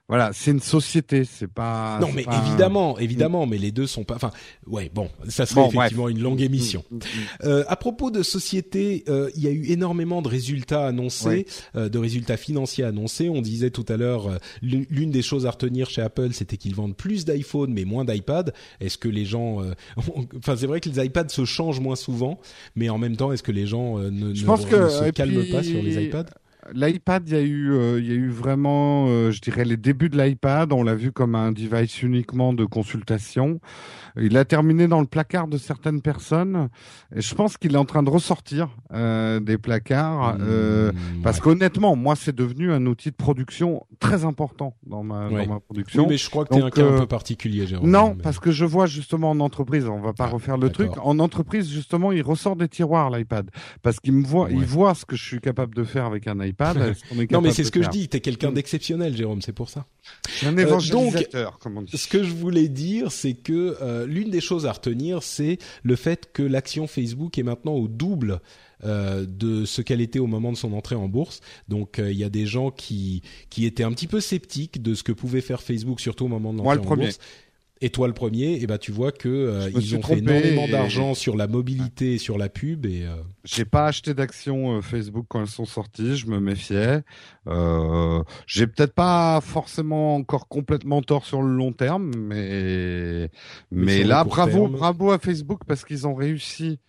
voilà, 0.08 0.30
c'est 0.32 0.52
une 0.52 0.60
société, 0.60 1.24
c'est 1.24 1.48
pas. 1.52 1.98
Non, 2.00 2.12
mais 2.14 2.22
pas- 2.22 2.40
évidemment, 2.46 2.96
évidemment, 2.98 3.44
mais 3.46 3.58
les 3.58 3.72
deux 3.72 3.88
sont 3.88 4.04
pas. 4.04 4.14
Enfin, 4.14 4.30
ouais, 4.68 4.88
bon, 4.94 5.08
ça 5.28 5.46
serait 5.46 5.62
Bon, 5.62 5.66
bref. 5.66 5.76
effectivement 5.86 6.08
une 6.08 6.20
longue 6.20 6.40
émission. 6.42 6.84
Mm, 6.92 6.94
mm, 6.94 6.98
mm. 6.98 7.46
Euh, 7.48 7.64
à 7.66 7.74
propos 7.74 8.12
de 8.12 8.22
société, 8.22 9.02
euh, 9.08 9.30
il 9.34 9.42
y 9.42 9.48
a 9.48 9.50
eu 9.50 9.64
énormément 9.70 10.22
de 10.22 10.28
résultats 10.28 10.86
annoncés, 10.86 11.46
euh, 11.74 11.88
de 11.88 11.98
résultats 11.98 12.36
financiers 12.36 12.84
annoncés. 12.84 13.28
On 13.28 13.42
disait 13.42 13.70
tout 13.70 13.84
à 13.88 13.96
l'heure, 13.96 14.28
euh, 14.28 14.36
l'une 14.62 15.10
des 15.10 15.22
choses 15.22 15.44
à 15.44 15.50
retenir 15.50 15.90
chez 15.90 16.02
Apple, 16.02 16.32
c'était 16.32 16.56
qu'ils 16.56 16.76
vendent 16.76 16.96
plus 16.96 17.24
d'iPhone 17.24 17.72
mais 17.72 17.84
moins 17.84 18.04
d'iPad. 18.04 18.54
Est-ce 18.80 18.98
que 18.98 19.08
les 19.08 19.24
gens, 19.24 19.60
euh, 19.62 19.72
enfin, 20.38 20.54
c'est 20.56 20.66
vrai 20.68 20.80
que 20.80 20.88
les 20.88 21.04
iPads 21.04 21.30
se 21.30 21.44
changent 21.44 21.80
moins 21.80 21.96
souvent, 21.96 22.38
mais 22.76 22.88
en 22.90 22.98
même 22.98 23.16
temps, 23.16 23.32
est-ce 23.32 23.42
que 23.42 23.50
les 23.52 23.66
gens 23.66 23.98
euh, 23.98 24.10
ne, 24.10 24.32
Je 24.34 24.42
ne- 24.42 24.46
pense 24.46 24.66
que, 24.66 24.76
ne 24.76 24.88
se 24.88 25.10
calment 25.10 25.40
puis, 25.42 25.50
pas 25.52 25.62
sur 25.64 25.82
les 25.82 26.04
iPads? 26.04 26.26
L'iPad, 26.74 27.28
il 27.28 27.34
y 27.34 27.38
a 27.38 27.42
eu, 27.42 27.72
euh, 27.72 27.98
il 28.00 28.06
y 28.06 28.12
a 28.12 28.14
eu 28.14 28.28
vraiment, 28.28 29.06
euh, 29.08 29.30
je 29.30 29.40
dirais, 29.40 29.64
les 29.64 29.76
débuts 29.76 30.08
de 30.08 30.16
l'iPad. 30.20 30.72
On 30.72 30.82
l'a 30.82 30.94
vu 30.94 31.12
comme 31.12 31.34
un 31.34 31.52
device 31.52 32.02
uniquement 32.02 32.52
de 32.52 32.64
consultation. 32.64 33.60
Il 34.18 34.36
a 34.36 34.44
terminé 34.44 34.88
dans 34.88 35.00
le 35.00 35.06
placard 35.06 35.46
de 35.48 35.58
certaines 35.58 36.00
personnes. 36.00 36.68
Et 37.14 37.20
je 37.20 37.34
pense 37.34 37.56
qu'il 37.58 37.74
est 37.74 37.78
en 37.78 37.84
train 37.84 38.02
de 38.02 38.10
ressortir 38.10 38.68
euh, 38.92 39.40
des 39.40 39.58
placards. 39.58 40.36
euh, 40.40 40.92
Mmh, 40.92 41.22
Parce 41.22 41.36
ouais. 41.38 41.42
qu'honnêtement, 41.42 41.96
moi, 41.96 42.16
c'est 42.16 42.34
devenu 42.34 42.72
un 42.72 42.86
outil 42.86 43.10
de 43.10 43.16
production 43.16 43.84
très 44.00 44.24
important 44.24 44.74
dans 44.86 45.02
ma, 45.02 45.28
Ouais. 45.28 45.46
dans 45.46 45.54
ma 45.54 45.60
production. 45.60 46.02
Oui, 46.04 46.08
mais 46.10 46.16
je 46.16 46.30
crois 46.30 46.44
que 46.44 46.50
t'es 46.50 46.56
un 46.60 46.60
Donc, 46.66 46.74
cas 46.74 46.82
un 46.82 46.92
euh, 46.92 46.98
peu 47.00 47.06
particulier, 47.06 47.66
Jérôme. 47.66 47.90
Non, 47.90 48.14
Mais- 48.16 48.22
parce 48.22 48.38
que 48.38 48.50
je 48.52 48.64
vois 48.64 48.86
justement 48.86 49.30
en 49.30 49.40
entreprise, 49.40 49.86
on 49.86 50.00
va 50.00 50.12
pas 50.12 50.24
Ah, 50.24 50.28
refaire 50.34 50.56
le 50.58 50.70
truc. 50.70 50.90
En 51.02 51.18
entreprise, 51.18 51.68
justement, 51.70 52.12
il 52.12 52.22
ressort 52.22 52.56
des 52.56 52.68
tiroirs 52.68 53.10
l'iPad, 53.10 53.50
parce 53.82 54.00
qu'il 54.00 54.12
me 54.14 54.24
voit, 54.24 54.48
il 54.50 54.58
Ouais. 54.58 54.64
voit 54.64 54.94
ce 54.94 55.04
que 55.04 55.16
je 55.16 55.24
suis 55.24 55.40
capable 55.40 55.74
de 55.74 55.84
faire 55.84 56.04
avec 56.06 56.26
un 56.26 56.34
iPad. 56.42 56.55
Non, 57.30 57.40
mais 57.40 57.52
c'est 57.52 57.64
ce 57.64 57.70
que 57.70 57.82
je 57.82 57.88
dis. 57.88 58.08
T'es 58.08 58.20
quelqu'un 58.20 58.50
Mm. 58.50 58.54
d'exceptionnel, 58.54 59.16
Jérôme. 59.16 59.42
C'est 59.42 59.52
pour 59.52 59.68
ça. 59.70 59.86
Un 60.44 60.56
Euh, 60.56 60.62
évangélisateur, 60.62 61.58
comme 61.58 61.78
on 61.78 61.82
dit. 61.82 61.96
Ce 61.96 62.08
que 62.08 62.22
je 62.22 62.32
voulais 62.32 62.68
dire, 62.68 63.12
c'est 63.12 63.34
que 63.34 63.76
euh, 63.82 64.06
l'une 64.06 64.30
des 64.30 64.40
choses 64.40 64.66
à 64.66 64.72
retenir, 64.72 65.22
c'est 65.22 65.58
le 65.82 65.96
fait 65.96 66.30
que 66.32 66.42
l'action 66.42 66.86
Facebook 66.86 67.38
est 67.38 67.42
maintenant 67.42 67.72
au 67.74 67.88
double 67.88 68.40
euh, 68.84 69.24
de 69.26 69.64
ce 69.64 69.80
qu'elle 69.80 70.00
était 70.02 70.18
au 70.18 70.26
moment 70.26 70.52
de 70.52 70.56
son 70.56 70.72
entrée 70.74 70.96
en 70.96 71.08
bourse. 71.08 71.40
Donc 71.68 71.98
euh, 71.98 72.12
il 72.12 72.18
y 72.18 72.24
a 72.24 72.28
des 72.28 72.44
gens 72.46 72.70
qui 72.70 73.22
qui 73.48 73.64
étaient 73.64 73.84
un 73.84 73.92
petit 73.92 74.06
peu 74.06 74.20
sceptiques 74.20 74.82
de 74.82 74.94
ce 74.94 75.02
que 75.02 75.12
pouvait 75.12 75.40
faire 75.40 75.62
Facebook, 75.62 75.98
surtout 76.00 76.26
au 76.26 76.28
moment 76.28 76.52
de 76.52 76.58
l'entrée 76.58 76.74
le 76.76 76.80
en 76.82 76.84
premier. 76.84 77.04
bourse. 77.06 77.18
Et 77.82 77.90
toi 77.90 78.08
le 78.08 78.14
premier, 78.14 78.54
et 78.62 78.66
ben 78.66 78.78
tu 78.78 78.90
vois 78.90 79.12
que 79.12 79.28
euh, 79.28 79.70
ils 79.74 79.94
ont 79.96 80.02
fait 80.02 80.18
énormément 80.18 80.64
et- 80.64 80.70
d'argent 80.70 81.12
sur 81.12 81.36
la 81.36 81.46
mobilité 81.46 82.14
et 82.14 82.18
sur 82.18 82.38
la 82.38 82.48
pub 82.48 82.86
et 82.86 83.02
euh, 83.04 83.16
J'ai 83.44 83.66
pas 83.66 83.86
acheté 83.86 84.14
d'actions 84.14 84.78
euh, 84.78 84.80
Facebook 84.80 85.26
quand 85.28 85.42
elles 85.42 85.46
sont 85.46 85.66
sorties, 85.66 86.16
je 86.16 86.26
me 86.26 86.40
méfiais. 86.40 87.02
Euh, 87.48 88.22
j'ai 88.46 88.66
peut-être 88.66 88.94
pas 88.94 89.40
forcément 89.42 90.14
encore 90.16 90.48
complètement 90.48 91.02
tort 91.02 91.26
sur 91.26 91.42
le 91.42 91.54
long 91.54 91.72
terme, 91.72 92.12
mais 92.16 93.30
Mais 93.70 94.04
là 94.04 94.24
bravo 94.24 94.60
terme. 94.60 94.72
bravo 94.72 95.10
à 95.10 95.18
Facebook 95.18 95.60
parce 95.66 95.84
qu'ils 95.84 96.06
ont 96.06 96.14
réussi 96.14 96.80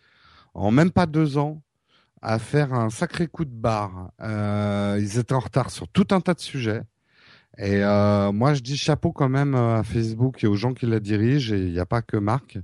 en 0.54 0.72
même 0.72 0.92
pas 0.92 1.06
deux 1.06 1.38
ans 1.38 1.62
à 2.22 2.40
faire 2.40 2.74
un 2.74 2.90
sacré 2.90 3.28
coup 3.28 3.44
de 3.46 3.54
barre. 3.54 4.12
Euh, 4.22 4.98
ils 5.02 5.20
étaient 5.20 5.34
en 5.36 5.40
retard 5.40 5.70
sur 5.70 5.88
tout 5.90 6.08
un 6.12 6.22
tas 6.22 6.34
de 6.34 6.40
sujets. 6.40 6.82
Et 7.60 7.84
euh, 7.84 8.32
moi, 8.32 8.54
je 8.54 8.62
dis 8.62 8.78
chapeau 8.78 9.12
quand 9.12 9.30
même 9.30 9.56
euh, 9.56 9.80
à 9.80 9.84
Facebook 9.84 10.44
et 10.44 10.48
aux 10.48 10.56
gens 10.56 10.74
qui 10.74 10.86
la 10.86 11.00
dirigent. 11.00 11.56
Et 11.56 11.60
il 11.60 11.72
n'y 11.72 11.80
a 11.80 11.86
pas 11.88 12.02
que 12.02 12.18
Marc, 12.18 12.58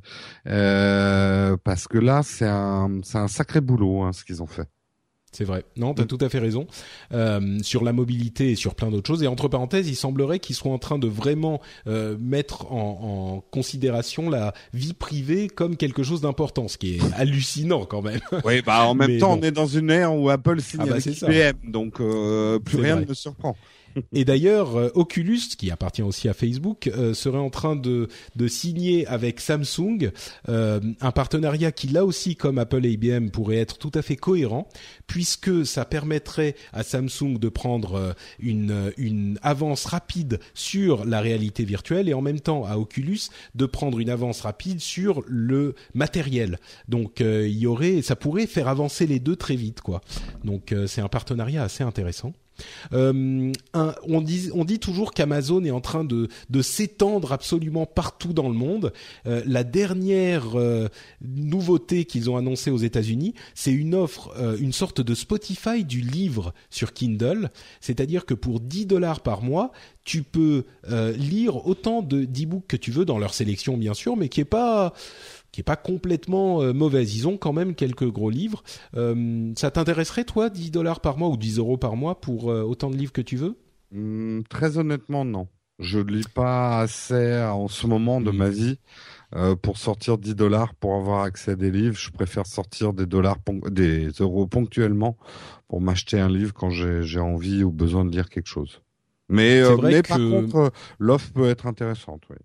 euh, 0.47 1.57
parce 1.63 1.87
que 1.87 1.97
là, 1.97 2.21
c'est 2.23 2.47
un, 2.47 2.99
c'est 3.03 3.17
un 3.17 3.27
sacré 3.27 3.61
boulot 3.61 4.03
hein, 4.03 4.13
ce 4.13 4.23
qu'ils 4.23 4.41
ont 4.43 4.47
fait. 4.47 4.67
C'est 5.35 5.45
vrai. 5.45 5.65
Non, 5.77 5.93
Mm. 5.93 5.95
tu 5.95 6.01
as 6.03 6.05
tout 6.05 6.17
à 6.21 6.29
fait 6.29 6.37
raison. 6.37 6.67
Euh, 7.11 7.57
sur 7.63 7.83
la 7.83 7.91
mobilité 7.91 8.51
et 8.51 8.55
sur 8.55 8.75
plein 8.75 8.91
d'autres 8.91 9.07
choses. 9.07 9.23
Et 9.23 9.27
entre 9.27 9.47
parenthèses, 9.47 9.89
il 9.89 9.95
semblerait 9.95 10.37
qu'ils 10.37 10.55
soient 10.55 10.71
en 10.71 10.77
train 10.77 10.99
de 10.99 11.07
vraiment 11.07 11.59
euh, 11.87 12.15
mettre 12.19 12.71
en, 12.71 13.39
en 13.39 13.41
considération 13.49 14.29
la 14.29 14.53
vie 14.73 14.93
privée 14.93 15.47
comme 15.47 15.75
quelque 15.75 16.03
chose 16.03 16.21
d'important, 16.21 16.67
ce 16.67 16.77
qui 16.77 16.97
est 16.97 16.99
hallucinant 17.15 17.85
quand 17.85 18.03
même. 18.03 18.19
Oui, 18.45 18.61
bah 18.63 18.85
en 18.85 18.93
même 18.93 19.09
Mais 19.09 19.17
temps, 19.17 19.33
bon. 19.35 19.39
on 19.41 19.43
est 19.43 19.49
dans 19.51 19.65
une 19.65 19.89
ère 19.89 20.13
où 20.15 20.29
Apple 20.29 20.61
signe 20.61 20.81
Ah 20.83 20.85
bah, 20.85 20.91
avec 20.91 21.03
c'est 21.03 21.13
ça. 21.15 21.31
IBM, 21.31 21.71
donc 21.71 21.99
euh, 21.99 22.59
plus 22.59 22.77
C'est 22.77 22.83
rien 22.83 22.95
vrai. 22.97 23.03
ne 23.05 23.09
me 23.09 23.13
surprend. 23.15 23.55
Et 24.13 24.25
d'ailleurs, 24.25 24.77
euh, 24.77 24.89
Oculus, 24.95 25.41
qui 25.57 25.71
appartient 25.71 26.01
aussi 26.01 26.29
à 26.29 26.33
Facebook, 26.33 26.87
euh, 26.87 27.13
serait 27.13 27.37
en 27.37 27.49
train 27.49 27.75
de, 27.75 28.07
de 28.35 28.47
signer 28.47 29.05
avec 29.07 29.39
Samsung 29.39 30.11
euh, 30.49 30.79
un 31.01 31.11
partenariat 31.11 31.71
qui, 31.71 31.87
là 31.87 32.05
aussi, 32.05 32.35
comme 32.35 32.57
Apple 32.57 32.85
et 32.85 32.91
IBM, 32.91 33.29
pourrait 33.29 33.57
être 33.57 33.77
tout 33.77 33.91
à 33.93 34.01
fait 34.01 34.15
cohérent, 34.15 34.67
puisque 35.07 35.65
ça 35.65 35.85
permettrait 35.85 36.55
à 36.71 36.83
Samsung 36.83 37.37
de 37.39 37.49
prendre 37.49 37.95
euh, 37.95 38.13
une, 38.39 38.91
une 38.97 39.39
avance 39.41 39.85
rapide 39.85 40.39
sur 40.53 41.05
la 41.05 41.21
réalité 41.21 41.65
virtuelle 41.65 42.09
et 42.09 42.13
en 42.13 42.21
même 42.21 42.39
temps 42.39 42.65
à 42.65 42.77
Oculus 42.77 43.19
de 43.55 43.65
prendre 43.65 43.99
une 43.99 44.09
avance 44.09 44.41
rapide 44.41 44.79
sur 44.79 45.23
le 45.27 45.75
matériel. 45.93 46.59
Donc, 46.87 47.21
euh, 47.21 47.47
il 47.47 47.57
y 47.57 47.67
aurait, 47.67 48.01
ça 48.01 48.15
pourrait 48.15 48.47
faire 48.47 48.67
avancer 48.67 49.07
les 49.07 49.19
deux 49.19 49.35
très 49.35 49.55
vite, 49.55 49.81
quoi. 49.81 50.01
Donc, 50.43 50.73
c'est 50.87 51.01
un 51.01 51.07
partenariat 51.07 51.63
assez 51.63 51.83
intéressant. 51.83 52.33
Euh, 52.93 53.51
on, 53.73 54.21
dit, 54.21 54.79
toujours 54.79 55.13
qu'Amazon 55.13 55.63
est 55.63 55.71
en 55.71 55.81
train 55.81 56.03
de, 56.03 56.27
s'étendre 56.61 57.31
absolument 57.31 57.85
partout 57.85 58.33
dans 58.33 58.47
le 58.47 58.55
monde. 58.55 58.93
Euh, 59.25 59.41
la 59.45 59.63
dernière 59.63 60.57
euh, 60.57 60.87
nouveauté 61.21 62.05
qu'ils 62.05 62.29
ont 62.29 62.37
annoncée 62.37 62.71
aux 62.71 62.77
États-Unis, 62.77 63.33
c'est 63.53 63.71
une 63.71 63.95
offre, 63.95 64.33
une 64.59 64.73
sorte 64.73 65.01
de 65.01 65.15
Spotify 65.15 65.83
du 65.83 66.01
livre 66.01 66.53
sur 66.69 66.93
Kindle. 66.93 67.49
C'est-à-dire 67.81 68.25
que 68.25 68.33
pour 68.33 68.59
10 68.59 68.85
dollars 68.85 69.21
par 69.21 69.41
mois, 69.41 69.71
tu 70.03 70.23
peux 70.23 70.65
lire 71.15 71.65
autant 71.67 72.01
de 72.01 72.25
d'e-books 72.25 72.67
que 72.67 72.77
tu 72.77 72.91
veux 72.91 73.05
dans 73.05 73.19
leur 73.19 73.33
sélection, 73.33 73.77
bien 73.77 73.93
sûr, 73.93 74.15
mais 74.15 74.29
qui 74.29 74.41
est 74.41 74.45
pas 74.45 74.93
qui 75.53 75.61
est 75.61 75.63
pas 75.63 75.77
complètement 75.77 76.61
euh, 76.61 76.73
mauvaise. 76.73 77.15
Ils 77.15 77.27
ont 77.27 77.37
quand 77.37 77.53
même 77.53 77.75
quelques 77.75 78.09
gros 78.11 78.31
livres. 78.31 78.63
Euh, 78.97 79.53
ça 79.55 79.71
t'intéresserait 79.71 80.25
toi 80.25 80.49
10 80.49 80.71
dollars 80.71 80.99
par 80.99 81.17
mois 81.17 81.29
ou 81.29 81.37
10 81.37 81.59
euros 81.59 81.77
par 81.77 81.95
mois 81.95 82.19
pour 82.19 82.51
euh, 82.51 82.63
autant 82.63 82.89
de 82.89 82.97
livres 82.97 83.13
que 83.13 83.21
tu 83.21 83.37
veux? 83.37 83.55
Hum, 83.95 84.43
très 84.49 84.77
honnêtement, 84.79 85.23
non. 85.23 85.47
Je 85.79 85.99
lis 85.99 86.25
pas 86.33 86.79
assez 86.79 87.41
en 87.43 87.67
ce 87.67 87.87
moment 87.87 88.19
de 88.19 88.31
Mm. 88.31 88.35
ma 88.37 88.49
vie 88.49 88.77
pour 89.63 89.77
sortir 89.79 90.19
10 90.19 90.35
dollars 90.35 90.75
pour 90.75 90.95
avoir 90.95 91.23
accès 91.23 91.51
à 91.51 91.55
des 91.55 91.71
livres. 91.71 91.97
Je 91.97 92.11
préfère 92.11 92.45
sortir 92.45 92.93
des 92.93 93.07
dollars, 93.07 93.37
des 93.71 94.09
euros 94.19 94.45
ponctuellement 94.45 95.17
pour 95.67 95.81
m'acheter 95.81 96.19
un 96.19 96.29
livre 96.29 96.53
quand 96.53 96.69
j'ai 96.69 97.19
envie 97.19 97.63
ou 97.63 97.71
besoin 97.71 98.05
de 98.05 98.11
lire 98.11 98.29
quelque 98.29 98.47
chose. 98.47 98.81
Mais, 99.29 99.63
par 100.07 100.19
contre, 100.19 100.71
l'offre 100.99 101.31
peut 101.33 101.49
être 101.49 101.65
intéressante. 101.65 102.21
Oui. 102.29 102.37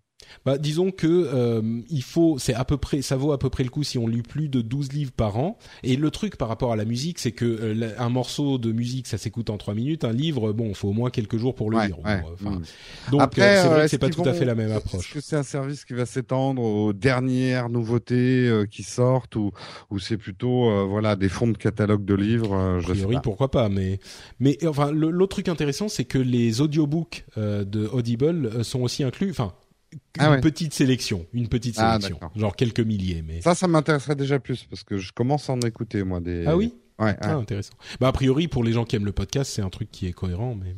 Bah, 0.45 0.59
disons 0.59 0.91
que 0.91 1.07
euh, 1.07 1.63
il 1.91 2.03
faut, 2.03 2.39
c'est 2.39 2.55
à 2.55 2.65
peu 2.65 2.77
près, 2.77 3.03
ça 3.03 3.17
vaut 3.17 3.33
à 3.33 3.39
peu 3.39 3.51
près 3.51 3.65
le 3.65 3.71
coup 3.71 3.83
si 3.83 3.99
on 3.99 4.07
lit 4.07 4.23
plus 4.23 4.49
de 4.49 4.61
12 4.61 4.93
livres 4.93 5.13
par 5.13 5.37
an. 5.39 5.59
Et 5.83 5.97
le 5.97 6.11
truc 6.11 6.37
par 6.37 6.49
rapport 6.49 6.73
à 6.73 6.77
la 6.77 6.85
musique, 6.85 7.19
c'est 7.19 7.33
que 7.33 7.45
euh, 7.45 7.91
un 7.99 8.09
morceau 8.09 8.59
de 8.59 8.73
musique, 8.73 9.07
ça 9.07 9.19
s'écoute 9.19 9.51
en 9.51 9.57
3 9.59 9.75
minutes. 9.75 10.05
Un 10.05 10.13
livre, 10.13 10.53
bon, 10.53 10.69
il 10.69 10.75
faut 10.75 10.89
au 10.89 10.93
moins 10.93 11.11
quelques 11.11 11.37
jours 11.39 11.55
pour 11.55 11.71
le 11.71 11.77
Ouais, 11.79 11.87
lire. 11.89 11.99
ouais, 12.05 12.21
Bon, 12.23 12.29
enfin, 12.35 12.51
mm. 12.59 13.11
Donc 13.11 13.23
euh, 13.23 13.29
c'est 13.37 13.43
euh, 13.43 13.69
vrai 13.69 13.79
que 13.81 13.85
est-ce 13.85 13.91
c'est 13.91 13.99
pas 13.99 14.11
tout 14.11 14.23
à 14.23 14.33
fait 14.33 14.45
la 14.45 14.55
même 14.55 14.69
Est-ce 14.71 14.77
approche. 14.79 15.13
que 15.13 15.21
c'est 15.21 15.37
un 15.37 15.43
service 15.43 15.85
qui 15.85 15.93
va 15.95 16.07
s'étendre 16.07 16.63
aux 16.63 16.93
dernières 16.93 17.69
nouveautés 17.69 18.49
euh, 18.49 18.67
qui 18.67 18.83
sortent 18.83 19.37
ou, 19.37 19.51
ou 19.91 19.99
c'est 19.99 20.17
plutôt 20.17 20.71
euh, 20.71 20.85
voilà 20.85 21.17
des 21.17 21.29
fonds 21.29 21.47
de 21.49 21.57
catalogue 21.57 22.05
de 22.05 22.15
livres 22.15 22.55
euh, 22.55 22.81
Je 22.81 22.87
sais 22.87 22.93
priori, 22.93 23.15
pas. 23.17 23.21
pourquoi 23.23 23.51
pas, 23.51 23.69
mais 23.69 23.99
mais 24.41 24.59
enfin 24.67 24.91
l'autre 24.93 25.35
truc 25.37 25.49
intéressant, 25.49 25.89
c'est 25.89 26.05
que 26.05 26.19
les 26.19 26.61
audiobooks 26.61 27.25
euh, 27.37 27.65
de 27.65 27.87
Audible 27.87 28.47
euh, 28.47 28.63
sont 28.63 28.81
aussi 28.81 29.05
inclus. 29.05 29.31
Enfin, 29.31 29.53
une 29.93 29.99
Ah 30.19 30.31
ouais. 30.33 30.41
petite 30.41 30.75
sélection, 30.75 31.25
une 31.33 31.49
petite 31.49 31.77
Ah, 31.79 31.99
sélection, 32.01 32.19
genre 32.37 32.55
quelques 32.57 32.81
milliers, 32.81 33.23
mais 33.27 33.41
Ça, 33.41 33.55
ça 33.55 33.67
m'intéresserait 33.69 34.17
déjà 34.17 34.39
plus 34.39 34.65
parce 34.65 34.83
que 34.85 34.99
je 34.99 35.13
commence 35.13 35.49
à 35.49 35.55
en 35.55 35.61
écouter 35.61 36.03
moi 36.03 36.21
des. 36.21 36.45
ah 36.47 36.57
oui, 36.57 36.75
Ouais. 36.99 37.07
ouais. 37.07 37.17
ah, 37.21 37.37
intéressant. 37.37 37.75
Bah 38.01 38.09
a 38.09 38.13
priori 38.13 38.49
pour 38.49 38.65
les 38.65 38.73
gens 38.73 38.85
qui 38.85 38.97
aiment 38.97 39.05
le 39.07 39.13
podcast, 39.13 39.51
c'est 39.55 39.63
un 39.63 39.71
truc 39.71 39.89
qui 39.91 40.07
est 40.09 40.13
cohérent, 40.13 40.55
mais 40.61 40.75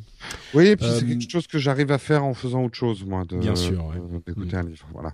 Oui, 0.55 0.67
et 0.69 0.77
puis 0.77 0.87
Euh, 0.87 0.99
c'est 0.99 1.07
quelque 1.07 1.31
chose 1.31 1.47
que 1.47 1.59
j'arrive 1.59 1.91
à 1.93 1.99
faire 1.99 2.25
en 2.25 2.35
faisant 2.35 2.65
autre 2.65 2.77
chose 2.77 3.05
moi. 3.05 3.25
De, 3.25 3.39
Bien 3.39 3.57
sûr, 3.57 3.87
ouais. 3.87 3.97
euh, 3.97 4.19
D'écouter 4.27 4.57
un 4.57 4.63
livre, 4.65 4.87
voilà. 4.93 5.13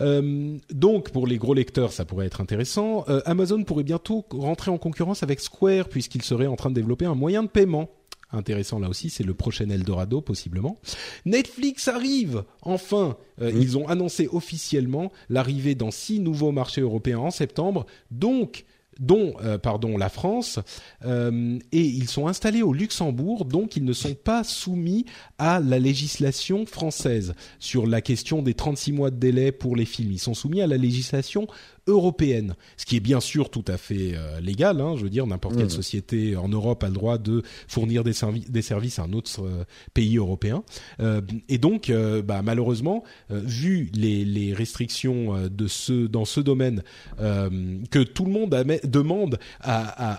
Euh, 0.00 0.56
donc 0.72 1.10
pour 1.10 1.26
les 1.26 1.36
gros 1.36 1.54
lecteurs, 1.54 1.92
ça 1.92 2.04
pourrait 2.04 2.26
être 2.26 2.40
intéressant. 2.40 3.04
Euh, 3.08 3.20
Amazon 3.26 3.62
pourrait 3.62 3.84
bientôt 3.84 4.24
rentrer 4.30 4.70
en 4.70 4.78
concurrence 4.78 5.22
avec 5.22 5.38
Square 5.40 5.88
puisqu'il 5.88 6.22
serait 6.22 6.46
en 6.46 6.56
train 6.56 6.70
de 6.70 6.74
développer 6.74 7.04
un 7.04 7.14
moyen 7.14 7.42
de 7.42 7.48
paiement. 7.48 7.90
Intéressant 8.32 8.78
là 8.78 8.88
aussi, 8.88 9.10
c'est 9.10 9.24
le 9.24 9.34
prochain 9.34 9.68
Eldorado 9.68 10.20
possiblement. 10.20 10.78
Netflix 11.24 11.88
arrive 11.88 12.44
enfin. 12.62 13.16
Euh. 13.40 13.52
Ils 13.54 13.78
ont 13.78 13.88
annoncé 13.88 14.28
officiellement 14.30 15.12
l'arrivée 15.28 15.74
dans 15.74 15.90
six 15.90 16.20
nouveaux 16.20 16.52
marchés 16.52 16.80
européens 16.80 17.18
en 17.18 17.30
septembre, 17.30 17.86
donc 18.10 18.64
dont 19.00 19.34
euh, 19.42 19.58
pardon 19.58 19.96
la 19.96 20.08
France 20.08 20.58
Euh, 21.04 21.58
et 21.72 21.80
ils 21.80 22.08
sont 22.08 22.28
installés 22.28 22.62
au 22.62 22.72
Luxembourg 22.72 23.44
donc 23.44 23.76
ils 23.76 23.84
ne 23.84 23.92
sont 23.92 24.14
pas 24.14 24.44
soumis 24.44 25.04
à 25.38 25.58
la 25.58 25.80
législation 25.80 26.64
française 26.64 27.34
sur 27.58 27.86
la 27.86 28.00
question 28.00 28.40
des 28.40 28.54
36 28.54 28.92
mois 28.92 29.10
de 29.10 29.16
délai 29.16 29.50
pour 29.50 29.74
les 29.74 29.84
films 29.84 30.12
ils 30.12 30.20
sont 30.20 30.34
soumis 30.34 30.62
à 30.62 30.68
la 30.68 30.76
législation 30.76 31.48
européenne 31.86 32.54
ce 32.76 32.84
qui 32.86 32.96
est 32.96 33.00
bien 33.00 33.20
sûr 33.20 33.50
tout 33.50 33.64
à 33.68 33.76
fait 33.76 34.12
euh, 34.14 34.40
légal 34.40 34.80
hein, 34.80 34.94
je 34.96 35.02
veux 35.04 35.10
dire 35.10 35.26
n'importe 35.26 35.54
quelle 35.56 35.64
Mhm. 35.64 35.70
société 35.70 36.36
en 36.36 36.48
Europe 36.48 36.82
a 36.84 36.88
le 36.88 36.94
droit 36.94 37.18
de 37.18 37.42
fournir 37.68 38.04
des, 38.04 38.12
servi- 38.12 38.48
des 38.48 38.62
services 38.62 38.98
à 38.98 39.02
un 39.02 39.12
autre 39.12 39.42
euh, 39.44 39.64
pays 39.94 40.16
européen 40.16 40.62
Euh, 41.00 41.20
et 41.48 41.58
donc 41.58 41.90
bah, 42.24 42.42
malheureusement 42.42 43.02
vu 43.30 43.90
les, 43.94 44.24
les 44.24 44.52
restrictions 44.52 45.48
de 45.48 45.66
ce 45.66 46.06
dans 46.06 46.24
ce 46.24 46.40
domaine 46.40 46.82
que 47.18 48.02
tout 48.02 48.24
le 48.24 48.30
monde 48.30 48.50
demande 48.84 49.38
à, 49.60 49.78
à, 49.82 50.12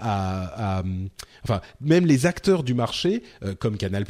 à, 0.73 0.79
à- 0.79 0.83
enfin 1.43 1.61
même 1.81 2.05
les 2.05 2.25
acteurs 2.25 2.63
du 2.63 2.73
marché 2.73 3.23
comme 3.59 3.77
Canal+ 3.77 4.05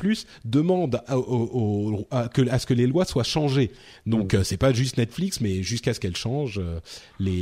demandent 0.45 1.01
à, 1.07 1.17
au- 1.17 1.49
au- 1.53 2.07
à 2.11 2.27
que 2.27 2.47
à 2.49 2.59
ce 2.59 2.65
que 2.65 2.73
les 2.73 2.87
lois 2.87 3.05
soient 3.05 3.23
changées. 3.23 3.71
Donc 4.05 4.33
euh, 4.33 4.43
c'est 4.43 4.57
pas 4.57 4.73
juste 4.73 4.97
Netflix, 4.97 5.41
mais 5.41 5.63
jusqu'à 5.63 5.93
ce 5.93 5.99
qu'elles 5.99 6.15
changent, 6.15 6.59
euh, 6.59 6.79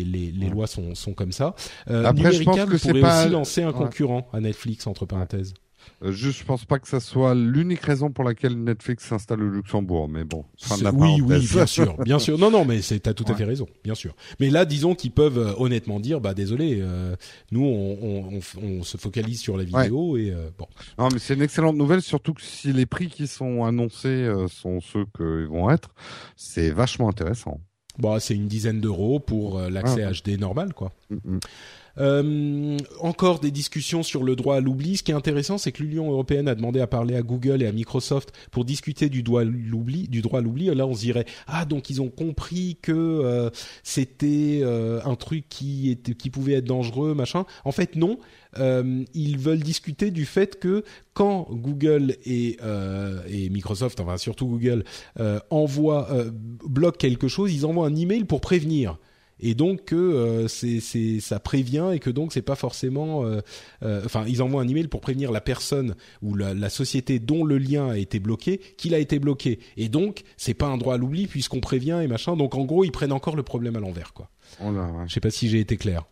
les 0.04 0.32
les, 0.32 0.32
les 0.32 0.45
Ouais. 0.47 0.52
lois 0.54 0.68
sont 0.68 0.95
sont 0.95 1.14
comme 1.14 1.32
ça. 1.32 1.56
Euh, 1.89 2.04
Après, 2.06 2.32
je 2.32 2.43
pense 2.43 2.58
que 2.66 2.78
c'est 2.78 2.89
pourrait 2.89 3.02
pas- 3.02 3.22
aussi 3.24 3.32
lancer 3.32 3.64
un 3.64 3.68
Ouais. 3.68 3.74
concurrent 3.74 4.28
à 4.34 4.39
Netflix 4.39 4.88
entre 4.88 5.06
parenthèses. 5.06 5.54
Euh, 6.04 6.12
juste, 6.12 6.38
je 6.41 6.45
pense 6.45 6.64
pas 6.64 6.78
que 6.78 6.88
ça 6.88 6.99
soit 6.99 7.34
l'unique 7.34 7.82
raison 7.82 8.12
pour 8.12 8.24
laquelle 8.24 8.56
Netflix 8.56 9.04
s'installe 9.04 9.41
au 9.41 9.49
Luxembourg, 9.49 10.08
mais 10.08 10.24
bon. 10.24 10.45
Fin 10.60 10.78
de 10.78 10.84
la 10.84 10.91
oui, 10.93 11.20
oui, 11.22 11.39
bien 11.52 11.66
sûr, 11.66 11.97
bien 12.04 12.20
sûr. 12.20 12.38
Non, 12.38 12.52
non, 12.52 12.66
mais 12.66 12.84
c'est 12.84 12.99
t'as 12.99 13.16
tout 13.16 13.26
à 13.28 13.34
fait 13.34 13.45
raison, 13.45 13.66
bien 13.84 13.95
sûr. 13.95 14.16
Mais 14.39 14.52
là, 14.52 14.66
disons 14.66 14.93
qu'ils 14.93 15.10
peuvent 15.12 15.39
euh, 15.39 15.54
honnêtement 15.58 15.99
dire, 15.99 16.22
bah 16.22 16.36
désolé, 16.36 16.78
euh, 16.82 17.16
nous 17.52 17.64
on, 17.64 17.97
on, 17.99 18.26
on, 18.36 18.38
f- 18.39 18.58
on 18.62 18.84
se 18.84 18.97
focalise 18.97 19.39
sur 19.41 19.58
la 19.58 19.64
vidéo 19.64 20.18
et 20.18 20.32
bon. 20.56 20.68
Non, 20.99 21.10
mais 21.12 21.18
c'est 21.18 21.34
une 21.34 21.41
excellente 21.41 21.76
nouvelle, 21.78 22.04
surtout 22.04 22.36
que 22.36 22.43
si 22.43 22.72
les 22.74 22.86
prix 22.86 23.08
qui 23.08 23.26
sont 23.26 23.64
annoncés 23.64 24.32
sont 24.49 24.82
ceux 24.82 25.06
qu'ils 25.18 25.47
vont 25.47 25.72
être, 25.72 25.89
c'est 26.36 26.70
vachement 26.70 27.10
intéressant. 27.10 27.60
Bon, 27.98 28.20
c'est 28.20 28.36
une 28.36 28.48
dizaine 28.48 28.80
d'euros 28.80 29.20
pour 29.20 29.60
euh, 29.60 29.70
l'accès 29.70 30.04
Ah. 30.04 30.12
HD 30.12 30.39
normal, 30.39 30.74
quoi. 30.74 30.92
Mm, 31.10 31.16
mm. 31.36 31.39
Euh, 31.98 32.78
encore 33.00 33.39
des 33.39 33.52
discussions 33.52 34.04
sur 34.04 34.24
le 34.24 34.36
droit 34.36 34.56
à 34.56 34.60
l'oubli. 34.60 34.98
Ce 34.98 35.04
qui 35.04 35.12
est 35.12 35.16
intéressant, 35.16 35.58
c'est 35.58 35.72
que 35.72 35.84
l'Union 35.84 36.10
européenne 36.12 36.48
a 36.48 36.56
demandé 36.56 36.80
à 36.80 36.88
parler 36.88 37.16
à 37.16 37.22
Google 37.22 37.62
et 37.62 37.68
à 37.68 37.72
Microsoft 37.72 38.32
pour 38.52 38.66
discuter 38.66 39.10
du 39.10 39.24
droit 39.24 39.42
à 39.42 39.44
l'oubli. 39.44 40.08
Du 40.08 40.22
droit 40.22 40.39
à 40.39 40.42
l'oubli. 40.42 40.74
Là, 40.74 40.86
on 40.88 40.94
se 40.94 41.02
dirait 41.02 41.26
ah 41.48 41.66
donc 41.66 41.89
ils 41.89 42.02
ont 42.02 42.10
compris 42.10 42.78
que 42.82 42.92
euh, 42.92 43.50
c'était 43.84 44.62
euh, 44.64 45.02
un 45.04 45.16
truc 45.16 45.46
qui 45.50 45.89
était 45.89 46.14
qui 46.14 46.30
pouvait 46.30 46.54
être 46.54 46.66
dangereux, 46.66 47.14
machin. 47.14 47.46
En 47.66 47.72
fait, 47.72 47.96
non. 47.96 48.20
Ils 48.58 49.38
veulent 49.38 49.64
discuter 49.64 50.12
du 50.12 50.26
fait 50.26 50.60
que 50.60 50.84
quand 51.14 51.48
Google 51.52 52.18
et, 52.26 52.58
Microsoft, 53.50 54.02
enfin 54.02 54.18
surtout 54.18 54.46
Google, 54.46 54.84
bloquent 56.66 56.98
quelque 56.98 57.30
chose, 57.30 57.54
ils 57.54 57.66
envoient 57.66 57.88
un 57.88 57.96
email 57.96 58.26
pour 58.26 58.42
prévenir 58.42 58.98
et 59.42 59.56
donc 59.56 59.86
que 59.86 59.96
euh, 59.96 60.48
c'est 60.48 60.80
c'est 60.80 61.20
ça 61.20 61.39
prévient 61.39 61.92
et 61.94 62.00
que 62.00 62.10
donc 62.10 62.34
c'est 62.34 62.42
pas 62.42 62.56
forcément 62.56 63.26
euh, 63.26 63.42
euh, 63.84 64.02
enfin 64.06 64.24
ils 64.28 64.42
envoient 64.42 64.62
un 64.62 64.68
email 64.68 64.88
pour 64.88 65.02
prévenir 65.02 65.32
la 65.32 65.42
personne 65.42 65.96
ou 66.22 66.36
la, 66.36 66.54
la 66.54 66.70
société 66.70 67.20
dont 67.20 67.44
le 67.44 67.58
lien 67.58 67.89
a 67.89 67.98
été 67.98 68.20
bloqué 68.20 68.60
qu'il 68.78 68.94
a 68.94 69.00
été 69.00 69.20
bloqué. 69.20 69.60
Et 69.78 69.89
donc 69.89 70.24
c'est 70.38 70.54
pas 70.54 70.68
un 70.68 70.78
droit 70.78 70.96
à 70.96 70.98
l'oubli 70.98 71.28
puisqu'on 71.28 71.60
prévient 71.60 72.00
et 72.04 72.08
machin. 72.08 72.36
Donc 72.36 72.56
en 72.56 72.66
gros 72.66 72.84
ils 72.84 72.92
prennent 72.92 73.12
encore 73.12 73.36
le 73.36 73.44
problème 73.44 73.76
à 73.76 73.80
l'envers 73.80 74.14
quoi. 74.14 74.30
Oh 74.64 74.72
là, 74.72 74.88
ouais. 74.88 75.06
je 75.08 75.14
sais 75.14 75.20
pas 75.20 75.32
si 75.32 75.50
j'ai 75.50 75.60
été 75.60 75.78
clair 75.78 76.06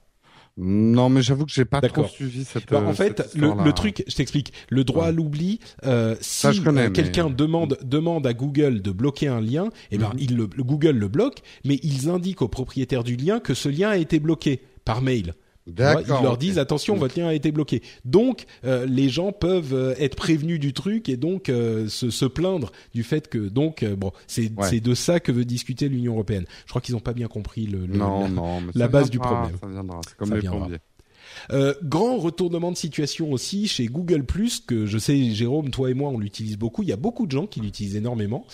Non, 0.62 1.07
mais 1.10 1.22
j'avoue 1.22 1.45
que 1.45 1.51
j'ai 1.53 1.64
pas 1.64 1.80
trop 1.80 2.05
suivi 2.05 2.43
cette. 2.43 2.70
Bah, 2.70 2.82
euh, 2.84 2.88
en 2.89 2.93
fait, 2.93 3.18
cette 3.32 3.36
le, 3.36 3.72
truc, 3.72 4.03
je 4.07 4.14
t'explique. 4.16 4.51
Le 4.70 4.84
droit 4.84 5.05
à 5.05 5.12
l'oubli, 5.12 5.60
euh, 5.86 6.16
si 6.20 6.47
euh, 6.47 6.72
mais- 6.74 6.91
quelqu'un 6.91 7.30
demande 7.30 7.78
demande 7.84 8.28
à 8.28 8.34
Google 8.34 8.82
de 8.82 8.91
bloquer 8.91 9.30
un 9.30 9.39
lien, 9.39 9.70
eh 9.91 9.97
ben 9.97 10.10
Mhm. 10.10 10.20
il 10.20 10.36
le, 10.36 10.49
le 10.53 10.64
Google 10.64 10.97
le 10.97 11.07
bloque, 11.07 11.39
mais 11.64 11.80
ils 11.82 12.10
indiquent 12.10 12.41
au 12.41 12.49
propriétaire 12.49 13.05
du 13.05 13.16
lien 13.16 13.39
que 13.39 13.53
ce 13.53 13.70
lien 13.70 13.89
a 13.89 13.97
été 13.97 14.20
bloqué 14.20 14.62
par 14.84 15.01
mail. 15.01 15.34
Vois, 15.76 15.95
D'accord. 15.95 16.20
ils 16.20 16.24
leur 16.24 16.38
disent 16.38 16.59
attention, 16.59 16.95
votre 16.95 17.17
lien 17.20 17.28
a 17.28 17.34
été 17.34 17.51
bloqué. 17.51 17.82
Donc 18.05 18.45
euh, 18.65 18.86
les 18.86 19.09
gens 19.09 19.32
peuvent 19.32 19.74
euh, 19.74 19.93
être 19.99 20.15
prévenus 20.15 20.59
du 20.59 20.74
truc 20.74 21.09
et 21.09 21.17
donc 21.17 21.49
euh, 21.49 21.88
se, 21.88 22.09
se 22.09 22.26
plaindre 22.26 22.72
du 22.93 23.03
fait 23.03 23.28
que 23.28 23.38
donc 23.38 23.84
euh, 23.84 23.95
bon 23.95 24.11
c'est 24.28 24.51
Ouais. 24.57 24.67
c'est 24.70 24.80
de 24.80 24.93
ça 24.95 25.20
que 25.20 25.32
veut 25.32 25.45
discuter 25.45 25.89
l'Union 25.89 26.13
européenne. 26.13 26.45
Je 26.65 26.70
crois 26.70 26.82
qu'ils 26.82 26.95
n'ont 26.95 27.01
pas 27.01 27.13
bien 27.13 27.28
compris 27.28 27.65
le, 27.67 27.86
le- 27.86 27.97
Non, 27.97 28.22
la- 28.24 28.30
non, 28.30 28.61
mais 28.61 28.72
la 28.76 28.86
ça 28.86 28.88
base 28.91 29.09
du 29.09 29.17
viendra, 29.17 29.36
problème. 29.41 29.57
Ça 29.61 29.67
viendra. 29.67 30.01
C'est 30.07 30.17
comme 30.17 30.30
Ça 30.30 30.36
les 30.36 30.41
viendra. 30.41 30.59
plombiers. 30.59 30.78
Euh, 31.52 31.74
grand 31.84 32.18
retournement 32.18 32.72
de 32.72 32.78
situation 32.78 33.32
aussi 33.32 33.68
chez 33.68 33.86
Google 33.86 34.24
que 34.66 34.86
je 34.86 34.98
sais 34.98 35.32
Jérôme, 35.32 35.70
toi 35.70 35.90
et 35.90 35.94
moi 35.94 36.10
on 36.10 36.18
l'utilise 36.18 36.58
beaucoup. 36.58 36.84
Il 36.84 36.90
y 36.90 36.94
a 36.94 36.98
beaucoup 36.98 37.26
de 37.26 37.32
gens 37.32 37.48
qui 37.48 37.60
l'utilisent 37.60 37.96
énormément. 37.96 38.46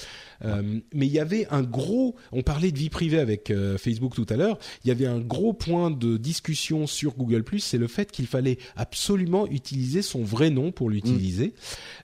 Euh, 0.43 0.79
mais 0.93 1.07
il 1.07 1.13
y 1.13 1.19
avait 1.19 1.47
un 1.49 1.63
gros, 1.63 2.15
on 2.31 2.41
parlait 2.41 2.71
de 2.71 2.77
vie 2.77 2.89
privée 2.89 3.19
avec 3.19 3.51
euh, 3.51 3.77
Facebook 3.77 4.15
tout 4.15 4.25
à 4.29 4.35
l'heure. 4.35 4.57
Il 4.83 4.89
y 4.89 4.91
avait 4.91 5.05
un 5.05 5.19
gros 5.19 5.53
point 5.53 5.91
de 5.91 6.17
discussion 6.17 6.87
sur 6.87 7.15
Google 7.15 7.43
c'est 7.59 7.77
le 7.77 7.87
fait 7.87 8.11
qu'il 8.11 8.27
fallait 8.27 8.57
absolument 8.75 9.47
utiliser 9.47 10.01
son 10.01 10.23
vrai 10.23 10.49
nom 10.49 10.71
pour 10.71 10.89
l'utiliser. 10.89 11.53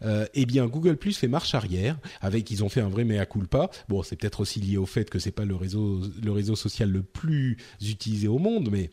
Euh, 0.04 0.26
eh 0.34 0.46
bien 0.46 0.68
Google 0.68 0.98
fait 1.14 1.28
marche 1.28 1.56
arrière. 1.56 1.98
Avec, 2.22 2.50
ils 2.52 2.64
ont 2.64 2.70
fait 2.70 2.82
un 2.82 2.90
vrai 2.90 3.04
mea 3.04 3.26
culpa. 3.26 3.70
Bon, 3.90 4.04
c'est 4.04 4.16
peut-être 4.16 4.42
aussi 4.42 4.60
lié 4.60 4.78
au 4.78 4.86
fait 4.86 5.10
que 5.10 5.20
c'est 5.20 5.32
pas 5.32 5.46
le 5.46 5.56
réseau, 5.56 6.02
le 6.24 6.32
réseau 6.32 6.56
social 6.56 6.90
le 6.90 7.02
plus 7.02 7.58
utilisé 7.82 8.28
au 8.28 8.38
monde, 8.38 8.70
mais 8.72 8.92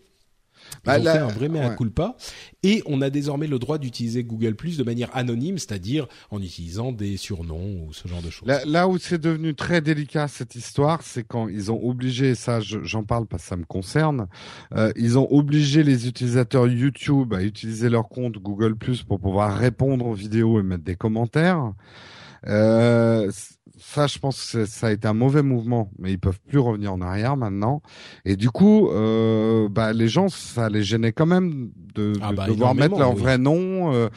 Ils 0.85 0.87
Bah, 0.87 0.99
ont 0.99 1.03
là, 1.03 1.13
fait 1.13 1.19
un 1.19 1.27
vrai 1.29 1.49
mea 1.49 1.69
ouais. 1.71 1.77
culpa. 1.77 2.17
Et 2.63 2.83
on 2.87 3.01
a 3.03 3.11
désormais 3.11 3.47
le 3.47 3.59
droit 3.59 3.79
d'utiliser 3.79 4.25
Google 4.25 4.55
Plus 4.55 4.77
de 4.79 4.85
manière 4.85 5.15
anonyme, 5.17 5.59
c'est-à-dire 5.59 6.07
en 6.31 6.41
utilisant 6.43 6.93
des 6.93 7.17
surnoms 7.17 7.87
ou 7.87 7.93
ce 7.93 8.09
genre 8.09 8.23
de 8.23 8.31
choses. 8.31 8.49
Là, 8.49 8.65
là 8.65 8.89
où 8.89 8.99
c'est 8.99 9.19
devenu 9.21 9.55
très 9.55 9.81
délicat 9.81 10.29
cette 10.29 10.55
histoire, 10.55 11.03
c'est 11.03 11.25
quand 11.25 11.49
ils 11.49 11.71
ont 11.71 11.81
obligé, 11.85 12.35
ça 12.35 12.61
je- 12.61 12.83
j'en 12.83 13.05
parle 13.05 13.27
parce 13.27 13.43
que 13.45 13.49
ça 13.49 13.57
me 13.57 13.65
concerne, 13.65 14.27
euh, 14.75 14.93
ils 14.97 15.19
ont 15.19 15.27
obligé 15.31 15.83
les 15.83 16.09
utilisateurs 16.09 16.67
YouTube 16.67 17.35
à 17.35 17.43
utiliser 17.43 17.89
leur 17.89 18.09
compte 18.09 18.35
Google 18.39 18.75
Plus 18.77 19.03
pour 19.03 19.21
pouvoir 19.21 19.57
répondre 19.57 20.07
aux 20.07 20.15
vidéos 20.15 20.59
et 20.61 20.63
mettre 20.63 20.85
des 20.85 20.97
commentaires. 20.97 21.73
Euh, 22.47 23.31
ça, 23.79 24.07
je 24.07 24.19
pense 24.19 24.53
que 24.53 24.65
ça 24.67 24.89
a 24.89 24.93
été 24.93 25.07
un 25.09 25.13
mauvais 25.15 25.43
mouvement, 25.43 25.91
mais 25.99 26.13
ils 26.13 26.19
peuvent 26.19 26.41
plus 26.49 26.59
revenir 26.59 26.93
en 26.93 27.01
arrière 27.01 27.37
maintenant. 27.37 27.83
Et 28.25 28.37
du 28.37 28.51
coup, 28.51 28.89
euh, 28.91 29.69
bah, 29.69 29.93
les 29.93 30.09
gens, 30.09 30.29
ça 30.29 30.69
les 30.69 30.83
gênait 30.83 31.13
quand 31.13 31.27
même 31.27 31.71
de, 31.95 32.13
Ah 32.21 32.31
de 32.33 32.37
bah, 32.37 32.47
devoir 32.49 32.75
mettre 32.75 32.99
leur 32.99 33.15
oui. 33.15 33.21
vrai 33.21 33.39
nom. 33.39 33.93
euh, 33.95 34.09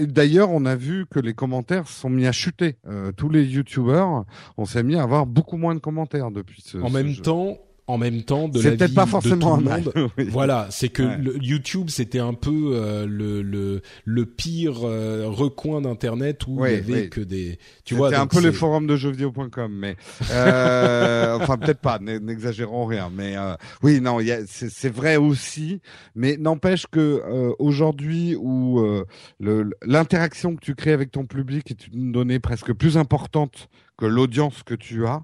D'ailleurs, 0.00 0.50
on 0.50 0.64
a 0.64 0.76
vu 0.76 1.06
que 1.10 1.18
les 1.20 1.34
commentaires 1.34 1.88
sont 1.88 2.10
mis 2.10 2.26
à 2.26 2.32
chuter. 2.32 2.76
Euh, 2.86 3.12
tous 3.12 3.28
les 3.28 3.44
YouTubeurs, 3.44 4.24
on 4.56 4.64
s'est 4.64 4.82
mis 4.82 4.96
à 4.96 5.02
avoir 5.02 5.26
beaucoup 5.26 5.56
moins 5.56 5.74
de 5.74 5.80
commentaires 5.80 6.30
depuis 6.30 6.62
ce. 6.64 6.78
en 6.78 6.88
ce 6.88 6.92
même 6.92 7.08
jeu. 7.08 7.22
temps, 7.22 7.58
en 7.88 7.98
même 7.98 8.22
temps, 8.22 8.48
de 8.48 8.60
la 8.62 8.70
peut-être 8.72 8.94
pas 8.94 9.04
de 9.06 9.10
forcément 9.10 9.56
tout 9.56 9.64
le 9.64 9.68
mal. 9.68 9.82
monde. 9.84 10.10
oui. 10.18 10.28
Voilà, 10.30 10.68
c'est 10.70 10.88
que 10.90 11.02
Ouais. 11.02 11.16
le 11.18 11.36
YouTube 11.42 11.88
c'était 11.88 12.18
un 12.20 12.34
peu 12.34 12.72
euh, 12.74 13.06
le, 13.06 13.42
le 13.42 13.80
le 14.04 14.26
pire 14.26 14.80
euh, 14.84 15.24
recoin 15.26 15.80
d'internet 15.80 16.46
où 16.46 16.60
Oui, 16.62 16.68
il 16.68 16.74
y 16.74 16.76
avait 16.92 17.02
oui. 17.04 17.10
que 17.10 17.20
des 17.20 17.58
tu 17.84 17.94
vois 17.94 18.10
C'était 18.10 18.20
un 18.20 18.26
peu 18.26 18.40
les 18.40 18.52
c'est- 18.52 18.58
forums 18.58 18.86
de 18.86 18.94
jeuxvideo.com, 18.94 19.72
mais 19.74 19.96
euh, 20.30 21.38
enfin 21.40 21.56
peut-être 21.56 21.80
pas, 21.80 21.98
n'e- 21.98 22.18
n'exagérons 22.20 22.84
rien. 22.86 23.10
Mais 23.14 23.36
euh, 23.36 23.54
oui, 23.82 24.00
non, 24.00 24.18
c'est 24.46 24.92
vrai 24.92 25.16
aussi. 25.16 25.80
Mais 26.14 26.36
n'empêche 26.36 26.86
que 26.86 27.00
euh, 27.00 27.52
aujourd'hui, 27.58 28.36
où 28.38 28.80
euh, 28.80 29.04
le- 29.40 29.70
l'interaction 29.84 30.54
que 30.56 30.60
tu 30.60 30.74
crées 30.74 30.92
avec 30.92 31.10
ton 31.10 31.26
public 31.26 31.70
est 31.70 31.86
une 31.88 32.12
donnée 32.12 32.38
presque 32.38 32.72
plus 32.74 32.96
importante 32.98 33.68
que 33.96 34.06
l'audience 34.06 34.62
que 34.62 34.74
tu 34.74 35.06
as. 35.06 35.22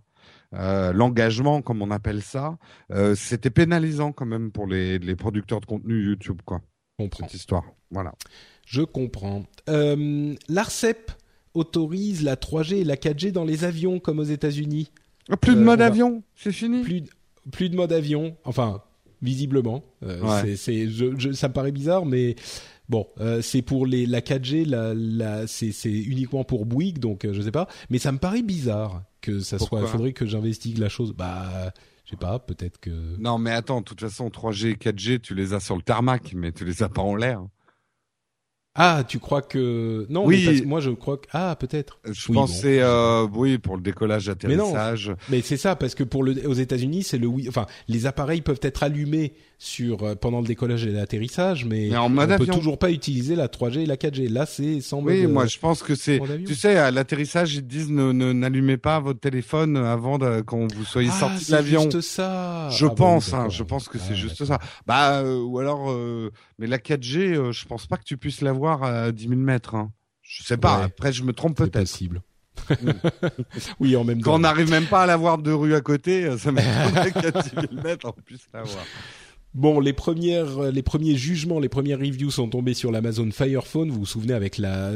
Euh, 0.55 0.92
l'engagement, 0.92 1.62
comme 1.62 1.82
on 1.82 1.90
appelle 1.90 2.22
ça, 2.22 2.59
euh, 2.92 3.14
c'était 3.14 3.50
pénalisant 3.50 4.12
quand 4.12 4.26
même 4.26 4.50
pour 4.52 4.66
les, 4.66 4.98
les 4.98 5.16
producteurs 5.16 5.61
de 5.61 5.66
contenu 5.66 6.05
YouTube, 6.05 6.40
quoi. 6.44 6.61
comprends. 6.98 7.26
Cette 7.26 7.34
histoire, 7.34 7.64
voilà. 7.90 8.12
Je 8.66 8.82
comprends. 8.82 9.44
Euh, 9.68 10.34
L'Arcep 10.48 11.11
autorise 11.55 12.22
la 12.22 12.36
3G 12.36 12.76
et 12.76 12.84
la 12.84 12.96
4G 12.96 13.30
dans 13.32 13.44
les 13.44 13.64
avions 13.64 13.98
comme 14.00 14.18
aux 14.18 14.22
États-Unis. 14.24 14.90
Plus 15.40 15.55
de 15.55 15.61
mode 15.61 15.78
va- 15.80 15.86
avion, 15.86 16.22
c'est 16.34 16.52
fini? 16.52 16.82
Plus 16.82 17.00
de- 17.02 17.11
plus 17.52 17.68
de 17.68 17.76
mode 17.76 17.92
avion, 17.92 18.36
enfin 18.44 18.82
visiblement. 19.22 19.82
Euh, 20.02 20.20
Ouais. 20.20 20.40
c'est, 20.42 20.57
c'est, 20.57 20.88
je, 20.88 21.18
je- 21.18 21.32
ça 21.32 21.48
me 21.48 21.52
paraît 21.55 21.72
bizarre, 21.72 22.05
mais 22.05 22.36
bon, 22.89 23.07
euh, 23.20 23.43
c'est 23.43 23.62
pour 23.62 23.87
les 23.87 24.07
la 24.07 24.20
4G, 24.20 24.66
la, 24.66 24.95
la, 24.95 25.47
c'est, 25.47 25.72
c'est 25.72 25.93
uniquement 25.93 26.45
pour 26.45 26.66
Bouygues, 26.66 26.99
donc 26.99 27.24
euh, 27.24 27.32
je 27.32 27.43
sais 27.43 27.51
pas. 27.51 27.68
Mais 27.91 27.99
ça 27.99 28.12
me 28.12 28.18
paraît 28.18 28.43
bizarre 28.43 29.03
que 29.20 29.41
ça 29.41 29.59
soit. 29.59 29.80
Il 29.82 29.87
faudrait 29.89 30.12
que 30.12 30.26
j'investigue 30.26 30.78
la 30.78 30.89
chose. 30.89 31.12
Bah, 31.12 31.72
je 32.05 32.11
sais 32.11 32.16
pas, 32.16 32.39
peut-être 32.39 32.78
que. 32.78 33.16
Non, 33.18 33.39
mais 33.39 33.51
attends, 33.51 33.80
de 33.80 33.85
toute 33.85 34.01
façon, 34.01 34.28
3G 34.28 34.68
et 34.68 34.74
4G, 34.74 35.20
tu 35.20 35.35
les 35.35 35.55
as 35.55 35.61
sur 35.61 35.76
le 35.76 35.82
tarmac, 35.82 36.32
mais 36.35 36.53
tu 36.53 36.64
les 36.64 36.82
as 36.82 36.89
pas 36.89 37.03
en 37.03 37.16
l'air. 37.16 37.43
Ah, 38.76 39.04
tu 39.06 39.20
crois 39.20 39.40
que 39.42 40.04
non 40.10 40.26
Oui. 40.26 40.40
mais 40.40 40.46
parce 40.50 40.60
que 40.62 40.66
moi 40.66 40.80
je 40.80 40.90
crois 40.90 41.16
que 41.18 41.26
ah 41.32 41.54
peut-être. 41.58 42.00
Je 42.10 42.26
Oui, 42.30 42.34
bon. 42.34 42.46
c'est 42.48 42.80
euh, 42.82 43.24
oui 43.32 43.58
pour 43.58 43.76
le 43.76 43.82
décollage, 43.82 44.28
Mais 44.48 44.56
non. 44.56 44.64
atterrissage. 44.74 45.14
Mais 45.28 45.42
c'est 45.42 45.56
ça 45.56 45.76
parce 45.76 45.94
que 45.94 46.02
pour 46.02 46.24
le 46.24 46.34
aux 46.48 46.54
États-Unis 46.54 47.04
c'est 47.04 47.18
le 47.18 47.28
oui. 47.28 47.46
Enfin, 47.48 47.66
les 47.86 48.06
appareils 48.06 48.40
peuvent 48.40 48.58
être 48.62 48.82
allumés 48.82 49.34
sur 49.58 50.02
euh, 50.02 50.14
pendant 50.16 50.40
le 50.40 50.46
décollage 50.46 50.84
et 50.84 50.90
l'atterrissage, 50.90 51.64
mais, 51.64 51.86
Mais 51.90 51.96
en 51.96 52.08
mode 52.08 52.32
on 52.32 52.36
peut 52.36 52.42
avion. 52.42 52.54
toujours 52.56 52.78
pas 52.78 52.90
utiliser 52.90 53.36
la 53.36 53.46
3G 53.46 53.78
et 53.78 53.86
la 53.86 53.96
4G. 53.96 54.28
Là, 54.28 54.44
c'est 54.44 54.80
sans 54.80 55.00
mode. 55.00 55.14
Oui, 55.14 55.24
euh, 55.24 55.28
moi 55.28 55.46
je 55.46 55.56
pense 55.58 55.82
que 55.84 55.94
c'est. 55.94 56.20
Tu 56.44 56.56
sais, 56.56 56.76
à 56.76 56.90
l'atterrissage, 56.90 57.54
ils 57.54 57.66
disent 57.66 57.90
ne 57.90 58.12
n'allumez 58.32 58.76
pas 58.76 58.98
votre 58.98 59.20
téléphone 59.20 59.76
avant 59.76 60.18
de, 60.18 60.40
quand 60.40 60.66
vous 60.74 60.84
soyez 60.84 61.10
ah, 61.12 61.18
sorti 61.20 61.38
de 61.38 61.44
c'est 61.44 61.52
l'avion. 61.52 61.82
juste 61.84 62.00
ça. 62.00 62.68
Je 62.70 62.86
Ah 62.86 62.88
bon, 62.88 62.94
pense, 62.96 63.32
hein, 63.32 63.48
je 63.50 63.62
pense 63.62 63.88
que 63.88 63.98
c'est 63.98 64.14
Ah, 64.14 64.14
juste 64.14 64.44
ça. 64.44 64.58
Bah 64.84 65.20
euh, 65.20 65.40
ou 65.42 65.60
alors, 65.60 65.92
euh, 65.92 66.32
mais 66.58 66.66
la 66.66 66.78
4G, 66.78 67.18
euh, 67.36 67.52
je 67.52 67.64
pense 67.66 67.86
pas 67.86 67.96
que 67.98 68.04
tu 68.04 68.16
puisses 68.16 68.40
l'avoir 68.40 68.63
à 68.72 69.12
10 69.12 69.28
000 69.28 69.34
mètres. 69.40 69.74
Hein. 69.74 69.92
Je 70.22 70.42
sais 70.42 70.56
pas. 70.56 70.78
Ouais. 70.78 70.84
Après, 70.84 71.12
je 71.12 71.22
me 71.22 71.32
trompe 71.32 71.54
C'est 71.58 71.70
peut-être. 71.70 71.84
possible. 71.84 72.22
oui, 73.80 73.96
en 73.96 74.04
même 74.04 74.20
Quand 74.22 74.30
temps. 74.30 74.36
on 74.36 74.40
n'arrive 74.40 74.70
même 74.70 74.86
pas 74.86 75.02
à 75.02 75.06
l'avoir 75.06 75.38
deux 75.38 75.54
rues 75.54 75.74
à 75.74 75.80
côté, 75.80 76.24
euh, 76.24 76.38
ça 76.38 76.52
m'étonnerait 76.52 77.12
qu'à 77.12 77.30
10 77.30 77.50
000 77.50 77.66
mètres 77.82 78.06
on 78.06 78.20
puisse 78.22 78.46
l'avoir. 78.52 78.84
Bon, 79.54 79.78
les 79.78 79.92
premières, 79.92 80.58
euh, 80.64 80.70
les 80.72 80.82
premiers 80.82 81.14
jugements, 81.14 81.60
les 81.60 81.68
premières 81.68 81.98
reviews 82.00 82.30
sont 82.32 82.48
tombés 82.48 82.74
sur 82.74 82.90
l'Amazon 82.90 83.30
Fire 83.30 83.66
Phone. 83.66 83.90
Vous 83.90 84.00
vous 84.00 84.06
souvenez 84.06 84.34
avec 84.34 84.58
la 84.58 84.92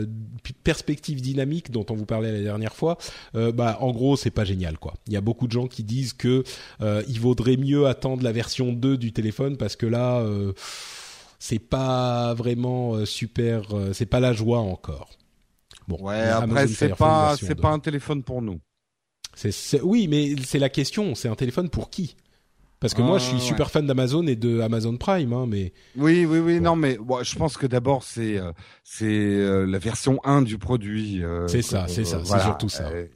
perspective 0.64 1.20
dynamique 1.20 1.70
dont 1.70 1.86
on 1.90 1.94
vous 1.94 2.06
parlait 2.06 2.32
la 2.32 2.40
dernière 2.42 2.74
fois? 2.74 2.98
Euh, 3.36 3.52
bah, 3.52 3.76
en 3.80 3.92
gros, 3.92 4.16
c'est 4.16 4.30
pas 4.32 4.44
génial, 4.44 4.76
quoi. 4.78 4.94
Il 5.06 5.12
y 5.12 5.16
a 5.16 5.20
beaucoup 5.20 5.46
de 5.46 5.52
gens 5.52 5.68
qui 5.68 5.84
disent 5.84 6.12
que 6.12 6.42
euh, 6.80 7.02
il 7.08 7.20
vaudrait 7.20 7.56
mieux 7.56 7.86
attendre 7.86 8.24
la 8.24 8.32
version 8.32 8.72
2 8.72 8.96
du 8.96 9.12
téléphone 9.12 9.56
parce 9.56 9.76
que 9.76 9.86
là, 9.86 10.18
euh, 10.22 10.52
c'est 11.38 11.58
pas 11.58 12.34
vraiment 12.34 12.94
euh, 12.94 13.04
super. 13.04 13.74
euh, 13.76 13.92
c'est 13.92 14.06
pas 14.06 14.20
la 14.20 14.32
joie 14.32 14.58
encore. 14.60 15.10
Bon, 15.86 15.96
Ouais, 16.00 16.18
après 16.20 16.66
c'est 16.68 16.94
pas 16.94 17.36
c'est 17.38 17.54
2. 17.54 17.62
pas 17.62 17.70
un 17.70 17.78
téléphone 17.78 18.22
pour 18.22 18.42
nous. 18.42 18.60
C'est- 19.34 19.52
c'est- 19.52 19.80
oui, 19.80 20.08
mais 20.08 20.34
c'est 20.44 20.58
la 20.58 20.68
question. 20.68 21.14
C'est 21.14 21.28
un 21.28 21.34
téléphone 21.36 21.70
pour 21.70 21.90
qui? 21.90 22.16
Parce 22.80 22.94
que 22.94 23.02
moi, 23.02 23.16
Ah, 23.16 23.18
je 23.18 23.24
suis 23.24 23.34
ouais. 23.36 23.40
super 23.40 23.70
fan 23.72 23.86
d'Amazon 23.86 24.24
et 24.28 24.36
de 24.36 24.60
Amazon 24.60 24.96
Prime, 24.96 25.32
hein, 25.32 25.46
mais 25.48 25.72
Oui, 25.96 26.24
oui, 26.24 26.38
oui, 26.38 26.58
Bon. 26.58 26.64
non, 26.64 26.76
mais 26.76 26.96
bon, 26.96 27.22
je 27.24 27.34
pense 27.36 27.56
que 27.56 27.66
d'abord 27.66 28.04
c'est 28.04 28.38
euh, 28.38 28.52
c'est 28.84 29.06
euh, 29.06 29.66
la 29.66 29.78
version 29.78 30.20
1 30.24 30.42
du 30.42 30.58
produit. 30.58 31.24
euh, 31.24 31.48
C'est 31.48 31.62
ça, 31.62 31.86
c'est 31.88 32.04
ça, 32.04 32.20
c'est 32.24 32.38
surtout 32.40 32.68
ça. 32.68 32.88
Euh, 32.88 33.06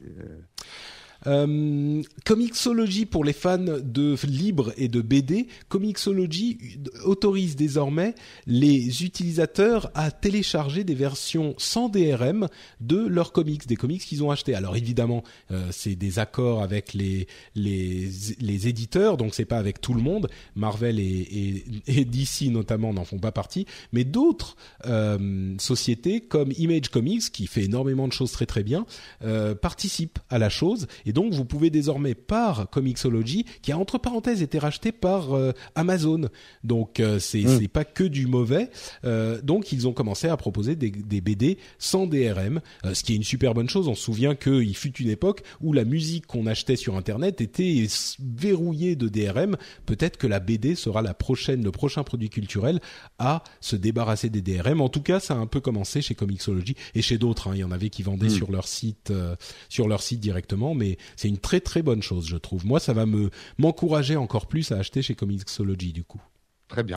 euh, 1.26 2.02
Comixology 2.24 3.06
pour 3.06 3.24
les 3.24 3.32
fans 3.32 3.58
de 3.58 4.16
livres 4.26 4.72
et 4.76 4.88
de 4.88 5.00
BD, 5.00 5.46
Comixology 5.68 6.78
autorise 7.04 7.56
désormais 7.56 8.14
les 8.46 9.04
utilisateurs 9.04 9.90
à 9.94 10.10
télécharger 10.10 10.84
des 10.84 10.94
versions 10.94 11.54
sans 11.58 11.88
DRM 11.88 12.48
de 12.80 13.06
leurs 13.06 13.32
comics, 13.32 13.66
des 13.66 13.76
comics 13.76 14.02
qu'ils 14.02 14.22
ont 14.24 14.30
achetés. 14.30 14.54
Alors 14.54 14.76
évidemment, 14.76 15.22
euh, 15.50 15.68
c'est 15.70 15.96
des 15.96 16.18
accords 16.18 16.62
avec 16.62 16.94
les 16.94 17.26
les 17.54 18.68
éditeurs, 18.68 19.16
donc 19.16 19.34
c'est 19.34 19.44
pas 19.44 19.58
avec 19.58 19.80
tout 19.80 19.94
le 19.94 20.02
monde. 20.02 20.28
Marvel 20.56 20.98
et, 20.98 21.64
DC 22.04 22.50
notamment 22.50 22.92
n'en 22.92 23.04
font 23.04 23.18
pas 23.18 23.32
partie, 23.32 23.66
mais 23.92 24.04
d'autres 24.04 24.56
euh, 24.86 25.54
sociétés 25.58 26.20
comme 26.20 26.52
Image 26.58 26.88
Comics 26.88 27.30
qui 27.32 27.46
fait 27.46 27.64
énormément 27.64 28.08
de 28.08 28.12
choses 28.12 28.32
très 28.32 28.46
très 28.46 28.62
bien 28.62 28.86
euh, 29.24 29.54
participent 29.54 30.18
à 30.30 30.38
la 30.38 30.48
chose 30.48 30.86
donc 31.12 31.32
vous 31.34 31.44
pouvez 31.44 31.70
désormais 31.70 32.14
par 32.14 32.68
Comixology 32.70 33.44
qui 33.62 33.72
a 33.72 33.78
entre 33.78 33.98
parenthèses 33.98 34.42
été 34.42 34.58
racheté 34.58 34.92
par 34.92 35.32
euh, 35.34 35.52
Amazon 35.74 36.28
donc 36.64 37.00
euh, 37.00 37.18
c'est 37.18 37.42
Mm. 37.42 37.58
c'est 37.60 37.68
pas 37.68 37.84
que 37.84 38.04
du 38.04 38.26
mauvais 38.26 38.70
Euh, 39.04 39.40
donc 39.42 39.72
ils 39.72 39.86
ont 39.88 39.92
commencé 39.92 40.28
à 40.28 40.36
proposer 40.36 40.76
des, 40.76 40.90
des 40.90 41.20
BD 41.20 41.58
sans 41.78 42.06
DRM 42.06 42.60
ce 42.92 43.02
qui 43.02 43.12
est 43.12 43.16
une 43.16 43.24
super 43.24 43.52
bonne 43.54 43.68
chose 43.68 43.88
on 43.88 43.94
se 43.94 44.02
souvient 44.02 44.34
qu'il 44.34 44.76
fut 44.76 44.92
une 45.02 45.10
époque 45.10 45.42
où 45.60 45.72
la 45.72 45.84
musique 45.84 46.26
qu'on 46.26 46.46
achetait 46.46 46.76
sur 46.76 46.96
internet 46.96 47.40
était 47.40 47.86
verrouillée 48.20 48.96
de 48.96 49.08
DRM 49.08 49.56
peut-être 49.86 50.16
que 50.16 50.26
la 50.26 50.40
BD 50.40 50.74
sera 50.74 51.02
la 51.02 51.14
prochaine 51.14 51.62
le 51.64 51.70
prochain 51.72 52.02
produit 52.04 52.30
culturel 52.30 52.80
à 53.18 53.42
se 53.60 53.76
débarrasser 53.76 54.30
des 54.30 54.42
DRM 54.42 54.80
en 54.80 54.88
tout 54.88 55.02
cas 55.02 55.20
ça 55.20 55.34
a 55.34 55.36
un 55.36 55.46
peu 55.46 55.60
commencé 55.60 56.00
chez 56.02 56.14
Comixology 56.14 56.74
et 56.94 57.02
chez 57.02 57.18
d'autres 57.18 57.48
hein. 57.48 57.52
il 57.54 57.60
y 57.60 57.64
en 57.64 57.72
avait 57.72 57.90
qui 57.90 58.02
vendaient 58.02 58.22
Mm. 58.26 58.30
sur 58.30 58.52
leur 58.52 58.68
site 58.68 59.10
euh, 59.10 59.34
sur 59.68 59.88
leur 59.88 60.00
site 60.02 60.20
directement 60.20 60.74
mais 60.74 60.96
c'est 61.16 61.28
une 61.28 61.38
très 61.38 61.60
très 61.60 61.82
bonne 61.82 62.02
chose 62.02 62.26
je 62.26 62.36
trouve 62.36 62.66
moi 62.66 62.80
ça 62.80 62.92
va 62.92 63.06
me 63.06 63.30
m'encourager 63.58 64.16
encore 64.16 64.46
plus 64.46 64.72
à 64.72 64.78
acheter 64.78 65.02
chez 65.02 65.14
Comixology 65.14 65.92
du 65.92 66.04
coup 66.04 66.20
Très 66.72 66.82
bien. 66.82 66.96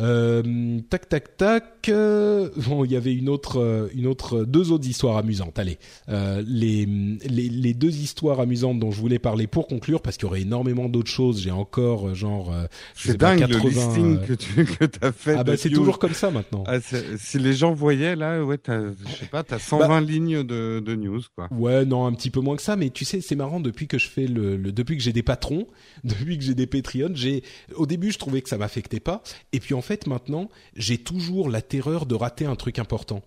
Euh, 0.00 0.80
tac 0.88 1.08
tac 1.08 1.36
tac. 1.36 1.88
euh, 1.88 2.48
bon, 2.56 2.84
il 2.84 2.90
y 2.92 2.96
avait 2.96 3.14
une 3.14 3.28
autre, 3.28 3.58
euh, 3.60 3.88
une 3.94 4.06
autre, 4.06 4.44
deux 4.44 4.72
autres 4.72 4.88
histoires 4.88 5.16
amusantes. 5.16 5.58
Allez, 5.58 5.78
euh, 6.08 6.42
les, 6.46 6.86
les 7.28 7.48
les 7.48 7.74
deux 7.74 7.96
histoires 7.98 8.40
amusantes 8.40 8.78
dont 8.80 8.90
je 8.90 9.00
voulais 9.00 9.18
parler 9.18 9.46
pour 9.46 9.66
conclure, 9.66 10.00
parce 10.02 10.16
qu'il 10.16 10.26
y 10.26 10.30
aurait 10.30 10.42
énormément 10.42 10.88
d'autres 10.88 11.10
choses. 11.10 11.40
J'ai 11.42 11.50
encore 11.50 12.08
euh, 12.08 12.14
genre, 12.14 12.52
euh, 12.52 12.66
C'est 12.94 13.18
pas, 13.18 13.36
dingue 13.36 13.48
80, 13.48 13.62
le 13.62 13.68
listing 13.70 14.16
euh, 14.16 14.26
que 14.26 14.32
tu 14.34 14.64
que 14.64 14.84
as 15.06 15.12
fait. 15.12 15.34
Ah 15.36 15.44
bah 15.44 15.56
c'est 15.56 15.70
toujours 15.70 15.98
comme 15.98 16.14
ça 16.14 16.30
maintenant. 16.30 16.64
Ah, 16.66 16.78
si 17.18 17.38
les 17.38 17.52
gens 17.52 17.72
voyaient 17.72 18.16
là, 18.16 18.42
ouais, 18.44 18.58
je 18.66 19.16
sais 19.18 19.26
pas, 19.26 19.42
t'as 19.42 19.58
120 19.58 19.88
Bah 19.88 20.00
lignes 20.00 20.42
de, 20.42 20.80
de 20.80 20.94
news 20.94 21.20
quoi. 21.34 21.48
Ouais, 21.52 21.84
non, 21.84 22.06
un 22.06 22.12
petit 22.12 22.30
peu 22.30 22.40
moins 22.40 22.56
que 22.56 22.62
ça, 22.62 22.76
mais 22.76 22.90
tu 22.90 23.04
sais, 23.04 23.20
c'est 23.20 23.36
marrant 23.36 23.60
depuis 23.60 23.86
que 23.86 23.98
je 23.98 24.08
fais 24.08 24.26
le, 24.26 24.56
le- 24.56 24.72
depuis 24.72 24.96
que 24.96 25.02
j'ai 25.02 25.12
des 25.12 25.22
patrons, 25.22 25.66
depuis 26.04 26.38
que 26.38 26.44
j'ai 26.44 26.54
des 26.54 26.66
Patreons, 26.66 27.10
j'ai, 27.14 27.42
au 27.74 27.86
début, 27.86 28.12
je 28.12 28.18
trouvais 28.18 28.40
que 28.42 28.48
ça 28.48 28.56
m'affectait 28.58 29.00
pas, 29.00 29.22
et 29.52 29.60
puis 29.60 29.74
en 29.74 29.82
fait, 29.82 29.89
maintenant, 30.06 30.48
j'ai 30.76 30.98
toujours 30.98 31.48
la 31.48 31.62
terreur 31.62 32.06
de 32.06 32.14
rater 32.14 32.46
un 32.46 32.56
truc 32.56 32.78
important. 32.78 33.22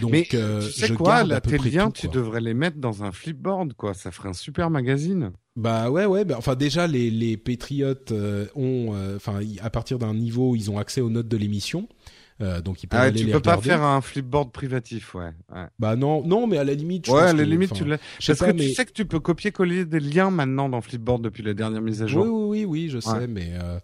Donc, 0.00 0.12
Mais 0.12 0.28
euh, 0.34 0.64
tu 0.64 0.72
sais 0.72 0.86
je 0.86 0.94
quoi, 0.94 1.16
garde 1.16 1.28
là, 1.28 1.36
à 1.36 1.40
peu 1.40 1.50
tes 1.50 1.56
près 1.58 1.70
liens, 1.70 1.86
tout, 1.86 2.00
tu 2.02 2.06
quoi. 2.08 2.16
devrais 2.16 2.40
les 2.40 2.54
mettre 2.54 2.78
dans 2.78 3.02
un 3.02 3.12
flipboard, 3.12 3.74
quoi. 3.74 3.94
Ça 3.94 4.10
ferait 4.10 4.28
un 4.28 4.34
super 4.34 4.70
magazine. 4.70 5.32
Bah 5.54 5.90
ouais 5.90 6.06
ouais 6.06 6.24
bah, 6.24 6.36
enfin 6.38 6.54
déjà 6.54 6.86
les 6.86 7.10
les 7.10 7.36
patriotes 7.36 8.10
euh, 8.12 8.46
ont 8.54 8.94
euh, 8.94 9.16
enfin 9.16 9.40
à 9.60 9.68
partir 9.68 9.98
d'un 9.98 10.14
niveau 10.14 10.56
ils 10.56 10.70
ont 10.70 10.78
accès 10.78 11.02
aux 11.02 11.10
notes 11.10 11.28
de 11.28 11.36
l'émission 11.36 11.88
euh, 12.42 12.60
donc 12.60 12.82
ils 12.82 12.86
peuvent 12.88 13.00
Ah, 13.00 13.04
aller 13.04 13.20
tu 13.20 13.26
les 13.26 13.32
peux 13.32 13.40
pas 13.40 13.52
regarder. 13.56 13.68
faire 13.70 13.82
un 13.82 14.00
flipboard 14.00 14.52
privatif, 14.52 15.14
ouais. 15.14 15.30
Ouais, 15.54 15.64
bah 15.78 15.96
non 15.96 16.22
non 16.26 16.46
mais 16.46 16.58
à 16.58 16.64
la 16.64 16.74
limite 16.74 17.06
je 17.06 17.12
ouais 17.12 17.22
à 17.22 17.32
la 17.32 17.44
limite, 17.44 17.72
tu 17.72 17.84
l'as. 17.84 17.98
Parce 18.26 18.38
pas 18.38 18.46
que 18.52 18.56
mais 18.58 18.64
tu 18.68 18.74
sais 18.74 18.84
que 18.84 18.92
tu 18.92 19.04
peux 19.06 19.20
copier-coller 19.20 19.84
des 19.84 20.00
liens 20.00 20.30
maintenant 20.30 20.68
dans 20.68 20.80
Flipboard 20.80 21.22
depuis 21.22 21.42
la 21.42 21.54
dernière 21.54 21.80
mise 21.80 22.02
à 22.02 22.06
jour. 22.06 22.24
oui 22.26 22.30
oui 22.30 22.64
oui 22.64 22.64
oui 22.64 22.88
je 22.90 22.98
sais 23.00 23.10
Ouais. 23.12 23.26
mais 23.26 23.50
euh, 23.62 23.78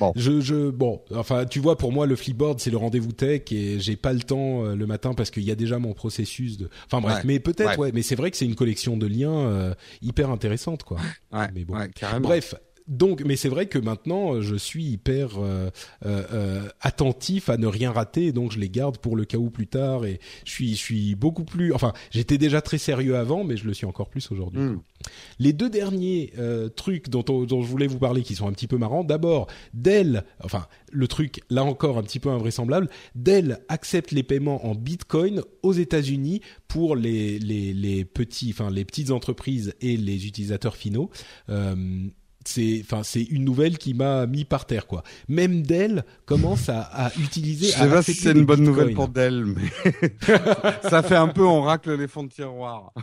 Bon. 0.00 0.12
je 0.16 0.40
je 0.40 0.70
bon 0.70 1.02
enfin 1.14 1.44
tu 1.44 1.60
vois 1.60 1.76
pour 1.76 1.92
moi 1.92 2.06
le 2.06 2.16
flipboard 2.16 2.60
c'est 2.60 2.70
le 2.70 2.76
rendez-vous 2.76 3.12
tech 3.12 3.42
et 3.52 3.78
j'ai 3.80 3.96
pas 3.96 4.12
le 4.12 4.20
temps 4.20 4.64
euh, 4.64 4.74
le 4.74 4.86
matin 4.86 5.14
parce 5.14 5.30
qu'il 5.30 5.42
y 5.44 5.50
a 5.50 5.54
déjà 5.54 5.78
mon 5.78 5.92
processus 5.92 6.56
de 6.58 6.68
enfin 6.86 7.00
bref 7.00 7.16
Ouais. 7.18 7.22
mais 7.24 7.40
peut-être 7.40 7.78
Ouais. 7.78 7.90
mais 7.92 8.02
c'est 8.02 8.14
vrai 8.16 8.30
que 8.30 8.36
c'est 8.36 8.44
une 8.46 8.54
collection 8.54 8.96
de 8.96 9.06
liens 9.06 9.32
euh, 9.38 9.74
hyper 10.02 10.30
intéressante 10.30 10.82
quoi 10.84 10.98
Ouais, 11.32 11.48
Mais 11.54 11.64
bon. 11.64 11.76
ouais, 11.76 11.88
carrément. 11.94 12.26
Bref, 12.28 12.54
donc, 12.88 13.22
mais 13.24 13.36
c'est 13.36 13.48
vrai 13.48 13.66
que 13.66 13.78
maintenant, 13.78 14.34
euh, 14.34 14.40
je 14.42 14.56
suis 14.56 14.84
hyper 14.84 15.38
euh, 15.38 15.70
euh, 16.06 16.22
euh, 16.32 16.68
attentif 16.80 17.48
à 17.48 17.56
ne 17.56 17.66
rien 17.66 17.92
rater, 17.92 18.32
donc 18.32 18.52
je 18.52 18.58
les 18.58 18.70
garde 18.70 18.98
pour 18.98 19.14
le 19.16 19.24
cas 19.24 19.38
où 19.38 19.50
plus 19.50 19.66
tard. 19.66 20.04
Et 20.06 20.20
je 20.44 20.50
suis, 20.50 20.70
je 20.72 20.80
suis 20.80 21.14
beaucoup 21.14 21.44
plus. 21.44 21.72
Enfin, 21.72 21.92
j'étais 22.10 22.38
déjà 22.38 22.60
très 22.62 22.78
sérieux 22.78 23.16
avant, 23.16 23.44
mais 23.44 23.56
je 23.56 23.66
le 23.66 23.74
suis 23.74 23.86
encore 23.86 24.08
plus 24.08 24.30
aujourd'hui. 24.32 24.60
Hmm. 24.60 24.80
Les 25.38 25.52
deux 25.52 25.70
derniers 25.70 26.32
euh, 26.38 26.68
trucs 26.68 27.08
dont, 27.08 27.24
on- 27.28 27.44
dont 27.44 27.62
je 27.62 27.68
voulais 27.68 27.86
vous 27.86 27.98
parler, 27.98 28.22
qui 28.22 28.34
sont 28.34 28.48
un 28.48 28.52
petit 28.52 28.66
peu 28.66 28.78
marrants. 28.78 29.04
D'abord, 29.04 29.46
Dell. 29.74 30.24
Enfin, 30.42 30.66
le 30.90 31.06
truc 31.06 31.40
là 31.50 31.62
encore 31.64 31.98
un 31.98 32.02
petit 32.02 32.18
peu 32.20 32.30
invraisemblable. 32.30 32.88
Dell 33.14 33.58
accepte 33.68 34.10
les 34.12 34.22
paiements 34.22 34.66
en 34.66 34.74
Bitcoin 34.74 35.42
aux 35.62 35.72
États-Unis 35.72 36.40
pour 36.66 36.96
les 36.96 37.38
les 37.38 37.72
les 37.74 38.04
petits, 38.04 38.50
enfin 38.50 38.70
les 38.70 38.84
petites 38.84 39.10
entreprises 39.10 39.74
et 39.80 39.96
les 39.96 40.26
utilisateurs 40.26 40.76
finaux. 40.76 41.10
Euh, 41.50 42.06
c'est 42.48 42.82
enfin 42.84 43.02
c'est 43.02 43.22
une 43.22 43.44
nouvelle 43.44 43.78
qui 43.78 43.94
m'a 43.94 44.26
mis 44.26 44.44
par 44.44 44.64
terre 44.66 44.86
quoi. 44.86 45.02
Même 45.28 45.62
Dell 45.62 46.04
commence 46.26 46.68
à, 46.68 46.80
à 46.80 47.12
utiliser. 47.18 47.68
Je 47.68 47.74
à 47.76 47.84
sais 47.84 47.88
pas 47.90 48.02
si 48.02 48.14
c'est 48.14 48.32
une 48.32 48.44
bonne 48.44 48.62
nouvelle 48.62 48.94
pour 48.94 49.08
Dell, 49.08 49.44
mais 49.44 49.92
ça 50.88 51.02
fait 51.02 51.16
un 51.16 51.28
peu 51.28 51.44
on 51.44 51.62
racle 51.62 51.94
les 51.96 52.08
fonds 52.08 52.24
de 52.24 52.30
tiroir. 52.30 52.92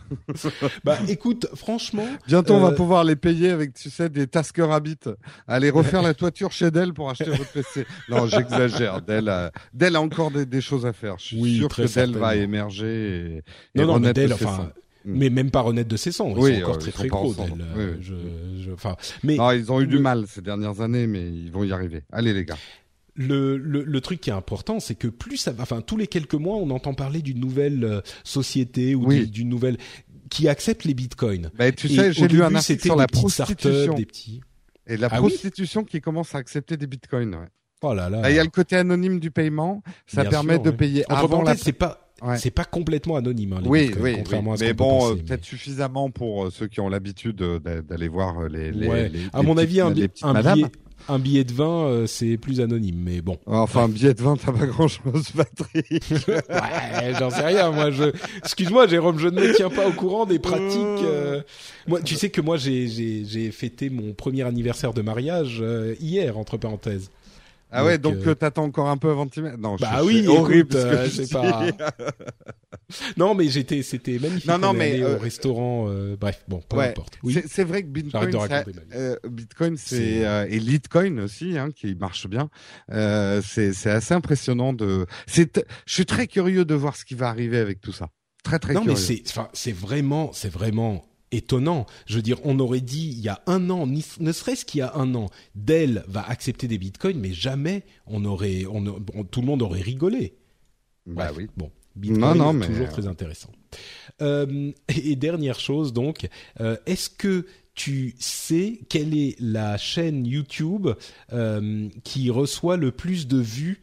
Bah 0.83 0.97
écoute, 1.07 1.47
franchement, 1.55 2.07
Bientôt, 2.27 2.53
on 2.55 2.59
va 2.59 2.69
Euh, 2.69 2.75
pouvoir 2.75 3.03
les 3.03 3.15
payer 3.15 3.49
avec, 3.51 3.73
tu 3.73 3.89
sais, 3.89 4.09
des 4.09 4.27
Tasker 4.27 4.63
Rabbit. 4.63 4.97
Aller 5.47 5.69
refaire 5.69 6.01
la 6.01 6.13
toiture 6.13 6.51
chez 6.51 6.71
Dell 6.71 6.93
pour 6.93 7.09
acheter 7.09 7.29
votre 7.31 7.51
PC. 7.51 7.85
Non, 8.09 8.27
j'exagère. 8.27 9.01
Dell 9.01 9.29
a, 9.29 9.51
Dell 9.73 9.95
a 9.95 10.01
encore 10.01 10.31
des, 10.31 10.45
des 10.45 10.61
choses 10.61 10.85
à 10.85 10.93
faire. 10.93 11.15
Je 11.19 11.25
suis 11.25 11.39
Oui, 11.41 11.57
sûr 11.57 11.67
que 11.69 11.81
Dell 11.93 12.17
va 12.17 12.35
émerger 12.35 13.41
et, 13.75 13.79
et 13.79 13.85
non 13.85 13.87
non 13.93 13.99
mais 13.99 14.13
Dell, 14.13 14.33
enfin. 14.33 14.71
Mm. 15.05 15.17
Mais 15.17 15.29
même 15.29 15.51
pas 15.51 15.61
renaître 15.61 15.87
de 15.89 15.97
ses 15.97 16.11
cendres, 16.11 16.37
ils 16.39 16.43
Oui, 16.43 16.55
sont 16.55 16.63
encore 16.63 16.75
euh, 16.75 16.79
très 16.79 16.91
très 16.91 17.07
gros. 17.07 17.33
Oui, 17.37 17.45
Euh, 17.61 17.93
oui. 17.95 18.01
Je, 18.01 18.63
je, 18.63 18.71
enfin, 18.71 18.95
mais 19.23 19.35
Non, 19.37 19.51
ils 19.51 19.71
ont 19.71 19.79
eu 19.79 19.87
du 19.87 19.99
mal 19.99 20.25
ces 20.27 20.41
dernières 20.41 20.81
années, 20.81 21.05
mais 21.07 21.27
ils 21.31 21.51
vont 21.51 21.63
y 21.63 21.71
arriver. 21.71 22.01
Allez, 22.11 22.33
les 22.33 22.43
gars. 22.45 22.57
le, 23.13 23.55
le, 23.57 23.83
le 23.83 24.01
truc 24.01 24.19
qui 24.19 24.29
est 24.29 24.33
important, 24.33 24.79
c'est 24.79 24.95
que 24.95 25.07
plus 25.07 25.37
ça 25.37 25.51
va, 25.51 25.63
enfin 25.63 25.81
tous 25.81 25.95
les 25.95 26.07
quelques 26.07 26.33
mois, 26.33 26.57
on 26.57 26.69
entend 26.71 26.93
parler 26.93 27.21
d'une 27.21 27.39
nouvelle 27.39 27.83
euh, 27.83 28.01
société 28.23 28.95
ou 28.95 29.05
Oui. 29.07 29.27
d'une- 29.27 29.47
nouvelle 29.49 29.77
qui 30.29 30.47
accepte 30.49 30.83
les 30.85 30.93
bitcoins. 30.95 31.51
Bah, 31.57 31.71
tu 31.71 31.87
sais, 31.87 32.11
j'ai 32.11 32.27
lu 32.27 32.41
un 32.43 32.53
article 32.55 32.81
sur 32.81 32.95
la 32.95 33.07
prostitution. 33.07 33.93
des 33.93 34.05
petits. 34.05 34.41
Et 34.87 34.97
la 34.97 35.07
Ah 35.11 35.21
oui 35.21 35.29
prostitution 35.29 35.83
qui 35.83 36.01
commence 36.01 36.33
à 36.35 36.39
accepter 36.39 36.77
des 36.77 36.87
bitcoins, 36.87 37.33
ouais. 37.35 37.47
Oh 37.81 37.93
là 37.93 38.09
là. 38.09 38.21
Là, 38.21 38.31
il 38.31 38.35
y 38.35 38.39
a 38.39 38.43
le 38.43 38.49
côté 38.49 38.75
anonyme 38.75 39.19
du 39.19 39.29
paiement. 39.31 39.83
Ça 40.07 40.21
Bien 40.21 40.31
permet 40.31 40.53
sûr, 40.55 40.63
de 40.63 40.69
ouais. 40.71 40.75
payer 40.75 41.03
Entre 41.09 41.19
avant 41.23 41.41
la 41.43 41.55
c'est 41.55 41.73
pas 41.73 42.04
Ouais. 42.21 42.37
c'est 42.37 42.51
pas 42.51 42.63
complètement 42.65 43.17
anonyme. 43.17 43.53
Hein, 43.53 43.59
les 43.63 43.69
oui, 43.69 43.81
bitcoins, 43.87 44.03
oui, 44.03 44.13
contrairement 44.17 44.51
oui. 44.51 44.55
à 44.55 44.57
ce 44.59 44.63
mais 44.63 44.73
bon, 44.73 45.11
euh, 45.11 45.15
mais- 45.15 45.23
peut-être 45.23 45.43
suffisamment 45.43 46.09
pour 46.09 46.45
euh, 46.45 46.49
ceux 46.49 46.67
qui 46.67 46.79
ont 46.79 46.87
l'habitude 46.89 47.41
euh, 47.41 47.59
d'a- 47.59 47.81
d'aller 47.81 48.07
voir 48.07 48.47
les, 48.47 48.71
les, 48.71 48.87
Ouais. 48.87 49.09
les- 49.09 49.19
à 49.33 49.41
les 49.41 49.45
mon 49.45 49.57
avis, 49.57 49.81
un, 49.81 49.91
bi- 49.91 50.07
billet, 50.07 50.65
un 51.09 51.19
billet 51.19 51.43
de 51.43 51.51
vin, 51.53 51.85
euh, 51.87 52.07
c'est 52.07 52.37
plus 52.37 52.61
anonyme, 52.61 52.95
mais 52.97 53.21
bon. 53.21 53.37
Enfin, 53.45 53.83
un 53.83 53.89
billet 53.89 54.13
de 54.13 54.21
vin, 54.21 54.37
t'as 54.37 54.53
pas 54.53 54.65
grand-chose, 54.65 55.29
Patrick. 55.35 56.03
ouais, 56.49 57.13
j'en 57.19 57.29
sais 57.29 57.45
rien. 57.45 57.69
Moi, 57.71 57.91
je, 57.91 58.05
excuse-moi, 58.39 58.87
Jérôme, 58.87 59.19
je 59.19 59.27
ne 59.27 59.39
me 59.41 59.53
tiens 59.53 59.69
pas 59.69 59.87
au 59.87 59.91
courant 59.91 60.25
des 60.25 60.39
pratiques. 60.39 60.65
euh. 61.03 61.41
Moi, 61.87 61.99
tu 62.01 62.15
sais 62.15 62.29
que 62.29 62.41
moi, 62.41 62.57
j'ai, 62.57 63.51
fêté 63.51 63.89
mon 63.89 64.13
premier 64.13 64.43
anniversaire 64.43 64.93
de 64.93 65.01
mariage 65.01 65.59
euh, 65.61 65.95
hier, 65.99 66.37
entre 66.37 66.57
parenthèses. 66.57 67.11
Ah 67.71 67.83
ouais, 67.83 67.97
donc 67.97 68.15
euh, 68.25 68.29
euh, 68.31 68.35
t'attends 68.35 68.63
encore 68.63 68.87
un 68.89 68.97
peu 68.97 69.09
avant 69.09 69.25
de 69.25 69.31
t'y 69.31 69.41
mettre? 69.41 69.57
Non, 69.57 69.75
Bah 69.79 69.97
je- 69.99 70.03
oui, 70.05 70.27
horrible. 70.27 70.75
écoute, 70.75 70.79
ce 70.79 70.85
que 70.85 70.95
euh, 70.95 71.09
je 71.09 71.31
pas- 71.33 71.65
Non, 73.17 73.33
mais 73.33 73.47
j'étais, 73.47 73.81
c'était 73.81 74.19
magnifique. 74.19 74.47
Non, 74.47 74.57
non, 74.59 74.69
On 74.69 74.73
mais, 74.73 75.01
euh, 75.01 75.15
au 75.15 75.19
restaurant. 75.19 75.87
euh, 75.89 76.15
bref, 76.19 76.43
bon, 76.47 76.61
peu 76.69 76.77
Ouais, 76.77 76.89
importe. 76.89 77.17
Oui. 77.23 77.37
C'est- 77.47 77.63
vrai 77.63 77.81
que 77.81 77.87
Bitcoin, 77.87 78.29
de 78.29 78.37
ça- 78.37 78.63
euh, 78.93 79.15
Bitcoin, 79.27 79.75
C'est- 79.77 80.23
euh, 80.25 80.45
et 80.49 80.59
Litecoin 80.59 81.17
aussi, 81.19 81.57
hein, 81.57 81.69
qui 81.75 81.95
marche 81.95 82.27
bien. 82.27 82.49
Euh, 82.91 83.41
c'est 83.43 83.71
assez 83.89 84.13
impressionnant 84.13 84.71
de. 84.71 85.05
C'est. 85.25 85.65
Je 85.87 85.93
suis 85.93 86.05
très 86.05 86.27
curieux 86.27 86.63
de 86.65 86.75
voir 86.75 86.95
ce 86.95 87.05
qui 87.05 87.15
va 87.15 87.27
arriver 87.29 87.57
avec 87.57 87.81
tout 87.81 87.91
ça. 87.91 88.09
Très 88.43 88.59
très 88.59 88.73
non, 88.75 88.81
curieux. 88.81 88.95
mais 88.95 89.01
c'est, 89.01 89.23
enfin, 89.27 89.49
c'est 89.53 89.71
vraiment, 89.71 90.29
c'est 90.31 90.51
vraiment 90.51 91.03
étonnant. 91.35 91.85
Je 92.05 92.15
veux 92.15 92.21
dire, 92.21 92.39
on 92.43 92.59
aurait 92.59 92.81
dit 92.81 93.09
il 93.17 93.19
y 93.19 93.29
a 93.29 93.41
un 93.47 93.69
an, 93.69 93.87
ne 93.87 94.31
serait-ce 94.31 94.65
qu'il 94.65 94.79
y 94.79 94.81
a 94.81 94.95
un 94.95 95.13
an, 95.15 95.29
Dell 95.55 96.03
va 96.07 96.27
accepter 96.27 96.67
des 96.67 96.77
bitcoins, 96.77 97.19
mais 97.19 97.33
jamais 97.33 97.83
on 98.07 98.25
aurait, 98.25 98.65
on, 98.65 98.85
on- 99.13 99.23
tout 99.23 99.41
le 99.41 99.47
monde 99.47 99.61
aurait 99.61 99.81
rigolé. 99.81 100.35
Bah 101.05 101.31
Bref, 101.31 101.37
oui. 101.37 101.47
Bon, 101.57 101.71
Bitcoin, 101.95 102.19
Non, 102.19 102.35
non, 102.35 102.53
mais, 102.53 102.65
toujours 102.67 102.87
euh, 102.87 102.91
très 102.91 103.07
intéressant. 103.07 103.51
Euh, 104.21 104.71
et 104.89 105.15
dernière 105.15 105.59
chose, 105.59 105.93
donc, 105.93 106.27
euh, 106.59 106.77
est-ce 106.85 107.09
que 107.09 107.45
tu 107.73 108.15
sais 108.19 108.79
quelle 108.89 109.13
est 109.17 109.35
la 109.39 109.77
chaîne 109.77 110.25
YouTube 110.25 110.87
euh, 111.33 111.89
qui 112.03 112.29
reçoit 112.29 112.77
le 112.77 112.91
plus 112.91 113.27
de 113.27 113.37
vues 113.37 113.81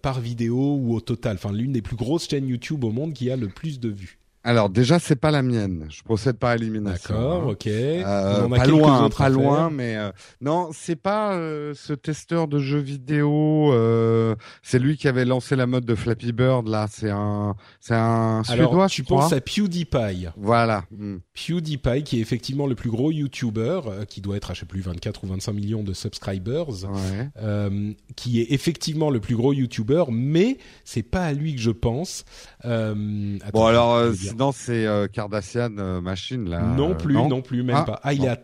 par 0.00 0.20
vidéo 0.22 0.76
ou 0.76 0.94
au 0.94 1.00
total? 1.02 1.36
Enfin, 1.36 1.52
l'une 1.52 1.72
des 1.72 1.82
plus 1.82 1.96
grosses 1.96 2.28
chaînes 2.28 2.48
YouTube 2.48 2.82
au 2.82 2.90
monde 2.92 3.12
qui 3.12 3.30
a 3.30 3.36
le 3.36 3.48
plus 3.48 3.78
de 3.78 3.90
vues. 3.90 4.15
Alors 4.46 4.70
déjà, 4.70 5.00
c'est 5.00 5.16
pas 5.16 5.32
la 5.32 5.42
mienne. 5.42 5.86
Je 5.90 6.04
procède 6.04 6.38
par 6.38 6.52
élimination. 6.52 7.14
D'accord, 7.16 7.42
hein. 7.42 7.50
ok. 7.50 7.66
Euh, 7.66 8.48
pas 8.48 8.64
loin, 8.66 9.04
autres 9.06 9.18
pas 9.18 9.28
loin, 9.28 9.70
mais 9.70 9.96
euh, 9.96 10.12
non, 10.40 10.70
c'est 10.72 10.94
pas 10.94 11.34
euh, 11.34 11.74
ce 11.74 11.92
testeur 11.92 12.46
de 12.46 12.60
jeux 12.60 12.78
vidéo. 12.78 13.72
euh, 13.72 14.36
c'est 14.62 14.78
lui 14.78 14.96
qui 14.96 15.08
avait 15.08 15.24
lancé 15.24 15.56
la 15.56 15.66
mode 15.66 15.84
de 15.84 15.96
Flappy 15.96 16.30
Bird. 16.30 16.68
Là, 16.68 16.86
c'est 16.88 17.10
un, 17.10 17.56
c'est 17.80 17.96
un 17.96 18.44
suédois, 18.44 18.68
Alors, 18.70 18.88
je 18.88 18.94
tu 18.94 19.02
crois. 19.02 19.22
penses 19.22 19.32
à 19.32 19.40
PewDiePie. 19.40 20.28
Voilà. 20.36 20.84
Mm. 20.92 21.16
PewDiePie, 21.36 22.02
qui 22.02 22.18
est 22.18 22.20
effectivement 22.22 22.66
le 22.66 22.74
plus 22.74 22.88
gros 22.90 23.12
YouTuber, 23.12 23.80
euh, 23.86 24.04
qui 24.06 24.20
doit 24.22 24.36
être 24.36 24.50
à 24.50 24.54
je 24.54 24.60
sais 24.60 24.66
plus 24.66 24.80
24 24.80 25.22
ou 25.24 25.26
25 25.28 25.52
millions 25.52 25.82
de 25.84 25.92
subscribers. 25.92 26.84
Ouais. 26.84 27.28
euh, 27.36 27.92
qui 28.16 28.40
est 28.40 28.52
effectivement 28.52 29.10
le 29.10 29.20
plus 29.20 29.36
gros 29.36 29.52
YouTuber, 29.52 30.04
mais 30.10 30.56
c'est 30.84 31.02
pas 31.02 31.24
à 31.24 31.32
lui 31.34 31.54
que 31.54 31.60
je 31.60 31.70
pense. 31.70 32.24
Euh, 32.64 33.36
attends, 33.42 33.50
Bon 33.58 33.66
alors, 33.66 34.14
sinon 34.14 34.50
c'est 34.52 34.86
Kardashian 35.12 36.00
Machine 36.00 36.48
là. 36.48 36.62
non 36.62 36.94
plus, 36.96 37.14
non, 37.14 37.42
plus, 37.42 37.62
même 37.62 37.76
Ah, 37.76 37.84
pas. 37.84 38.00
Ah, 38.02 38.14
il 38.14 38.38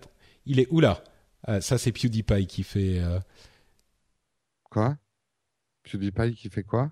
il 0.44 0.60
est 0.60 0.68
oula. 0.70 1.02
Ça 1.60 1.78
c'est 1.78 1.92
PewDiePie 1.92 2.46
qui 2.46 2.62
fait. 2.62 3.00
Quoi? 4.70 4.96
PewDiePie 5.84 6.34
qui 6.34 6.48
fait 6.50 6.62
quoi? 6.62 6.90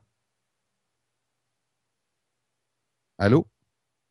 Allô? 3.19 3.47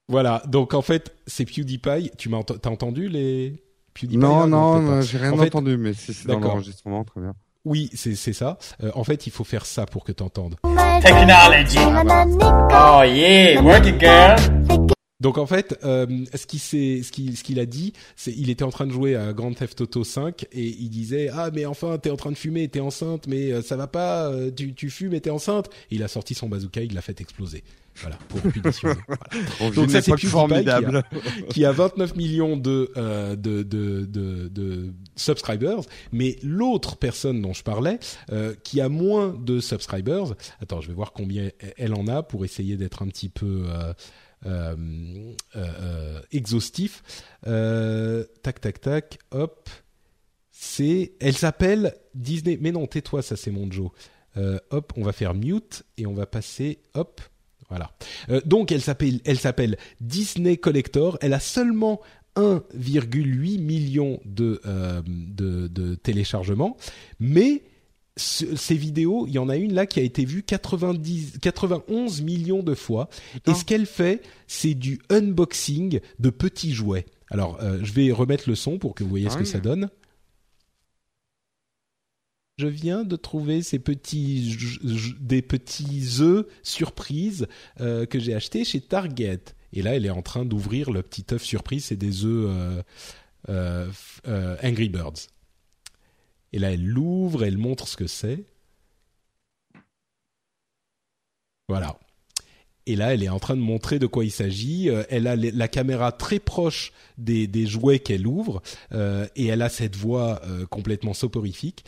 Voilà. 0.10 0.44
Donc 0.48 0.73
en 0.73 0.81
fait, 0.81 1.15
c'est 1.27 1.45
PewDiePie. 1.45 2.11
Tu 2.18 2.27
m'as 2.27 2.38
ent- 2.38 2.44
t'as 2.44 2.69
entendu 2.69 3.07
les 3.07 3.64
PewDiePie 3.94 4.18
Non, 4.18 4.45
non, 4.48 4.81
non, 4.81 5.02
j'ai 5.02 5.18
rien 5.19 5.31
En 5.31 5.38
fait, 5.38 5.45
entendu, 5.48 5.77
mais 5.77 5.94
si 5.94 6.14
c'est 6.14 6.27
dans 6.27 6.34
d'accord. 6.36 6.52
l'enregistrement, 6.56 7.03
très 7.06 7.22
bien. 7.22 7.34
Oui, 7.65 7.90
c'est 7.94 8.15
c'est 8.15 8.34
ça. 8.34 8.57
Euh, 8.84 8.90
en 8.95 9.03
fait, 9.03 9.27
il 9.27 9.31
faut 9.31 9.44
faire 9.44 9.65
ça 9.65 9.86
pour 9.86 10.03
que 10.03 10.11
t'entendes. 10.11 10.56
Technology. 11.02 11.77
Oh 11.77 13.03
yeah, 13.06 13.61
work 13.61 13.86
it 13.86 13.99
girl. 13.99 14.36
Donc 15.19 15.38
en 15.38 15.45
fait, 15.45 15.77
euh, 15.84 16.07
ce 16.34 16.45
qu'il 16.48 16.61
s'est- 16.61 17.02
ce 17.03 17.11
qu'il 17.11 17.36
ce 17.36 17.44
qu'il 17.44 17.60
a 17.60 17.65
dit, 17.65 17.91
c'est 18.15 18.31
il 18.31 18.49
était 18.49 18.64
en 18.64 18.69
train 18.69 18.88
de 18.88 18.91
jouer 18.94 19.18
à 19.18 19.34
Grand 19.34 19.52
Theft 19.53 19.81
Auto 19.81 20.06
5 20.06 20.45
et 20.53 20.64
il 20.68 20.90
disait 20.90 21.30
ah 21.34 21.49
mais 21.53 21.65
enfin 21.65 21.98
t'es 21.98 22.10
en 22.10 22.15
train 22.15 22.31
de 22.31 22.38
fumer, 22.38 22.69
t'es 22.69 22.80
enceinte, 22.80 23.27
mais 23.27 23.52
euh, 23.52 23.61
ça 23.61 23.76
va 23.76 23.88
pas, 23.88 24.27
euh, 24.30 24.49
tu 24.49 24.73
tu 24.73 24.90
fumes 24.90 25.14
et 25.14 25.19
t'es 25.19 25.30
enceinte. 25.30 25.68
Et 25.91 25.95
il 25.95 26.03
a 26.03 26.07
sorti 26.07 26.36
son 26.36 26.48
bazooka, 26.48 26.81
il 26.81 26.94
l'a 26.94 27.02
fait 27.02 27.19
exploser. 27.19 27.65
Voilà 28.02 28.18
pour 28.28 28.42
punition. 28.42 28.90
Voilà. 29.60 29.76
Donc 29.76 29.92
ça, 29.92 30.02
c'est 30.02 30.18
formidable. 30.18 31.04
qui 31.50 31.66
a 31.66 31.72
29 31.72 32.16
millions 32.16 32.58
de, 32.58 32.92
euh, 32.98 33.36
de, 33.36 33.64
de, 33.64 34.06
de, 34.06 34.48
de 34.48 34.94
subscribers, 35.16 35.82
mais 36.12 36.38
l'autre 36.44 36.96
personne 36.98 37.42
dont 37.42 37.54
je 37.54 37.64
parlais, 37.64 38.00
euh, 38.32 38.56
qui 38.64 38.82
a 38.82 38.90
moins 38.90 39.30
de 39.30 39.60
subscribers, 39.60 40.36
attends, 40.62 40.82
je 40.82 40.88
vais 40.88 40.94
voir 40.94 41.14
combien 41.14 41.50
elle 41.78 41.94
en 41.94 42.08
a 42.08 42.24
pour 42.24 42.46
essayer 42.46 42.78
d'être 42.78 43.02
un 43.02 43.08
petit 43.08 43.30
peu 43.30 43.66
euh, 44.46 45.42
exhaustif. 46.32 47.04
Tac, 47.44 48.62
tac, 48.62 48.82
tac, 48.82 49.20
hop. 49.32 49.70
C'est, 50.52 51.14
elle 51.20 51.36
s'appelle 51.38 51.96
Disney. 52.16 52.58
Mais 52.60 52.72
non, 52.72 52.86
tais-toi, 52.86 53.22
ça 53.22 53.36
c'est 53.36 53.52
mon 53.52 53.70
Joe. 53.72 53.92
Hop, 54.70 54.94
on 54.96 55.04
va 55.04 55.12
faire 55.12 55.34
mute 55.34 55.84
et 55.98 56.06
on 56.06 56.14
va 56.14 56.26
passer, 56.26 56.80
hop, 56.94 57.22
Voilà. 57.70 57.91
Euh, 58.30 58.41
donc 58.46 58.72
elle 58.72 58.82
s'appelle, 58.82 59.22
elle 59.26 59.40
s'appelle 59.40 59.78
Disney 60.02 60.58
Collector. 60.58 61.18
Elle 61.22 61.34
a 61.34 61.40
seulement 61.40 62.02
1,8 62.36 63.60
million 63.60 64.20
de, 64.26 64.62
euh, 64.66 65.02
de, 65.06 65.68
de 65.68 65.96
téléchargements, 65.96 66.78
mais 67.20 67.64
ce- 68.18 68.56
ces 68.56 68.76
vidéos, 68.76 69.26
il 69.28 69.34
y 69.34 69.40
en 69.40 69.50
a 69.50 69.56
une 69.56 69.74
là 69.74 69.86
qui 69.86 70.00
a 70.00 70.04
été 70.04 70.26
vue 70.26 70.44
90, 70.44 71.40
91 71.41 72.22
millions 72.22 72.64
de 72.64 72.74
fois. 72.76 73.10
Et 73.48 73.54
ce 73.54 73.64
qu'elle 73.66 73.86
fait, 73.86 74.22
c'est 74.48 74.74
du 74.74 75.00
unboxing 75.10 76.00
de 76.20 76.30
petits 76.30 76.74
jouets. 76.74 77.06
Alors, 77.32 77.60
euh, 77.62 77.80
je 77.84 77.94
vais 77.94 78.12
remettre 78.12 78.50
le 78.50 78.56
son 78.56 78.78
pour 78.80 78.96
que 78.96 79.04
vous 79.04 79.10
voyez 79.10 79.28
Ah 79.28 79.32
ce 79.32 79.36
que 79.38 79.44
oui. 79.44 79.48
ça 79.50 79.60
donne. 79.60 79.90
Je 82.60 82.68
viens 82.68 83.06
de 83.06 83.15
trouver 83.15 83.61
ces 83.61 83.80
petits, 83.80 84.57
des 85.22 85.41
petits 85.41 86.18
œufs 86.19 86.45
surprises 86.61 87.48
euh, 87.80 88.06
que 88.06 88.19
j'ai 88.19 88.36
achetés 88.36 88.65
chez 88.65 88.81
Target. 88.81 89.40
Et 89.72 89.81
là, 89.81 89.95
elle 89.95 90.06
est 90.06 90.10
en 90.10 90.22
train 90.22 90.44
d'ouvrir 90.44 90.91
le 90.91 91.02
petit 91.02 91.26
œuf 91.34 91.41
surprise. 91.41 91.86
C'est 91.86 91.95
des 91.95 92.26
œufs 92.26 92.49
euh, 92.49 92.84
euh, 93.48 93.90
euh, 94.27 94.57
Angry 94.61 94.90
Birds. 94.90 95.30
Et 96.52 96.60
là, 96.60 96.73
elle 96.73 96.86
l'ouvre, 96.86 97.45
elle 97.45 97.57
montre 97.57 97.88
ce 97.88 97.95
que 97.95 98.07
c'est. 98.07 98.44
Voilà. 101.69 101.98
Et 102.85 102.95
là, 102.95 103.14
elle 103.14 103.23
est 103.23 103.30
en 103.30 103.39
train 103.39 103.56
de 103.56 103.61
montrer 103.61 103.99
de 103.99 104.07
quoi 104.07 104.26
il 104.26 104.31
s'agit. 104.31 104.89
Euh, 104.89 105.03
elle 105.10 105.27
a 105.27 105.35
la 105.35 105.68
caméra 105.68 106.11
très 106.11 106.39
proche 106.39 106.91
des, 107.18 107.68
jouets 107.68 107.99
qu'elle 107.99 108.26
ouvre, 108.26 108.61
euh, 108.93 109.27
et 109.35 109.47
elle 109.47 109.61
a 109.61 109.69
cette 109.69 109.95
voix 109.95 110.41
euh, 110.45 110.65
complètement 110.65 111.14
soporifique. 111.14 111.84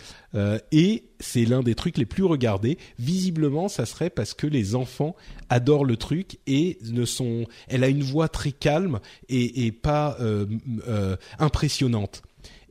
Et 0.72 1.03
c'est 1.19 1.43
l'un 1.43 1.61
des 1.61 1.76
trucs 1.76 1.97
les 1.97 2.05
plus 2.05 2.23
regardés. 2.23 2.77
Visiblement, 2.99 3.68
ça 3.68 3.85
serait 3.85 4.09
parce 4.09 4.34
que 4.34 4.47
les 4.47 4.76
enfants 4.76 5.15
adorent 5.49 5.84
le 5.84 5.97
truc 5.97 6.39
et 6.47 6.77
ne 6.84 7.03
sont. 7.03 7.45
Elle 7.68 7.84
a 7.84 7.89
une 7.89 8.03
voix 8.03 8.30
très 8.30 8.53
calme 8.53 8.99
et, 9.27 9.72
pas 9.73 10.18
impressionnante. 11.38 12.22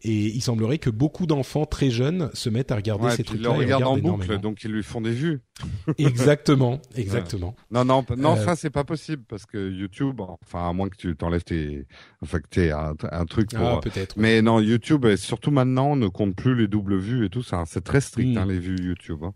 Et 0.03 0.29
il 0.29 0.41
semblerait 0.41 0.79
que 0.79 0.89
beaucoup 0.91 1.27
d'enfants 1.27 1.67
très 1.67 1.91
jeunes 1.91 2.31
se 2.33 2.49
mettent 2.49 2.73
à 2.73 2.77
regarder 2.77 3.05
Ouais, 3.05 3.11
ces 3.17 3.23
puis 3.23 3.35
ils 3.37 3.43
trucs-là. 3.43 3.53
le 3.53 3.59
regardent 3.65 3.85
en 3.85 3.97
boucle, 3.99 4.25
énormément. 4.25 4.41
donc 4.41 4.65
ils 4.65 4.71
lui 4.73 4.83
font 4.83 5.01
des 5.03 5.11
vues. 5.13 5.41
Exactement, 5.99 6.81
exactement. 6.97 7.55
Non, 7.71 7.85
non, 7.85 8.05
non, 8.17 8.33
Euh, 8.37 8.45
ça 8.45 8.57
c'est 8.57 8.71
pas 8.71 8.85
possible 8.85 9.23
parce 9.29 9.45
que 9.47 9.71
YouTube, 9.71 10.21
enfin 10.43 10.69
à 10.69 10.73
moins 10.73 10.89
que 10.89 10.97
tu 10.97 11.15
t'enlèves 11.17 11.45
tes, 11.45 11.87
enfin 12.23 12.41
que 12.41 12.49
t'aies 12.49 12.71
un, 12.71 12.95
un 13.13 13.25
truc 13.27 13.51
pour. 13.51 13.67
Ah, 13.67 13.81
peut-être. 13.83 14.17
mais 14.17 14.41
non, 14.41 14.61
YouTube, 14.61 15.07
surtout 15.17 15.51
maintenant, 15.51 15.97
ne 15.97 16.09
compte 16.09 16.35
plus 16.35 16.55
les 16.55 16.67
doubles 16.67 16.97
vues 16.99 17.27
et 17.27 17.29
tout 17.29 17.43
ça. 17.43 17.65
C'est 17.67 17.85
très 17.85 18.01
strict 18.01 18.35
Mm. 18.35 18.39
hein, 18.39 18.47
les 18.47 18.59
vues 18.59 18.81
YouTube. 18.81 19.21
hein. 19.23 19.35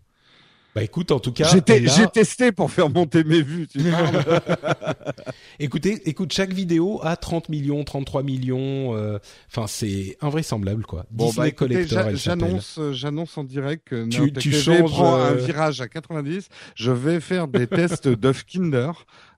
Bah 0.75 0.83
écoute, 0.83 1.13
en 1.13 1.21
tout 1.21 1.33
cas, 1.33 1.49
J'ai 1.53 1.59
a- 2.03 2.07
testé 2.09 2.51
pour 2.51 2.71
faire 2.71 2.91
monter 2.91 3.23
mes 3.23 3.43
vues. 3.43 3.69
Tu 3.69 3.79
écoutez, 5.61 6.01
écoute, 6.09 6.33
chaque 6.33 6.53
vidéo 6.53 7.01
a 7.03 7.17
30 7.17 7.49
millions, 7.49 7.85
33 7.85 8.23
millions. 8.23 8.97
euh, 8.97 9.19
Enfin, 9.49 9.67
c'est 9.69 10.17
invraisemblable, 10.21 10.85
quoi. 10.85 11.07
Bon, 11.11 11.27
Disney 11.27 11.43
bah, 11.45 11.49
écoutez, 11.49 11.75
Collector, 11.75 12.11
j'annonce, 12.17 12.77
euh, 12.79 12.93
j'annonce 12.93 13.39
en 13.39 13.45
direct 13.45 13.87
que 13.89 14.07
Tu- 14.09 14.33
tu 14.33 14.51
TV 14.51 14.59
changes, 14.61 14.91
prend 14.91 15.15
un 15.17 15.33
euh, 15.33 15.35
virage 15.35 15.81
à 15.81 15.89
90. 15.89 16.49
Je 16.75 16.91
vais 16.91 17.21
faire 17.21 17.47
des 17.49 17.67
tests 17.69 18.09
d'œuf 18.09 18.45
Kinder 18.45 18.91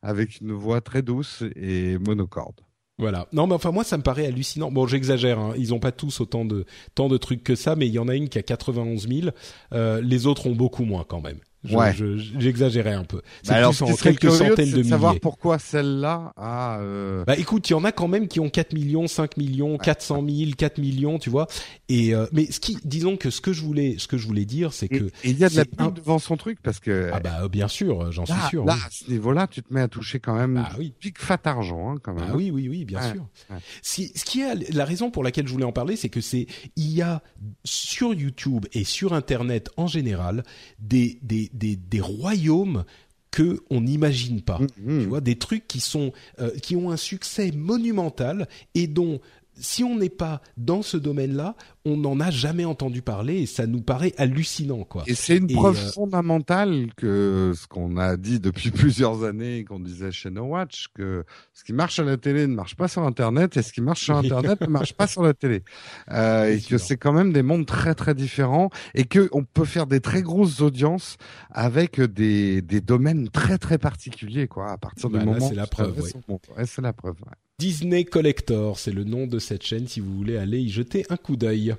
avec 0.02 0.40
une 0.40 0.52
voix 0.52 0.80
très 0.80 1.02
douce 1.02 1.42
et 1.54 1.98
monocorde. 1.98 2.60
Voilà. 2.98 3.26
Non, 3.32 3.46
mais 3.46 3.54
enfin 3.54 3.72
moi 3.72 3.84
ça 3.84 3.98
me 3.98 4.02
paraît 4.02 4.26
hallucinant. 4.26 4.70
Bon, 4.70 4.86
j'exagère. 4.86 5.38
Hein. 5.38 5.54
Ils 5.58 5.74
ont 5.74 5.78
pas 5.78 5.92
tous 5.92 6.20
autant 6.20 6.44
de 6.44 6.64
tant 6.94 7.08
de 7.08 7.16
trucs 7.18 7.44
que 7.44 7.54
ça, 7.54 7.76
mais 7.76 7.86
il 7.86 7.92
y 7.92 7.98
en 7.98 8.08
a 8.08 8.14
une 8.14 8.28
qui 8.28 8.38
a 8.38 8.42
91 8.42 9.08
000. 9.08 9.28
Euh, 9.72 10.00
les 10.00 10.26
autres 10.26 10.46
ont 10.46 10.54
beaucoup 10.54 10.84
moins 10.84 11.04
quand 11.06 11.20
même. 11.20 11.38
Je- 11.66 11.76
Ouais. 11.76 11.92
je- 11.94 12.16
J'exagérais 12.38 12.92
un 12.92 13.04
peu. 13.04 13.22
C'est 13.42 13.52
Bah 13.52 13.68
plus 13.70 13.82
en 13.82 13.94
quelques 13.96 14.30
centaines 14.30 14.70
de 14.70 14.76
de 14.78 14.82
savoir 14.82 15.12
milliers. 15.12 15.20
pourquoi 15.20 15.58
celle-là 15.58 16.32
a. 16.36 16.78
euh, 16.80 17.24
Bah 17.24 17.36
écoute, 17.36 17.68
il 17.68 17.72
y 17.72 17.76
en 17.76 17.84
a 17.84 17.92
quand 17.92 18.08
même 18.08 18.28
qui 18.28 18.40
ont 18.40 18.48
4 18.50 18.72
millions, 18.72 19.06
5 19.08 19.36
millions, 19.36 19.78
400 19.78 20.24
000, 20.28 20.50
4 20.56 20.78
millions, 20.78 21.18
tu 21.18 21.30
vois. 21.30 21.46
Et 21.88 22.14
euh, 22.14 22.26
mais 22.32 22.50
ce 22.50 22.60
qui, 22.60 22.78
disons 22.84 23.16
que 23.16 23.30
ce 23.30 23.40
que 23.40 23.52
je 23.52 23.62
voulais, 23.62 23.96
ce 23.98 24.06
que 24.08 24.16
je 24.18 24.26
voulais 24.26 24.44
dire, 24.44 24.72
c'est 24.72 24.88
que 24.88 25.10
il 25.24 25.38
y 25.38 25.44
a 25.44 25.48
de 25.48 25.56
la 25.56 25.64
pub 25.64 25.94
devant 25.94 26.18
son 26.18 26.36
truc 26.36 26.58
parce 26.62 26.78
que 26.80 27.10
ah 27.12 27.20
bah 27.20 27.40
euh, 27.42 27.48
bien 27.48 27.68
sûr, 27.68 28.10
j'en 28.12 28.26
suis 28.26 28.34
sûr. 28.48 28.64
là, 28.64 28.74
oui. 28.74 28.80
à 28.86 28.90
ce 28.90 29.10
niveau-là, 29.10 29.46
tu 29.46 29.62
te 29.62 29.72
mets 29.72 29.80
à 29.82 29.88
toucher 29.88 30.20
quand 30.20 30.34
même 30.34 30.54
Bah 30.54 30.70
oui. 30.78 30.92
pic 30.98 31.18
fat 31.18 31.38
argent 31.44 31.90
hein, 31.92 31.98
quand 32.02 32.14
même. 32.14 32.28
Ah 32.30 32.36
oui, 32.36 32.50
oui, 32.50 32.68
oui, 32.68 32.84
bien 32.84 33.00
Ouais, 33.00 33.12
sûr. 33.12 33.26
ouais. 33.50 33.56
Si, 33.82 34.12
ce 34.14 34.24
qui 34.24 34.40
est 34.40 34.72
la 34.74 34.84
raison 34.84 35.10
pour 35.10 35.22
laquelle 35.24 35.46
je 35.46 35.52
voulais 35.52 35.64
en 35.64 35.72
parler, 35.72 35.96
c'est 35.96 36.08
que 36.08 36.20
c'est 36.20 36.46
il 36.76 36.90
y 36.92 37.02
a 37.02 37.22
sur 37.64 38.14
YouTube 38.14 38.66
et 38.72 38.84
sur 38.84 39.12
Internet 39.12 39.70
en 39.76 39.86
général 39.86 40.42
des 40.78 41.18
des 41.22 41.50
des, 41.56 41.76
des 41.76 42.00
royaumes 42.00 42.84
que 43.30 43.60
on 43.70 43.82
n'imagine 43.82 44.40
pas. 44.40 44.58
Mhm. 44.78 45.02
Tu 45.02 45.06
vois, 45.06 45.20
des 45.20 45.36
trucs 45.36 45.66
qui 45.66 45.80
sont 45.80 46.12
euh, 46.38 46.50
qui 46.58 46.76
ont 46.76 46.90
un 46.90 46.96
succès 46.96 47.50
monumental 47.52 48.48
et 48.74 48.86
dont 48.86 49.20
si 49.58 49.84
on 49.84 49.96
n'est 49.96 50.08
pas 50.08 50.40
dans 50.56 50.82
ce 50.82 50.96
domaine-là, 50.96 51.56
on 51.84 51.96
n'en 51.96 52.18
a 52.20 52.30
jamais 52.30 52.64
entendu 52.64 53.00
parler 53.02 53.38
et 53.42 53.46
ça 53.46 53.66
nous 53.66 53.80
paraît 53.80 54.12
hallucinant, 54.18 54.84
quoi. 54.84 55.04
Et 55.06 55.14
c'est 55.14 55.36
une 55.36 55.50
Et, 55.50 55.54
preuve 55.54 55.76
euh, 55.76 55.92
fondamentale 55.92 56.88
que 56.96 57.52
ce 57.54 57.66
qu'on 57.66 57.96
a 57.96 58.16
dit 58.16 58.40
depuis 58.40 58.70
plusieurs 58.72 59.24
années, 59.24 59.64
qu'on 59.64 59.80
disait 59.80 60.10
chez 60.12 60.30
No 60.30 60.44
Watch, 60.44 60.88
que 60.94 61.24
ce 61.52 61.64
qui 61.64 61.72
marche 61.72 61.98
à 61.98 62.04
la 62.04 62.16
télé 62.16 62.46
ne 62.46 62.54
marche 62.54 62.76
pas 62.76 62.88
sur 62.88 63.02
Internet 63.02 63.56
et 63.56 63.62
ce 63.62 63.72
qui 63.72 63.80
marche 63.80 64.04
sur. 64.04 64.16
Internet 64.16 64.60
ne 64.60 64.66
marche 64.66 64.94
pas 64.94 65.06
sur 65.06 65.22
la 65.22 65.34
télé. 65.34 65.62
Euh, 66.12 66.54
et 66.54 66.60
que 66.60 66.78
c'est 66.78 66.96
quand 66.96 67.12
même 67.12 67.32
des 67.32 67.42
mondes 67.42 67.66
très 67.66 67.94
très 67.94 68.14
différents 68.14 68.70
et 68.94 69.04
que 69.04 69.28
on 69.32 69.44
peut 69.44 69.64
faire 69.64 69.86
des 69.86 70.00
très 70.00 70.22
grosses 70.22 70.60
audiences 70.60 71.16
avec 71.50 72.00
des, 72.00 72.62
des 72.62 72.80
domaines 72.80 73.28
très 73.28 73.58
très 73.58 73.78
particuliers, 73.78 74.46
quoi. 74.46 74.70
À 74.70 74.78
partir 74.78 75.08
du 75.08 75.14
Bah 75.14 75.24
là, 75.24 75.26
moment 75.26 75.48
c'est 75.48 75.54
la 75.54 75.66
preuve, 75.66 75.98
ouais. 76.00 76.10
au 76.14 76.32
monde. 76.32 76.40
Ouais, 76.56 76.66
c'est 76.66 76.82
la 76.82 76.92
preuve. 76.92 77.16
Disney 77.60 78.04
Collector, 78.04 78.78
c'est 78.78 78.92
le 78.92 79.04
nom 79.04 79.26
de 79.26 79.38
cette 79.38 79.62
chaîne 79.62 79.88
si 79.88 80.00
vous 80.00 80.14
voulez 80.14 80.36
aller 80.36 80.60
y 80.60 80.68
jeter 80.68 81.06
un 81.08 81.16
coup 81.16 81.36
d'œil. 81.36 81.74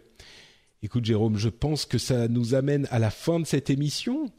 Écoute 0.81 1.05
Jérôme, 1.05 1.37
je 1.37 1.49
pense 1.49 1.85
que 1.85 1.99
ça 1.99 2.27
nous 2.27 2.55
amène 2.55 2.87
à 2.89 2.97
la 2.97 3.11
fin 3.11 3.39
de 3.39 3.45
cette 3.45 3.69
émission. 3.69 4.31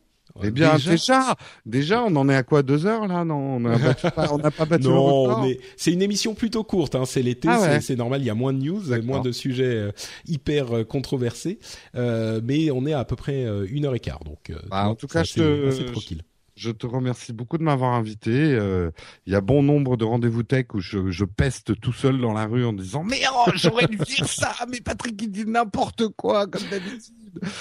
Eh 0.42 0.50
bien, 0.50 0.74
Déjà 0.74 0.90
déjà, 0.90 1.36
déjà, 1.64 2.02
on 2.04 2.14
en 2.16 2.28
est 2.28 2.34
à 2.34 2.42
quoi 2.42 2.62
deux 2.64 2.86
heures 2.86 3.06
là? 3.06 3.24
Non, 3.24 3.56
on 3.56 3.60
n'a 3.60 3.78
pas, 3.94 4.66
battu 4.66 4.84
le 4.84 4.90
non, 4.90 5.22
record. 5.22 5.42
mais 5.44 5.58
c'est 5.76 5.92
une 5.92 6.02
émission 6.02 6.34
plutôt 6.34 6.64
courte. 6.64 6.96
Hein. 6.96 7.04
C'est 7.06 7.22
l'été, 7.22 7.48
Ah 7.48 7.60
ouais. 7.60 7.80
c'est- 7.80 7.94
normal. 7.96 8.20
Il 8.20 8.26
y 8.26 8.30
a 8.30 8.34
moins 8.34 8.52
de 8.52 8.58
news, 8.58 8.82
moins 9.04 9.20
de 9.20 9.30
sujets 9.32 9.64
euh, 9.64 9.92
hyper 10.26 10.78
euh, 10.78 10.84
controversés, 10.84 11.60
Euh, 11.94 12.40
mais 12.44 12.70
on 12.72 12.84
est 12.84 12.92
à, 12.94 13.00
à 13.00 13.04
peu 13.04 13.16
près 13.16 13.44
euh, 13.44 13.64
une 13.70 13.84
heure 13.86 13.94
et 13.94 14.00
quart. 14.00 14.22
Donc, 14.24 14.50
euh, 14.50 14.56
Bah, 14.70 14.88
en 14.88 14.94
tout 14.96 15.06
cas, 15.06 15.24
c'est 15.24 15.40
je 15.40 15.44
te- 15.44 15.68
assez 15.68 15.84
tranquille. 15.86 16.22
Je 16.58 16.70
te 16.72 16.86
remercie 16.86 17.32
beaucoup 17.32 17.56
de 17.56 17.62
m'avoir 17.62 17.94
invité. 17.94 18.32
Euh, 18.32 18.90
Il 19.26 19.32
y 19.32 19.36
a 19.36 19.40
bon 19.40 19.62
nombre 19.62 19.96
de 19.96 20.04
rendez-vous 20.04 20.42
tech 20.42 20.66
où 20.74 20.80
je, 20.80 21.08
je 21.10 21.24
peste 21.24 21.80
tout 21.80 21.92
seul 21.92 22.20
dans 22.20 22.32
la 22.32 22.46
rue 22.46 22.64
en 22.64 22.72
disant 22.72 23.04
mais 23.04 23.20
oh, 23.32 23.50
j'aurais 23.54 23.86
dû 23.86 23.96
dire 23.96 24.26
ça, 24.28 24.52
mais 24.68 24.80
Patrick 24.80 25.20
il 25.22 25.30
dit 25.30 25.46
n'importe 25.46 26.08
quoi 26.16 26.46
comme 26.48 26.64
d'habitude. 26.68 27.14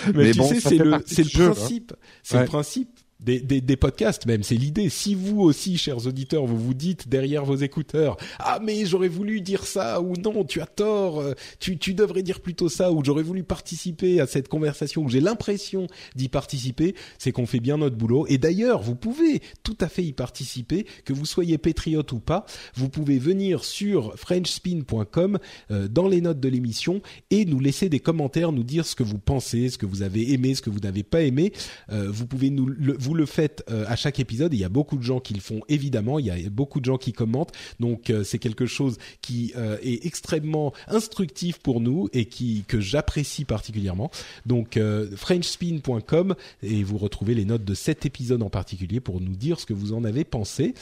Mais, 0.07 0.13
Mais 0.13 0.31
tu 0.31 0.39
bon, 0.39 0.47
sais, 0.49 0.59
c'est 0.59 0.77
le, 0.77 0.93
hein. 0.93 0.99
principe. 0.99 1.93
C'est 2.23 2.35
Ouais. 2.35 2.41
le 2.41 2.47
principe. 2.47 2.99
Des, 3.19 3.39
des, 3.39 3.61
des 3.61 3.77
podcasts 3.77 4.27
même, 4.27 4.43
c'est 4.43 4.55
l'idée. 4.55 4.89
Si 4.89 5.15
vous 5.15 5.41
aussi, 5.41 5.77
chers 5.77 6.05
auditeurs, 6.05 6.45
vous 6.45 6.57
vous 6.57 6.75
dites 6.75 7.09
derrière 7.09 7.45
vos 7.45 7.55
écouteurs, 7.55 8.15
ah 8.37 8.59
mais 8.61 8.85
j'aurais 8.85 9.07
voulu 9.07 9.41
dire 9.41 9.65
ça 9.65 10.01
ou 10.01 10.13
non, 10.17 10.43
tu 10.43 10.61
as 10.61 10.67
tort, 10.67 11.19
euh, 11.19 11.33
tu, 11.59 11.79
tu 11.79 11.95
devrais 11.95 12.21
dire 12.21 12.41
plutôt 12.41 12.69
ça 12.69 12.91
ou 12.91 13.03
j'aurais 13.03 13.23
voulu 13.23 13.43
participer 13.43 14.21
à 14.21 14.27
cette 14.27 14.47
conversation 14.47 15.01
ou 15.03 15.09
j'ai 15.09 15.19
l'impression 15.19 15.87
d'y 16.15 16.29
participer, 16.29 16.93
c'est 17.17 17.31
qu'on 17.31 17.47
fait 17.47 17.59
bien 17.59 17.77
notre 17.77 17.95
boulot. 17.95 18.27
Et 18.27 18.37
d'ailleurs, 18.37 18.81
vous 18.83 18.95
pouvez 18.95 19.41
tout 19.63 19.77
à 19.81 19.87
fait 19.87 20.03
y 20.03 20.13
participer, 20.13 20.85
que 21.03 21.13
vous 21.13 21.25
soyez 21.25 21.57
patriote 21.57 22.11
ou 22.11 22.19
pas, 22.19 22.45
vous 22.75 22.89
pouvez 22.89 23.17
venir 23.17 23.63
sur 23.63 24.15
frenchspin.com 24.17 25.39
euh, 25.71 25.87
dans 25.87 26.07
les 26.07 26.21
notes 26.21 26.39
de 26.39 26.49
l'émission 26.49 27.01
et 27.31 27.45
nous 27.45 27.59
laisser 27.59 27.89
des 27.89 27.99
commentaires, 27.99 28.51
nous 28.51 28.63
dire 28.63 28.85
ce 28.85 28.95
que 28.95 29.03
vous 29.03 29.17
pensez, 29.17 29.69
ce 29.69 29.77
que 29.77 29.85
vous 29.85 30.03
avez 30.03 30.33
aimé, 30.33 30.53
ce 30.53 30.61
que 30.61 30.69
vous 30.69 30.81
n'avez 30.81 31.03
pas 31.03 31.23
aimé. 31.23 31.51
Euh, 31.91 32.09
vous 32.11 32.27
pouvez 32.27 32.49
nous 32.49 32.67
vous 33.07 33.13
le 33.13 33.25
faites 33.25 33.63
euh, 33.71 33.85
à 33.87 33.95
chaque 33.95 34.19
épisode. 34.19 34.53
Il 34.53 34.59
y 34.59 34.65
a 34.65 34.69
beaucoup 34.69 34.97
de 34.97 35.03
gens 35.03 35.21
qui 35.21 35.33
le 35.33 35.39
font 35.39 35.61
évidemment. 35.69 36.19
Il 36.19 36.25
y 36.25 36.31
a 36.31 36.35
beaucoup 36.49 36.81
de 36.81 36.85
gens 36.85 36.97
qui 36.97 37.13
commentent. 37.13 37.53
Donc 37.79 38.09
euh, 38.09 38.25
c'est 38.25 38.37
quelque 38.37 38.65
chose 38.65 38.97
qui 39.21 39.53
euh, 39.55 39.77
est 39.81 40.05
extrêmement 40.05 40.73
instructif 40.89 41.59
pour 41.59 41.79
nous 41.79 42.09
et 42.11 42.25
qui 42.25 42.65
que 42.67 42.81
j'apprécie 42.81 43.45
particulièrement. 43.45 44.11
Donc 44.45 44.77
frenchspin.com 45.15 46.35
et 46.63 46.83
vous 46.83 46.97
retrouvez 46.97 47.33
les 47.33 47.45
notes 47.45 47.63
de 47.63 47.73
cet 47.73 48.05
épisode 48.05 48.43
en 48.43 48.49
particulier 48.49 48.99
pour 48.99 49.21
nous 49.21 49.35
dire 49.35 49.59
ce 49.59 49.65
que 49.65 49.73
vous 49.73 49.93
en 49.93 50.03
avez 50.03 50.23
pensé. 50.25 50.73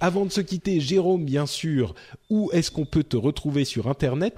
Avant 0.00 0.24
de 0.24 0.30
se 0.32 0.40
quitter, 0.40 0.80
Jérôme, 0.80 1.24
bien 1.24 1.46
sûr, 1.46 1.94
où 2.30 2.50
est-ce 2.52 2.70
qu'on 2.70 2.84
peut 2.86 3.02
te 3.04 3.16
retrouver 3.16 3.64
sur 3.64 3.88
Internet? 3.88 4.34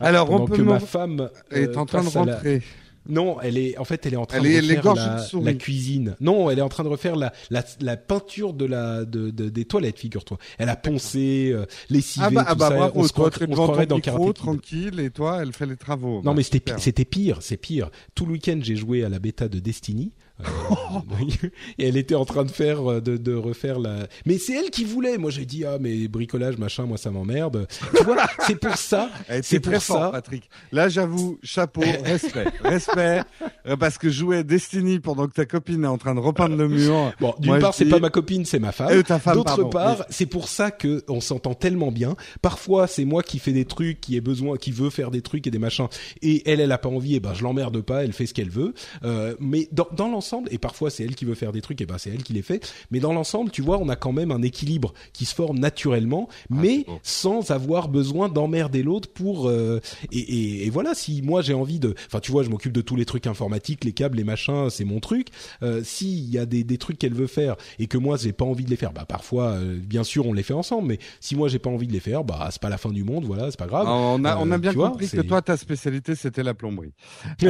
Alors, 0.00 0.28
on 0.30 0.38
Pendant 0.38 0.46
peut 0.46 0.56
que 0.58 0.62
ma 0.62 0.80
femme 0.80 1.30
euh, 1.52 1.62
est 1.72 1.76
en 1.76 1.86
train 1.86 2.00
de 2.02 2.12
la- 2.26 2.34
rentrer. 2.34 2.62
Non, 3.08 3.40
elle 3.40 3.58
est 3.58 3.76
en 3.78 3.84
fait 3.84 4.04
elle 4.06 4.14
est 4.14 4.16
en 4.16 4.26
train 4.26 4.38
Elle 4.38 4.44
de 4.44 4.48
est- 4.72 4.78
refaire 4.80 5.40
la, 5.42 5.54
cuisine. 5.54 6.16
Non, 6.20 6.50
elle 6.50 6.58
est 6.58 6.62
en 6.62 6.68
train 6.68 6.84
de 6.84 6.88
refaire 6.88 7.16
la 7.16 7.32
la, 7.50 7.64
la 7.80 7.96
peinture 7.96 8.52
de 8.52 8.64
la 8.64 9.04
de, 9.04 9.30
de- 9.30 9.48
des 9.48 9.64
toilettes, 9.64 9.98
figure-toi. 9.98 10.38
Elle 10.58 10.68
a 10.68 10.76
poncé, 10.76 11.50
euh, 11.52 11.66
lessivé 11.90 12.26
Ah 12.26 12.30
bah, 12.30 12.44
ah 12.46 12.52
tout 12.52 12.58
bah 12.58 12.68
ça. 12.68 12.74
bravo, 12.76 12.92
on 13.00 13.04
se 13.06 13.12
toi 13.12 13.26
on 13.26 13.30
se 13.30 13.46
croirait 13.54 13.86
dans 13.86 13.96
micro, 13.96 14.32
tranquille, 14.32 15.00
et 15.00 15.10
toi, 15.10 15.40
elle 15.42 15.52
fait 15.52 15.66
les 15.66 15.76
travaux. 15.76 16.16
Non 16.22 16.30
Bah, 16.30 16.34
mais 16.36 16.42
c'était 16.42 17.04
pire, 17.04 17.38
c'est 17.42 17.56
pire. 17.56 17.90
Tout 18.14 18.26
le 18.26 18.32
week-end 18.32 18.58
j'ai 18.62 18.76
joué 18.76 19.04
à 19.04 19.08
la 19.08 19.18
bêta 19.18 19.48
de 19.48 19.58
Destiny 19.58 20.12
et 21.78 21.88
elle 21.88 21.96
était 21.96 22.16
en 22.16 22.24
train 22.24 22.44
de 22.44 22.50
faire, 22.50 22.90
euh, 22.90 23.00
de, 23.00 23.16
de 23.16 23.34
refaire 23.34 23.78
la. 23.78 24.08
Mais 24.26 24.36
c'est 24.38 24.54
elle 24.54 24.70
qui 24.70 24.84
voulait. 24.84 25.16
Moi, 25.16 25.30
j'ai 25.30 25.46
dit 25.46 25.64
ah 25.64 25.78
mais 25.80 26.08
bricolage 26.08 26.58
machin, 26.58 26.86
moi 26.86 26.96
ça 26.96 27.12
m'emmerde. 27.12 27.68
Tu 27.96 28.02
vois, 28.02 28.16
c'est 28.46 28.56
pour 28.56 28.76
ça. 28.76 29.10
C'est 29.42 29.60
pour 29.60 29.80
ça, 29.80 30.10
Patrick. 30.10 30.48
Là, 30.72 30.88
j'avoue, 30.88 31.38
chapeau, 31.42 31.82
respect, 32.04 32.46
respect, 32.62 33.22
euh, 33.66 33.76
parce 33.76 33.98
que 33.98 34.10
jouer 34.10 34.42
Destiny 34.44 35.00
pendant 35.00 35.26
que 35.26 35.32
ta 35.32 35.44
copine 35.44 35.84
est 35.84 35.88
en 35.88 35.98
train 35.98 36.14
de 36.14 36.20
repeindre 36.20 36.56
le 36.56 36.68
mur. 36.68 37.12
Bon, 37.20 37.34
d'une 37.38 37.58
part, 37.58 37.74
c'est 37.74 37.84
pas 37.84 38.00
ma 38.00 38.10
copine, 38.10 38.44
c'est 38.44 38.58
ma 38.58 38.72
femme. 38.72 39.02
D'autre 39.34 39.64
part, 39.64 40.04
c'est 40.10 40.26
pour 40.26 40.48
ça 40.48 40.70
que 40.70 41.04
on 41.08 41.20
s'entend 41.20 41.54
tellement 41.54 41.92
bien. 41.92 42.16
Parfois, 42.42 42.86
c'est 42.86 43.04
moi 43.04 43.22
qui 43.22 43.38
fais 43.38 43.52
des 43.52 43.64
trucs, 43.64 44.00
qui 44.00 44.16
ai 44.16 44.20
besoin, 44.20 44.56
qui 44.56 44.72
veut 44.72 44.90
faire 44.90 45.10
des 45.10 45.22
trucs 45.22 45.46
et 45.46 45.50
des 45.50 45.58
machins, 45.58 45.86
et 46.22 46.48
elle, 46.50 46.60
elle 46.60 46.72
a 46.72 46.78
pas 46.78 46.88
envie. 46.88 47.14
Et 47.14 47.20
ben, 47.20 47.34
je 47.34 47.44
l'emmerde 47.44 47.80
pas. 47.82 48.04
Elle 48.04 48.12
fait 48.12 48.26
ce 48.26 48.34
qu'elle 48.34 48.50
veut. 48.50 48.74
Euh, 49.04 49.34
mais 49.38 49.68
dans, 49.72 49.88
dans 49.92 50.08
l'ensemble, 50.08 50.23
et 50.50 50.58
parfois 50.58 50.90
c'est 50.90 51.04
elle 51.04 51.14
qui 51.14 51.24
veut 51.24 51.34
faire 51.34 51.52
des 51.52 51.60
trucs, 51.60 51.80
et 51.80 51.86
ben 51.86 51.98
c'est 51.98 52.10
elle 52.10 52.22
qui 52.22 52.32
les 52.32 52.42
fait. 52.42 52.72
Mais 52.90 53.00
dans 53.00 53.12
l'ensemble, 53.12 53.50
tu 53.50 53.62
vois, 53.62 53.78
on 53.78 53.88
a 53.88 53.96
quand 53.96 54.12
même 54.12 54.30
un 54.30 54.42
équilibre 54.42 54.92
qui 55.12 55.24
se 55.24 55.34
forme 55.34 55.58
naturellement, 55.58 56.28
ah, 56.30 56.34
mais 56.50 56.86
sans 57.02 57.50
avoir 57.50 57.88
besoin 57.88 58.28
d'emmerder 58.28 58.82
l'autre 58.82 59.08
pour. 59.12 59.48
Euh, 59.48 59.80
et, 60.12 60.18
et, 60.18 60.66
et, 60.66 60.70
voilà, 60.70 60.94
si 60.94 61.22
moi 61.22 61.42
j'ai 61.42 61.54
envie 61.54 61.78
de, 61.78 61.94
enfin 62.06 62.20
tu 62.20 62.32
vois, 62.32 62.42
je 62.42 62.50
m'occupe 62.50 62.72
de 62.72 62.80
tous 62.80 62.96
les 62.96 63.04
trucs 63.04 63.26
informatiques, 63.26 63.84
les 63.84 63.92
câbles, 63.92 64.16
les 64.16 64.24
machins, 64.24 64.70
c'est 64.70 64.84
mon 64.84 65.00
truc. 65.00 65.28
Euh, 65.62 65.82
S'il 65.84 66.30
y 66.30 66.38
a 66.38 66.46
des, 66.46 66.64
des 66.64 66.78
trucs 66.78 66.98
qu'elle 66.98 67.14
veut 67.14 67.26
faire 67.26 67.56
et 67.78 67.86
que 67.86 67.98
moi 67.98 68.16
j'ai 68.16 68.32
pas 68.32 68.44
envie 68.44 68.64
de 68.64 68.70
les 68.70 68.76
faire, 68.76 68.92
bah 68.92 69.04
parfois, 69.06 69.50
euh, 69.50 69.78
bien 69.78 70.04
sûr, 70.04 70.26
on 70.26 70.32
les 70.32 70.42
fait 70.42 70.54
ensemble. 70.54 70.88
Mais 70.88 70.98
si 71.20 71.36
moi 71.36 71.48
j'ai 71.48 71.58
pas 71.58 71.70
envie 71.70 71.86
de 71.86 71.92
les 71.92 72.00
faire, 72.00 72.24
bah 72.24 72.48
c'est 72.50 72.60
pas 72.60 72.68
la 72.68 72.78
fin 72.78 72.90
du 72.90 73.04
monde, 73.04 73.24
voilà, 73.24 73.50
c'est 73.50 73.58
pas 73.58 73.66
grave. 73.66 73.86
on 73.88 74.24
a 74.24 74.36
on 74.36 74.50
a 74.50 74.54
euh, 74.54 74.58
bien 74.58 74.74
compris 74.74 75.08
que 75.08 75.20
toi 75.20 75.42
ta 75.42 75.56
spécialité 75.56 76.14
c'était 76.14 76.42
la 76.42 76.54
plomberie. 76.54 76.92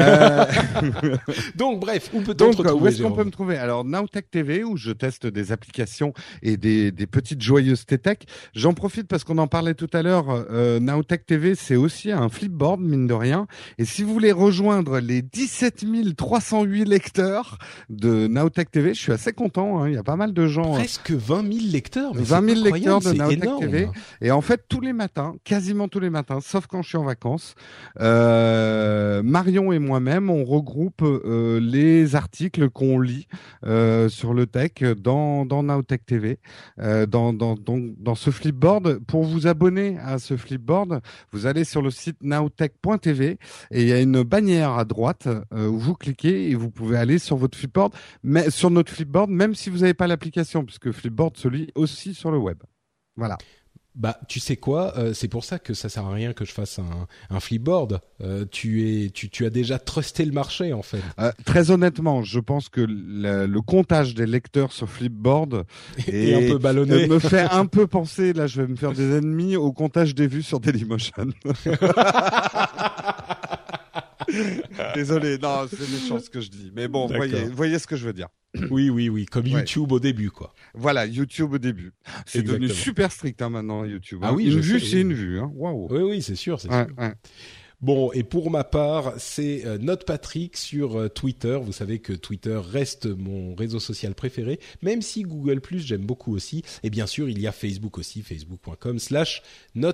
Donc 1.57 1.81
bref, 1.81 2.11
où 2.13 2.21
peut-on 2.21 2.53
Où 2.73 2.87
est-ce 2.87 3.03
qu'on 3.03 3.13
peut 3.13 3.25
me 3.25 3.31
trouver? 3.31 3.57
Alors 3.57 3.85
Nowtech 3.85 4.31
TV 4.31 4.65
où 4.65 4.77
je 4.77 4.93
teste 4.93 5.27
des 5.27 5.53
applications 5.53 6.13
et 6.43 6.57
des, 6.57 6.93
des 6.93 7.07
petites 7.07 7.43
joyeuses 7.43 7.85
tech. 7.87 8.19
J'en 8.55 8.75
profite 8.75 9.07
parce 9.07 9.25
qu'on 9.25 9.39
en 9.39 9.47
parlait 9.47 9.75
tout 9.75 9.91
à 9.93 10.03
l'heure. 10.03 10.27
Euh, 10.51 10.81
Nowtech 10.81 11.27
TV 11.27 11.55
c'est 11.55 11.77
aussi 11.77 12.11
un 12.11 12.29
flipboard 12.29 12.81
mine 12.81 13.07
de 13.07 13.15
rien. 13.15 13.47
Et 13.79 13.85
si 13.85 14.03
vous 14.03 14.13
voulez 14.13 14.33
rejoindre 14.33 14.99
les 15.01 15.23
17 15.23 15.85
308 16.17 16.85
lecteurs 16.85 17.59
de 17.91 18.27
Nowtech 18.27 18.71
TV, 18.71 18.95
je 18.95 19.01
suis 19.01 19.13
assez 19.13 19.33
content. 19.33 19.81
Hein. 19.81 19.89
Il 19.89 19.95
y 19.95 19.99
a 19.99 20.03
pas 20.03 20.17
mal 20.17 20.33
de 20.33 20.47
gens. 20.47 20.75
Euh, 20.75 20.79
Presque 20.79 21.11
20 21.11 21.53
000 21.53 21.67
lecteurs. 21.73 22.15
Mais 22.15 22.23
20 22.23 22.55
000 22.55 22.65
lecteurs 22.65 23.01
de 23.01 23.13
Nowtech 23.13 23.59
TV. 23.61 23.89
Et 24.21 24.31
en 24.31 24.41
fait 24.41 24.65
tous 24.69 24.81
les 24.81 24.93
matins, 24.93 25.35
quasiment 25.45 25.89
tous 25.89 26.01
les 26.01 26.11
matins, 26.11 26.39
sauf 26.41 26.67
quand 26.67 26.83
je 26.83 26.89
suis 26.89 26.99
en 26.99 27.05
vacances, 27.05 27.55
euh, 28.01 29.23
Marion 29.23 29.73
et 29.73 29.79
moi-même 29.79 30.31
on 30.31 30.45
regroupe 30.45 31.03
euh, 31.03 31.61
les 31.61 32.17
articles 32.17 32.54
qu'on 32.61 33.01
lit 33.01 33.27
euh, 33.65 34.09
sur 34.09 34.35
le 34.35 34.47
tech 34.47 34.73
dans, 34.99 35.47
dans 35.47 35.63
Nowtech 35.63 36.05
TV, 36.07 36.39
euh, 36.79 37.07
dans, 37.07 37.33
dans, 37.33 37.55
dans, 37.57 38.15
ce 38.15 38.31
flipboard. 38.31 38.99
Pour 39.07 39.25
vous 39.25 39.47
abonner 39.47 39.99
à 39.99 40.19
ce 40.19 40.37
flipboard, 40.37 41.01
vous 41.33 41.47
allez 41.47 41.65
sur 41.65 41.83
le 41.83 41.91
site 41.91 42.23
nowtech.tv 42.23 43.39
et 43.71 43.83
il 43.83 43.89
y 43.89 43.93
a 43.93 44.01
une 44.01 44.23
bannière 44.23 44.73
à 44.73 44.85
droite 44.85 45.29
où 45.53 45.79
vous 45.79 45.95
cliquez 45.95 46.51
et 46.51 46.55
vous 46.55 46.71
pouvez 46.71 46.97
aller 46.97 47.19
sur 47.19 47.37
votre 47.37 47.57
flipboard, 47.57 47.95
mais 48.23 48.51
sur 48.51 48.71
notre 48.71 48.93
flipboard, 48.93 49.31
même 49.31 49.55
si 49.55 49.71
vous 49.71 49.79
n'avez 49.79 49.95
pas 49.95 50.07
l'application, 50.07 50.65
puisque 50.65 50.93
flipboard 50.93 51.37
se 51.37 51.49
lit 51.49 51.71
aussi 51.75 52.15
sur 52.15 52.31
le 52.31 52.39
web. 52.39 52.59
Voilà. 53.17 53.39
Bah, 53.95 54.19
tu 54.27 54.41
sais 54.41 54.57
quoi 54.57 54.99
euh, 54.99 55.15
C'est 55.15 55.29
pour 55.29 55.45
ça 55.45 55.61
que 55.61 55.73
ça 55.73 55.89
sert 55.89 56.05
à 56.05 56.13
rien 56.13 56.33
que 56.33 56.45
je 56.45 56.51
fasse 56.51 56.81
un, 56.81 57.07
un 57.31 57.39
flipboard. 57.39 58.01
Euh, 58.23 58.45
tu 58.51 59.05
es, 59.05 59.11
tu, 59.11 59.31
tu 59.31 59.47
as 59.47 59.51
déjà 59.51 59.79
trusté 59.79 60.25
le 60.25 60.33
marché 60.33 60.73
en 60.73 60.83
fait. 60.83 61.01
Euh, 61.21 61.31
très 61.45 61.71
honnêtement, 61.71 62.25
je 62.25 62.41
pense 62.41 62.69
que 62.69 62.81
le, 62.81 63.47
le, 63.47 63.61
comptage 63.61 64.15
des 64.15 64.27
lecteurs 64.27 64.73
sur 64.73 64.91
flipboard 64.91 65.65
est, 66.09 66.35
un 66.35 66.51
peu 66.51 66.59
ballonné. 66.59 67.07
me 67.07 67.21
fait 67.21 67.47
un 67.51 67.67
peu 67.67 67.87
penser. 67.87 68.33
Là, 68.33 68.49
je 68.49 68.63
vais 68.63 68.69
me 68.69 68.75
faire 68.75 68.93
des 68.93 69.17
ennemis 69.17 69.55
au 69.55 69.73
comptage 69.73 70.17
des 70.17 70.27
vues 70.27 70.43
sur 70.43 70.59
Dailymotion. 70.59 71.29
Désolé, 74.97 75.39
non, 75.39 75.67
c'est 75.71 75.89
méchant 75.93 76.19
ce 76.19 76.29
que 76.29 76.41
je 76.41 76.51
dis. 76.51 76.73
Mais 76.75 76.89
bon, 76.89 77.07
voyez, 77.07 77.45
voyez 77.45 77.79
ce 77.79 77.87
que 77.87 77.95
je 77.95 78.07
veux 78.07 78.13
dire. 78.13 78.27
Oui, 78.71 78.91
oui, 78.91 79.09
oui, 79.09 79.27
comme 79.27 79.47
YouTube 79.47 79.91
au 79.93 80.01
début, 80.01 80.31
quoi. 80.31 80.55
Voilà, 80.75 81.07
YouTube 81.07 81.53
au 81.55 81.59
début. 81.59 81.93
C'est 82.27 82.43
devenu 82.43 82.69
super 82.69 83.11
strict 83.13 83.41
hein, 83.43 83.51
maintenant, 83.51 83.85
YouTube. 83.85 84.21
Ah 84.23 84.33
oui, 84.33 84.47
une 84.47 84.61
vue, 84.61 84.81
c'est 84.81 85.01
une 85.01 85.13
vue. 85.13 85.39
Hein. 85.39 85.51
Waouh. 85.55 85.89
Oui, 85.91 86.03
oui, 86.03 86.23
c'est 86.23 86.37
sûr, 86.37 86.61
c'est 86.61 86.69
sûr. 86.69 86.87
Bon, 87.85 88.11
et 88.13 88.23
pour 88.23 88.51
ma 88.51 88.65
part, 88.65 89.13
c'est 89.19 89.67
euh, 89.67 89.77
Note 89.77 90.07
Patrick 90.07 90.57
sur 90.57 90.99
euh, 90.99 91.09
Twitter. 91.11 91.59
Vous 91.63 91.75
savez 91.75 91.99
que 91.99 92.15
Twitter 92.15 92.59
reste 92.59 93.05
mon 93.05 93.55
réseau 93.55 93.79
social 93.79 94.15
préféré, 94.15 94.59
même 94.81 95.03
si 95.03 95.21
Google 95.21 95.61
Plus 95.61 95.81
j'aime 95.81 96.07
beaucoup 96.07 96.35
aussi. 96.35 96.63
Et 96.83 96.89
bien 96.89 97.07
sûr, 97.07 97.29
il 97.29 97.39
y 97.39 97.47
a 97.47 97.53
Facebook 97.53 97.99
aussi, 97.99 98.23
facebook.com 98.23 98.99
slash 98.99 99.43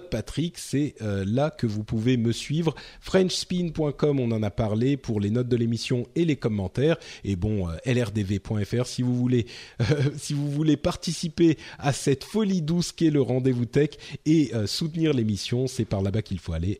Patrick. 0.08 0.56
C'est 0.56 0.94
euh, 1.02 1.24
là 1.26 1.50
que 1.50 1.66
vous 1.66 1.82
pouvez 1.82 2.16
me 2.16 2.30
suivre. 2.30 2.76
Frenchspin.com, 3.00 4.20
on 4.20 4.30
en 4.30 4.44
a 4.44 4.50
parlé 4.52 4.96
pour 4.96 5.18
les 5.18 5.30
notes 5.30 5.48
de 5.48 5.56
l'émission 5.56 6.06
et 6.14 6.24
les 6.24 6.36
commentaires. 6.36 6.96
Et 7.24 7.34
bon, 7.34 7.66
lrdv.fr 7.84 8.86
si 8.86 9.02
vous 9.02 9.16
voulez, 9.16 9.46
si 10.16 10.32
vous 10.32 10.48
voulez 10.48 10.76
participer 10.76 11.58
à 11.80 11.92
cette 11.92 12.22
folie 12.22 12.62
douce 12.62 12.92
qu'est 12.92 13.10
le 13.10 13.20
rendez-vous 13.20 13.66
tech 13.66 13.90
et 14.26 14.52
soutenir 14.66 15.12
l'émission, 15.12 15.66
c'est 15.66 15.84
par 15.84 16.02
là-bas 16.02 16.22
qu'il 16.22 16.38
faut 16.38 16.52
aller. 16.52 16.78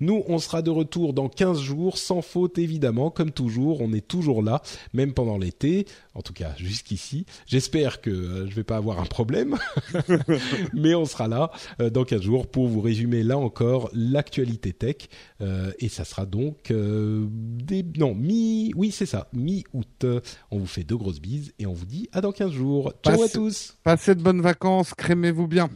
Nous, 0.00 0.22
on 0.26 0.38
sera 0.38 0.62
de 0.62 0.70
retour 0.70 1.12
dans 1.12 1.28
15 1.28 1.60
jours, 1.60 1.98
sans 1.98 2.22
faute 2.22 2.58
évidemment, 2.58 3.10
comme 3.10 3.30
toujours. 3.30 3.80
On 3.80 3.92
est 3.92 4.06
toujours 4.06 4.42
là, 4.42 4.62
même 4.92 5.12
pendant 5.12 5.38
l'été, 5.38 5.86
en 6.14 6.22
tout 6.22 6.32
cas 6.32 6.54
jusqu'ici. 6.56 7.26
J'espère 7.46 8.00
que 8.00 8.10
euh, 8.10 8.50
je 8.50 8.54
vais 8.54 8.64
pas 8.64 8.76
avoir 8.76 9.00
un 9.00 9.04
problème, 9.04 9.56
mais 10.74 10.94
on 10.94 11.04
sera 11.04 11.28
là 11.28 11.50
euh, 11.80 11.90
dans 11.90 12.04
15 12.04 12.22
jours 12.22 12.46
pour 12.46 12.68
vous 12.68 12.80
résumer 12.80 13.22
là 13.22 13.38
encore 13.38 13.90
l'actualité 13.92 14.72
tech. 14.72 15.08
Euh, 15.40 15.72
et 15.78 15.88
ça 15.88 16.04
sera 16.04 16.26
donc 16.26 16.72
des... 16.72 17.84
non 17.96 18.14
mi, 18.14 18.72
oui 18.76 18.90
c'est 18.90 19.06
ça, 19.06 19.28
mi-août. 19.32 20.06
On 20.50 20.58
vous 20.58 20.66
fait 20.66 20.84
deux 20.84 20.96
grosses 20.96 21.20
bises 21.20 21.52
et 21.58 21.66
on 21.66 21.72
vous 21.72 21.86
dit 21.86 22.08
à 22.12 22.20
dans 22.20 22.32
15 22.32 22.50
jours. 22.50 22.92
Ciao 23.04 23.22
à 23.22 23.28
tous. 23.28 23.76
Passez 23.84 24.14
de 24.14 24.22
bonnes 24.22 24.42
vacances, 24.42 24.94
crémez-vous 24.94 25.46
bien. 25.46 25.68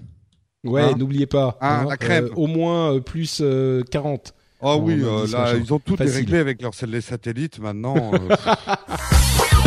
Ouais, 0.69 0.83
hein 0.83 0.95
n'oubliez 0.97 1.27
pas. 1.27 1.57
Ah, 1.61 1.81
hein, 1.81 1.87
la 1.89 1.97
crème. 1.97 2.27
Euh, 2.27 2.37
au 2.37 2.47
moins 2.47 2.95
euh, 2.95 3.01
plus 3.01 3.43
40. 3.91 4.35
Oh 4.63 4.69
ah 4.69 4.77
oui, 4.79 5.03
euh, 5.03 5.27
là, 5.31 5.55
ils 5.55 5.75
ont 5.75 5.79
tout 5.79 5.97
réglé 5.97 6.39
avec 6.39 6.63
leurs 6.63 6.75
satellites 6.75 7.59
maintenant. 7.59 8.13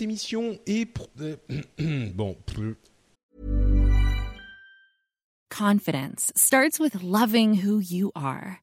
cette 0.00 0.06
émission 0.06 0.58
est 0.66 0.88
euh, 1.20 1.36
bon. 2.14 2.34
Confidence 5.50 6.32
starts 6.34 6.80
with 6.80 7.02
loving 7.02 7.56
who 7.56 7.80
you 7.80 8.10
are. 8.14 8.62